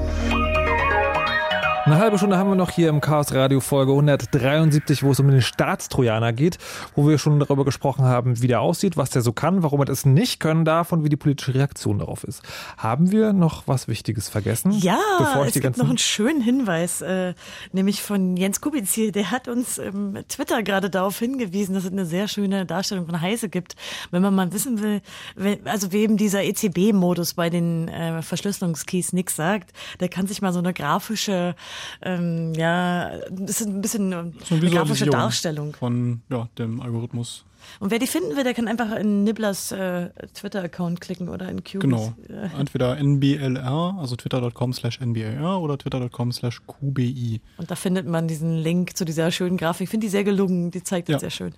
Eine 1.91 1.99
halbe 1.99 2.17
Stunde 2.17 2.37
haben 2.37 2.49
wir 2.49 2.55
noch 2.55 2.69
hier 2.69 2.87
im 2.87 3.01
Chaos 3.01 3.33
Radio 3.33 3.59
Folge 3.59 3.91
173, 3.91 5.03
wo 5.03 5.11
es 5.11 5.19
um 5.19 5.29
den 5.29 5.41
Staatstrojaner 5.41 6.31
geht, 6.31 6.57
wo 6.95 7.05
wir 7.05 7.17
schon 7.17 7.37
darüber 7.37 7.65
gesprochen 7.65 8.05
haben, 8.05 8.41
wie 8.41 8.47
der 8.47 8.61
aussieht, 8.61 8.95
was 8.95 9.09
der 9.09 9.21
so 9.21 9.33
kann, 9.33 9.61
warum 9.61 9.81
er 9.81 9.85
das 9.87 10.05
nicht 10.05 10.39
können 10.39 10.63
darf 10.63 10.93
und 10.93 11.03
wie 11.03 11.09
die 11.09 11.17
politische 11.17 11.53
Reaktion 11.53 11.99
darauf 11.99 12.23
ist. 12.23 12.43
Haben 12.77 13.11
wir 13.11 13.33
noch 13.33 13.63
was 13.67 13.89
Wichtiges 13.89 14.29
vergessen? 14.29 14.71
Ja, 14.71 15.01
es 15.45 15.53
gibt 15.53 15.77
noch 15.77 15.89
einen 15.89 15.97
schönen 15.97 16.39
Hinweis, 16.39 17.01
äh, 17.01 17.33
nämlich 17.73 18.01
von 18.01 18.37
Jens 18.37 18.61
Kubitz 18.61 18.93
hier, 18.93 19.11
der 19.11 19.29
hat 19.29 19.49
uns 19.49 19.77
im 19.77 20.17
Twitter 20.29 20.63
gerade 20.63 20.89
darauf 20.89 21.19
hingewiesen, 21.19 21.75
dass 21.75 21.83
es 21.83 21.91
eine 21.91 22.05
sehr 22.05 22.29
schöne 22.29 22.65
Darstellung 22.65 23.05
von 23.05 23.19
Heise 23.19 23.49
gibt. 23.49 23.75
Wenn 24.11 24.21
man 24.21 24.33
mal 24.33 24.53
wissen 24.53 24.81
will, 24.81 25.01
wenn, 25.35 25.67
also 25.67 25.91
wem 25.91 26.15
dieser 26.15 26.41
ECB-Modus 26.41 27.33
bei 27.33 27.49
den 27.49 27.89
äh, 27.89 28.21
Verschlüsselungskeys 28.21 29.11
nichts 29.11 29.35
sagt, 29.35 29.73
der 29.99 30.07
kann 30.07 30.25
sich 30.25 30.41
mal 30.41 30.53
so 30.53 30.59
eine 30.59 30.73
grafische 30.73 31.53
ähm, 32.01 32.53
ja, 32.53 33.11
das 33.29 33.61
ist 33.61 33.67
ein 33.67 33.81
bisschen 33.81 34.13
eine 34.13 34.33
grafische 34.69 35.05
Darstellung. 35.05 35.73
Von 35.75 36.21
ja, 36.29 36.47
dem 36.57 36.81
Algorithmus. 36.81 37.45
Und 37.79 37.91
wer 37.91 37.99
die 37.99 38.07
finden 38.07 38.35
will, 38.35 38.43
der 38.43 38.53
kann 38.53 38.67
einfach 38.67 38.95
in 38.95 39.23
Nibblers 39.23 39.71
äh, 39.71 40.09
Twitter-Account 40.33 41.01
klicken 41.01 41.29
oder 41.29 41.49
in 41.49 41.63
Qubis. 41.63 41.79
Genau. 41.79 42.15
Entweder 42.57 42.97
NBLR, 42.97 43.97
also 43.99 44.15
twitter.com 44.15 44.73
slash 44.73 44.99
NBLR 44.99 45.61
oder 45.61 45.77
twitter.com 45.77 46.31
slash 46.31 46.61
QBI. 46.65 47.41
Und 47.57 47.71
da 47.71 47.75
findet 47.75 48.07
man 48.07 48.27
diesen 48.27 48.57
Link 48.57 48.97
zu 48.97 49.05
dieser 49.05 49.31
schönen 49.31 49.57
Grafik. 49.57 49.85
Ich 49.85 49.89
finde 49.89 50.05
die 50.05 50.11
sehr 50.11 50.23
gelungen, 50.23 50.71
die 50.71 50.83
zeigt 50.83 51.09
ja. 51.09 51.13
das 51.13 51.21
sehr 51.21 51.29
schön. 51.29 51.53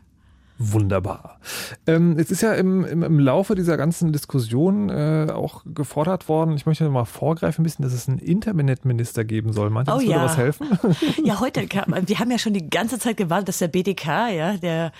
Wunderbar. 0.59 1.39
Ähm, 1.87 2.15
es 2.19 2.29
ist 2.29 2.41
ja 2.41 2.53
im, 2.53 2.85
im, 2.85 3.01
im 3.01 3.19
Laufe 3.19 3.55
dieser 3.55 3.75
ganzen 3.75 4.13
Diskussion 4.13 4.89
äh, 4.89 5.27
auch 5.33 5.63
gefordert 5.65 6.29
worden, 6.29 6.55
ich 6.55 6.67
möchte 6.67 6.87
mal 6.89 7.05
vorgreifen 7.05 7.61
ein 7.61 7.63
bisschen, 7.63 7.83
dass 7.83 7.93
es 7.93 8.07
einen 8.07 8.19
Internetminister 8.19 9.23
geben 9.23 9.51
soll. 9.51 9.71
Meint 9.71 9.87
ihr, 9.87 9.95
oh, 9.95 9.97
das 9.97 10.05
ja. 10.05 10.15
würde 10.15 10.25
was 10.25 10.37
helfen? 10.37 10.67
Ja, 11.23 11.39
heute, 11.39 11.65
kam, 11.67 11.93
wir 12.05 12.19
haben 12.19 12.31
ja 12.31 12.37
schon 12.37 12.53
die 12.53 12.69
ganze 12.69 12.99
Zeit 12.99 13.17
gewartet, 13.17 13.49
dass 13.49 13.57
der 13.59 13.67
BDK, 13.67 14.29
ja, 14.29 14.57
der 14.57 14.91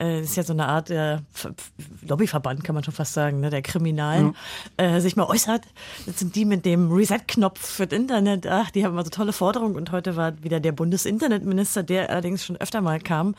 äh, 0.00 0.22
ist 0.22 0.36
ja 0.36 0.42
so 0.42 0.52
eine 0.52 0.66
Art 0.66 0.90
äh, 0.90 1.18
Lobbyverband, 2.06 2.64
kann 2.64 2.74
man 2.74 2.82
schon 2.82 2.94
fast 2.94 3.12
sagen, 3.12 3.40
ne, 3.40 3.50
der 3.50 3.62
Kriminalen, 3.62 4.34
ja. 4.78 4.96
äh, 4.96 5.00
sich 5.00 5.16
mal 5.16 5.26
äußert. 5.26 5.62
Das 6.06 6.18
sind 6.18 6.34
die 6.36 6.44
mit 6.44 6.64
dem 6.64 6.90
Reset-Knopf 6.90 7.60
für 7.60 7.86
das 7.86 7.98
Internet. 7.98 8.46
Ach, 8.46 8.70
die 8.70 8.84
haben 8.84 8.96
also 8.96 9.10
tolle 9.10 9.32
Forderungen 9.32 9.76
und 9.76 9.92
heute 9.92 10.16
war 10.16 10.42
wieder 10.42 10.60
der 10.60 10.72
Bundesinternetminister, 10.72 11.82
der 11.82 12.10
allerdings 12.10 12.44
schon 12.44 12.56
öfter 12.56 12.80
mal 12.80 12.98
kam. 12.98 13.34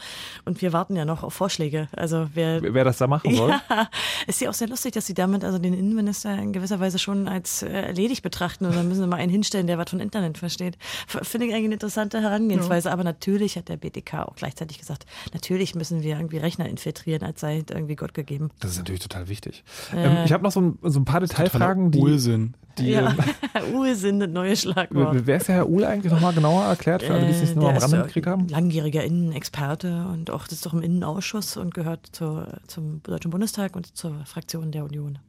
Und 0.45 0.61
wir 0.61 0.71
warten 0.73 0.95
ja 0.95 1.05
noch 1.05 1.23
auf 1.23 1.33
Vorschläge 1.33 1.62
Vorschläge. 1.63 1.87
Also 1.95 2.27
wer, 2.33 2.61
wer 2.61 2.83
das 2.83 2.97
da 2.97 3.07
machen 3.07 3.35
soll? 3.35 3.49
Ja, 3.49 3.89
ist 4.27 4.41
ja 4.41 4.49
auch 4.49 4.53
sehr 4.53 4.67
lustig, 4.67 4.93
dass 4.93 5.05
sie 5.05 5.13
damit 5.13 5.43
also 5.43 5.57
den 5.57 5.73
Innenminister 5.73 6.37
in 6.37 6.53
gewisser 6.53 6.79
Weise 6.79 6.99
schon 6.99 7.27
als 7.27 7.63
äh, 7.63 7.69
erledigt 7.69 8.23
betrachten 8.23 8.65
und 8.65 8.75
dann 8.75 8.87
müssen 8.87 9.01
sie 9.01 9.07
mal 9.07 9.17
einen 9.17 9.31
hinstellen, 9.31 9.67
der 9.67 9.77
was 9.77 9.89
von 9.89 9.99
Internet 9.99 10.37
versteht. 10.37 10.77
Finde 11.07 11.47
ich 11.47 11.53
eigentlich 11.53 11.65
eine 11.65 11.73
interessante 11.75 12.21
Herangehensweise. 12.21 12.89
Ja. 12.89 12.93
Aber 12.93 13.03
natürlich 13.03 13.57
hat 13.57 13.69
der 13.69 13.77
BDK 13.77 14.25
auch 14.25 14.35
gleichzeitig 14.35 14.79
gesagt, 14.79 15.05
natürlich 15.33 15.75
müssen 15.75 16.03
wir 16.03 16.15
irgendwie 16.15 16.37
Rechner 16.37 16.67
infiltrieren, 16.67 17.23
als 17.23 17.41
sei 17.41 17.63
irgendwie 17.69 17.95
Gott 17.95 18.13
gegeben. 18.13 18.49
Das 18.59 18.71
ist 18.71 18.77
natürlich 18.77 19.01
total 19.01 19.27
wichtig. 19.27 19.63
Äh, 19.93 20.05
ähm, 20.05 20.17
ich 20.25 20.31
habe 20.31 20.43
noch 20.43 20.51
so 20.51 20.61
ein, 20.61 20.79
so 20.83 20.99
ein 20.99 21.05
paar 21.05 21.21
Detailfragen, 21.21 21.91
die. 21.91 21.99
Ursinn. 21.99 22.53
Die, 22.79 22.89
ja, 22.89 23.15
ähm, 23.53 23.75
Ursinn, 23.75 24.19
das 24.19 24.29
neue 24.29 24.55
Schlagwort. 24.55 25.27
Wer 25.27 25.37
ist 25.37 25.47
der 25.47 25.55
Herr 25.55 25.69
Uhl 25.69 25.85
eigentlich 25.85 26.11
nochmal 26.11 26.33
genauer 26.33 26.63
erklärt, 26.63 27.03
für 27.03 27.13
alle, 27.13 27.27
die 27.27 27.31
es 27.31 27.41
nicht 27.41 27.55
nur 27.55 27.69
am 27.69 27.77
Rande 27.77 27.97
mitgekriegt 27.97 28.25
haben? 28.25 28.47
Langjähriger 28.47 29.03
Innenexperte 29.03 30.07
und 30.11 30.31
auch 30.31 30.45
das 30.45 30.53
ist 30.53 30.65
doch 30.65 30.73
im 30.73 30.81
Innenausschuss 30.81 31.52
und 31.57 31.73
gehört 31.73 32.07
zur, 32.11 32.59
zum 32.67 33.01
Deutschen 33.03 33.31
Bundestag 33.31 33.75
und 33.75 33.95
zur 33.95 34.25
Fraktion 34.25 34.71
der 34.71 34.85
Union. 34.85 35.19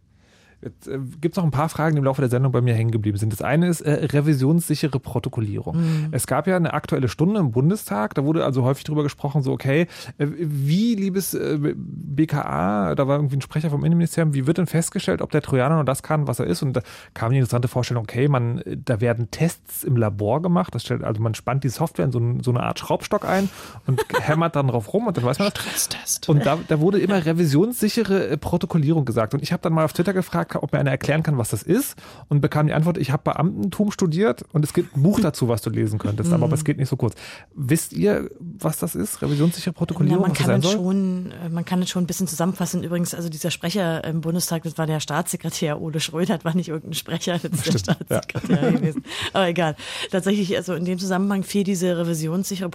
Jetzt 0.64 0.88
äh, 0.88 0.98
gibt 1.20 1.34
es 1.34 1.36
noch 1.36 1.44
ein 1.44 1.50
paar 1.50 1.68
Fragen, 1.68 1.94
die 1.94 1.98
im 1.98 2.04
Laufe 2.04 2.22
der 2.22 2.30
Sendung 2.30 2.50
bei 2.50 2.62
mir 2.62 2.74
hängen 2.74 2.90
geblieben 2.90 3.18
sind. 3.18 3.32
Das 3.32 3.42
eine 3.42 3.68
ist 3.68 3.82
äh, 3.82 4.06
revisionssichere 4.06 4.98
Protokollierung. 4.98 5.76
Mhm. 5.76 6.08
Es 6.12 6.26
gab 6.26 6.46
ja 6.46 6.56
eine 6.56 6.72
aktuelle 6.72 7.08
Stunde 7.08 7.40
im 7.40 7.50
Bundestag, 7.50 8.14
da 8.14 8.24
wurde 8.24 8.44
also 8.44 8.64
häufig 8.64 8.84
darüber 8.84 9.02
gesprochen, 9.02 9.42
so 9.42 9.52
okay, 9.52 9.86
äh, 10.18 10.26
wie, 10.28 10.94
liebes 10.94 11.34
äh, 11.34 11.58
BKA, 11.76 12.94
da 12.94 13.06
war 13.06 13.16
irgendwie 13.16 13.36
ein 13.36 13.42
Sprecher 13.42 13.70
vom 13.70 13.84
Innenministerium, 13.84 14.32
wie 14.32 14.46
wird 14.46 14.58
denn 14.58 14.66
festgestellt, 14.66 15.20
ob 15.20 15.30
der 15.30 15.42
Trojaner 15.42 15.76
nur 15.76 15.84
das 15.84 16.02
kann, 16.02 16.26
was 16.26 16.38
er 16.38 16.46
ist? 16.46 16.62
Und 16.62 16.74
da 16.74 16.80
kam 17.12 17.30
die 17.32 17.38
interessante 17.38 17.68
Vorstellung, 17.68 18.04
okay, 18.04 18.28
man, 18.28 18.62
da 18.64 19.00
werden 19.00 19.30
Tests 19.30 19.84
im 19.84 19.96
Labor 19.96 20.40
gemacht, 20.40 20.74
das 20.74 20.82
stellt, 20.82 21.04
also 21.04 21.20
man 21.20 21.34
spannt 21.34 21.64
die 21.64 21.68
Software 21.68 22.06
in 22.06 22.12
so, 22.12 22.18
ein, 22.18 22.42
so 22.42 22.50
eine 22.50 22.62
Art 22.62 22.78
Schraubstock 22.78 23.28
ein 23.28 23.50
und 23.86 24.00
hämmert 24.20 24.56
dann 24.56 24.68
drauf 24.68 24.92
rum 24.92 25.06
und 25.06 25.16
dann 25.16 25.24
weiß 25.24 25.38
man 25.38 25.50
das. 25.52 26.20
Und 26.26 26.46
da, 26.46 26.58
da 26.66 26.80
wurde 26.80 26.98
immer 27.00 27.24
revisionssichere 27.24 28.28
äh, 28.28 28.36
Protokollierung 28.36 29.04
gesagt. 29.04 29.34
Und 29.34 29.42
ich 29.42 29.52
habe 29.52 29.62
dann 29.62 29.72
mal 29.72 29.84
auf 29.84 29.92
Twitter 29.92 30.12
gefragt, 30.12 30.53
ob 30.62 30.72
mir 30.72 30.78
einer 30.78 30.90
erklären 30.90 31.22
kann, 31.22 31.38
was 31.38 31.50
das 31.50 31.62
ist 31.62 31.96
und 32.28 32.40
bekam 32.40 32.66
die 32.66 32.72
Antwort, 32.72 32.98
ich 32.98 33.10
habe 33.10 33.22
Beamtentum 33.24 33.90
studiert 33.90 34.44
und 34.52 34.64
es 34.64 34.72
gibt 34.72 34.96
ein 34.96 35.02
Buch 35.02 35.20
dazu, 35.22 35.48
was 35.48 35.62
du 35.62 35.70
lesen 35.70 35.98
könntest, 35.98 36.32
aber, 36.32 36.44
aber 36.44 36.54
es 36.54 36.64
geht 36.64 36.78
nicht 36.78 36.88
so 36.88 36.96
kurz. 36.96 37.14
Wisst 37.54 37.92
ihr, 37.92 38.30
was 38.40 38.78
das 38.78 38.94
ist? 38.94 39.22
Revisionssichere 39.22 39.72
Protokollierung? 39.72 40.22
Ja, 40.22 40.28
man 40.28 40.34
kann 40.34 40.60
es 40.60 40.72
schon, 40.72 41.32
äh, 41.44 41.48
man 41.48 41.64
kann 41.64 41.82
es 41.82 41.90
schon 41.90 42.04
ein 42.04 42.06
bisschen 42.06 42.26
zusammenfassen. 42.26 42.82
Übrigens, 42.82 43.14
also 43.14 43.28
dieser 43.28 43.50
Sprecher 43.50 44.04
im 44.04 44.20
Bundestag, 44.20 44.62
das 44.62 44.78
war 44.78 44.86
der 44.86 45.00
Staatssekretär 45.00 45.80
Ole 45.80 46.00
Schröder, 46.00 46.36
das 46.36 46.44
war 46.44 46.54
nicht 46.54 46.68
irgendein 46.68 46.94
Sprecher, 46.94 47.38
das 47.38 47.52
ist 47.52 47.60
Stimmt, 47.60 47.88
der 47.88 47.94
Staatssekretär 47.94 48.62
ja. 48.62 48.70
gewesen. 48.70 49.04
Aber 49.32 49.48
egal. 49.48 49.76
Tatsächlich, 50.10 50.56
also 50.56 50.74
in 50.74 50.84
dem 50.84 50.98
Zusammenhang 50.98 51.42
fiel 51.42 51.64
diese 51.64 51.96
revisionssichere 51.96 52.68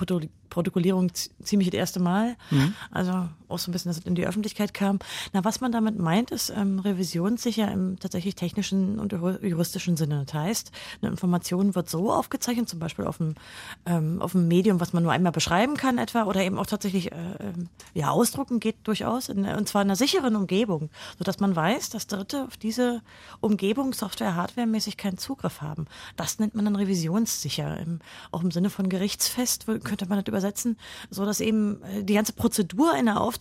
Protokollierung 0.50 1.12
ziemlich 1.44 1.70
das 1.70 1.78
erste 1.78 2.00
Mal. 2.00 2.36
Mhm. 2.52 2.74
Also 2.92 3.30
auch 3.50 3.60
so 3.60 3.70
ein 3.70 3.74
bisschen, 3.74 3.90
dass 3.90 4.00
es 4.00 4.06
in 4.06 4.16
die 4.16 4.26
Öffentlichkeit 4.26 4.74
kam. 4.74 5.00
Na, 5.34 5.44
was 5.44 5.62
man 5.62 5.72
damit 5.72 6.00
meint, 6.00 6.32
ist 6.32 6.52
ähm, 6.56 6.80
revisionssicher 6.80 7.72
im 7.72 8.00
tatsächlich 8.00 8.36
technischen 8.36 9.00
und 9.00 9.12
juristischen 9.12 9.98
Sinne. 9.98 10.24
Das 10.26 10.34
heißt, 10.34 10.72
eine 11.02 11.12
Information 11.12 11.76
wird 11.76 11.90
so 11.90 12.12
aufgezeichnet, 12.12 12.70
zum 12.70 12.80
Beispiel 12.80 13.06
auf 13.06 13.18
dem, 13.18 13.36
ähm, 13.86 14.22
auf 14.22 14.32
dem 14.32 14.48
Medium, 14.48 14.80
was 14.80 14.94
man 14.94 15.04
nur 15.04 15.12
einmal 15.12 15.32
beschreiben 15.32 15.76
kann 15.78 15.98
etwa, 15.98 16.24
oder 16.24 16.42
eben 16.42 16.58
auch 16.58 16.66
tatsächlich 16.66 17.12
äh, 17.12 17.16
ähm, 17.40 17.70
ja, 17.94 18.10
ausdrucken 18.10 18.60
geht 18.60 18.76
durchaus, 18.84 19.30
in, 19.30 19.46
und 19.46 19.68
zwar 19.68 19.82
in 19.82 19.88
einer 19.88 19.96
sicheren 19.96 20.36
Umgebung, 20.36 20.90
sodass 21.18 21.40
man 21.40 21.56
weiß, 21.56 21.90
dass 21.90 22.08
Dritte 22.08 22.46
auf 22.46 22.58
diese 22.58 23.02
Umgebung 23.42 23.94
Software, 23.94 24.36
Hardware-mäßig 24.36 24.98
keinen 24.98 25.18
Zugriff 25.18 25.62
haben. 25.62 25.86
Das 26.16 26.40
nennt 26.40 26.56
man 26.56 26.66
dann 26.66 26.76
revisionssicher. 26.76 27.80
Im, 27.80 28.00
auch 28.32 28.44
im 28.44 28.52
Sinne 28.52 28.70
von 28.70 28.90
gerichtsfest 28.90 29.66
könnte 29.66 30.08
man 30.08 30.20
das 30.20 30.28
übersetzen, 30.28 30.78
so 31.10 31.26
dass 31.26 31.40
eben 31.40 31.82
äh, 31.84 32.04
die 32.04 32.14
ganze 32.14 32.34
Prozedur 32.34 32.94
einer 32.94 33.22
Aufzeichnung 33.22 33.39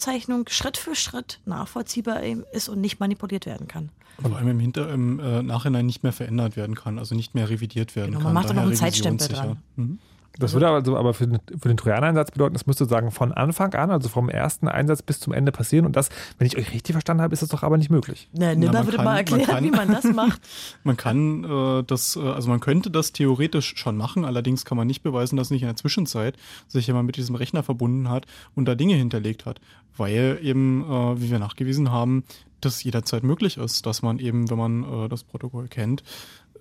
Schritt 0.49 0.77
für 0.77 0.95
Schritt 0.95 1.41
nachvollziehbar 1.45 2.23
ist 2.53 2.69
und 2.69 2.81
nicht 2.81 3.01
manipuliert 3.01 3.47
werden 3.47 3.69
kann. 3.69 3.91
Vor 4.21 4.37
allem 4.37 4.49
im, 4.49 4.59
Hinter 4.59 4.91
im 4.93 5.21
äh, 5.21 5.43
Nachhinein 5.43 5.87
nicht 5.87 6.03
mehr 6.03 6.13
verändert 6.13 6.57
werden 6.57 6.75
kann, 6.75 6.99
also 6.99 7.15
nicht 7.15 7.35
mehr 7.35 7.49
revidiert 7.49 7.95
werden 7.95 8.13
genau, 8.13 8.19
kann. 8.19 8.33
Man 8.33 8.35
macht 8.35 8.47
aber 8.47 8.55
noch 8.55 8.63
einen 8.67 8.75
Zeitstempel 8.75 9.29
dran. 9.29 9.57
Mhm. 9.77 9.99
Das 10.39 10.53
würde 10.53 10.69
also 10.69 10.97
aber 10.97 11.15
für 11.15 11.27
den, 11.27 11.39
für 11.59 11.69
den 11.69 11.77
Trojaner-Einsatz 11.77 12.31
bedeuten, 12.31 12.55
das 12.55 12.67
müsste 12.67 12.85
sagen 12.85 13.11
von 13.11 13.33
Anfang 13.33 13.75
an, 13.75 13.91
also 13.91 14.09
vom 14.09 14.29
ersten 14.29 14.69
Einsatz 14.69 15.03
bis 15.03 15.19
zum 15.19 15.33
Ende 15.33 15.51
passieren. 15.51 15.85
Und 15.85 15.97
das, 15.97 16.11
wenn 16.39 16.47
ich 16.47 16.57
euch 16.57 16.73
richtig 16.73 16.95
verstanden 16.95 17.23
habe, 17.23 17.33
ist 17.33 17.43
das 17.43 17.49
doch 17.49 17.63
aber 17.65 17.77
nicht 17.77 17.91
möglich. 17.91 18.29
Na, 18.33 18.55
Nimmer 18.55 18.85
würde 18.87 18.99
mal 18.99 19.17
erklären, 19.17 19.45
kann, 19.45 19.65
wie 19.65 19.71
man 19.71 19.89
das 19.89 20.05
macht. 20.15 20.41
man 20.85 20.97
kann 20.97 21.45
äh, 21.45 21.83
das, 21.85 22.17
äh, 22.17 22.21
also 22.21 22.49
man 22.49 22.61
könnte 22.61 22.91
das 22.91 23.13
theoretisch 23.13 23.75
schon 23.77 23.97
machen, 23.97 24.25
allerdings 24.25 24.65
kann 24.65 24.79
man 24.79 24.87
nicht 24.87 25.03
beweisen, 25.03 25.37
dass 25.37 25.51
nicht 25.51 25.63
in 25.63 25.69
der 25.69 25.77
Zwischenzeit 25.77 26.37
sich 26.69 26.87
jemand 26.87 27.07
mit 27.07 27.17
diesem 27.17 27.35
Rechner 27.35 27.63
verbunden 27.63 28.09
hat 28.09 28.27
und 28.55 28.67
da 28.67 28.75
Dinge 28.75 28.95
hinterlegt 28.95 29.45
hat. 29.45 29.61
Weil 29.97 30.39
eben, 30.43 30.85
äh, 30.85 31.21
wie 31.21 31.31
wir 31.31 31.41
nachgewiesen 31.41 31.91
haben, 31.91 32.23
das 32.61 32.83
jederzeit 32.83 33.23
möglich 33.23 33.57
ist, 33.57 33.87
dass 33.87 34.03
man 34.03 34.19
eben, 34.19 34.51
wenn 34.51 34.59
man 34.59 34.85
äh, 34.85 35.09
das 35.09 35.25
Protokoll 35.25 35.69
kennt, 35.69 36.03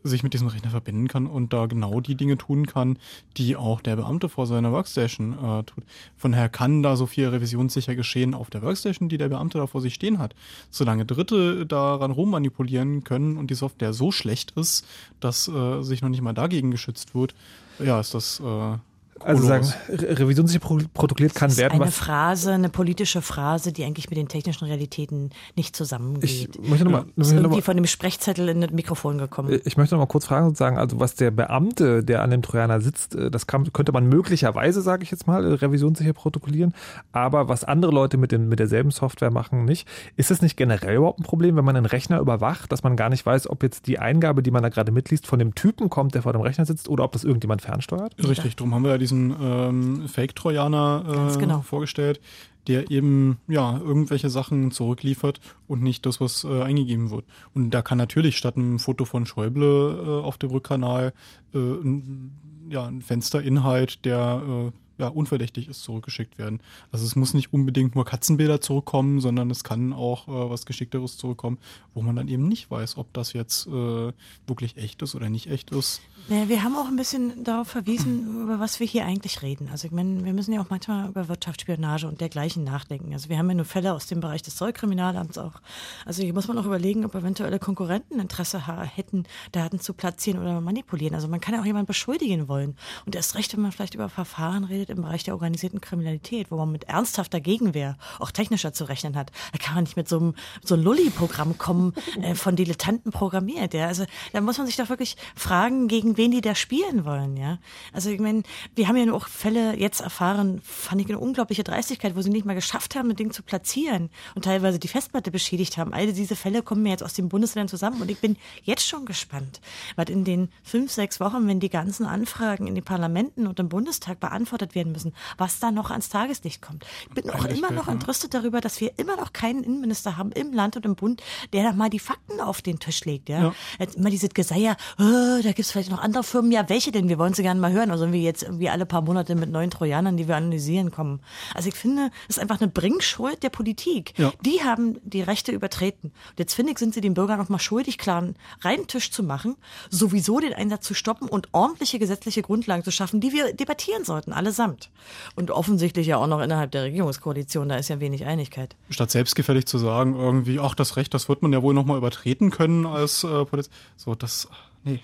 sich 0.07 0.23
mit 0.23 0.33
diesem 0.33 0.47
Rechner 0.47 0.69
verbinden 0.69 1.07
kann 1.07 1.27
und 1.27 1.53
da 1.53 1.65
genau 1.65 1.99
die 1.99 2.15
Dinge 2.15 2.37
tun 2.37 2.65
kann, 2.65 2.97
die 3.37 3.55
auch 3.55 3.81
der 3.81 3.95
Beamte 3.95 4.29
vor 4.29 4.47
seiner 4.47 4.71
Workstation 4.71 5.33
äh, 5.33 5.63
tut. 5.63 5.83
Von 6.15 6.31
daher 6.31 6.49
kann 6.49 6.83
da 6.83 6.95
so 6.95 7.05
viel 7.05 7.27
revisionssicher 7.27 7.95
geschehen 7.95 8.33
auf 8.33 8.49
der 8.49 8.61
Workstation, 8.61 9.09
die 9.09 9.17
der 9.17 9.29
Beamte 9.29 9.57
da 9.57 9.67
vor 9.67 9.81
sich 9.81 9.93
stehen 9.93 10.19
hat. 10.19 10.35
Solange 10.69 11.05
Dritte 11.05 11.65
daran 11.65 12.11
rummanipulieren 12.11 13.03
können 13.03 13.37
und 13.37 13.49
die 13.49 13.55
Software 13.55 13.93
so 13.93 14.11
schlecht 14.11 14.51
ist, 14.51 14.85
dass 15.19 15.47
äh, 15.47 15.81
sich 15.81 16.01
noch 16.01 16.09
nicht 16.09 16.21
mal 16.21 16.33
dagegen 16.33 16.71
geschützt 16.71 17.15
wird, 17.15 17.35
ja, 17.79 17.99
ist 17.99 18.13
das 18.13 18.39
äh, 18.39 18.77
also 19.23 19.43
sagen, 19.43 19.67
revisionssicher 19.89 20.59
protokolliert 20.59 21.35
kann 21.35 21.49
das 21.49 21.57
werden. 21.57 21.81
Eine 21.81 21.91
Phrase, 21.91 22.53
eine 22.53 22.69
politische 22.69 23.21
Phrase, 23.21 23.71
die 23.71 23.83
eigentlich 23.83 24.09
mit 24.09 24.17
den 24.17 24.27
technischen 24.27 24.65
Realitäten 24.65 25.31
nicht 25.55 25.75
zusammengeht. 25.75 26.57
Ich 26.61 26.69
möchte 26.69 26.85
noch 26.85 26.91
mal, 26.91 27.05
ist 27.15 27.31
irgendwie 27.31 27.57
mal, 27.57 27.61
von 27.61 27.75
dem 27.77 27.85
Sprechzettel 27.85 28.49
in 28.49 28.61
das 28.61 28.71
Mikrofon 28.71 29.17
gekommen. 29.17 29.59
Ich 29.65 29.77
möchte 29.77 29.95
noch 29.95 30.01
mal 30.01 30.07
kurz 30.07 30.25
fragen 30.25 30.47
und 30.47 30.57
sagen, 30.57 30.77
also 30.77 30.99
was 30.99 31.15
der 31.15 31.31
Beamte, 31.31 32.03
der 32.03 32.21
an 32.21 32.31
dem 32.31 32.41
Trojaner 32.41 32.81
sitzt, 32.81 33.15
äh, 33.15 33.31
das 33.31 33.47
kann, 33.47 33.71
könnte 33.73 33.91
man 33.91 34.07
möglicherweise, 34.07 34.81
sage 34.81 35.03
ich 35.03 35.11
jetzt 35.11 35.27
mal, 35.27 35.43
äh, 35.45 35.53
revisionssicher 35.53 36.13
protokollieren. 36.13 36.73
Aber 37.11 37.47
was 37.47 37.63
andere 37.63 37.91
Leute 37.91 38.17
mit, 38.17 38.31
den, 38.31 38.47
mit 38.49 38.59
derselben 38.59 38.91
Software 38.91 39.31
machen, 39.31 39.65
nicht. 39.65 39.87
Ist 40.15 40.31
es 40.31 40.41
nicht 40.41 40.57
generell 40.57 40.97
überhaupt 40.97 41.19
ein 41.19 41.23
Problem, 41.23 41.55
wenn 41.55 41.65
man 41.65 41.75
einen 41.75 41.85
Rechner 41.85 42.19
überwacht, 42.19 42.71
dass 42.71 42.83
man 42.83 42.95
gar 42.95 43.09
nicht 43.09 43.25
weiß, 43.25 43.49
ob 43.49 43.63
jetzt 43.63 43.87
die 43.87 43.99
Eingabe, 43.99 44.43
die 44.43 44.51
man 44.51 44.63
da 44.63 44.69
gerade 44.69 44.91
mitliest, 44.91 45.27
von 45.27 45.39
dem 45.39 45.55
Typen 45.55 45.89
kommt, 45.89 46.15
der 46.15 46.21
vor 46.23 46.33
dem 46.33 46.41
Rechner 46.41 46.65
sitzt, 46.65 46.89
oder 46.89 47.03
ob 47.03 47.11
das 47.11 47.23
irgendjemand 47.23 47.61
fernsteuert? 47.61 48.15
Richtig, 48.27 48.55
darum 48.55 48.73
haben 48.73 48.83
wir 48.83 48.91
ja 48.91 48.97
diesen 49.07 49.35
ähm, 49.41 50.07
Fake-Trojaner 50.07 51.31
äh, 51.33 51.37
genau. 51.37 51.61
vorgestellt, 51.61 52.19
der 52.67 52.91
eben 52.91 53.37
ja 53.47 53.77
irgendwelche 53.77 54.29
Sachen 54.29 54.71
zurückliefert 54.71 55.39
und 55.67 55.81
nicht 55.81 56.05
das, 56.05 56.19
was 56.19 56.43
äh, 56.43 56.61
eingegeben 56.61 57.09
wird. 57.09 57.25
Und 57.53 57.71
da 57.71 57.81
kann 57.81 57.97
natürlich 57.97 58.37
statt 58.37 58.57
einem 58.57 58.79
Foto 58.79 59.05
von 59.05 59.25
Schäuble 59.25 60.03
äh, 60.05 60.25
auf 60.25 60.37
dem 60.37 60.51
Rückkanal 60.51 61.13
äh, 61.53 61.57
ein, 61.57 62.31
ja, 62.69 62.85
ein 62.85 63.01
Fensterinhalt, 63.01 64.03
der 64.03 64.41
äh, 64.45 64.71
ja, 64.97 65.07
unverdächtig 65.07 65.67
ist, 65.67 65.83
zurückgeschickt 65.83 66.37
werden. 66.37 66.61
Also 66.91 67.05
es 67.05 67.15
muss 67.15 67.33
nicht 67.33 67.53
unbedingt 67.53 67.95
nur 67.95 68.05
Katzenbilder 68.05 68.61
zurückkommen, 68.61 69.19
sondern 69.19 69.49
es 69.51 69.63
kann 69.63 69.93
auch 69.93 70.27
äh, 70.27 70.49
was 70.49 70.65
Geschickteres 70.65 71.17
zurückkommen, 71.17 71.57
wo 71.93 72.01
man 72.01 72.15
dann 72.15 72.27
eben 72.27 72.47
nicht 72.47 72.69
weiß, 72.71 72.97
ob 72.97 73.13
das 73.13 73.33
jetzt 73.33 73.67
äh, 73.67 74.11
wirklich 74.47 74.77
echt 74.77 75.01
ist 75.01 75.15
oder 75.15 75.29
nicht 75.29 75.47
echt 75.47 75.71
ist. 75.71 76.01
Naja, 76.29 76.49
wir 76.49 76.63
haben 76.63 76.75
auch 76.75 76.87
ein 76.87 76.97
bisschen 76.97 77.45
darauf 77.45 77.69
verwiesen, 77.69 78.43
über 78.43 78.59
was 78.59 78.81
wir 78.81 78.87
hier 78.87 79.05
eigentlich 79.05 79.41
reden. 79.43 79.69
Also 79.71 79.87
ich 79.87 79.93
meine, 79.93 80.25
wir 80.25 80.33
müssen 80.33 80.51
ja 80.51 80.59
auch 80.59 80.69
manchmal 80.69 81.07
über 81.07 81.29
Wirtschaftsspionage 81.29 82.05
und 82.05 82.19
dergleichen 82.19 82.65
nachdenken. 82.65 83.13
Also 83.13 83.29
wir 83.29 83.37
haben 83.37 83.47
ja 83.47 83.55
nur 83.55 83.65
Fälle 83.65 83.93
aus 83.93 84.07
dem 84.07 84.19
Bereich 84.19 84.41
des 84.41 84.57
Zollkriminalamts 84.57 85.37
auch. 85.37 85.61
Also 86.05 86.23
hier 86.23 86.33
muss 86.33 86.49
man 86.49 86.57
auch 86.57 86.65
überlegen, 86.65 87.05
ob 87.05 87.15
eventuelle 87.15 87.59
Konkurrenten 87.59 88.19
Interesse 88.19 88.67
hätten, 88.67 89.23
Daten 89.53 89.79
zu 89.79 89.93
platzieren 89.93 90.41
oder 90.41 90.59
manipulieren. 90.59 91.15
Also 91.15 91.29
man 91.29 91.39
kann 91.39 91.53
ja 91.53 91.61
auch 91.61 91.65
jemanden 91.65 91.87
beschuldigen 91.87 92.49
wollen. 92.49 92.75
Und 93.05 93.15
erst 93.15 93.35
recht, 93.35 93.53
wenn 93.53 93.61
man 93.61 93.71
vielleicht 93.71 93.95
über 93.95 94.09
Verfahren 94.09 94.65
redet, 94.65 94.86
passiert 94.87 94.89
im 94.89 95.03
Bereich 95.03 95.23
der 95.23 95.33
organisierten 95.33 95.81
Kriminalität, 95.81 96.51
wo 96.51 96.57
man 96.57 96.71
mit 96.71 96.85
ernsthafter 96.85 97.39
Gegenwehr 97.39 97.97
auch 98.19 98.31
technischer 98.31 98.73
zu 98.73 98.85
rechnen 98.85 99.15
hat. 99.15 99.31
Da 99.51 99.59
kann 99.59 99.75
man 99.75 99.83
nicht 99.83 99.97
mit 99.97 100.07
so 100.07 100.19
einem, 100.19 100.35
so 100.63 100.75
einem 100.75 100.83
Lulli-Programm 100.83 101.57
kommen, 101.57 101.93
äh, 102.21 102.35
von 102.35 102.55
Dilettanten 102.55 103.11
programmiert. 103.11 103.73
Ja? 103.73 103.87
Also 103.87 104.05
da 104.33 104.41
muss 104.41 104.57
man 104.57 104.67
sich 104.67 104.77
doch 104.77 104.89
wirklich 104.89 105.17
fragen, 105.35 105.87
gegen 105.87 106.17
wen 106.17 106.31
die 106.31 106.41
da 106.41 106.55
spielen 106.55 107.05
wollen. 107.05 107.37
Ja? 107.37 107.59
Also 107.93 108.09
ich 108.09 108.19
meine, 108.19 108.43
wir 108.75 108.87
haben 108.87 108.97
ja 108.97 109.11
auch 109.13 109.27
Fälle 109.27 109.77
jetzt 109.77 110.01
erfahren, 110.01 110.61
fand 110.63 111.01
ich 111.01 111.07
eine 111.07 111.19
unglaubliche 111.19 111.63
Dreistigkeit, 111.63 112.15
wo 112.15 112.21
sie 112.21 112.29
nicht 112.29 112.45
mal 112.45 112.55
geschafft 112.55 112.95
haben, 112.95 113.09
ein 113.09 113.15
Ding 113.15 113.31
zu 113.31 113.43
platzieren 113.43 114.09
und 114.35 114.45
teilweise 114.45 114.79
die 114.79 114.87
Festplatte 114.87 115.31
beschädigt 115.31 115.77
haben. 115.77 115.93
All 115.93 116.11
diese 116.11 116.35
Fälle 116.35 116.61
kommen 116.61 116.83
mir 116.83 116.89
jetzt 116.89 117.03
aus 117.03 117.13
den 117.13 117.29
Bundesländern 117.29 117.69
zusammen 117.69 118.01
und 118.01 118.11
ich 118.11 118.19
bin 118.19 118.37
jetzt 118.63 118.87
schon 118.87 119.05
gespannt, 119.05 119.61
was 119.95 120.09
in 120.09 120.23
den 120.23 120.49
fünf, 120.63 120.91
sechs 120.91 121.19
Wochen, 121.19 121.47
wenn 121.47 121.59
die 121.59 121.69
ganzen 121.69 122.05
Anfragen 122.05 122.67
in 122.67 122.75
den 122.75 122.83
Parlamenten 122.83 123.47
und 123.47 123.59
im 123.59 123.69
Bundestag 123.69 124.19
beantwortet 124.19 124.75
werden, 124.75 124.76
werden 124.77 124.93
müssen, 124.93 125.13
was 125.37 125.59
da 125.59 125.71
noch 125.71 125.91
ans 125.91 126.09
Tageslicht 126.09 126.61
kommt. 126.61 126.85
Ich 127.09 127.15
bin 127.15 127.29
auch 127.31 127.45
immer 127.45 127.71
noch 127.71 127.87
entrüstet 127.87 128.33
darüber, 128.33 128.61
dass 128.61 128.79
wir 128.79 128.97
immer 128.97 129.17
noch 129.17 129.33
keinen 129.33 129.63
Innenminister 129.63 130.17
haben 130.17 130.31
im 130.31 130.53
Land 130.53 130.77
und 130.77 130.85
im 130.85 130.95
Bund, 130.95 131.21
der 131.51 131.63
da 131.63 131.73
mal 131.73 131.89
die 131.89 131.99
Fakten 131.99 132.39
auf 132.39 132.61
den 132.61 132.79
Tisch 132.79 133.03
legt. 133.05 133.29
Ja? 133.29 133.53
Jetzt 133.79 133.95
immer 133.95 134.09
dieses 134.09 134.29
Geseier, 134.29 134.77
oh, 134.99 135.41
da 135.41 135.49
gibt 135.49 135.59
es 135.59 135.71
vielleicht 135.71 135.89
noch 135.89 136.01
andere 136.01 136.23
Firmen. 136.23 136.51
Ja, 136.51 136.69
welche 136.69 136.91
denn? 136.91 137.09
Wir 137.09 137.17
wollen 137.17 137.33
sie 137.33 137.41
gerne 137.41 137.59
mal 137.59 137.71
hören. 137.71 137.91
Also 137.91 138.11
wie 138.13 138.23
jetzt 138.23 138.43
irgendwie 138.43 138.69
alle 138.69 138.85
paar 138.85 139.01
Monate 139.01 139.35
mit 139.35 139.49
neuen 139.49 139.71
Trojanern, 139.71 140.15
die 140.15 140.27
wir 140.27 140.35
analysieren, 140.35 140.91
kommen. 140.91 141.21
Also 141.53 141.69
ich 141.69 141.75
finde, 141.75 142.11
es 142.29 142.37
ist 142.37 142.41
einfach 142.41 142.61
eine 142.61 142.69
Bringschuld 142.69 143.41
der 143.43 143.49
Politik. 143.49 144.13
Ja. 144.17 144.31
Die 144.41 144.63
haben 144.63 144.99
die 145.03 145.21
Rechte 145.21 145.51
übertreten. 145.51 146.11
Und 146.29 146.39
jetzt 146.39 146.53
finde 146.53 146.71
ich, 146.71 146.77
sind 146.77 146.93
sie 146.93 147.01
den 147.01 147.15
Bürgern 147.15 147.39
noch 147.39 147.49
mal 147.49 147.59
schuldig, 147.59 147.97
klar 147.97 148.19
einen 148.19 148.35
reinen 148.61 148.87
Tisch 148.87 149.11
zu 149.11 149.23
machen, 149.23 149.55
sowieso 149.89 150.39
den 150.39 150.53
Einsatz 150.53 150.85
zu 150.85 150.93
stoppen 150.93 151.27
und 151.27 151.49
ordentliche 151.53 151.99
gesetzliche 151.99 152.41
Grundlagen 152.41 152.83
zu 152.83 152.91
schaffen, 152.91 153.19
die 153.19 153.33
wir 153.33 153.53
debattieren 153.53 154.03
sollten, 154.03 154.33
allesamt 154.33 154.66
insgesamt. 154.67 154.89
Und 155.35 155.51
offensichtlich 155.51 156.07
ja 156.07 156.17
auch 156.17 156.27
noch 156.27 156.41
innerhalb 156.41 156.71
der 156.71 156.83
Regierungskoalition, 156.83 157.69
da 157.69 157.77
ist 157.77 157.89
ja 157.89 157.99
wenig 157.99 158.25
Einigkeit. 158.25 158.75
Statt 158.89 159.11
selbstgefällig 159.11 159.65
zu 159.65 159.77
sagen, 159.77 160.15
irgendwie, 160.15 160.59
ach, 160.59 160.75
das 160.75 160.97
Recht, 160.97 161.13
das 161.13 161.29
wird 161.29 161.41
man 161.41 161.53
ja 161.53 161.61
wohl 161.61 161.73
nochmal 161.73 161.97
übertreten 161.97 162.51
können 162.51 162.85
als 162.85 163.23
äh, 163.23 163.45
Polizist. 163.45 163.73
So, 163.95 164.15
das, 164.15 164.47
nee. 164.83 164.99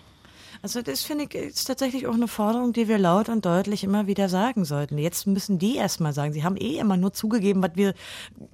Also 0.64 0.82
das 0.82 1.04
finde 1.04 1.26
ich 1.26 1.36
ist 1.36 1.66
tatsächlich 1.66 2.08
auch 2.08 2.14
eine 2.14 2.30
Forderung, 2.30 2.72
die 2.72 2.88
wir 2.88 2.98
laut 2.98 3.28
und 3.28 3.46
deutlich 3.46 3.84
immer 3.84 4.08
wieder 4.08 4.30
sagen 4.30 4.64
sollten. 4.64 4.98
Jetzt 4.98 5.28
müssen 5.28 5.60
die 5.60 5.76
erstmal 5.76 6.14
sagen, 6.14 6.32
sie 6.32 6.46
haben 6.46 6.56
eh 6.56 6.78
immer 6.78 6.96
nur 6.96 7.12
zugegeben, 7.12 7.62
was 7.62 7.72
wir 7.76 7.94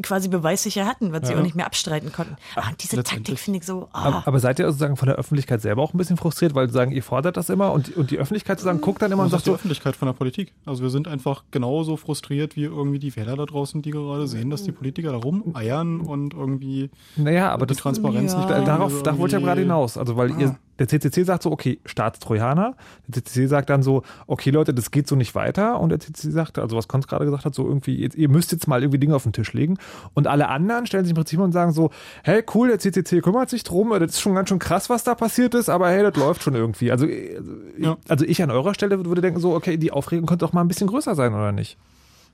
quasi 0.02 0.27
beweissicher 0.27 0.88
hatten, 0.88 1.11
was 1.11 1.22
ja. 1.22 1.27
sie 1.27 1.36
auch 1.36 1.44
nicht 1.44 1.56
mehr 1.56 1.68
abstreiten 1.68 2.11
konnten. 2.11 2.36
Aber 2.56 2.65
diese 2.80 3.03
Taktik 3.03 3.38
finde 3.38 3.60
ich 3.60 3.65
so. 3.68 3.84
Oh. 3.84 3.88
Aber, 3.91 4.23
aber, 4.26 4.40
seid 4.40 4.57
ihr 4.57 4.65
sozusagen 4.65 4.98
von 4.98 5.07
der 5.07 5.18
Öffentlichkeit 5.18 5.61
selber 5.61 5.84
auch 5.84 5.94
ein 5.94 5.99
bisschen 5.99 6.18
frustriert, 6.18 6.56
weil 6.56 6.72
sagen, 6.72 6.91
ihr 6.91 7.03
fordert 7.03 7.38
das 7.38 7.52
immer 7.52 7.72
und, 7.73 7.95
und 7.95 8.10
die 8.10 8.18
Öffentlichkeit 8.18 8.57
sozusagen 8.57 8.81
guckt 8.81 9.03
dann 9.03 9.11
immer 9.11 9.22
und 9.22 9.30
sagt 9.30 9.45
die 9.45 9.52
so. 9.52 9.53
Öffentlichkeit 9.53 9.95
von 9.95 10.07
der 10.07 10.14
Politik. 10.14 10.52
Also 10.65 10.81
wir 10.81 10.90
sind 10.90 11.07
einfach 11.07 11.44
genauso 11.52 11.95
frustriert 11.95 12.56
wie 12.56 12.64
irgendwie 12.64 12.98
die 12.98 13.15
Wähler 13.15 13.36
da 13.36 13.45
draußen, 13.45 13.84
die 13.84 13.91
gerade 13.91 14.27
sehen, 14.27 14.49
dass 14.49 14.64
die 14.64 14.72
Politiker 14.72 15.11
da 15.11 15.18
rumeiern 15.19 15.99
und 16.02 16.34
irgendwie 16.34 16.90
naja, 17.18 17.52
aber 17.52 17.68
die 17.68 17.76
das, 17.76 17.84
Transparenz 17.84 18.34
ja. 18.34 18.40
nicht. 18.40 18.68
Darauf, 18.68 19.03
da 19.03 19.15
wollte 19.19 19.36
ich 19.36 19.41
ja 19.41 19.45
gerade 19.45 19.61
hinaus. 19.61 19.95
Also 19.95 20.18
weil 20.18 20.31
ihr 20.41 20.57
der 20.80 20.88
CCC 20.88 21.23
sagt 21.23 21.43
so, 21.43 21.51
okay, 21.51 21.80
Staatstrojaner. 21.85 22.76
Der 23.07 23.23
CCC 23.23 23.47
sagt 23.47 23.69
dann 23.69 23.84
so, 23.84 24.03
okay 24.27 24.49
Leute, 24.51 24.73
das 24.73 24.91
geht 24.91 25.07
so 25.07 25.15
nicht 25.15 25.35
weiter. 25.35 25.80
Und 25.80 25.89
der 25.89 25.99
CCC 25.99 26.31
sagt, 26.31 26.60
also 26.60 26.77
was 26.77 26.88
Konz 26.88 27.07
gerade 27.07 27.26
gesagt 27.26 27.45
hat, 27.45 27.53
so 27.53 27.68
irgendwie, 27.68 28.06
ihr 28.06 28.30
müsst 28.30 28.51
jetzt 28.51 28.68
mal 28.68 28.81
irgendwie 28.81 28.99
Dinge 28.99 29.15
auf 29.15 29.23
den 29.23 29.34
Tisch 29.34 29.53
legen. 29.53 29.77
Und 30.14 30.27
alle 30.27 30.47
anderen 30.47 30.85
stellen 30.85 31.03
sich 31.03 31.11
im 31.11 31.15
Prinzip 31.15 31.39
und 31.39 31.51
sagen 31.51 31.73
so, 31.73 31.89
hey 32.23 32.43
cool, 32.53 32.69
der 32.69 32.80
CCC 32.80 33.22
kümmert 33.22 33.49
sich 33.49 33.64
drum, 33.64 33.89
das 33.89 34.11
ist 34.11 34.22
schon 34.22 34.35
ganz 34.35 34.49
schön 34.49 34.60
krass, 34.60 34.89
was 34.89 35.03
da 35.03 35.15
passiert 35.15 35.53
ist, 35.53 35.69
aber 35.69 35.89
hey, 35.89 36.03
das 36.03 36.15
läuft 36.15 36.43
schon 36.43 36.56
irgendwie. 36.56 36.91
Also, 36.91 36.99
also, 37.06 37.53
ja. 37.77 37.97
also 38.07 38.26
ich 38.26 38.41
an 38.43 38.51
eurer 38.51 38.73
Stelle 38.73 39.06
würde 39.06 39.22
denken 39.22 39.39
so, 39.39 39.56
okay, 39.56 39.77
die 39.77 39.91
Aufregung 39.91 40.26
könnte 40.26 40.45
doch 40.45 40.53
mal 40.53 40.61
ein 40.61 40.68
bisschen 40.68 40.88
größer 40.88 41.15
sein, 41.15 41.34
oder 41.34 41.51
nicht? 41.51 41.77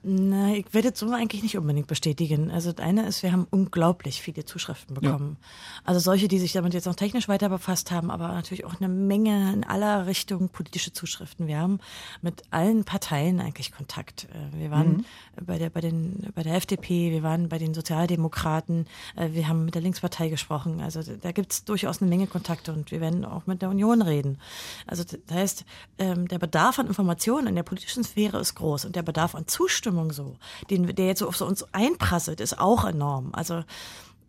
Na, 0.07 0.53
ich 0.53 0.71
werde 0.71 0.91
das 0.91 0.99
so 0.99 1.11
eigentlich 1.11 1.41
nicht 1.41 1.57
unbedingt 1.57 1.87
bestätigen. 1.87 2.51
Also 2.51 2.71
das 2.71 2.85
eine 2.85 3.07
ist, 3.07 3.23
wir 3.23 3.31
haben 3.31 3.47
unglaublich 3.49 4.21
viele 4.21 4.45
Zuschriften 4.45 4.93
bekommen. 4.93 5.37
Ja. 5.41 5.47
Also 5.83 5.99
solche, 5.99 6.27
die 6.27 6.37
sich 6.37 6.53
damit 6.53 6.75
jetzt 6.75 6.85
noch 6.85 6.93
technisch 6.93 7.27
weiter 7.27 7.49
befasst 7.49 7.89
haben, 7.89 8.11
aber 8.11 8.27
natürlich 8.27 8.65
auch 8.65 8.79
eine 8.79 8.87
Menge 8.87 9.51
in 9.51 9.63
aller 9.63 10.05
Richtung 10.05 10.49
politische 10.49 10.93
Zuschriften. 10.93 11.47
Wir 11.47 11.57
haben 11.57 11.79
mit 12.21 12.43
allen 12.51 12.83
Parteien 12.83 13.39
eigentlich 13.39 13.71
Kontakt. 13.71 14.25
Äh, 14.25 14.59
wir 14.59 14.69
waren 14.69 14.97
mhm. 14.97 15.05
bei 15.43 15.57
der 15.57 15.71
bei 15.71 15.81
den 15.81 16.31
bei 16.35 16.43
der 16.43 16.53
FDP, 16.53 17.09
wir 17.09 17.23
waren 17.23 17.49
bei 17.49 17.57
den 17.57 17.73
Sozialdemokraten, 17.73 18.85
äh, 19.15 19.31
wir 19.31 19.47
haben 19.47 19.65
mit 19.65 19.73
der 19.73 19.81
Linkspartei 19.81 20.29
gesprochen. 20.29 20.81
Also 20.81 21.01
da 21.01 21.31
gibt 21.31 21.51
es 21.51 21.65
durchaus 21.65 21.99
eine 21.99 22.11
Menge 22.11 22.27
Kontakte 22.27 22.73
und 22.73 22.91
wir 22.91 23.01
werden 23.01 23.25
auch 23.25 23.47
mit 23.47 23.63
der 23.63 23.71
Union 23.71 24.03
reden. 24.03 24.37
Also 24.85 25.03
das 25.03 25.35
heißt, 25.35 25.65
ähm, 25.97 26.27
der 26.27 26.37
Bedarf 26.37 26.77
an 26.77 26.85
Informationen 26.85 27.47
in 27.47 27.55
der 27.55 27.63
politischen 27.63 28.03
Sphäre 28.03 28.39
ist 28.39 28.53
groß 28.53 28.85
und 28.85 28.95
der 28.95 29.01
Bedarf 29.01 29.33
an 29.33 29.47
Zustimmung 29.47 29.94
Stimmung 29.95 30.11
so, 30.11 30.35
den, 30.69 30.93
der 30.95 31.07
jetzt 31.07 31.19
so 31.19 31.27
auf 31.27 31.39
uns 31.41 31.65
einprasselt, 31.73 32.41
ist 32.41 32.59
auch 32.59 32.83
enorm. 32.85 33.29
Also 33.33 33.63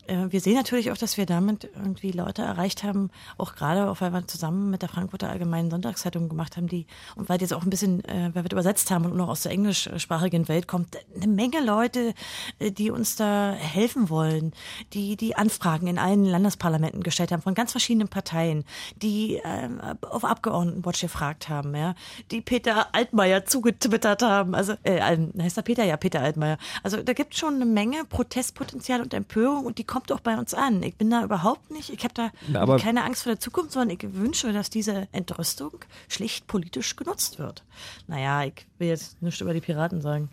wir 0.08 0.40
sehen 0.40 0.54
natürlich 0.54 0.90
auch, 0.90 0.96
dass 0.96 1.16
wir 1.16 1.26
damit 1.26 1.70
irgendwie 1.74 2.10
Leute 2.10 2.42
erreicht 2.42 2.84
haben, 2.84 3.10
auch 3.38 3.54
gerade, 3.54 3.90
auch 3.90 4.00
weil 4.00 4.12
wir 4.12 4.26
zusammen 4.26 4.70
mit 4.70 4.82
der 4.82 4.88
Frankfurter 4.88 5.28
Allgemeinen 5.28 5.70
Sonntagszeitung 5.70 6.28
gemacht 6.28 6.56
haben, 6.56 6.68
die, 6.68 6.86
und 7.16 7.28
weil 7.28 7.38
die 7.38 7.44
jetzt 7.44 7.52
auch 7.52 7.62
ein 7.62 7.70
bisschen, 7.70 8.04
äh, 8.04 8.30
weil 8.34 8.44
wir 8.44 8.52
übersetzt 8.52 8.90
haben 8.90 9.04
und 9.04 9.16
noch 9.16 9.28
aus 9.28 9.42
der 9.42 9.52
englischsprachigen 9.52 10.48
Welt 10.48 10.68
kommt, 10.68 10.96
eine 11.14 11.26
Menge 11.26 11.64
Leute, 11.64 12.14
äh, 12.58 12.70
die 12.70 12.90
uns 12.90 13.16
da 13.16 13.52
helfen 13.52 14.10
wollen, 14.10 14.52
die 14.92 15.16
die 15.16 15.36
Anfragen 15.36 15.86
in 15.86 15.98
allen 15.98 16.24
Landesparlamenten 16.24 17.02
gestellt 17.02 17.32
haben, 17.32 17.42
von 17.42 17.54
ganz 17.54 17.72
verschiedenen 17.72 18.08
Parteien, 18.08 18.64
die 19.02 19.36
äh, 19.36 19.68
auf 20.02 20.24
Abgeordnetenwatch 20.24 21.00
gefragt 21.00 21.48
haben, 21.48 21.74
ja, 21.74 21.94
die 22.30 22.40
Peter 22.40 22.94
Altmaier 22.94 23.44
zugetwittert 23.44 24.22
haben, 24.22 24.54
also, 24.54 24.74
äh, 24.82 25.00
heißt 25.00 25.56
er 25.56 25.62
Peter? 25.62 25.84
Ja, 25.84 25.96
Peter 25.96 26.20
Altmaier. 26.20 26.58
Also 26.82 27.02
da 27.02 27.12
gibt 27.12 27.34
es 27.34 27.40
schon 27.40 27.54
eine 27.54 27.66
Menge 27.66 28.04
Protestpotenzial 28.04 29.00
und 29.00 29.14
Empörung 29.14 29.66
und 29.66 29.78
die 29.78 29.84
kommt 29.96 30.10
doch 30.10 30.20
bei 30.20 30.36
uns 30.36 30.52
an. 30.52 30.82
Ich 30.82 30.96
bin 30.96 31.08
da 31.08 31.24
überhaupt 31.24 31.70
nicht, 31.70 31.88
ich 31.88 32.04
habe 32.04 32.12
da 32.12 32.30
Na, 32.48 32.76
keine 32.76 33.02
Angst 33.02 33.22
vor 33.22 33.32
der 33.32 33.40
Zukunft, 33.40 33.72
sondern 33.72 33.96
ich 33.96 34.14
wünsche, 34.14 34.52
dass 34.52 34.68
diese 34.68 35.08
Entrüstung 35.10 35.86
schlicht 36.06 36.46
politisch 36.46 36.96
genutzt 36.96 37.38
wird. 37.38 37.64
Naja, 38.06 38.44
ich 38.44 38.66
will 38.76 38.88
jetzt 38.88 39.22
nichts 39.22 39.40
über 39.40 39.54
die 39.54 39.62
Piraten 39.62 40.02
sagen. 40.02 40.28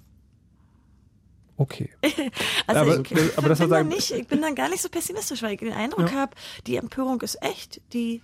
Okay. 1.55 1.89
also 2.67 2.81
aber, 2.81 2.99
ich, 2.99 3.37
aber 3.37 3.55
bin 3.55 3.69
dann 3.69 3.87
nicht, 3.87 4.11
ich 4.11 4.27
bin 4.27 4.41
dann 4.41 4.53
gar 4.53 4.67
nicht 4.67 4.81
so 4.81 4.89
pessimistisch, 4.89 5.41
weil 5.43 5.53
ich 5.53 5.59
den 5.61 5.71
Eindruck 5.71 6.11
ja. 6.11 6.17
habe, 6.17 6.35
die 6.67 6.75
Empörung 6.75 7.21
ist 7.21 7.41
echt, 7.41 7.79
die 7.93 8.21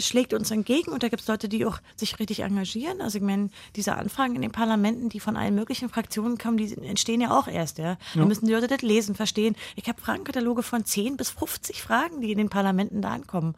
schlägt 0.00 0.32
uns 0.32 0.50
entgegen 0.50 0.90
und 0.90 1.02
da 1.02 1.08
gibt 1.08 1.22
es 1.22 1.28
Leute, 1.28 1.48
die 1.48 1.66
auch 1.66 1.78
sich 1.96 2.18
richtig 2.18 2.40
engagieren. 2.40 3.00
Also 3.00 3.18
ich 3.18 3.24
meine, 3.24 3.50
diese 3.76 3.96
Anfragen 3.96 4.34
in 4.34 4.42
den 4.42 4.52
Parlamenten, 4.52 5.08
die 5.08 5.20
von 5.20 5.36
allen 5.36 5.54
möglichen 5.54 5.88
Fraktionen 5.88 6.38
kommen, 6.38 6.56
die 6.56 6.72
entstehen 6.76 7.20
ja 7.20 7.36
auch 7.38 7.46
erst. 7.46 7.78
Ja. 7.78 7.98
Da 8.14 8.24
müssen 8.24 8.46
die 8.46 8.52
Leute 8.52 8.68
das 8.68 8.82
lesen, 8.82 9.14
verstehen. 9.14 9.56
Ich 9.76 9.88
habe 9.88 10.00
Fragenkataloge 10.00 10.62
von 10.62 10.84
10 10.84 11.16
bis 11.16 11.30
50 11.30 11.82
Fragen, 11.82 12.20
die 12.20 12.32
in 12.32 12.38
den 12.38 12.48
Parlamenten 12.48 13.02
da 13.02 13.10
ankommen. 13.10 13.54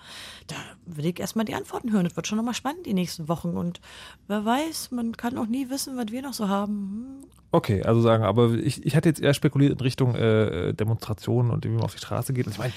Da 0.46 0.56
will 0.86 1.06
ich 1.06 1.20
erstmal 1.20 1.44
die 1.44 1.54
Antworten 1.54 1.92
hören. 1.92 2.04
Das 2.04 2.16
wird 2.16 2.26
schon 2.26 2.36
nochmal 2.36 2.54
spannend 2.54 2.86
die 2.86 2.94
nächsten 2.94 3.28
Wochen. 3.28 3.56
Und 3.56 3.80
wer 4.26 4.44
weiß, 4.44 4.90
man 4.90 5.16
kann 5.16 5.38
auch 5.38 5.46
nie 5.46 5.70
wissen, 5.70 5.96
was 5.96 6.08
wir 6.08 6.22
noch 6.22 6.34
so 6.34 6.48
haben. 6.48 7.24
Okay, 7.54 7.84
also 7.84 8.00
sagen, 8.00 8.24
aber 8.24 8.54
ich, 8.54 8.84
ich 8.84 8.96
hatte 8.96 9.08
jetzt 9.08 9.20
eher 9.20 9.32
spekuliert 9.32 9.74
in 9.74 9.78
Richtung 9.78 10.16
äh, 10.16 10.72
Demonstrationen 10.72 11.52
und 11.52 11.64
wie 11.64 11.68
man 11.68 11.84
auf 11.84 11.92
die 11.94 12.00
Straße 12.00 12.32
geht. 12.32 12.48
ich 12.48 12.58
meine, 12.58 12.72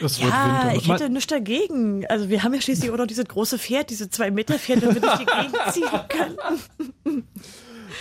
das 0.00 0.20
ja, 0.20 0.74
ich 0.74 0.86
hätte 0.86 1.08
nichts 1.08 1.28
dagegen. 1.28 2.04
Also 2.08 2.28
wir 2.28 2.42
haben 2.42 2.52
ja 2.52 2.60
schließlich 2.60 2.90
auch 2.90 2.98
noch 2.98 3.06
dieses 3.06 3.24
große 3.24 3.58
Pferd, 3.58 3.88
diese 3.88 4.10
zwei 4.10 4.30
Meter 4.30 4.58
Pferd, 4.58 4.82
damit 4.82 5.02
ich 5.02 5.12
die 5.12 5.24
gegenziehen 5.50 5.88
kann. 6.08 7.24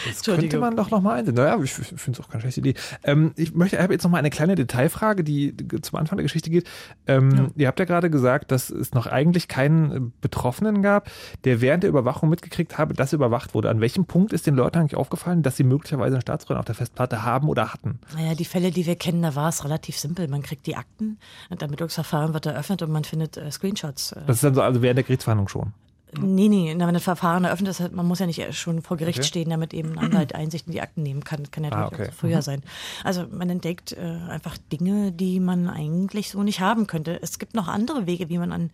Das 0.08 0.24
könnte 0.24 0.60
man 0.60 0.76
doch 0.76 0.90
nochmal 0.90 1.20
einsehen. 1.20 1.36
Naja, 1.36 1.58
ich 1.62 1.74
finde 1.74 2.12
es 2.12 2.20
auch 2.20 2.30
keine 2.30 2.42
schlechte 2.42 2.60
Idee. 2.62 2.74
Ähm, 3.04 3.34
ich 3.36 3.54
möchte, 3.54 3.78
ich 3.78 3.82
habe 3.82 3.94
jetzt 3.94 4.04
nochmal 4.04 4.20
eine 4.20 4.30
kleine 4.30 4.56
Detailfrage, 4.56 5.24
die 5.24 5.56
zum 5.82 6.00
Anfang 6.00 6.18
der 6.18 6.24
Geschichte 6.24 6.50
geht. 6.50 6.70
Ähm, 7.08 7.32
ja. 7.32 7.48
Ihr 7.56 7.68
habt 7.68 7.80
ja 7.80 7.86
gerade 7.86 8.10
gesagt, 8.10 8.52
dass 8.52 8.70
es 8.70 8.94
noch 8.94 9.08
eigentlich 9.08 9.48
keinen 9.48 10.14
Betroffenen 10.22 10.82
gab, 10.82 11.10
der 11.44 11.62
während 11.62 11.84
der 11.84 11.90
Überwachung 11.90 12.30
mitgekriegt 12.30 12.78
habe, 12.78 12.94
dass 12.94 13.14
überwacht 13.14 13.54
wurde. 13.54 13.70
An 13.70 13.82
welchem 13.82 14.06
Punkt 14.06 14.34
ist 14.34 14.48
den 14.48 14.56
Leuten 14.56 14.80
eigentlich 14.80 14.96
aufgefallen, 14.96 15.44
dass 15.44 15.58
sie 15.58 15.64
möglicherweise 15.64 16.16
einen 16.16 16.22
Staatsbrenner 16.22 16.60
auf 16.60 16.66
der 16.66 16.76
Festplatte 16.76 17.24
haben 17.24 17.50
oder 17.50 17.74
hatten? 17.74 18.00
Naja, 18.16 18.36
die 18.36 18.46
Fälle, 18.46 18.72
die 18.72 18.86
wir 18.86 18.96
kennen, 18.96 19.22
da 19.22 19.36
war 19.36 19.50
es 19.50 19.64
relativ 19.64 19.98
simpel. 19.98 20.28
Man 20.28 20.42
kriegt 20.42 20.66
die 20.68 20.76
Akten, 20.76 21.18
und 21.50 21.62
Ermittlungsverfahren 21.62 22.34
wird 22.34 22.46
eröffnet 22.46 22.82
und 22.82 22.92
man 22.92 23.04
findet 23.04 23.38
äh, 23.38 23.52
Screenshots. 23.52 24.14
Äh. 24.14 24.22
Das 24.28 24.38
ist 24.38 24.44
dann 24.44 24.56
so, 24.56 24.62
also 24.62 24.82
während 24.82 24.98
der 24.98 25.04
Gerichtsverhandlung 25.04 25.48
schon? 25.48 25.74
Nee, 26.20 26.50
nee, 26.50 26.76
wenn 26.78 26.94
das 26.94 27.04
Verfahren 27.04 27.46
eröffnet 27.46 27.70
ist, 27.70 27.94
man 27.94 28.06
muss 28.06 28.20
ja 28.20 28.26
nicht 28.26 28.54
schon 28.54 28.82
vor 28.82 28.98
Gericht 28.98 29.20
okay. 29.20 29.28
stehen, 29.28 29.50
damit 29.50 29.74
eben 29.74 29.98
ein 29.98 30.06
Anwalt 30.06 30.36
Einsicht 30.36 30.68
in 30.68 30.74
die 30.74 30.82
Akten 30.82 31.04
nehmen 31.04 31.24
kann. 31.24 31.44
Das 31.44 31.52
kann 31.52 31.64
ja 31.64 31.72
ah, 31.72 31.88
okay. 31.88 32.10
auch 32.10 32.14
früher 32.14 32.38
mhm. 32.38 32.42
sein. 32.42 32.64
Also 33.04 33.26
man 33.32 33.50
entdeckt 33.50 33.94
äh, 33.94 34.20
einfach 34.30 34.58
Dinge, 34.58 35.12
die 35.12 35.40
man 35.40 35.70
eigentlich 35.70 36.32
so 36.32 36.44
nicht 36.44 36.60
haben 36.60 36.88
könnte. 36.88 37.22
Es 37.22 37.40
gibt 37.40 37.56
noch 37.56 37.68
andere 37.68 38.08
Wege, 38.08 38.30
wie 38.30 38.38
man 38.38 38.52
an, 38.52 38.72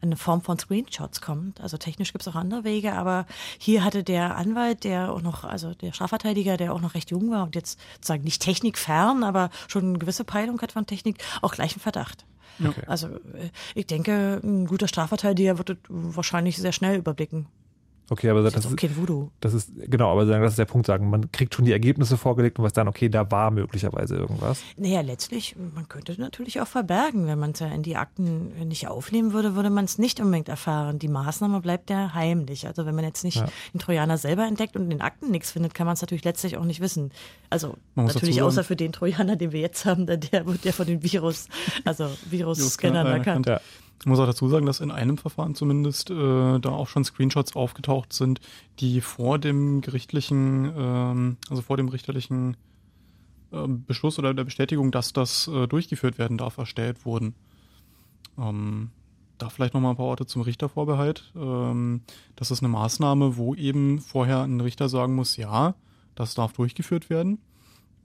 eine 0.00 0.16
Form 0.16 0.40
von 0.40 0.58
Screenshots 0.58 1.20
kommt. 1.20 1.60
Also 1.60 1.76
technisch 1.76 2.12
gibt 2.12 2.22
es 2.22 2.28
auch 2.28 2.36
andere 2.36 2.64
Wege, 2.64 2.94
aber 2.94 3.26
hier 3.58 3.84
hatte 3.84 4.02
der 4.02 4.36
Anwalt, 4.36 4.84
der 4.84 5.12
auch 5.12 5.22
noch, 5.22 5.44
also 5.44 5.74
der 5.74 5.92
Strafverteidiger, 5.92 6.56
der 6.56 6.72
auch 6.72 6.80
noch 6.80 6.94
recht 6.94 7.10
jung 7.10 7.30
war 7.30 7.44
und 7.44 7.54
jetzt 7.54 7.78
sozusagen 7.96 8.24
nicht 8.24 8.40
technikfern, 8.40 9.24
aber 9.24 9.50
schon 9.66 9.84
eine 9.84 9.98
gewisse 9.98 10.24
Peilung 10.24 10.60
hat 10.62 10.72
von 10.72 10.86
Technik, 10.86 11.22
auch 11.42 11.52
gleich 11.52 11.72
einen 11.72 11.80
Okay. 12.64 12.82
Also 12.86 13.08
äh, 13.08 13.50
ich 13.74 13.86
denke, 13.86 14.40
ein 14.42 14.66
guter 14.66 14.88
Strafverteidiger 14.88 15.58
wird 15.58 15.78
wahrscheinlich 15.88 16.56
sehr 16.56 16.72
schnell 16.72 16.98
überblicken. 16.98 17.46
Okay, 18.10 18.30
aber 18.30 18.42
das, 18.42 18.54
das 18.54 18.64
ist 18.64 18.76
kein 18.76 18.96
Voodoo. 18.96 19.30
Das 19.40 19.52
ist 19.52 19.70
genau, 19.76 20.10
aber 20.10 20.24
das 20.24 20.52
ist 20.52 20.58
der 20.58 20.64
Punkt 20.64 20.86
sagen. 20.86 21.10
Man 21.10 21.30
kriegt 21.30 21.54
schon 21.54 21.66
die 21.66 21.72
Ergebnisse 21.72 22.16
vorgelegt 22.16 22.58
und 22.58 22.64
weiß 22.64 22.72
dann, 22.72 22.88
okay, 22.88 23.10
da 23.10 23.30
war 23.30 23.50
möglicherweise 23.50 24.16
irgendwas. 24.16 24.62
Naja, 24.78 25.02
letztlich, 25.02 25.56
man 25.74 25.88
könnte 25.88 26.12
es 26.12 26.18
natürlich 26.18 26.60
auch 26.60 26.66
verbergen. 26.66 27.26
Wenn 27.26 27.38
man 27.38 27.50
es 27.50 27.58
ja 27.58 27.66
in 27.66 27.82
die 27.82 27.96
Akten 27.96 28.52
nicht 28.66 28.88
aufnehmen 28.88 29.34
würde, 29.34 29.56
würde 29.56 29.68
man 29.68 29.84
es 29.84 29.98
nicht 29.98 30.20
unbedingt 30.20 30.48
erfahren. 30.48 30.98
Die 30.98 31.08
Maßnahme 31.08 31.60
bleibt 31.60 31.90
ja 31.90 32.14
heimlich. 32.14 32.66
Also 32.66 32.86
wenn 32.86 32.94
man 32.94 33.04
jetzt 33.04 33.24
nicht 33.24 33.36
ja. 33.36 33.48
den 33.74 33.80
Trojaner 33.80 34.16
selber 34.16 34.46
entdeckt 34.46 34.76
und 34.76 34.84
in 34.84 34.90
den 34.90 35.00
Akten 35.02 35.30
nichts 35.30 35.50
findet, 35.50 35.74
kann 35.74 35.86
man 35.86 35.94
es 35.94 36.00
natürlich 36.00 36.24
letztlich 36.24 36.56
auch 36.56 36.64
nicht 36.64 36.80
wissen. 36.80 37.12
Also 37.50 37.76
natürlich 37.94 38.40
außer 38.40 38.64
für 38.64 38.76
den 38.76 38.92
Trojaner, 38.92 39.36
den 39.36 39.52
wir 39.52 39.60
jetzt 39.60 39.84
haben, 39.84 40.06
der 40.06 40.46
wird 40.46 40.64
ja 40.64 40.72
von 40.72 40.86
den 40.86 41.02
Virus, 41.02 41.48
also 41.84 42.08
Virus-Scannern 42.30 43.06
erkannt. 43.06 43.46
Ja. 43.46 43.60
Ich 44.00 44.06
muss 44.06 44.20
auch 44.20 44.26
dazu 44.26 44.48
sagen, 44.48 44.66
dass 44.66 44.80
in 44.80 44.90
einem 44.90 45.18
Verfahren 45.18 45.54
zumindest 45.54 46.10
äh, 46.10 46.58
da 46.60 46.70
auch 46.70 46.86
schon 46.86 47.04
Screenshots 47.04 47.56
aufgetaucht 47.56 48.12
sind, 48.12 48.40
die 48.78 49.00
vor 49.00 49.38
dem 49.38 49.80
gerichtlichen, 49.80 50.72
ähm, 50.76 51.36
also 51.50 51.62
vor 51.62 51.76
dem 51.76 51.88
richterlichen 51.88 52.56
äh, 53.50 53.66
Beschluss 53.66 54.18
oder 54.18 54.34
der 54.34 54.44
Bestätigung, 54.44 54.92
dass 54.92 55.12
das 55.12 55.48
äh, 55.48 55.66
durchgeführt 55.66 56.18
werden 56.18 56.38
darf, 56.38 56.58
erstellt 56.58 57.04
wurden. 57.04 57.34
Ähm, 58.38 58.90
da 59.38 59.48
vielleicht 59.48 59.74
nochmal 59.74 59.92
ein 59.92 59.96
paar 59.96 60.06
Worte 60.06 60.26
zum 60.26 60.42
Richtervorbehalt. 60.42 61.32
Ähm, 61.36 62.02
das 62.36 62.50
ist 62.50 62.62
eine 62.62 62.68
Maßnahme, 62.68 63.36
wo 63.36 63.54
eben 63.54 64.00
vorher 64.00 64.42
ein 64.42 64.60
Richter 64.60 64.88
sagen 64.88 65.14
muss, 65.14 65.36
ja, 65.36 65.74
das 66.14 66.34
darf 66.34 66.52
durchgeführt 66.52 67.10
werden. 67.10 67.38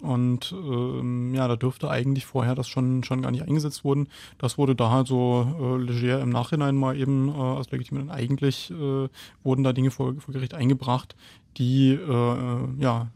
Und 0.03 0.51
ähm, 0.51 1.33
ja, 1.33 1.47
da 1.47 1.55
dürfte 1.55 1.89
eigentlich 1.89 2.25
vorher 2.25 2.55
das 2.55 2.67
schon, 2.67 3.03
schon 3.03 3.21
gar 3.21 3.31
nicht 3.31 3.47
eingesetzt 3.47 3.83
wurden. 3.83 4.07
Das 4.37 4.57
wurde 4.57 4.75
da 4.75 4.91
halt 4.91 5.07
so 5.07 5.47
äh, 5.59 5.81
leger 5.81 6.19
im 6.19 6.29
Nachhinein 6.29 6.75
mal 6.75 6.97
eben 6.97 7.29
äh, 7.29 7.31
als 7.31 7.71
legitim. 7.71 8.09
Eigentlich 8.09 8.69
äh, 8.71 9.07
wurden 9.43 9.63
da 9.63 9.71
Dinge 9.71 9.91
vor, 9.91 10.13
vor 10.19 10.33
Gericht 10.33 10.53
eingebracht, 10.53 11.15
die 11.57 11.93
äh, 11.93 12.67
ja, 12.79 13.07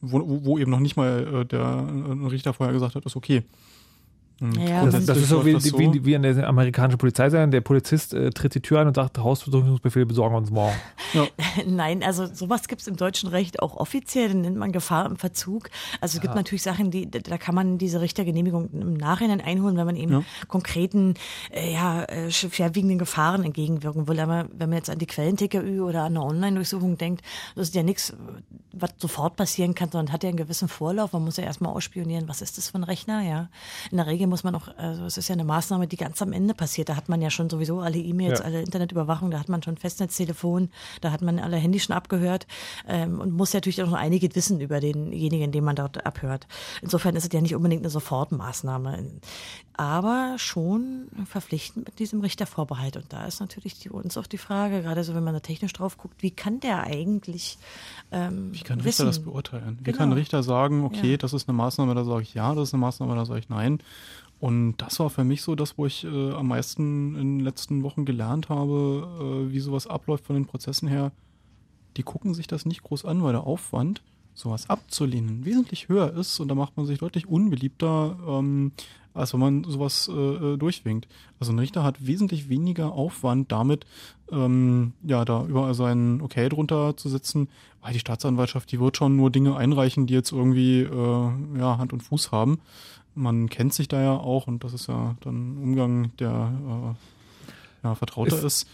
wo, 0.00 0.44
wo 0.44 0.58
eben 0.58 0.70
noch 0.70 0.80
nicht 0.80 0.96
mal 0.96 1.42
äh, 1.42 1.44
der 1.44 1.60
äh, 1.60 2.26
Richter 2.26 2.54
vorher 2.54 2.72
gesagt 2.72 2.94
hat, 2.94 3.04
ist 3.04 3.16
okay. 3.16 3.42
Ja, 4.40 4.84
das, 4.84 5.06
das 5.06 5.16
ist 5.16 5.30
so 5.30 5.46
wie, 5.46 5.58
so 5.58 5.78
wie, 5.78 6.04
wie, 6.04 6.12
in 6.12 6.22
der 6.22 6.46
amerikanischen 6.46 6.98
Polizei 6.98 7.30
sein. 7.30 7.50
Der 7.50 7.62
Polizist 7.62 8.12
äh, 8.12 8.28
tritt 8.28 8.54
die 8.54 8.60
Tür 8.60 8.80
ein 8.80 8.86
und 8.86 8.94
sagt, 8.94 9.16
Hausdurchsuchungsbefehl 9.16 10.04
besorgen 10.04 10.34
wir 10.34 10.38
uns 10.38 10.50
morgen. 10.50 10.76
Ja. 11.14 11.26
Nein, 11.66 12.02
also 12.02 12.26
sowas 12.26 12.68
gibt 12.68 12.82
es 12.82 12.86
im 12.86 12.96
deutschen 12.96 13.30
Recht 13.30 13.60
auch 13.60 13.76
offiziell, 13.76 14.28
den 14.28 14.42
nennt 14.42 14.58
man 14.58 14.72
Gefahr 14.72 15.06
im 15.06 15.16
Verzug. 15.16 15.70
Also 16.02 16.16
es 16.16 16.20
gibt 16.20 16.34
natürlich 16.34 16.62
Sachen, 16.62 16.90
die 16.90 17.10
da 17.10 17.38
kann 17.38 17.54
man 17.54 17.78
diese 17.78 18.02
Richtergenehmigung 18.02 18.68
im 18.72 18.94
Nachhinein 18.94 19.40
einholen, 19.40 19.78
wenn 19.78 19.86
man 19.86 19.96
eben 19.96 20.12
ja. 20.12 20.22
konkreten, 20.48 21.14
äh, 21.50 21.72
ja, 21.72 22.04
äh, 22.04 22.30
schwerwiegenden 22.30 22.98
Gefahren 22.98 23.42
entgegenwirken 23.42 24.06
will. 24.06 24.20
Aber 24.20 24.48
wenn 24.52 24.68
man 24.68 24.76
jetzt 24.76 24.90
an 24.90 24.98
die 24.98 25.06
Quellen-TKÜ 25.06 25.80
oder 25.80 26.02
an 26.02 26.14
eine 26.14 26.22
Online-Durchsuchung 26.22 26.98
denkt, 26.98 27.24
das 27.54 27.68
ist 27.68 27.74
ja 27.74 27.82
nichts, 27.82 28.12
was 28.72 28.90
sofort 28.98 29.36
passieren 29.36 29.74
kann, 29.74 29.90
sondern 29.90 30.12
hat 30.12 30.24
ja 30.24 30.28
einen 30.28 30.36
gewissen 30.36 30.68
Vorlauf. 30.68 31.14
Man 31.14 31.24
muss 31.24 31.38
ja 31.38 31.44
erstmal 31.44 31.72
ausspionieren, 31.72 32.28
was 32.28 32.42
ist 32.42 32.58
das 32.58 32.68
für 32.68 32.78
ein 32.78 32.84
Rechner, 32.84 33.22
ja. 33.22 33.48
In 33.90 33.96
der 33.96 34.06
Regel 34.06 34.25
eingehen 34.26 34.30
muss 34.30 34.44
man 34.44 34.54
auch, 34.54 34.68
also 34.76 35.04
es 35.04 35.16
ist 35.16 35.28
ja 35.28 35.34
eine 35.34 35.44
Maßnahme, 35.44 35.86
die 35.86 35.96
ganz 35.96 36.20
am 36.22 36.32
Ende 36.32 36.54
passiert. 36.54 36.88
Da 36.88 36.96
hat 36.96 37.08
man 37.08 37.22
ja 37.22 37.30
schon 37.30 37.48
sowieso 37.48 37.80
alle 37.80 37.98
E-Mails, 37.98 38.40
ja. 38.40 38.44
alle 38.44 38.60
Internetüberwachung, 38.62 39.30
da 39.30 39.38
hat 39.38 39.48
man 39.48 39.62
schon 39.62 39.76
Festnetztelefon, 39.76 40.70
da 41.00 41.12
hat 41.12 41.22
man 41.22 41.38
alle 41.38 41.56
Handys 41.56 41.84
schon 41.84 41.96
abgehört 41.96 42.46
ähm, 42.88 43.20
und 43.20 43.32
muss 43.32 43.52
ja 43.52 43.58
natürlich 43.58 43.82
auch 43.82 43.90
noch 43.90 43.98
einiges 43.98 44.34
wissen 44.34 44.60
über 44.60 44.80
denjenigen, 44.80 45.52
den 45.52 45.64
man 45.64 45.76
dort 45.76 46.04
abhört. 46.04 46.46
Insofern 46.82 47.16
ist 47.16 47.24
es 47.24 47.32
ja 47.32 47.40
nicht 47.40 47.54
unbedingt 47.54 47.82
eine 47.82 47.90
Sofortmaßnahme, 47.90 49.04
aber 49.74 50.36
schon 50.38 51.08
verpflichtend 51.26 51.86
mit 51.86 51.98
diesem 51.98 52.20
Richtervorbehalt. 52.20 52.96
Und 52.96 53.12
da 53.12 53.26
ist 53.26 53.40
natürlich 53.40 53.78
die, 53.78 53.90
uns 53.90 54.16
auch 54.16 54.26
die 54.26 54.38
Frage, 54.38 54.82
gerade 54.82 55.04
so, 55.04 55.14
wenn 55.14 55.24
man 55.24 55.34
da 55.34 55.40
technisch 55.40 55.72
drauf 55.72 55.98
guckt, 55.98 56.22
wie 56.22 56.30
kann 56.30 56.60
der 56.60 56.84
eigentlich 56.84 57.58
ähm, 58.10 58.52
Wie 58.52 58.60
kann 58.60 58.80
Richter 58.80 59.04
das 59.04 59.18
beurteilen? 59.18 59.78
Wie 59.80 59.84
genau. 59.84 59.98
kann 59.98 60.10
ein 60.10 60.14
Richter 60.14 60.42
sagen, 60.42 60.84
okay, 60.84 61.12
ja. 61.12 61.16
das 61.16 61.32
ist 61.32 61.48
eine 61.48 61.56
Maßnahme, 61.56 61.94
da 61.94 62.04
sage 62.04 62.22
ich 62.22 62.34
ja, 62.34 62.54
das 62.54 62.68
ist 62.68 62.74
eine 62.74 62.80
Maßnahme, 62.80 63.14
da 63.14 63.26
sage 63.26 63.40
ich 63.40 63.48
nein. 63.48 63.80
Und 64.38 64.76
das 64.78 65.00
war 65.00 65.08
für 65.08 65.24
mich 65.24 65.42
so 65.42 65.54
das, 65.54 65.78
wo 65.78 65.86
ich 65.86 66.04
äh, 66.04 66.32
am 66.32 66.48
meisten 66.48 67.14
in 67.16 67.38
den 67.38 67.40
letzten 67.40 67.82
Wochen 67.82 68.04
gelernt 68.04 68.48
habe, 68.48 69.46
äh, 69.48 69.52
wie 69.52 69.60
sowas 69.60 69.86
abläuft 69.86 70.26
von 70.26 70.34
den 70.34 70.46
Prozessen 70.46 70.88
her. 70.88 71.12
Die 71.96 72.02
gucken 72.02 72.34
sich 72.34 72.46
das 72.46 72.66
nicht 72.66 72.82
groß 72.82 73.06
an, 73.06 73.22
weil 73.22 73.32
der 73.32 73.44
Aufwand, 73.44 74.02
sowas 74.34 74.68
abzulehnen, 74.68 75.46
wesentlich 75.46 75.88
höher 75.88 76.12
ist 76.12 76.38
und 76.40 76.48
da 76.48 76.54
macht 76.54 76.76
man 76.76 76.84
sich 76.84 76.98
deutlich 76.98 77.26
unbeliebter, 77.26 78.18
ähm, 78.28 78.72
als 79.14 79.32
wenn 79.32 79.40
man 79.40 79.64
sowas 79.64 80.10
äh, 80.12 80.12
äh, 80.12 80.56
durchwinkt. 80.58 81.08
Also 81.40 81.52
ein 81.52 81.58
Richter 81.58 81.82
hat 81.82 82.06
wesentlich 82.06 82.50
weniger 82.50 82.92
Aufwand 82.92 83.50
damit, 83.50 83.86
ähm, 84.30 84.92
ja, 85.02 85.24
da 85.24 85.46
überall 85.46 85.72
sein 85.72 86.20
Okay 86.20 86.50
drunter 86.50 86.98
zu 86.98 87.08
setzen, 87.08 87.48
weil 87.80 87.94
die 87.94 87.98
Staatsanwaltschaft, 87.98 88.70
die 88.70 88.78
wird 88.78 88.98
schon 88.98 89.16
nur 89.16 89.30
Dinge 89.30 89.56
einreichen, 89.56 90.06
die 90.06 90.12
jetzt 90.12 90.32
irgendwie 90.32 90.82
äh, 90.82 91.30
ja, 91.58 91.78
Hand 91.78 91.94
und 91.94 92.02
Fuß 92.02 92.30
haben. 92.30 92.58
Man 93.16 93.48
kennt 93.48 93.74
sich 93.74 93.88
da 93.88 94.00
ja 94.00 94.12
auch 94.12 94.46
und 94.46 94.62
das 94.62 94.72
ist 94.72 94.86
ja 94.86 95.16
dann 95.22 95.54
ein 95.54 95.62
Umgang, 95.62 96.16
der 96.18 96.30
äh, 97.82 97.86
ja, 97.86 97.94
vertrauter 97.94 98.36
ist. 98.36 98.44
ist 98.44 98.68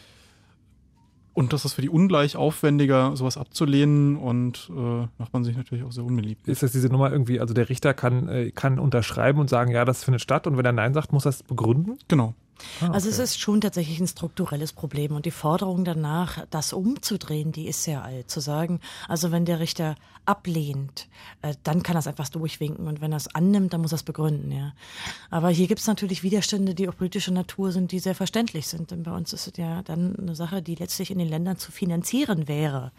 und 1.35 1.52
das 1.52 1.64
ist 1.64 1.74
für 1.74 1.82
die 1.82 1.89
ungleich 1.89 2.36
aufwendiger, 2.36 3.16
sowas 3.16 3.39
abzulehnen 3.39 4.16
und 4.16 4.70
äh, 4.70 5.06
macht 5.19 5.32
man 5.32 5.44
sich 5.44 5.56
natürlich 5.56 5.85
auch 5.85 5.93
sehr 5.93 6.05
unbeliebt. 6.05 6.47
Ist 6.47 6.62
das 6.62 6.73
diese 6.73 6.89
Nummer 6.89 7.10
irgendwie, 7.10 7.40
also 7.40 7.55
der 7.55 7.69
Richter 7.69 7.94
kann, 7.94 8.28
äh, 8.28 8.51
kann 8.51 8.78
unterschreiben 8.78 9.40
und 9.40 9.48
sagen, 9.48 9.70
ja, 9.70 9.85
das 9.85 10.05
findet 10.05 10.20
statt 10.20 10.47
und 10.47 10.59
wenn 10.59 10.66
er 10.66 10.73
Nein 10.73 10.93
sagt, 10.93 11.12
muss 11.12 11.24
er 11.24 11.31
es 11.31 11.43
begründen? 11.43 11.98
Genau. 12.09 12.35
Ah, 12.81 12.87
okay. 12.87 12.95
Also 12.95 13.09
es 13.09 13.19
ist 13.19 13.41
schon 13.41 13.61
tatsächlich 13.61 14.01
ein 14.01 14.07
strukturelles 14.07 14.73
Problem 14.73 15.12
und 15.16 15.27
die 15.27 15.31
Forderung 15.31 15.85
danach, 15.85 16.47
das 16.51 16.73
umzudrehen, 16.73 17.53
die 17.53 17.66
ist 17.66 17.83
sehr 17.83 18.05
alt. 18.05 18.31
Zu 18.31 18.41
sagen, 18.41 18.81
also 19.09 19.33
wenn 19.33 19.45
der 19.45 19.61
Richter 19.61 19.97
ablehnt, 20.24 21.09
äh, 21.43 21.55
dann 21.65 21.83
kann 21.83 21.97
er 21.97 22.01
es 22.01 22.07
einfach 22.07 22.29
durchwinken 22.29 22.87
und 22.87 23.01
wenn 23.01 23.12
er 23.12 23.16
es 23.16 23.35
annimmt, 23.35 23.73
dann 23.73 23.81
muss 23.81 23.93
er 23.93 23.97
es 23.97 24.03
begründen. 24.03 24.53
Ja. 24.53 24.73
Aber 25.31 25.51
hier 25.51 25.66
gibt 25.66 25.81
es 25.81 25.87
natürlich 25.87 26.23
Widerstände, 26.23 26.74
die 26.74 26.89
auch 26.89 26.97
politischer 26.97 27.33
Natur 27.33 27.73
sind, 27.73 27.93
die 27.93 27.99
sehr 27.99 28.15
verständlich 28.15 28.69
sind. 28.69 28.91
Denn 28.91 29.03
bei 29.03 29.12
uns 29.12 29.33
ist 29.33 29.49
es 29.49 29.57
ja 29.57 29.83
dann 29.83 30.16
eine 30.16 30.35
Sache, 30.35 30.62
die 30.62 30.74
letztlich 30.74 31.11
in 31.11 31.19
den 31.19 31.29
Ländern 31.29 31.57
zu 31.57 31.73
finanzieren 31.73 32.47
wäre. 32.47 32.93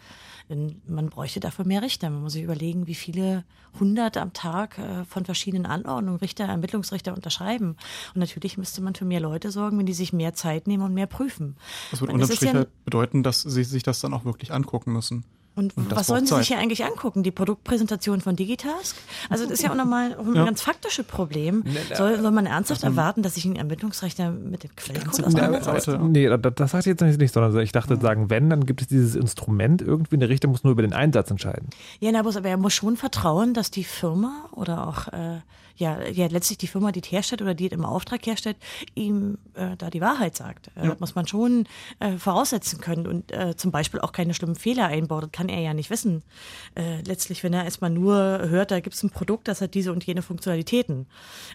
Denn 0.48 0.82
man 0.86 1.08
bräuchte 1.08 1.40
dafür 1.40 1.64
mehr 1.64 1.82
Richter. 1.82 2.10
Man 2.10 2.22
muss 2.22 2.34
sich 2.34 2.42
überlegen, 2.42 2.86
wie 2.86 2.94
viele 2.94 3.44
hundert 3.80 4.16
am 4.16 4.32
Tag 4.32 4.78
äh, 4.78 5.04
von 5.04 5.24
verschiedenen 5.24 5.66
Anordnungen 5.66 6.20
Richter, 6.20 6.44
Ermittlungsrichter 6.44 7.14
unterschreiben. 7.14 7.76
Und 8.14 8.20
natürlich 8.20 8.58
müsste 8.58 8.82
man 8.82 8.94
für 8.94 9.04
mehr 9.04 9.20
Leute 9.20 9.50
sorgen, 9.50 9.78
wenn 9.78 9.86
die 9.86 9.94
sich 9.94 10.12
mehr 10.12 10.34
Zeit 10.34 10.66
nehmen 10.66 10.82
und 10.82 10.94
mehr 10.94 11.06
prüfen. 11.06 11.56
Das 11.90 12.00
würde 12.00 12.12
unterm 12.12 12.30
Strich 12.30 12.50
ja 12.50 12.54
halt 12.54 12.84
bedeuten, 12.84 13.22
dass 13.22 13.40
sie 13.42 13.64
sich 13.64 13.82
das 13.82 14.00
dann 14.00 14.12
auch 14.12 14.24
wirklich 14.24 14.52
angucken 14.52 14.92
müssen. 14.92 15.24
Und, 15.56 15.76
und 15.76 15.94
was 15.94 16.08
sollen 16.08 16.26
Sie 16.26 16.34
sich 16.34 16.48
hier 16.48 16.58
eigentlich 16.58 16.84
angucken? 16.84 17.22
Die 17.22 17.30
Produktpräsentation 17.30 18.20
von 18.20 18.34
Digitask? 18.34 18.96
Also 19.30 19.44
das 19.44 19.52
ist 19.52 19.62
ja 19.62 19.70
auch 19.70 19.76
nochmal 19.76 20.16
ein 20.18 20.34
ja. 20.34 20.44
ganz 20.44 20.62
faktisches 20.62 21.04
Problem. 21.04 21.62
Soll, 21.94 22.20
soll 22.20 22.30
man 22.32 22.46
ernsthaft 22.46 22.82
also, 22.82 22.96
erwarten, 22.96 23.22
dass 23.22 23.34
sich 23.34 23.44
ein 23.44 23.54
Ermittlungsrechter 23.54 24.32
mit 24.32 24.64
dem 24.64 24.74
Quellcode 24.74 25.24
auseinandersetzt? 25.24 25.88
Nee, 26.00 26.26
das, 26.26 26.40
das 26.56 26.70
sagt 26.72 26.86
jetzt 26.86 27.00
nicht, 27.02 27.32
sondern 27.32 27.56
ich 27.60 27.72
dachte, 27.72 27.96
sagen, 28.00 28.30
wenn, 28.30 28.50
dann 28.50 28.66
gibt 28.66 28.82
es 28.82 28.88
dieses 28.88 29.14
Instrument 29.14 29.80
irgendwie, 29.80 30.18
der 30.18 30.28
Richter 30.28 30.48
muss 30.48 30.64
nur 30.64 30.72
über 30.72 30.82
den 30.82 30.92
Einsatz 30.92 31.30
entscheiden. 31.30 31.68
Ja, 32.00 32.10
na, 32.12 32.20
aber 32.20 32.48
er 32.48 32.56
muss 32.56 32.74
schon 32.74 32.96
vertrauen, 32.96 33.54
dass 33.54 33.70
die 33.70 33.84
Firma 33.84 34.48
oder 34.52 34.88
auch 34.88 35.08
äh, 35.08 35.40
ja, 35.76 36.02
ja 36.08 36.26
letztlich 36.26 36.58
die 36.58 36.66
Firma, 36.66 36.92
die 36.92 37.00
es 37.00 37.10
herstellt 37.10 37.42
oder 37.42 37.54
die 37.54 37.66
es 37.66 37.72
im 37.72 37.84
Auftrag 37.84 38.24
herstellt, 38.26 38.56
ihm 38.94 39.38
äh, 39.54 39.76
da 39.76 39.90
die 39.90 40.00
Wahrheit 40.00 40.36
sagt. 40.36 40.68
Äh, 40.76 40.84
ja. 40.84 40.90
Das 40.90 41.00
muss 41.00 41.14
man 41.14 41.26
schon 41.26 41.66
äh, 42.00 42.16
voraussetzen 42.16 42.80
können 42.80 43.06
und 43.06 43.32
äh, 43.32 43.56
zum 43.56 43.70
Beispiel 43.70 44.00
auch 44.00 44.12
keine 44.12 44.34
schlimmen 44.34 44.56
Fehler 44.56 44.86
einbaut. 44.86 45.24
Das 45.24 45.32
kann 45.32 45.48
er 45.48 45.60
ja 45.60 45.74
nicht 45.74 45.90
wissen. 45.90 46.22
Äh, 46.74 47.02
letztlich, 47.02 47.42
wenn 47.42 47.52
er 47.52 47.64
erstmal 47.64 47.90
nur 47.90 48.14
hört, 48.14 48.70
da 48.70 48.80
gibt 48.80 48.94
es 48.94 49.02
ein 49.02 49.10
Produkt, 49.10 49.48
das 49.48 49.60
hat 49.60 49.74
diese 49.74 49.92
und 49.92 50.04
jene 50.04 50.22
Funktionalitäten. 50.22 51.06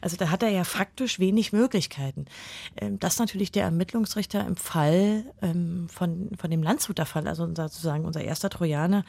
Also 0.02 0.18
da 0.18 0.30
hat 0.30 0.44
er 0.44 0.50
ja 0.50 0.64
faktisch 0.64 1.20
wenig 1.20 1.54
Möglichkeiten. 1.54 2.26
Ähm, 2.78 3.00
das 3.00 3.20
natürlich 3.20 3.52
der 3.52 3.64
Ermittlungsrichter 3.64 4.46
im 4.46 4.58
Fall 4.58 5.24
ähm, 5.41 5.88
von, 5.90 6.30
von 6.38 6.52
dem 6.52 6.64
Landshuter 6.64 7.06
Fall, 7.06 7.28
also 7.28 7.48
sozusagen 7.48 8.06
unser 8.06 8.22
erster 8.22 8.50
Trojaner, 8.50 9.06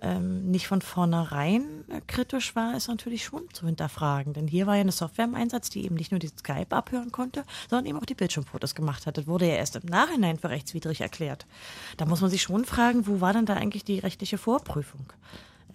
ähm, 0.00 0.50
nicht 0.50 0.66
von 0.66 0.82
vornherein 0.82 1.84
kritisch 2.06 2.54
war, 2.56 2.76
ist 2.76 2.88
natürlich 2.88 3.24
schon 3.24 3.48
zu 3.52 3.66
hinterfragen. 3.66 4.32
Denn 4.32 4.49
hier 4.50 4.66
war 4.66 4.74
ja 4.74 4.82
eine 4.82 4.92
Software 4.92 5.24
im 5.24 5.34
Einsatz, 5.34 5.70
die 5.70 5.84
eben 5.84 5.94
nicht 5.94 6.10
nur 6.10 6.18
die 6.18 6.28
Skype 6.28 6.74
abhören 6.74 7.12
konnte, 7.12 7.44
sondern 7.68 7.86
eben 7.86 7.98
auch 7.98 8.04
die 8.04 8.14
Bildschirmfotos 8.14 8.74
gemacht 8.74 9.06
hat. 9.06 9.16
Das 9.16 9.26
wurde 9.26 9.46
ja 9.46 9.54
erst 9.54 9.76
im 9.76 9.88
Nachhinein 9.88 10.38
für 10.38 10.50
rechtswidrig 10.50 11.00
erklärt. 11.00 11.46
Da 11.96 12.06
muss 12.06 12.20
man 12.20 12.30
sich 12.30 12.42
schon 12.42 12.64
fragen, 12.64 13.06
wo 13.06 13.20
war 13.20 13.32
denn 13.32 13.46
da 13.46 13.54
eigentlich 13.54 13.84
die 13.84 13.98
rechtliche 13.98 14.38
Vorprüfung? 14.38 15.06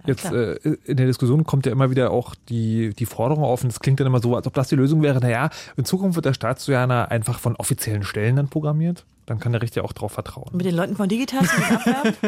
Jetzt 0.06 0.26
äh, 0.26 0.56
in 0.86 0.98
der 0.98 1.08
Diskussion 1.08 1.46
kommt 1.46 1.66
ja 1.66 1.72
immer 1.72 1.90
wieder 1.90 2.12
auch 2.12 2.36
die, 2.50 2.94
die 2.94 3.06
Forderung 3.06 3.44
auf, 3.44 3.64
und 3.64 3.72
es 3.72 3.80
klingt 3.80 4.00
dann 4.00 4.08
immer 4.08 4.22
so, 4.22 4.36
als 4.36 4.46
ob 4.46 4.54
das 4.54 4.68
die 4.68 4.76
Lösung 4.76 5.02
wäre, 5.02 5.20
naja, 5.20 5.50
in 5.78 5.86
Zukunft 5.86 6.16
wird 6.16 6.26
der 6.26 6.34
Staatstrojaner 6.34 7.10
einfach 7.10 7.40
von 7.40 7.56
offiziellen 7.56 8.04
Stellen 8.04 8.36
dann 8.36 8.50
programmiert. 8.50 9.06
Dann 9.26 9.40
kann 9.40 9.52
der 9.52 9.62
Richter 9.62 9.84
auch 9.84 9.94
darauf 9.94 10.12
vertrauen. 10.12 10.52
Mit 10.54 10.66
den 10.66 10.76
Leuten 10.76 10.96
von 10.96 11.10
Digital 11.10 11.44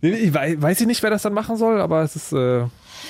Ich 0.00 0.34
weiß, 0.34 0.60
weiß 0.60 0.80
ich 0.82 0.86
nicht, 0.86 1.02
wer 1.02 1.10
das 1.10 1.22
dann 1.22 1.32
machen 1.32 1.56
soll, 1.56 1.80
aber 1.80 2.02
es 2.02 2.16
ist 2.16 2.32
äh, 2.32 2.62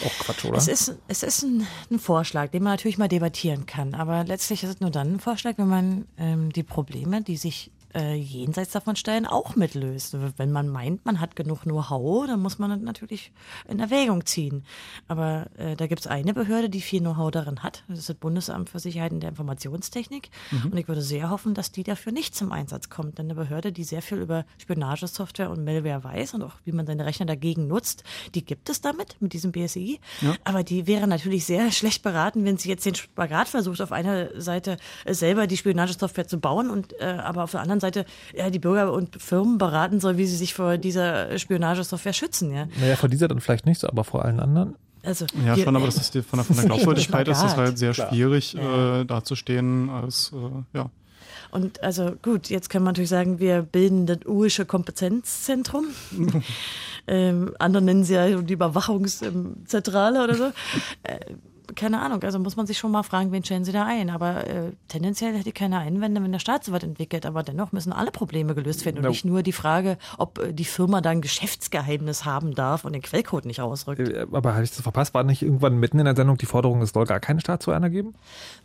auch 0.05 0.19
Quatsch, 0.20 0.44
oder? 0.44 0.56
Es 0.56 0.69
ist, 0.69 0.97
es 1.09 1.23
ist 1.23 1.43
ein, 1.43 1.66
ein, 1.90 1.98
Vorschlag, 1.98 2.51
den 2.51 2.62
man 2.62 2.74
natürlich 2.74 2.98
mal 2.98 3.09
debattieren 3.09 3.66
kann. 3.66 3.94
Aber 3.94 4.24
letztlich 4.24 4.62
ist 4.62 4.70
es 4.70 4.81
nur 4.81 4.90
dann 4.90 5.15
ein 5.15 5.20
Vorschlag, 5.20 5.55
wenn 5.56 5.69
man 5.69 6.06
ähm, 6.16 6.52
die 6.52 6.62
Probleme, 6.62 7.23
die 7.23 7.36
sich 7.36 7.70
äh, 7.95 8.15
jenseits 8.15 8.73
davon 8.73 8.97
stellen, 8.97 9.27
auch 9.27 9.57
mitlöst. 9.57 10.16
Wenn 10.37 10.53
man 10.53 10.69
meint, 10.69 11.05
man 11.05 11.21
hat 11.21 11.37
genug 11.37 11.62
Know-how, 11.62 12.27
dann 12.27 12.41
muss 12.41 12.59
man 12.59 12.83
natürlich 12.83 13.33
in 13.69 13.81
Erwägung 13.81 14.27
ziehen. 14.27 14.65
Aber 15.09 15.47
äh, 15.57 15.77
da 15.77 15.87
gibt 15.87 16.01
es 16.01 16.07
eine 16.07 16.35
Behörde, 16.35 16.69
die 16.69 16.81
viel 16.81 17.01
Know-how 17.01 17.31
darin 17.31 17.62
hat. 17.62 17.85
Das 17.89 17.99
ist 17.99 18.09
das 18.09 18.16
Bundesamt 18.16 18.71
für 18.71 18.79
Sicherheit 18.79 19.12
in 19.12 19.21
der 19.21 19.31
Informationstechnik. 19.31 20.31
Mhm. 20.51 20.73
Und 20.73 20.79
ich 20.79 20.89
würde 20.89 21.03
sehr 21.03 21.31
hoffen, 21.31 21.55
dass 21.55 21.73
die 21.73 21.83
dafür 21.83 22.12
nicht 22.12 22.35
zum 22.35 22.53
Einsatz 22.53 22.91
kommt. 22.91 23.19
Denn 23.19 23.27
eine 23.27 23.35
Behörde, 23.35 23.73
die 23.73 23.85
sehr 23.85 24.03
viel 24.03 24.19
über 24.19 24.45
Spionagesoftware 24.59 25.51
und 25.51 25.65
Malware 25.65 26.05
weiß 26.05 26.35
und 26.35 26.43
auch 26.43 26.55
wie 26.65 26.73
man 26.73 26.87
seine 26.87 27.07
Rechner 27.07 27.27
dagegen 27.27 27.66
nutzt, 27.66 28.05
die 28.35 28.45
gibt 28.45 28.69
es 28.69 28.81
damit, 28.81 29.16
mit 29.21 29.33
diesem 29.33 29.53
BSI. 29.53 30.01
Ja. 30.21 30.35
Aber 30.45 30.65
die 30.65 30.87
wäre 30.87 31.07
natürlich 31.07 31.45
sehr 31.45 31.71
schlecht 31.71 32.03
beraten, 32.03 32.45
wenn 32.45 32.57
sie 32.57 32.69
jetzt 32.69 32.87
den 32.87 32.95
Spagat 32.95 33.49
versucht, 33.49 33.81
auf 33.81 33.93
einer 33.93 34.41
Seite 34.41 34.77
äh, 35.05 35.15
selber 35.15 35.47
die 35.47 35.57
Spionagesoftware 35.57 36.27
zu 36.27 36.41
bauen 36.41 36.71
und 36.71 36.99
äh, 37.01 37.05
aber 37.05 37.45
auf 37.45 37.53
der 37.53 37.61
anderen 37.61 37.81
Seite 37.81 37.84
ja, 38.35 38.51
die 38.51 38.59
Bürger 38.59 38.93
und 38.93 39.20
Firmen 39.20 39.59
beraten 39.59 40.01
soll, 40.01 40.16
wie 40.16 40.27
sie 40.27 40.36
sich 40.36 40.55
vor 40.55 40.78
dieser 40.78 41.39
Spionagesoftware 41.39 42.12
schützen. 42.12 42.52
Ja. 42.52 42.66
Naja, 42.81 42.97
vor 42.97 43.09
dieser 43.09 43.28
dann 43.28 43.40
vielleicht 43.40 43.66
nicht 43.66 43.81
so, 43.81 43.89
aber 43.89 44.05
vor 44.05 44.24
allen 44.24 44.40
anderen. 44.40 44.77
Also, 45.02 45.27
ja, 45.44 45.56
schon, 45.56 45.77
aber 45.77 45.86
das 45.86 45.97
ist 45.97 46.15
die, 46.15 46.23
von, 46.23 46.39
der, 46.39 46.44
von 46.44 46.56
der 46.56 46.65
Glaubwürdigkeit 46.66 47.28
ist 47.28 47.43
das 47.43 47.56
halt 47.56 47.78
sehr 47.78 47.93
Klar. 47.93 48.09
schwierig 48.09 48.55
ja. 48.55 49.01
äh, 49.01 49.05
dazustehen 49.05 49.90
als, 49.90 50.32
äh, 50.35 50.78
ja. 50.78 50.90
Und 51.51 51.85
also 51.85 52.12
gut, 52.20 52.48
jetzt 52.48 52.69
kann 52.69 52.82
man 52.82 52.93
natürlich 52.93 53.11
sagen, 53.11 53.39
wir 53.39 53.62
bilden 53.62 54.06
das 54.06 54.19
urische 54.27 54.65
Kompetenzzentrum. 54.65 55.86
ähm, 57.06 57.55
andere 57.61 57.82
nennen 57.82 58.02
sie 58.02 58.15
ja 58.15 58.40
die 58.40 58.55
Überwachungszentrale 58.55 60.24
oder 60.24 60.35
so. 60.35 60.44
Keine 61.74 62.01
Ahnung, 62.01 62.23
also 62.23 62.39
muss 62.39 62.57
man 62.57 62.66
sich 62.66 62.78
schon 62.78 62.91
mal 62.91 63.03
fragen, 63.03 63.32
wen 63.32 63.45
stellen 63.45 63.65
sie 63.65 63.73
da 63.73 63.85
ein. 63.85 64.11
Aber 64.11 64.47
äh, 64.47 64.73
tendenziell 64.89 65.35
hätte 65.35 65.49
ich 65.49 65.55
keine 65.55 65.78
Einwände, 65.78 66.23
wenn 66.23 66.32
der 66.32 66.39
Staat 66.39 66.65
so 66.65 66.73
was 66.73 66.82
entwickelt. 66.82 67.27
Aber 67.27 67.43
dennoch 67.43 67.73
müssen 67.73 67.93
alle 67.93 68.11
Probleme 68.11 68.55
gelöst 68.55 68.85
werden 68.85 68.99
und 68.99 69.05
no. 69.05 69.09
nicht 69.09 69.24
nur 69.24 69.43
die 69.43 69.53
Frage, 69.53 69.99
ob 70.19 70.39
äh, 70.39 70.53
die 70.53 70.65
Firma 70.65 71.01
da 71.01 71.11
ein 71.11 71.20
Geschäftsgeheimnis 71.20 72.24
haben 72.24 72.55
darf 72.55 72.85
und 72.85 72.93
den 72.93 73.03
Quellcode 73.03 73.47
nicht 73.47 73.61
ausrückt. 73.61 74.09
Äh, 74.09 74.27
aber 74.31 74.55
habe 74.55 74.65
ich 74.65 74.70
das 74.70 74.81
verpasst? 74.81 75.15
War 75.15 75.24
nicht 75.24 75.43
irgendwann 75.43 75.78
mitten 75.78 75.99
in 75.99 76.05
der 76.05 76.16
Sendung 76.16 76.36
die 76.36 76.47
Forderung, 76.47 76.82
es 76.82 76.91
soll 76.91 77.07
gar 77.07 77.20
keinen 77.20 77.41
Staat 77.41 77.62
zu 77.62 77.70
einer 77.70 77.91
geben? 77.91 78.15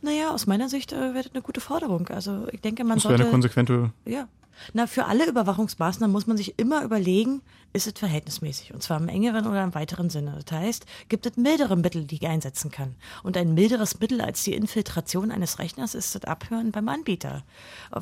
Naja, 0.01 0.31
aus 0.31 0.47
meiner 0.47 0.69
Sicht 0.69 0.91
äh, 0.91 1.13
wäre 1.13 1.23
das 1.23 1.33
eine 1.33 1.41
gute 1.41 1.61
Forderung. 1.61 2.07
Also 2.09 2.47
ich 2.51 2.61
denke, 2.61 2.83
man 2.83 2.97
das 2.97 3.03
sollte... 3.03 3.17
Das 3.17 3.19
wäre 3.19 3.29
eine 3.29 3.31
konsequente... 3.31 3.91
Ja, 4.05 4.27
na, 4.73 4.87
für 4.87 5.05
alle 5.05 5.27
Überwachungsmaßnahmen 5.27 6.11
muss 6.11 6.27
man 6.27 6.37
sich 6.37 6.57
immer 6.57 6.83
überlegen, 6.83 7.41
ist 7.71 7.87
es 7.87 7.93
verhältnismäßig 7.97 8.73
und 8.73 8.81
zwar 8.81 8.99
im 8.99 9.09
engeren 9.09 9.45
oder 9.45 9.63
im 9.63 9.75
weiteren 9.75 10.09
Sinne. 10.09 10.39
Das 10.43 10.57
heißt, 10.57 10.85
gibt 11.07 11.25
es 11.25 11.37
mildere 11.37 11.77
Mittel, 11.77 12.05
die 12.05 12.15
ich 12.15 12.27
einsetzen 12.27 12.71
kann. 12.71 12.95
Und 13.21 13.37
ein 13.37 13.53
milderes 13.53 13.99
Mittel 13.99 14.21
als 14.21 14.43
die 14.43 14.53
Infiltration 14.53 15.31
eines 15.31 15.59
Rechners 15.59 15.93
ist 15.93 16.15
das 16.15 16.25
Abhören 16.25 16.71
beim 16.71 16.89
Anbieter. 16.89 17.43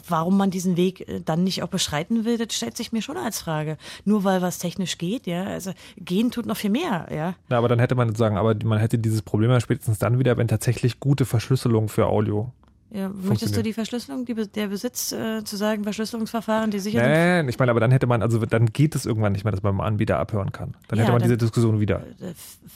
Warum 0.07 0.37
man 0.37 0.51
diesen 0.51 0.77
Weg 0.77 1.07
äh, 1.07 1.19
dann 1.19 1.43
nicht 1.43 1.63
auch 1.63 1.67
beschreiten 1.67 2.23
will, 2.23 2.37
das 2.37 2.55
stellt 2.55 2.77
sich 2.77 2.91
mir 2.91 3.01
schon 3.01 3.17
als 3.17 3.39
Frage. 3.39 3.77
Nur 4.05 4.23
weil 4.23 4.41
was 4.41 4.59
technisch 4.59 4.97
geht, 4.97 5.27
ja, 5.27 5.43
also 5.43 5.71
gehen 5.97 6.31
tut 6.31 6.45
noch 6.45 6.57
viel 6.57 6.69
mehr, 6.69 7.07
ja. 7.11 7.35
Na, 7.49 7.57
aber 7.57 7.67
dann 7.67 7.79
hätte 7.79 7.95
man 7.95 8.15
sagen, 8.15 8.37
aber 8.37 8.55
man 8.63 8.79
hätte 8.79 8.97
dieses 8.97 9.21
Problem 9.21 9.51
ja 9.51 9.59
spätestens 9.59 9.99
dann 9.99 10.19
wieder, 10.19 10.37
wenn 10.37 10.47
tatsächlich 10.47 10.99
gute 10.99 11.25
Verschlüsselung 11.25 11.89
für 11.89 12.07
Audio 12.07 12.51
Ja, 12.89 13.09
möchtest 13.09 13.55
du 13.55 13.63
die 13.63 13.73
Verschlüsselung, 13.73 14.23
die, 14.23 14.33
der 14.33 14.67
Besitz 14.67 15.11
äh, 15.11 15.43
zu 15.43 15.57
sagen, 15.57 15.83
Verschlüsselungsverfahren, 15.83 16.71
die 16.71 16.79
sicher 16.79 17.01
Nein, 17.01 17.49
ich 17.49 17.59
meine, 17.59 17.71
aber 17.71 17.81
dann 17.81 17.91
hätte 17.91 18.07
man, 18.07 18.21
also 18.21 18.45
dann 18.45 18.67
geht 18.67 18.95
es 18.95 19.05
irgendwann 19.05 19.33
nicht 19.33 19.43
mehr, 19.43 19.51
dass 19.51 19.61
man 19.61 19.75
beim 19.75 19.85
Anbieter 19.85 20.19
abhören 20.19 20.53
kann. 20.53 20.73
Dann 20.87 20.97
ja, 20.97 21.03
hätte 21.03 21.11
man 21.11 21.19
dann, 21.19 21.27
diese 21.27 21.37
Diskussion 21.37 21.81
wieder. 21.81 22.01
Äh, 22.21 22.33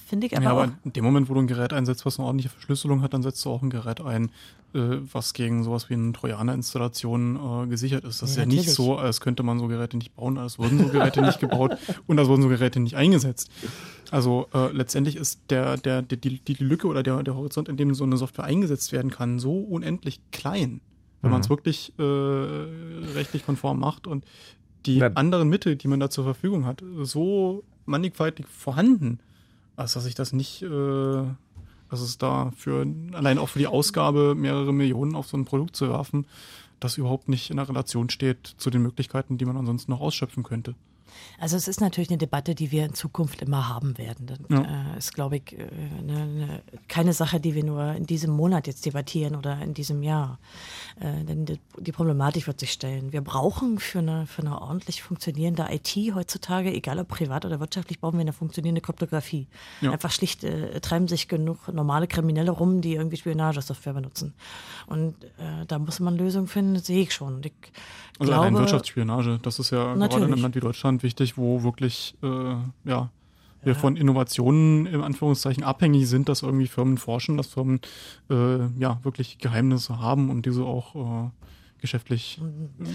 Finde 0.07 0.27
ich 0.27 0.35
aber, 0.35 0.43
ja, 0.43 0.51
aber 0.51 0.71
in 0.83 0.93
dem 0.93 1.05
Moment, 1.05 1.29
wo 1.29 1.33
du 1.33 1.39
ein 1.39 1.47
Gerät 1.47 1.71
einsetzt, 1.71 2.05
was 2.05 2.19
eine 2.19 2.25
ordentliche 2.25 2.49
Verschlüsselung 2.49 3.01
hat, 3.01 3.13
dann 3.13 3.23
setzt 3.23 3.43
du 3.45 3.51
auch 3.51 3.61
ein 3.61 3.69
Gerät 3.69 4.01
ein, 4.01 4.31
äh, 4.73 4.97
was 5.13 5.33
gegen 5.33 5.63
sowas 5.63 5.89
wie 5.89 5.93
eine 5.93 6.11
Trojaner-Installation 6.11 7.63
äh, 7.63 7.67
gesichert 7.67 8.03
ist. 8.03 8.21
Das 8.21 8.29
ja, 8.29 8.31
ist 8.31 8.37
ja 8.37 8.45
natürlich. 8.45 8.65
nicht 8.67 8.75
so, 8.75 8.97
als 8.97 9.21
könnte 9.21 9.43
man 9.43 9.59
so 9.59 9.67
Geräte 9.67 9.95
nicht 9.95 10.13
bauen, 10.15 10.37
als 10.37 10.59
wurden 10.59 10.77
so 10.77 10.87
Geräte 10.89 11.21
nicht 11.21 11.39
gebaut 11.39 11.77
und 12.07 12.19
als 12.19 12.27
wurden 12.27 12.41
so 12.41 12.49
Geräte 12.49 12.81
nicht 12.81 12.95
eingesetzt. 12.95 13.49
Also 14.11 14.47
äh, 14.53 14.71
letztendlich 14.73 15.15
ist 15.15 15.39
der, 15.49 15.77
der, 15.77 16.01
die, 16.01 16.17
die, 16.17 16.39
die 16.39 16.63
Lücke 16.63 16.87
oder 16.87 17.01
der, 17.01 17.23
der 17.23 17.35
Horizont, 17.35 17.69
in 17.69 17.77
dem 17.77 17.93
so 17.95 18.03
eine 18.03 18.17
Software 18.17 18.43
eingesetzt 18.43 18.91
werden 18.91 19.09
kann, 19.09 19.39
so 19.39 19.53
unendlich 19.57 20.19
klein, 20.31 20.81
wenn 21.21 21.29
mhm. 21.29 21.31
man 21.31 21.41
es 21.41 21.49
wirklich 21.49 21.93
äh, 21.97 22.03
rechtlich 22.03 23.45
konform 23.45 23.79
macht 23.79 24.07
und 24.07 24.25
die 24.85 24.97
ja. 24.97 25.07
anderen 25.13 25.47
Mittel, 25.47 25.77
die 25.77 25.87
man 25.87 26.01
da 26.01 26.09
zur 26.09 26.25
Verfügung 26.25 26.65
hat, 26.65 26.83
so 27.03 27.63
mannigfaltig 27.85 28.47
vorhanden, 28.47 29.19
als 29.77 29.93
dass 29.93 30.05
ich 30.05 30.15
das 30.15 30.33
nicht, 30.33 30.61
äh, 30.61 31.23
dass 31.89 32.01
es 32.01 32.17
da 32.17 32.51
für 32.57 32.85
allein 33.13 33.37
auch 33.37 33.47
für 33.47 33.59
die 33.59 33.67
Ausgabe 33.67 34.35
mehrere 34.35 34.73
Millionen 34.73 35.15
auf 35.15 35.27
so 35.27 35.37
ein 35.37 35.45
Produkt 35.45 35.77
zu 35.77 35.87
werfen, 35.87 36.25
das 36.81 36.97
überhaupt 36.97 37.29
nicht 37.29 37.49
in 37.49 37.59
einer 37.59 37.69
Relation 37.69 38.09
steht 38.09 38.55
zu 38.57 38.69
den 38.69 38.81
Möglichkeiten, 38.81 39.37
die 39.37 39.45
man 39.45 39.55
ansonsten 39.55 39.91
noch 39.91 40.01
ausschöpfen 40.01 40.43
könnte. 40.43 40.75
Also 41.39 41.57
es 41.57 41.67
ist 41.67 41.81
natürlich 41.81 42.09
eine 42.09 42.17
Debatte, 42.17 42.55
die 42.55 42.71
wir 42.71 42.85
in 42.85 42.93
Zukunft 42.93 43.41
immer 43.41 43.67
haben 43.67 43.97
werden. 43.97 44.27
Das 44.27 44.39
ja. 44.49 44.93
äh, 44.93 44.97
ist, 44.97 45.13
glaube 45.13 45.37
ich, 45.37 45.53
äh, 45.53 45.67
eine, 45.99 46.21
eine, 46.21 46.61
keine 46.87 47.13
Sache, 47.13 47.39
die 47.39 47.55
wir 47.55 47.63
nur 47.63 47.93
in 47.93 48.05
diesem 48.05 48.31
Monat 48.31 48.67
jetzt 48.67 48.85
debattieren 48.85 49.35
oder 49.35 49.61
in 49.61 49.73
diesem 49.73 50.03
Jahr. 50.03 50.39
Äh, 50.99 51.23
denn 51.23 51.45
die, 51.45 51.59
die, 51.79 51.91
Problematik 51.91 52.47
wird 52.47 52.59
sich 52.59 52.71
stellen. 52.71 53.11
Wir 53.11 53.21
brauchen 53.21 53.79
für 53.79 53.99
eine, 53.99 54.27
für 54.27 54.41
eine 54.41 54.61
ordentlich 54.61 55.01
funktionierende 55.01 55.67
IT 55.69 55.95
heutzutage, 56.15 56.71
egal 56.73 56.99
ob 56.99 57.07
privat 57.07 57.45
oder 57.45 57.59
wirtschaftlich, 57.59 57.99
brauchen 57.99 58.17
wir 58.17 58.21
eine 58.21 58.33
funktionierende 58.33 58.81
Kryptographie. 58.81 59.47
Ja. 59.81 59.91
Einfach 59.91 60.11
schlicht 60.11 60.43
äh, 60.43 60.79
treiben 60.79 61.07
sich 61.07 61.27
genug 61.27 61.67
normale 61.67 62.07
Kriminelle 62.07 62.51
rum, 62.51 62.81
die 62.81 62.95
irgendwie 62.95 63.17
Spionagesoftware 63.17 63.93
benutzen. 63.93 64.33
Und 64.87 65.23
äh, 65.23 65.65
da 65.67 65.79
muss 65.79 65.99
man 65.99 66.17
Lösungen 66.17 66.47
finden, 66.47 66.79
sehe 66.79 67.03
ich 67.03 67.13
schon. 67.13 67.41
Ich 67.43 67.53
also 68.19 68.31
glaube, 68.31 68.45
allein 68.45 68.55
Wirtschaftsspionage, 68.55 69.39
das 69.41 69.59
ist 69.59 69.71
ja 69.71 69.95
natürlich. 69.95 70.09
gerade 70.09 70.25
in 70.25 70.33
einem 70.33 70.41
Land 70.41 70.55
wie 70.55 70.59
Deutschland 70.59 71.03
wichtig, 71.03 71.37
wo 71.37 71.63
wirklich 71.63 72.15
äh, 72.21 72.27
ja, 72.27 73.09
wir 73.63 73.73
ja. 73.73 73.73
von 73.73 73.95
Innovationen 73.95 74.85
im 74.85 75.01
Anführungszeichen 75.01 75.63
abhängig 75.63 76.07
sind, 76.07 76.29
dass 76.29 76.41
irgendwie 76.41 76.67
Firmen 76.67 76.97
forschen, 76.97 77.37
dass 77.37 77.47
Firmen 77.47 77.79
äh, 78.29 78.65
ja 78.79 78.99
wirklich 79.03 79.37
Geheimnisse 79.37 79.99
haben 79.99 80.29
und 80.29 80.45
diese 80.45 80.63
auch 80.63 80.95
äh, 80.95 81.29
geschäftlich 81.81 82.39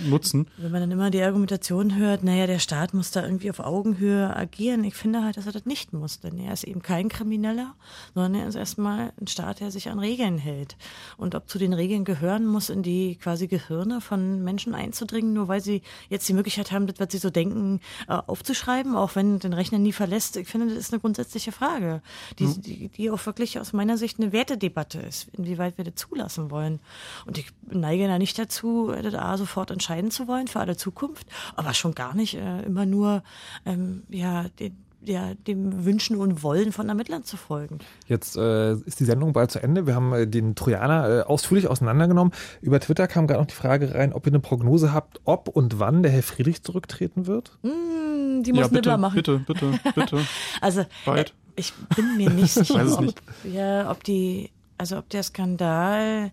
nutzen. 0.08 0.46
Wenn 0.56 0.70
man 0.70 0.80
dann 0.80 0.90
immer 0.90 1.10
die 1.10 1.22
Argumentation 1.22 1.96
hört, 1.96 2.22
naja, 2.22 2.46
der 2.46 2.60
Staat 2.60 2.94
muss 2.94 3.10
da 3.10 3.24
irgendwie 3.24 3.50
auf 3.50 3.58
Augenhöhe 3.58 4.34
agieren. 4.34 4.84
Ich 4.84 4.94
finde 4.94 5.24
halt, 5.24 5.36
dass 5.36 5.46
er 5.46 5.52
das 5.52 5.66
nicht 5.66 5.92
muss, 5.92 6.20
denn 6.20 6.38
er 6.38 6.52
ist 6.52 6.64
eben 6.64 6.80
kein 6.82 7.08
Krimineller, 7.08 7.74
sondern 8.14 8.42
er 8.42 8.48
ist 8.48 8.54
erstmal 8.54 9.12
ein 9.20 9.26
Staat, 9.26 9.60
der 9.60 9.70
sich 9.70 9.90
an 9.90 9.98
Regeln 9.98 10.38
hält. 10.38 10.76
Und 11.16 11.34
ob 11.34 11.48
zu 11.48 11.58
den 11.58 11.72
Regeln 11.72 12.04
gehören 12.04 12.46
muss, 12.46 12.70
in 12.70 12.82
die 12.82 13.16
quasi 13.16 13.48
Gehirne 13.48 14.00
von 14.00 14.42
Menschen 14.42 14.74
einzudringen, 14.74 15.32
nur 15.32 15.48
weil 15.48 15.60
sie 15.60 15.82
jetzt 16.08 16.28
die 16.28 16.34
Möglichkeit 16.34 16.70
haben, 16.70 16.86
das, 16.86 17.00
was 17.00 17.10
sie 17.10 17.18
so 17.18 17.30
denken, 17.30 17.80
äh, 18.08 18.12
aufzuschreiben, 18.14 18.94
auch 18.94 19.16
wenn 19.16 19.40
den 19.40 19.52
Rechner 19.52 19.78
nie 19.78 19.92
verlässt. 19.92 20.36
Ich 20.36 20.48
finde, 20.48 20.68
das 20.68 20.76
ist 20.76 20.92
eine 20.92 21.00
grundsätzliche 21.00 21.50
Frage, 21.50 22.02
die, 22.38 22.44
mhm. 22.44 22.62
die, 22.62 22.88
die 22.88 23.10
auch 23.10 23.26
wirklich 23.26 23.58
aus 23.58 23.72
meiner 23.72 23.98
Sicht 23.98 24.20
eine 24.20 24.30
Wertedebatte 24.32 25.00
ist, 25.00 25.28
inwieweit 25.32 25.76
wir 25.76 25.84
das 25.84 25.96
zulassen 25.96 26.50
wollen. 26.52 26.78
Und 27.26 27.36
ich 27.38 27.48
neige 27.68 28.06
da 28.06 28.18
nicht 28.18 28.38
dazu, 28.38 28.75
da 28.84 29.36
sofort 29.36 29.70
entscheiden 29.70 30.10
zu 30.10 30.28
wollen 30.28 30.48
für 30.48 30.60
alle 30.60 30.76
Zukunft, 30.76 31.26
aber 31.56 31.74
schon 31.74 31.94
gar 31.94 32.14
nicht 32.14 32.34
äh, 32.34 32.62
immer 32.62 32.86
nur 32.86 33.22
ähm, 33.64 34.02
ja, 34.08 34.46
den, 34.60 34.76
ja, 35.08 35.34
dem 35.34 35.84
Wünschen 35.84 36.16
und 36.16 36.42
Wollen 36.42 36.72
von 36.72 36.88
Ermittlern 36.88 37.24
zu 37.24 37.36
folgen. 37.36 37.78
Jetzt 38.08 38.36
äh, 38.36 38.72
ist 38.72 39.00
die 39.00 39.04
Sendung 39.04 39.32
bald 39.32 39.50
zu 39.50 39.62
Ende. 39.62 39.86
Wir 39.86 39.94
haben 39.94 40.12
äh, 40.12 40.26
den 40.26 40.54
Trojaner 40.54 41.20
äh, 41.20 41.22
ausführlich 41.22 41.68
auseinandergenommen. 41.68 42.32
Über 42.60 42.80
Twitter 42.80 43.06
kam 43.06 43.26
gerade 43.26 43.40
noch 43.40 43.46
die 43.46 43.54
Frage 43.54 43.94
rein, 43.94 44.12
ob 44.12 44.26
ihr 44.26 44.32
eine 44.32 44.40
Prognose 44.40 44.92
habt, 44.92 45.20
ob 45.24 45.48
und 45.48 45.78
wann 45.78 46.02
der 46.02 46.12
Herr 46.12 46.22
Friedrich 46.22 46.62
zurücktreten 46.62 47.26
wird. 47.26 47.56
Mm, 47.62 48.42
die 48.42 48.52
muss 48.52 48.62
ja, 48.62 48.68
bitte, 48.68 48.98
machen. 48.98 49.16
Bitte, 49.16 49.38
bitte, 49.38 49.78
bitte. 49.94 50.20
also 50.60 50.84
Bald. 51.04 51.30
Äh, 51.30 51.32
ich 51.56 51.72
bin 51.94 52.16
mir 52.16 52.30
nicht 52.30 52.52
sicher, 52.54 52.98
ob, 52.98 53.14
ja, 53.44 53.90
ob 53.90 54.04
die, 54.04 54.50
also 54.76 54.98
ob 54.98 55.08
der 55.08 55.22
Skandal 55.22 56.32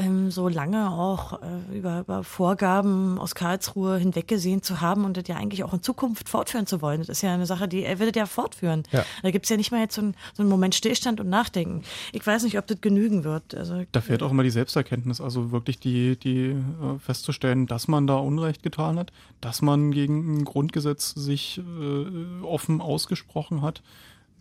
ähm, 0.00 0.30
so 0.30 0.48
lange 0.48 0.90
auch 0.90 1.40
äh, 1.42 1.76
über, 1.76 2.00
über 2.00 2.24
Vorgaben 2.24 3.18
aus 3.18 3.34
Karlsruhe 3.34 3.98
hinweggesehen 3.98 4.62
zu 4.62 4.80
haben 4.80 5.04
und 5.04 5.16
das 5.16 5.28
ja 5.28 5.36
eigentlich 5.36 5.64
auch 5.64 5.72
in 5.72 5.82
Zukunft 5.82 6.28
fortführen 6.28 6.66
zu 6.66 6.82
wollen. 6.82 7.00
Das 7.00 7.08
ist 7.08 7.22
ja 7.22 7.34
eine 7.34 7.46
Sache, 7.46 7.68
die 7.68 7.84
er 7.84 7.98
würde 7.98 8.18
ja 8.18 8.26
fortführen. 8.26 8.82
Ja. 8.90 9.04
Da 9.22 9.30
gibt's 9.30 9.48
ja 9.48 9.56
nicht 9.56 9.70
mal 9.70 9.80
jetzt 9.80 9.94
so, 9.94 10.02
ein, 10.02 10.14
so 10.34 10.42
einen 10.42 10.50
Moment 10.50 10.74
Stillstand 10.74 11.20
und 11.20 11.28
Nachdenken. 11.28 11.82
Ich 12.12 12.26
weiß 12.26 12.42
nicht, 12.44 12.58
ob 12.58 12.66
das 12.66 12.80
genügen 12.80 13.24
wird. 13.24 13.54
Also, 13.54 13.84
da 13.92 14.00
fehlt 14.00 14.22
auch 14.22 14.30
immer 14.30 14.42
die 14.42 14.50
Selbsterkenntnis, 14.50 15.20
also 15.20 15.52
wirklich 15.52 15.78
die, 15.78 16.16
die 16.16 16.50
äh, 16.50 16.98
festzustellen, 16.98 17.66
dass 17.66 17.88
man 17.88 18.06
da 18.06 18.16
Unrecht 18.16 18.62
getan 18.62 18.98
hat, 18.98 19.12
dass 19.40 19.62
man 19.62 19.92
gegen 19.92 20.38
ein 20.38 20.44
Grundgesetz 20.44 21.10
sich 21.10 21.58
äh, 21.58 22.44
offen 22.44 22.80
ausgesprochen 22.80 23.62
hat 23.62 23.82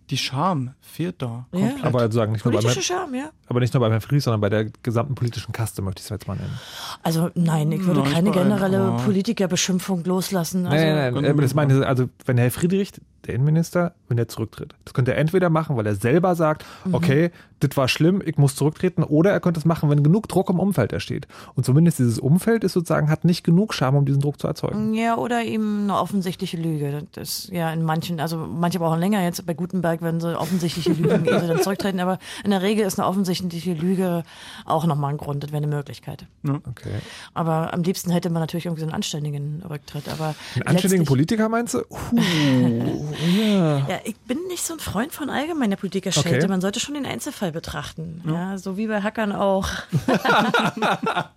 die 0.09 0.17
Scham 0.17 0.71
fehlt 0.81 1.21
da. 1.21 1.45
Ja. 1.53 1.75
Aber 1.83 2.11
sagen 2.11 2.31
nicht 2.31 2.43
nur 2.43 2.53
Politische 2.53 2.79
bei, 2.79 2.81
Scham, 2.81 3.13
ja. 3.13 3.29
Aber 3.47 3.59
nicht 3.59 3.73
nur 3.73 3.81
bei 3.81 3.89
Herrn 3.89 4.01
Friedrich, 4.01 4.23
sondern 4.23 4.41
bei 4.41 4.49
der 4.49 4.65
gesamten 4.83 5.15
politischen 5.15 5.51
Kaste, 5.51 5.81
möchte 5.81 5.99
ich 5.99 6.05
es 6.05 6.09
jetzt 6.09 6.27
mal 6.27 6.35
nennen. 6.35 6.57
Also 7.03 7.29
nein, 7.35 7.71
ich 7.71 7.85
würde 7.85 8.01
nein, 8.01 8.13
keine 8.13 8.31
generelle 8.31 8.97
Politikerbeschimpfung 9.05 10.03
loslassen. 10.05 10.65
Also, 10.65 10.83
nein, 10.83 11.13
nein, 11.13 11.23
nein. 11.23 11.37
Das 11.37 11.53
meine, 11.53 11.85
also 11.85 12.09
wenn 12.25 12.37
Herr 12.37 12.51
Friedrich 12.51 12.91
der 13.29 13.35
Innenminister, 13.35 13.93
wenn 14.07 14.17
er 14.17 14.27
zurücktritt. 14.27 14.75
Das 14.85 14.93
könnte 14.93 15.13
er 15.13 15.17
entweder 15.17 15.49
machen, 15.49 15.77
weil 15.77 15.85
er 15.85 15.95
selber 15.95 16.35
sagt, 16.35 16.65
mhm. 16.83 16.95
okay, 16.95 17.31
das 17.59 17.75
war 17.77 17.87
schlimm, 17.87 18.21
ich 18.25 18.37
muss 18.37 18.55
zurücktreten, 18.55 19.03
oder 19.03 19.31
er 19.31 19.39
könnte 19.39 19.59
es 19.59 19.65
machen, 19.65 19.89
wenn 19.89 20.01
genug 20.03 20.27
Druck 20.27 20.49
im 20.49 20.59
Umfeld 20.59 20.93
entsteht. 20.93 21.27
Und 21.55 21.65
zumindest 21.65 21.99
dieses 21.99 22.17
Umfeld 22.17 22.63
ist 22.63 22.73
sozusagen, 22.73 23.09
hat 23.09 23.25
nicht 23.25 23.43
genug 23.43 23.73
Scham, 23.73 23.95
um 23.95 24.05
diesen 24.05 24.21
Druck 24.21 24.39
zu 24.39 24.47
erzeugen. 24.47 24.93
Ja, 24.93 25.17
oder 25.17 25.43
eben 25.43 25.83
eine 25.83 25.99
offensichtliche 25.99 26.57
Lüge. 26.57 27.07
Das 27.11 27.45
ist 27.45 27.51
ja 27.51 27.71
in 27.71 27.83
manchen, 27.83 28.19
also 28.19 28.37
manche 28.37 28.79
brauchen 28.79 28.99
länger 28.99 29.21
jetzt 29.23 29.45
bei 29.45 29.53
Gutenberg, 29.53 30.01
wenn 30.01 30.19
sie 30.19 30.39
offensichtliche 30.39 30.93
Lügen 30.93 31.25
ehe 31.25 31.39
sie 31.39 31.47
dann 31.47 31.61
zurücktreten, 31.61 31.99
aber 31.99 32.17
in 32.43 32.51
der 32.51 32.61
Regel 32.61 32.85
ist 32.85 32.99
eine 32.99 33.07
offensichtliche 33.07 33.73
Lüge 33.73 34.23
auch 34.65 34.85
nochmal 34.85 35.11
ein 35.11 35.17
Grund, 35.17 35.43
das 35.43 35.51
wäre 35.51 35.63
eine 35.63 35.75
Möglichkeit. 35.75 36.25
Ja. 36.43 36.55
Okay. 36.69 36.95
Aber 37.33 37.73
am 37.73 37.83
liebsten 37.83 38.11
hätte 38.11 38.29
man 38.29 38.41
natürlich 38.41 38.65
irgendwie 38.65 38.81
so 38.81 38.87
einen 38.87 38.95
anständigen 38.95 39.63
Rücktritt. 39.69 40.09
Aber 40.09 40.35
einen 40.55 40.67
anständigen 40.67 41.05
Politiker 41.05 41.49
meinst 41.49 41.73
du? 41.73 41.79
Uh. 42.11 43.13
Ja. 43.21 43.77
ja, 43.87 43.99
ich 44.03 44.15
bin 44.17 44.37
nicht 44.47 44.63
so 44.63 44.73
ein 44.73 44.79
Freund 44.79 45.11
von 45.11 45.29
allgemeiner 45.29 45.75
Politikerschelte. 45.75 46.37
Okay. 46.37 46.47
Man 46.47 46.61
sollte 46.61 46.79
schon 46.79 46.95
den 46.95 47.05
Einzelfall 47.05 47.51
betrachten. 47.51 48.21
Ja. 48.25 48.51
ja 48.51 48.57
so 48.57 48.77
wie 48.77 48.87
bei 48.87 49.01
Hackern 49.01 49.31
auch. 49.31 49.69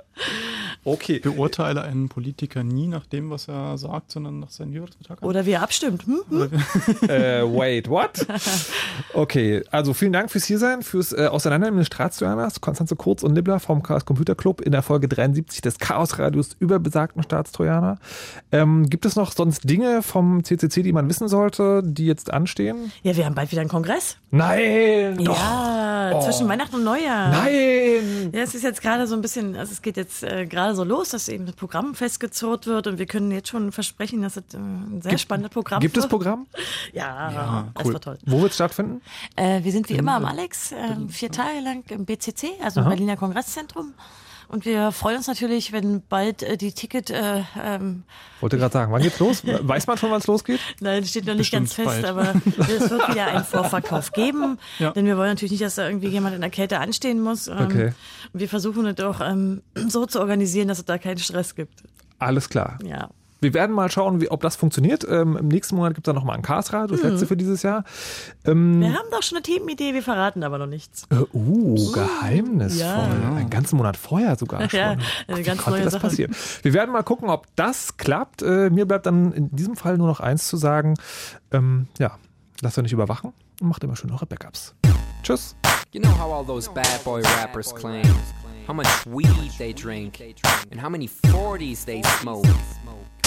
okay. 0.85 1.19
Beurteile 1.19 1.83
einen 1.83 2.09
Politiker 2.09 2.63
nie 2.65 2.87
nach 2.87 3.07
dem, 3.07 3.31
was 3.31 3.49
er 3.49 3.79
sagt, 3.79 4.13
sondern 4.13 4.41
nach 4.41 4.51
seinen 4.51 4.73
Jeweils 4.73 4.97
Oder 5.21 5.47
wie 5.47 5.53
er 5.53 5.63
abstimmt. 5.63 6.07
Hm? 6.07 6.23
Hm? 6.29 6.53
äh, 7.09 7.43
wait, 7.43 7.89
what? 7.89 8.27
Okay, 9.15 9.63
also 9.71 9.95
vielen 9.95 10.13
Dank 10.13 10.31
fürs 10.31 10.45
Hiersein, 10.45 10.83
fürs 10.83 11.13
äh, 11.13 11.27
Auseinandernehmen 11.27 11.79
des 11.79 11.87
Staatstrojaners, 11.89 12.61
Konstanze 12.61 12.97
Kurz 12.97 13.23
und 13.23 13.33
Nibbler 13.33 13.61
vom 13.61 13.83
Chaos 13.83 14.05
Computer 14.05 14.35
Club 14.35 14.61
in 14.61 14.73
der 14.73 14.83
Folge 14.83 15.09
73 15.09 15.61
des 15.61 15.79
Chaos 15.79 16.19
Radios 16.19 16.57
über 16.59 16.79
besagten 16.79 17.23
Staatstrojaner. 17.23 17.99
Ähm, 18.51 18.89
gibt 18.89 19.05
es 19.05 19.17
noch 19.17 19.33
sonst 19.33 19.69
Dinge 19.69 20.03
vom 20.03 20.45
CCC, 20.45 20.83
die 20.83 20.93
man 20.93 21.09
wissen 21.09 21.29
sollte, 21.29 21.83
die 21.85 22.07
jetzt 22.07 22.33
anstehen? 22.33 22.93
Ja, 23.03 23.17
wir 23.17 23.25
haben 23.27 23.35
bald 23.35 23.51
wieder 23.51 23.61
einen 23.61 23.71
Kongress. 23.71 24.17
Nein! 24.31 25.21
Ja, 25.21 26.11
doch. 26.11 26.25
zwischen 26.25 26.49
Weihnachten 26.49 26.77
und 26.77 26.85
Neujahr. 26.85 27.31
Nein! 27.31 28.31
Ja, 28.33 28.41
es 28.41 28.55
ist 28.55 28.63
jetzt 28.63 28.81
gerade 28.81 29.07
so 29.07 29.15
ein 29.15 29.21
bisschen, 29.21 29.57
also 29.57 29.73
es 29.73 29.83
geht 29.83 29.97
jetzt 29.97 30.02
äh, 30.23 30.47
gerade 30.47 30.75
so 30.75 30.85
los, 30.85 31.11
dass 31.11 31.29
eben 31.29 31.47
das 31.47 31.55
Programm 31.55 31.95
festgezurrt 31.95 32.67
wird 32.67 32.87
und 32.87 32.99
wir 32.99 33.07
können 33.07 33.31
jetzt 33.31 33.49
schon 33.49 33.73
versprechen, 33.73 34.23
dass 34.23 34.37
es 34.37 34.55
äh, 34.55 34.59
ein 34.59 35.01
sehr 35.03 35.11
gibt, 35.11 35.21
spannendes 35.21 35.53
Programm 35.53 35.81
Gibt 35.81 35.97
es 35.97 36.07
Programm? 36.07 36.47
Ja, 36.93 37.31
ja 37.31 37.65
cool. 37.65 37.73
das 37.75 37.93
wird 37.93 38.05
toll. 38.05 38.19
Wo 38.27 38.41
wird 38.41 38.51
es 38.51 38.57
stattfinden? 38.57 39.03
Äh, 39.37 39.63
wir 39.65 39.73
sind 39.73 39.89
wie 39.89 39.95
immer 39.95 40.15
am 40.15 40.25
Alex, 40.25 40.73
äh, 40.73 40.77
vier 41.09 41.31
Tage 41.31 41.61
lang 41.61 41.85
im 41.89 42.05
BCC, 42.05 42.61
also 42.63 42.81
im 42.81 42.89
Berliner 42.89 43.17
Kongresszentrum. 43.17 43.95
Und 44.53 44.67
wir 44.67 44.93
freuen 44.93 45.17
uns 45.17 45.29
natürlich, 45.29 45.73
wenn 45.73 46.03
bald 46.07 46.43
äh, 46.43 46.59
die 46.59 46.73
Ticket. 46.73 47.09
Äh, 47.09 47.43
ähm, 47.59 48.03
Wollte 48.41 48.59
gerade 48.59 48.71
sagen, 48.73 48.93
wann 48.93 49.01
geht's 49.01 49.19
los? 49.19 49.43
Weiß 49.47 49.87
man 49.87 49.97
schon, 49.97 50.11
wann 50.11 50.21
es 50.21 50.27
losgeht? 50.27 50.61
Nein, 50.79 51.07
steht 51.07 51.25
noch 51.25 51.33
nicht 51.33 51.53
Bestimmt 51.53 51.75
ganz 51.75 51.75
fest, 51.75 52.03
bald. 52.03 52.05
aber 52.05 52.35
es 52.69 52.91
wird 52.91 53.09
wieder 53.09 53.29
einen 53.29 53.45
Vorverkauf 53.45 54.13
geben. 54.13 54.59
Ja. 54.79 54.91
Denn 54.91 55.07
wir 55.07 55.17
wollen 55.17 55.31
natürlich 55.31 55.53
nicht, 55.53 55.63
dass 55.63 55.77
da 55.77 55.87
irgendwie 55.87 56.09
jemand 56.09 56.35
in 56.35 56.43
der 56.43 56.51
Kälte 56.51 56.81
anstehen 56.81 57.23
muss. 57.23 57.49
Ähm, 57.49 57.59
okay. 57.61 57.93
Wir 58.35 58.47
versuchen 58.47 58.85
es 58.85 59.01
auch 59.03 59.23
ähm, 59.23 59.63
so 59.75 60.05
zu 60.05 60.21
organisieren, 60.21 60.69
dass 60.69 60.79
es 60.81 60.85
da 60.85 60.99
keinen 60.99 61.19
Stress 61.19 61.55
gibt. 61.55 61.83
Alles 62.19 62.51
klar. 62.51 62.79
Ja. 62.85 63.09
Wir 63.43 63.55
werden 63.55 63.75
mal 63.75 63.91
schauen, 63.91 64.21
wie, 64.21 64.31
ob 64.31 64.41
das 64.41 64.55
funktioniert. 64.55 65.05
Ähm, 65.09 65.37
Im 65.37 65.49
nächsten 65.49 65.75
Monat 65.75 65.95
gibt 65.95 66.07
es 66.07 66.11
dann 66.11 66.15
nochmal 66.15 66.37
ein 66.37 66.43
Chaosrad, 66.43 66.93
das 66.93 67.03
mhm. 67.03 67.11
letzte 67.11 67.27
für 67.27 67.37
dieses 67.37 67.65
Jahr. 67.65 67.83
Ähm, 68.45 68.81
wir 68.81 68.95
haben 68.95 69.09
doch 69.11 69.23
schon 69.23 69.37
eine 69.37 69.43
Themenidee, 69.43 69.95
wir 69.95 70.03
verraten 70.03 70.45
aber 70.45 70.59
noch 70.59 70.69
nichts. 70.69 71.09
Äh, 71.11 71.17
uh, 71.17 71.27
uh, 71.75 71.93
geheimnisvoll. 71.93 72.81
Ja. 72.81 73.35
Einen 73.35 73.51
ganzen 73.51 73.77
Monat 73.77 73.97
vorher 73.97 74.37
sogar 74.37 74.61
schon. 74.71 74.79
Ja, 74.79 74.97
eine 75.27 75.43
ganz 75.43 75.67
neue 75.67 75.83
das 75.83 75.95
Sache. 75.95 76.07
passieren? 76.07 76.37
Wir 76.63 76.73
werden 76.73 76.93
mal 76.93 77.03
gucken, 77.03 77.31
ob 77.31 77.49
das 77.57 77.97
klappt. 77.97 78.43
Äh, 78.43 78.71
mir 78.71 78.87
bleibt 78.87 79.07
dann 79.07 79.33
in 79.33 79.51
diesem 79.51 79.75
Fall 79.75 79.99
nur 79.99 80.07
noch 80.07 80.21
eins 80.21 80.47
zu 80.47 80.57
sagen. 80.57 80.95
Ähm, 81.51 81.89
ja, 81.99 82.19
lasst 82.61 82.79
euch 82.79 82.85
nicht 82.85 82.93
überwachen 82.93 83.33
und 83.61 83.69
macht 83.69 83.83
immer 83.83 83.97
schön 83.97 84.13
eure 84.13 84.27
Backups. 84.27 84.77
Tschüss. 85.25 85.57
You 85.91 86.01
know 86.01 86.17
how 86.17 86.33
all 86.33 86.47
those 86.47 86.71
bad 86.71 87.03
boy 87.05 87.23
rappers 87.41 87.75
claim 87.75 88.07
how 88.67 88.73
much 88.73 88.87
weed 89.07 89.51
they 89.59 89.73
drink 89.73 90.21
and 90.71 90.81
how 90.81 90.89
many 90.89 91.09
40s 91.09 91.85
they 91.85 92.03
smoke 92.21 92.47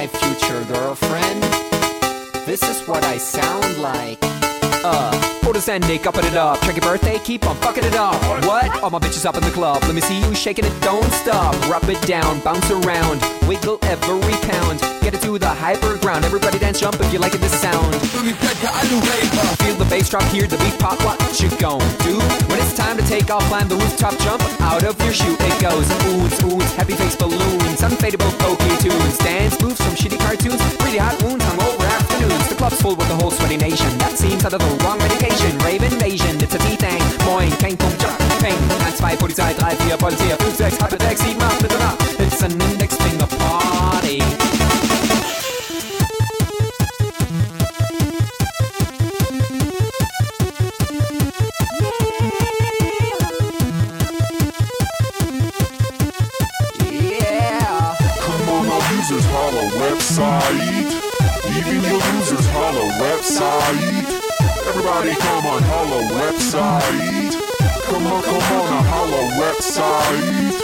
My 0.00 0.06
future 0.06 0.64
girlfriend. 0.64 1.69
This 2.50 2.68
is 2.68 2.88
what 2.88 3.04
I 3.04 3.16
sound 3.16 3.78
like. 3.78 4.18
Uh. 4.82 5.30
Orders 5.46 5.68
and 5.68 5.86
Nick, 5.88 6.06
upping 6.06 6.24
it 6.24 6.36
up. 6.36 6.60
Check 6.62 6.76
your 6.76 6.82
birthday, 6.82 7.18
keep 7.18 7.44
on 7.46 7.56
fucking 7.56 7.82
it 7.82 7.94
up. 7.94 8.14
What? 8.44 8.70
All 8.82 8.90
my 8.90 8.98
bitches 8.98 9.26
up 9.26 9.36
in 9.36 9.42
the 9.42 9.50
club. 9.50 9.82
Let 9.82 9.94
me 9.94 10.00
see 10.00 10.18
you 10.20 10.34
shaking 10.34 10.64
it, 10.64 10.72
don't 10.80 11.10
stop. 11.12 11.54
Rub 11.68 11.82
it 11.90 12.00
down, 12.06 12.40
bounce 12.40 12.70
around, 12.70 13.20
wiggle 13.46 13.78
every 13.82 14.34
pound. 14.46 14.78
Get 15.02 15.14
it 15.14 15.22
to 15.22 15.38
the 15.38 15.48
hyper 15.48 15.96
ground. 15.98 16.24
Everybody 16.24 16.58
dance, 16.58 16.78
jump 16.78 17.00
if 17.00 17.12
you 17.12 17.18
like 17.18 17.34
it, 17.34 17.40
this 17.40 17.54
sound. 17.60 17.94
Feel 19.62 19.74
the 19.74 19.86
bass 19.90 20.08
drop, 20.10 20.22
hear 20.30 20.46
the 20.46 20.58
beat 20.58 20.78
pop. 20.78 21.02
What 21.04 21.18
you 21.40 21.50
gon' 21.58 21.82
do? 22.06 22.18
When 22.46 22.58
it's 22.58 22.74
time 22.76 22.96
to 22.96 23.04
take 23.06 23.30
off, 23.30 23.42
climb 23.44 23.68
the 23.68 23.76
rooftop, 23.76 24.18
jump 24.18 24.42
out 24.60 24.84
of 24.84 25.00
your 25.02 25.12
shoe. 25.12 25.34
It 25.34 25.62
goes 25.62 25.86
oohs, 26.06 26.38
oohs, 26.46 26.72
happy 26.74 26.94
face 26.94 27.16
balloons, 27.16 27.80
unfadable 27.80 28.30
pokey 28.38 28.76
tunes, 28.82 29.18
dance 29.18 29.60
moves 29.60 29.82
from 29.82 29.94
shitty 29.94 30.18
cartoons, 30.20 30.62
pretty 30.78 30.98
hot 30.98 31.20
wounds, 31.22 31.44
hungover 31.44 31.86
afternoons. 31.90 32.39
The 32.48 32.56
club's 32.56 32.80
full 32.80 32.96
with 32.96 33.08
the 33.08 33.16
whole 33.16 33.30
sweaty 33.30 33.56
nation. 33.56 33.88
That 33.98 34.18
seems 34.18 34.44
out 34.44 34.54
of 34.54 34.60
the 34.60 34.84
wrong 34.84 34.98
medication. 34.98 35.58
Rave 35.58 35.82
Invasion, 35.82 36.40
it's 36.40 36.54
a 36.54 36.58
T-Thing. 36.58 37.02
Moin, 37.26 37.50
Peng, 37.58 37.76
Pum, 37.76 37.92
Jump, 37.98 38.18
Peng. 38.40 38.58
1, 38.68 38.80
2, 38.80 39.16
Polizei, 39.16 39.54
3, 39.54 39.74
4, 39.88 39.98
Polizei, 39.98 40.36
5, 40.36 40.56
6, 40.56 40.70
8, 40.70 40.76
6, 40.76 40.76
7, 40.78 41.02
8, 41.02 41.60
Mitternacht. 41.62 42.20
It's 42.20 42.42
an 42.42 42.60
Index 42.60 42.96
Finger 42.96 43.26
Party. 43.26 44.22
Yeah. 56.90 57.96
Come 58.20 58.48
on, 58.48 58.66
our 58.68 58.82
users 58.94 59.24
holla 59.32 59.64
website. 59.80 60.90
Even 61.50 61.82
your 61.82 61.92
users 61.92 62.19
holla 62.70 62.92
website. 63.02 64.06
Everybody 64.68 65.14
come 65.16 65.46
on 65.46 65.62
holla 65.62 66.02
website. 66.14 67.32
Come 67.86 68.06
on, 68.06 68.22
come 68.22 68.36
on, 68.36 68.84
holla 68.84 69.22
website. 69.42 70.60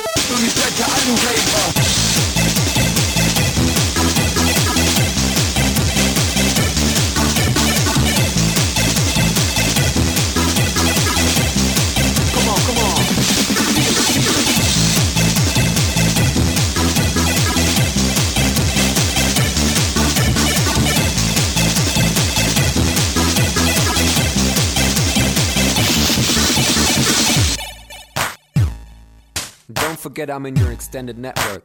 Forget 30.06 30.30
I'm 30.30 30.46
in 30.46 30.54
your 30.54 30.70
extended 30.70 31.18
network. 31.18 31.64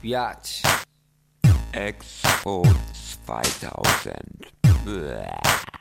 Biatch. 0.00 0.62
Export 1.74 2.68
2000. 3.26 4.46
Blah. 4.84 5.73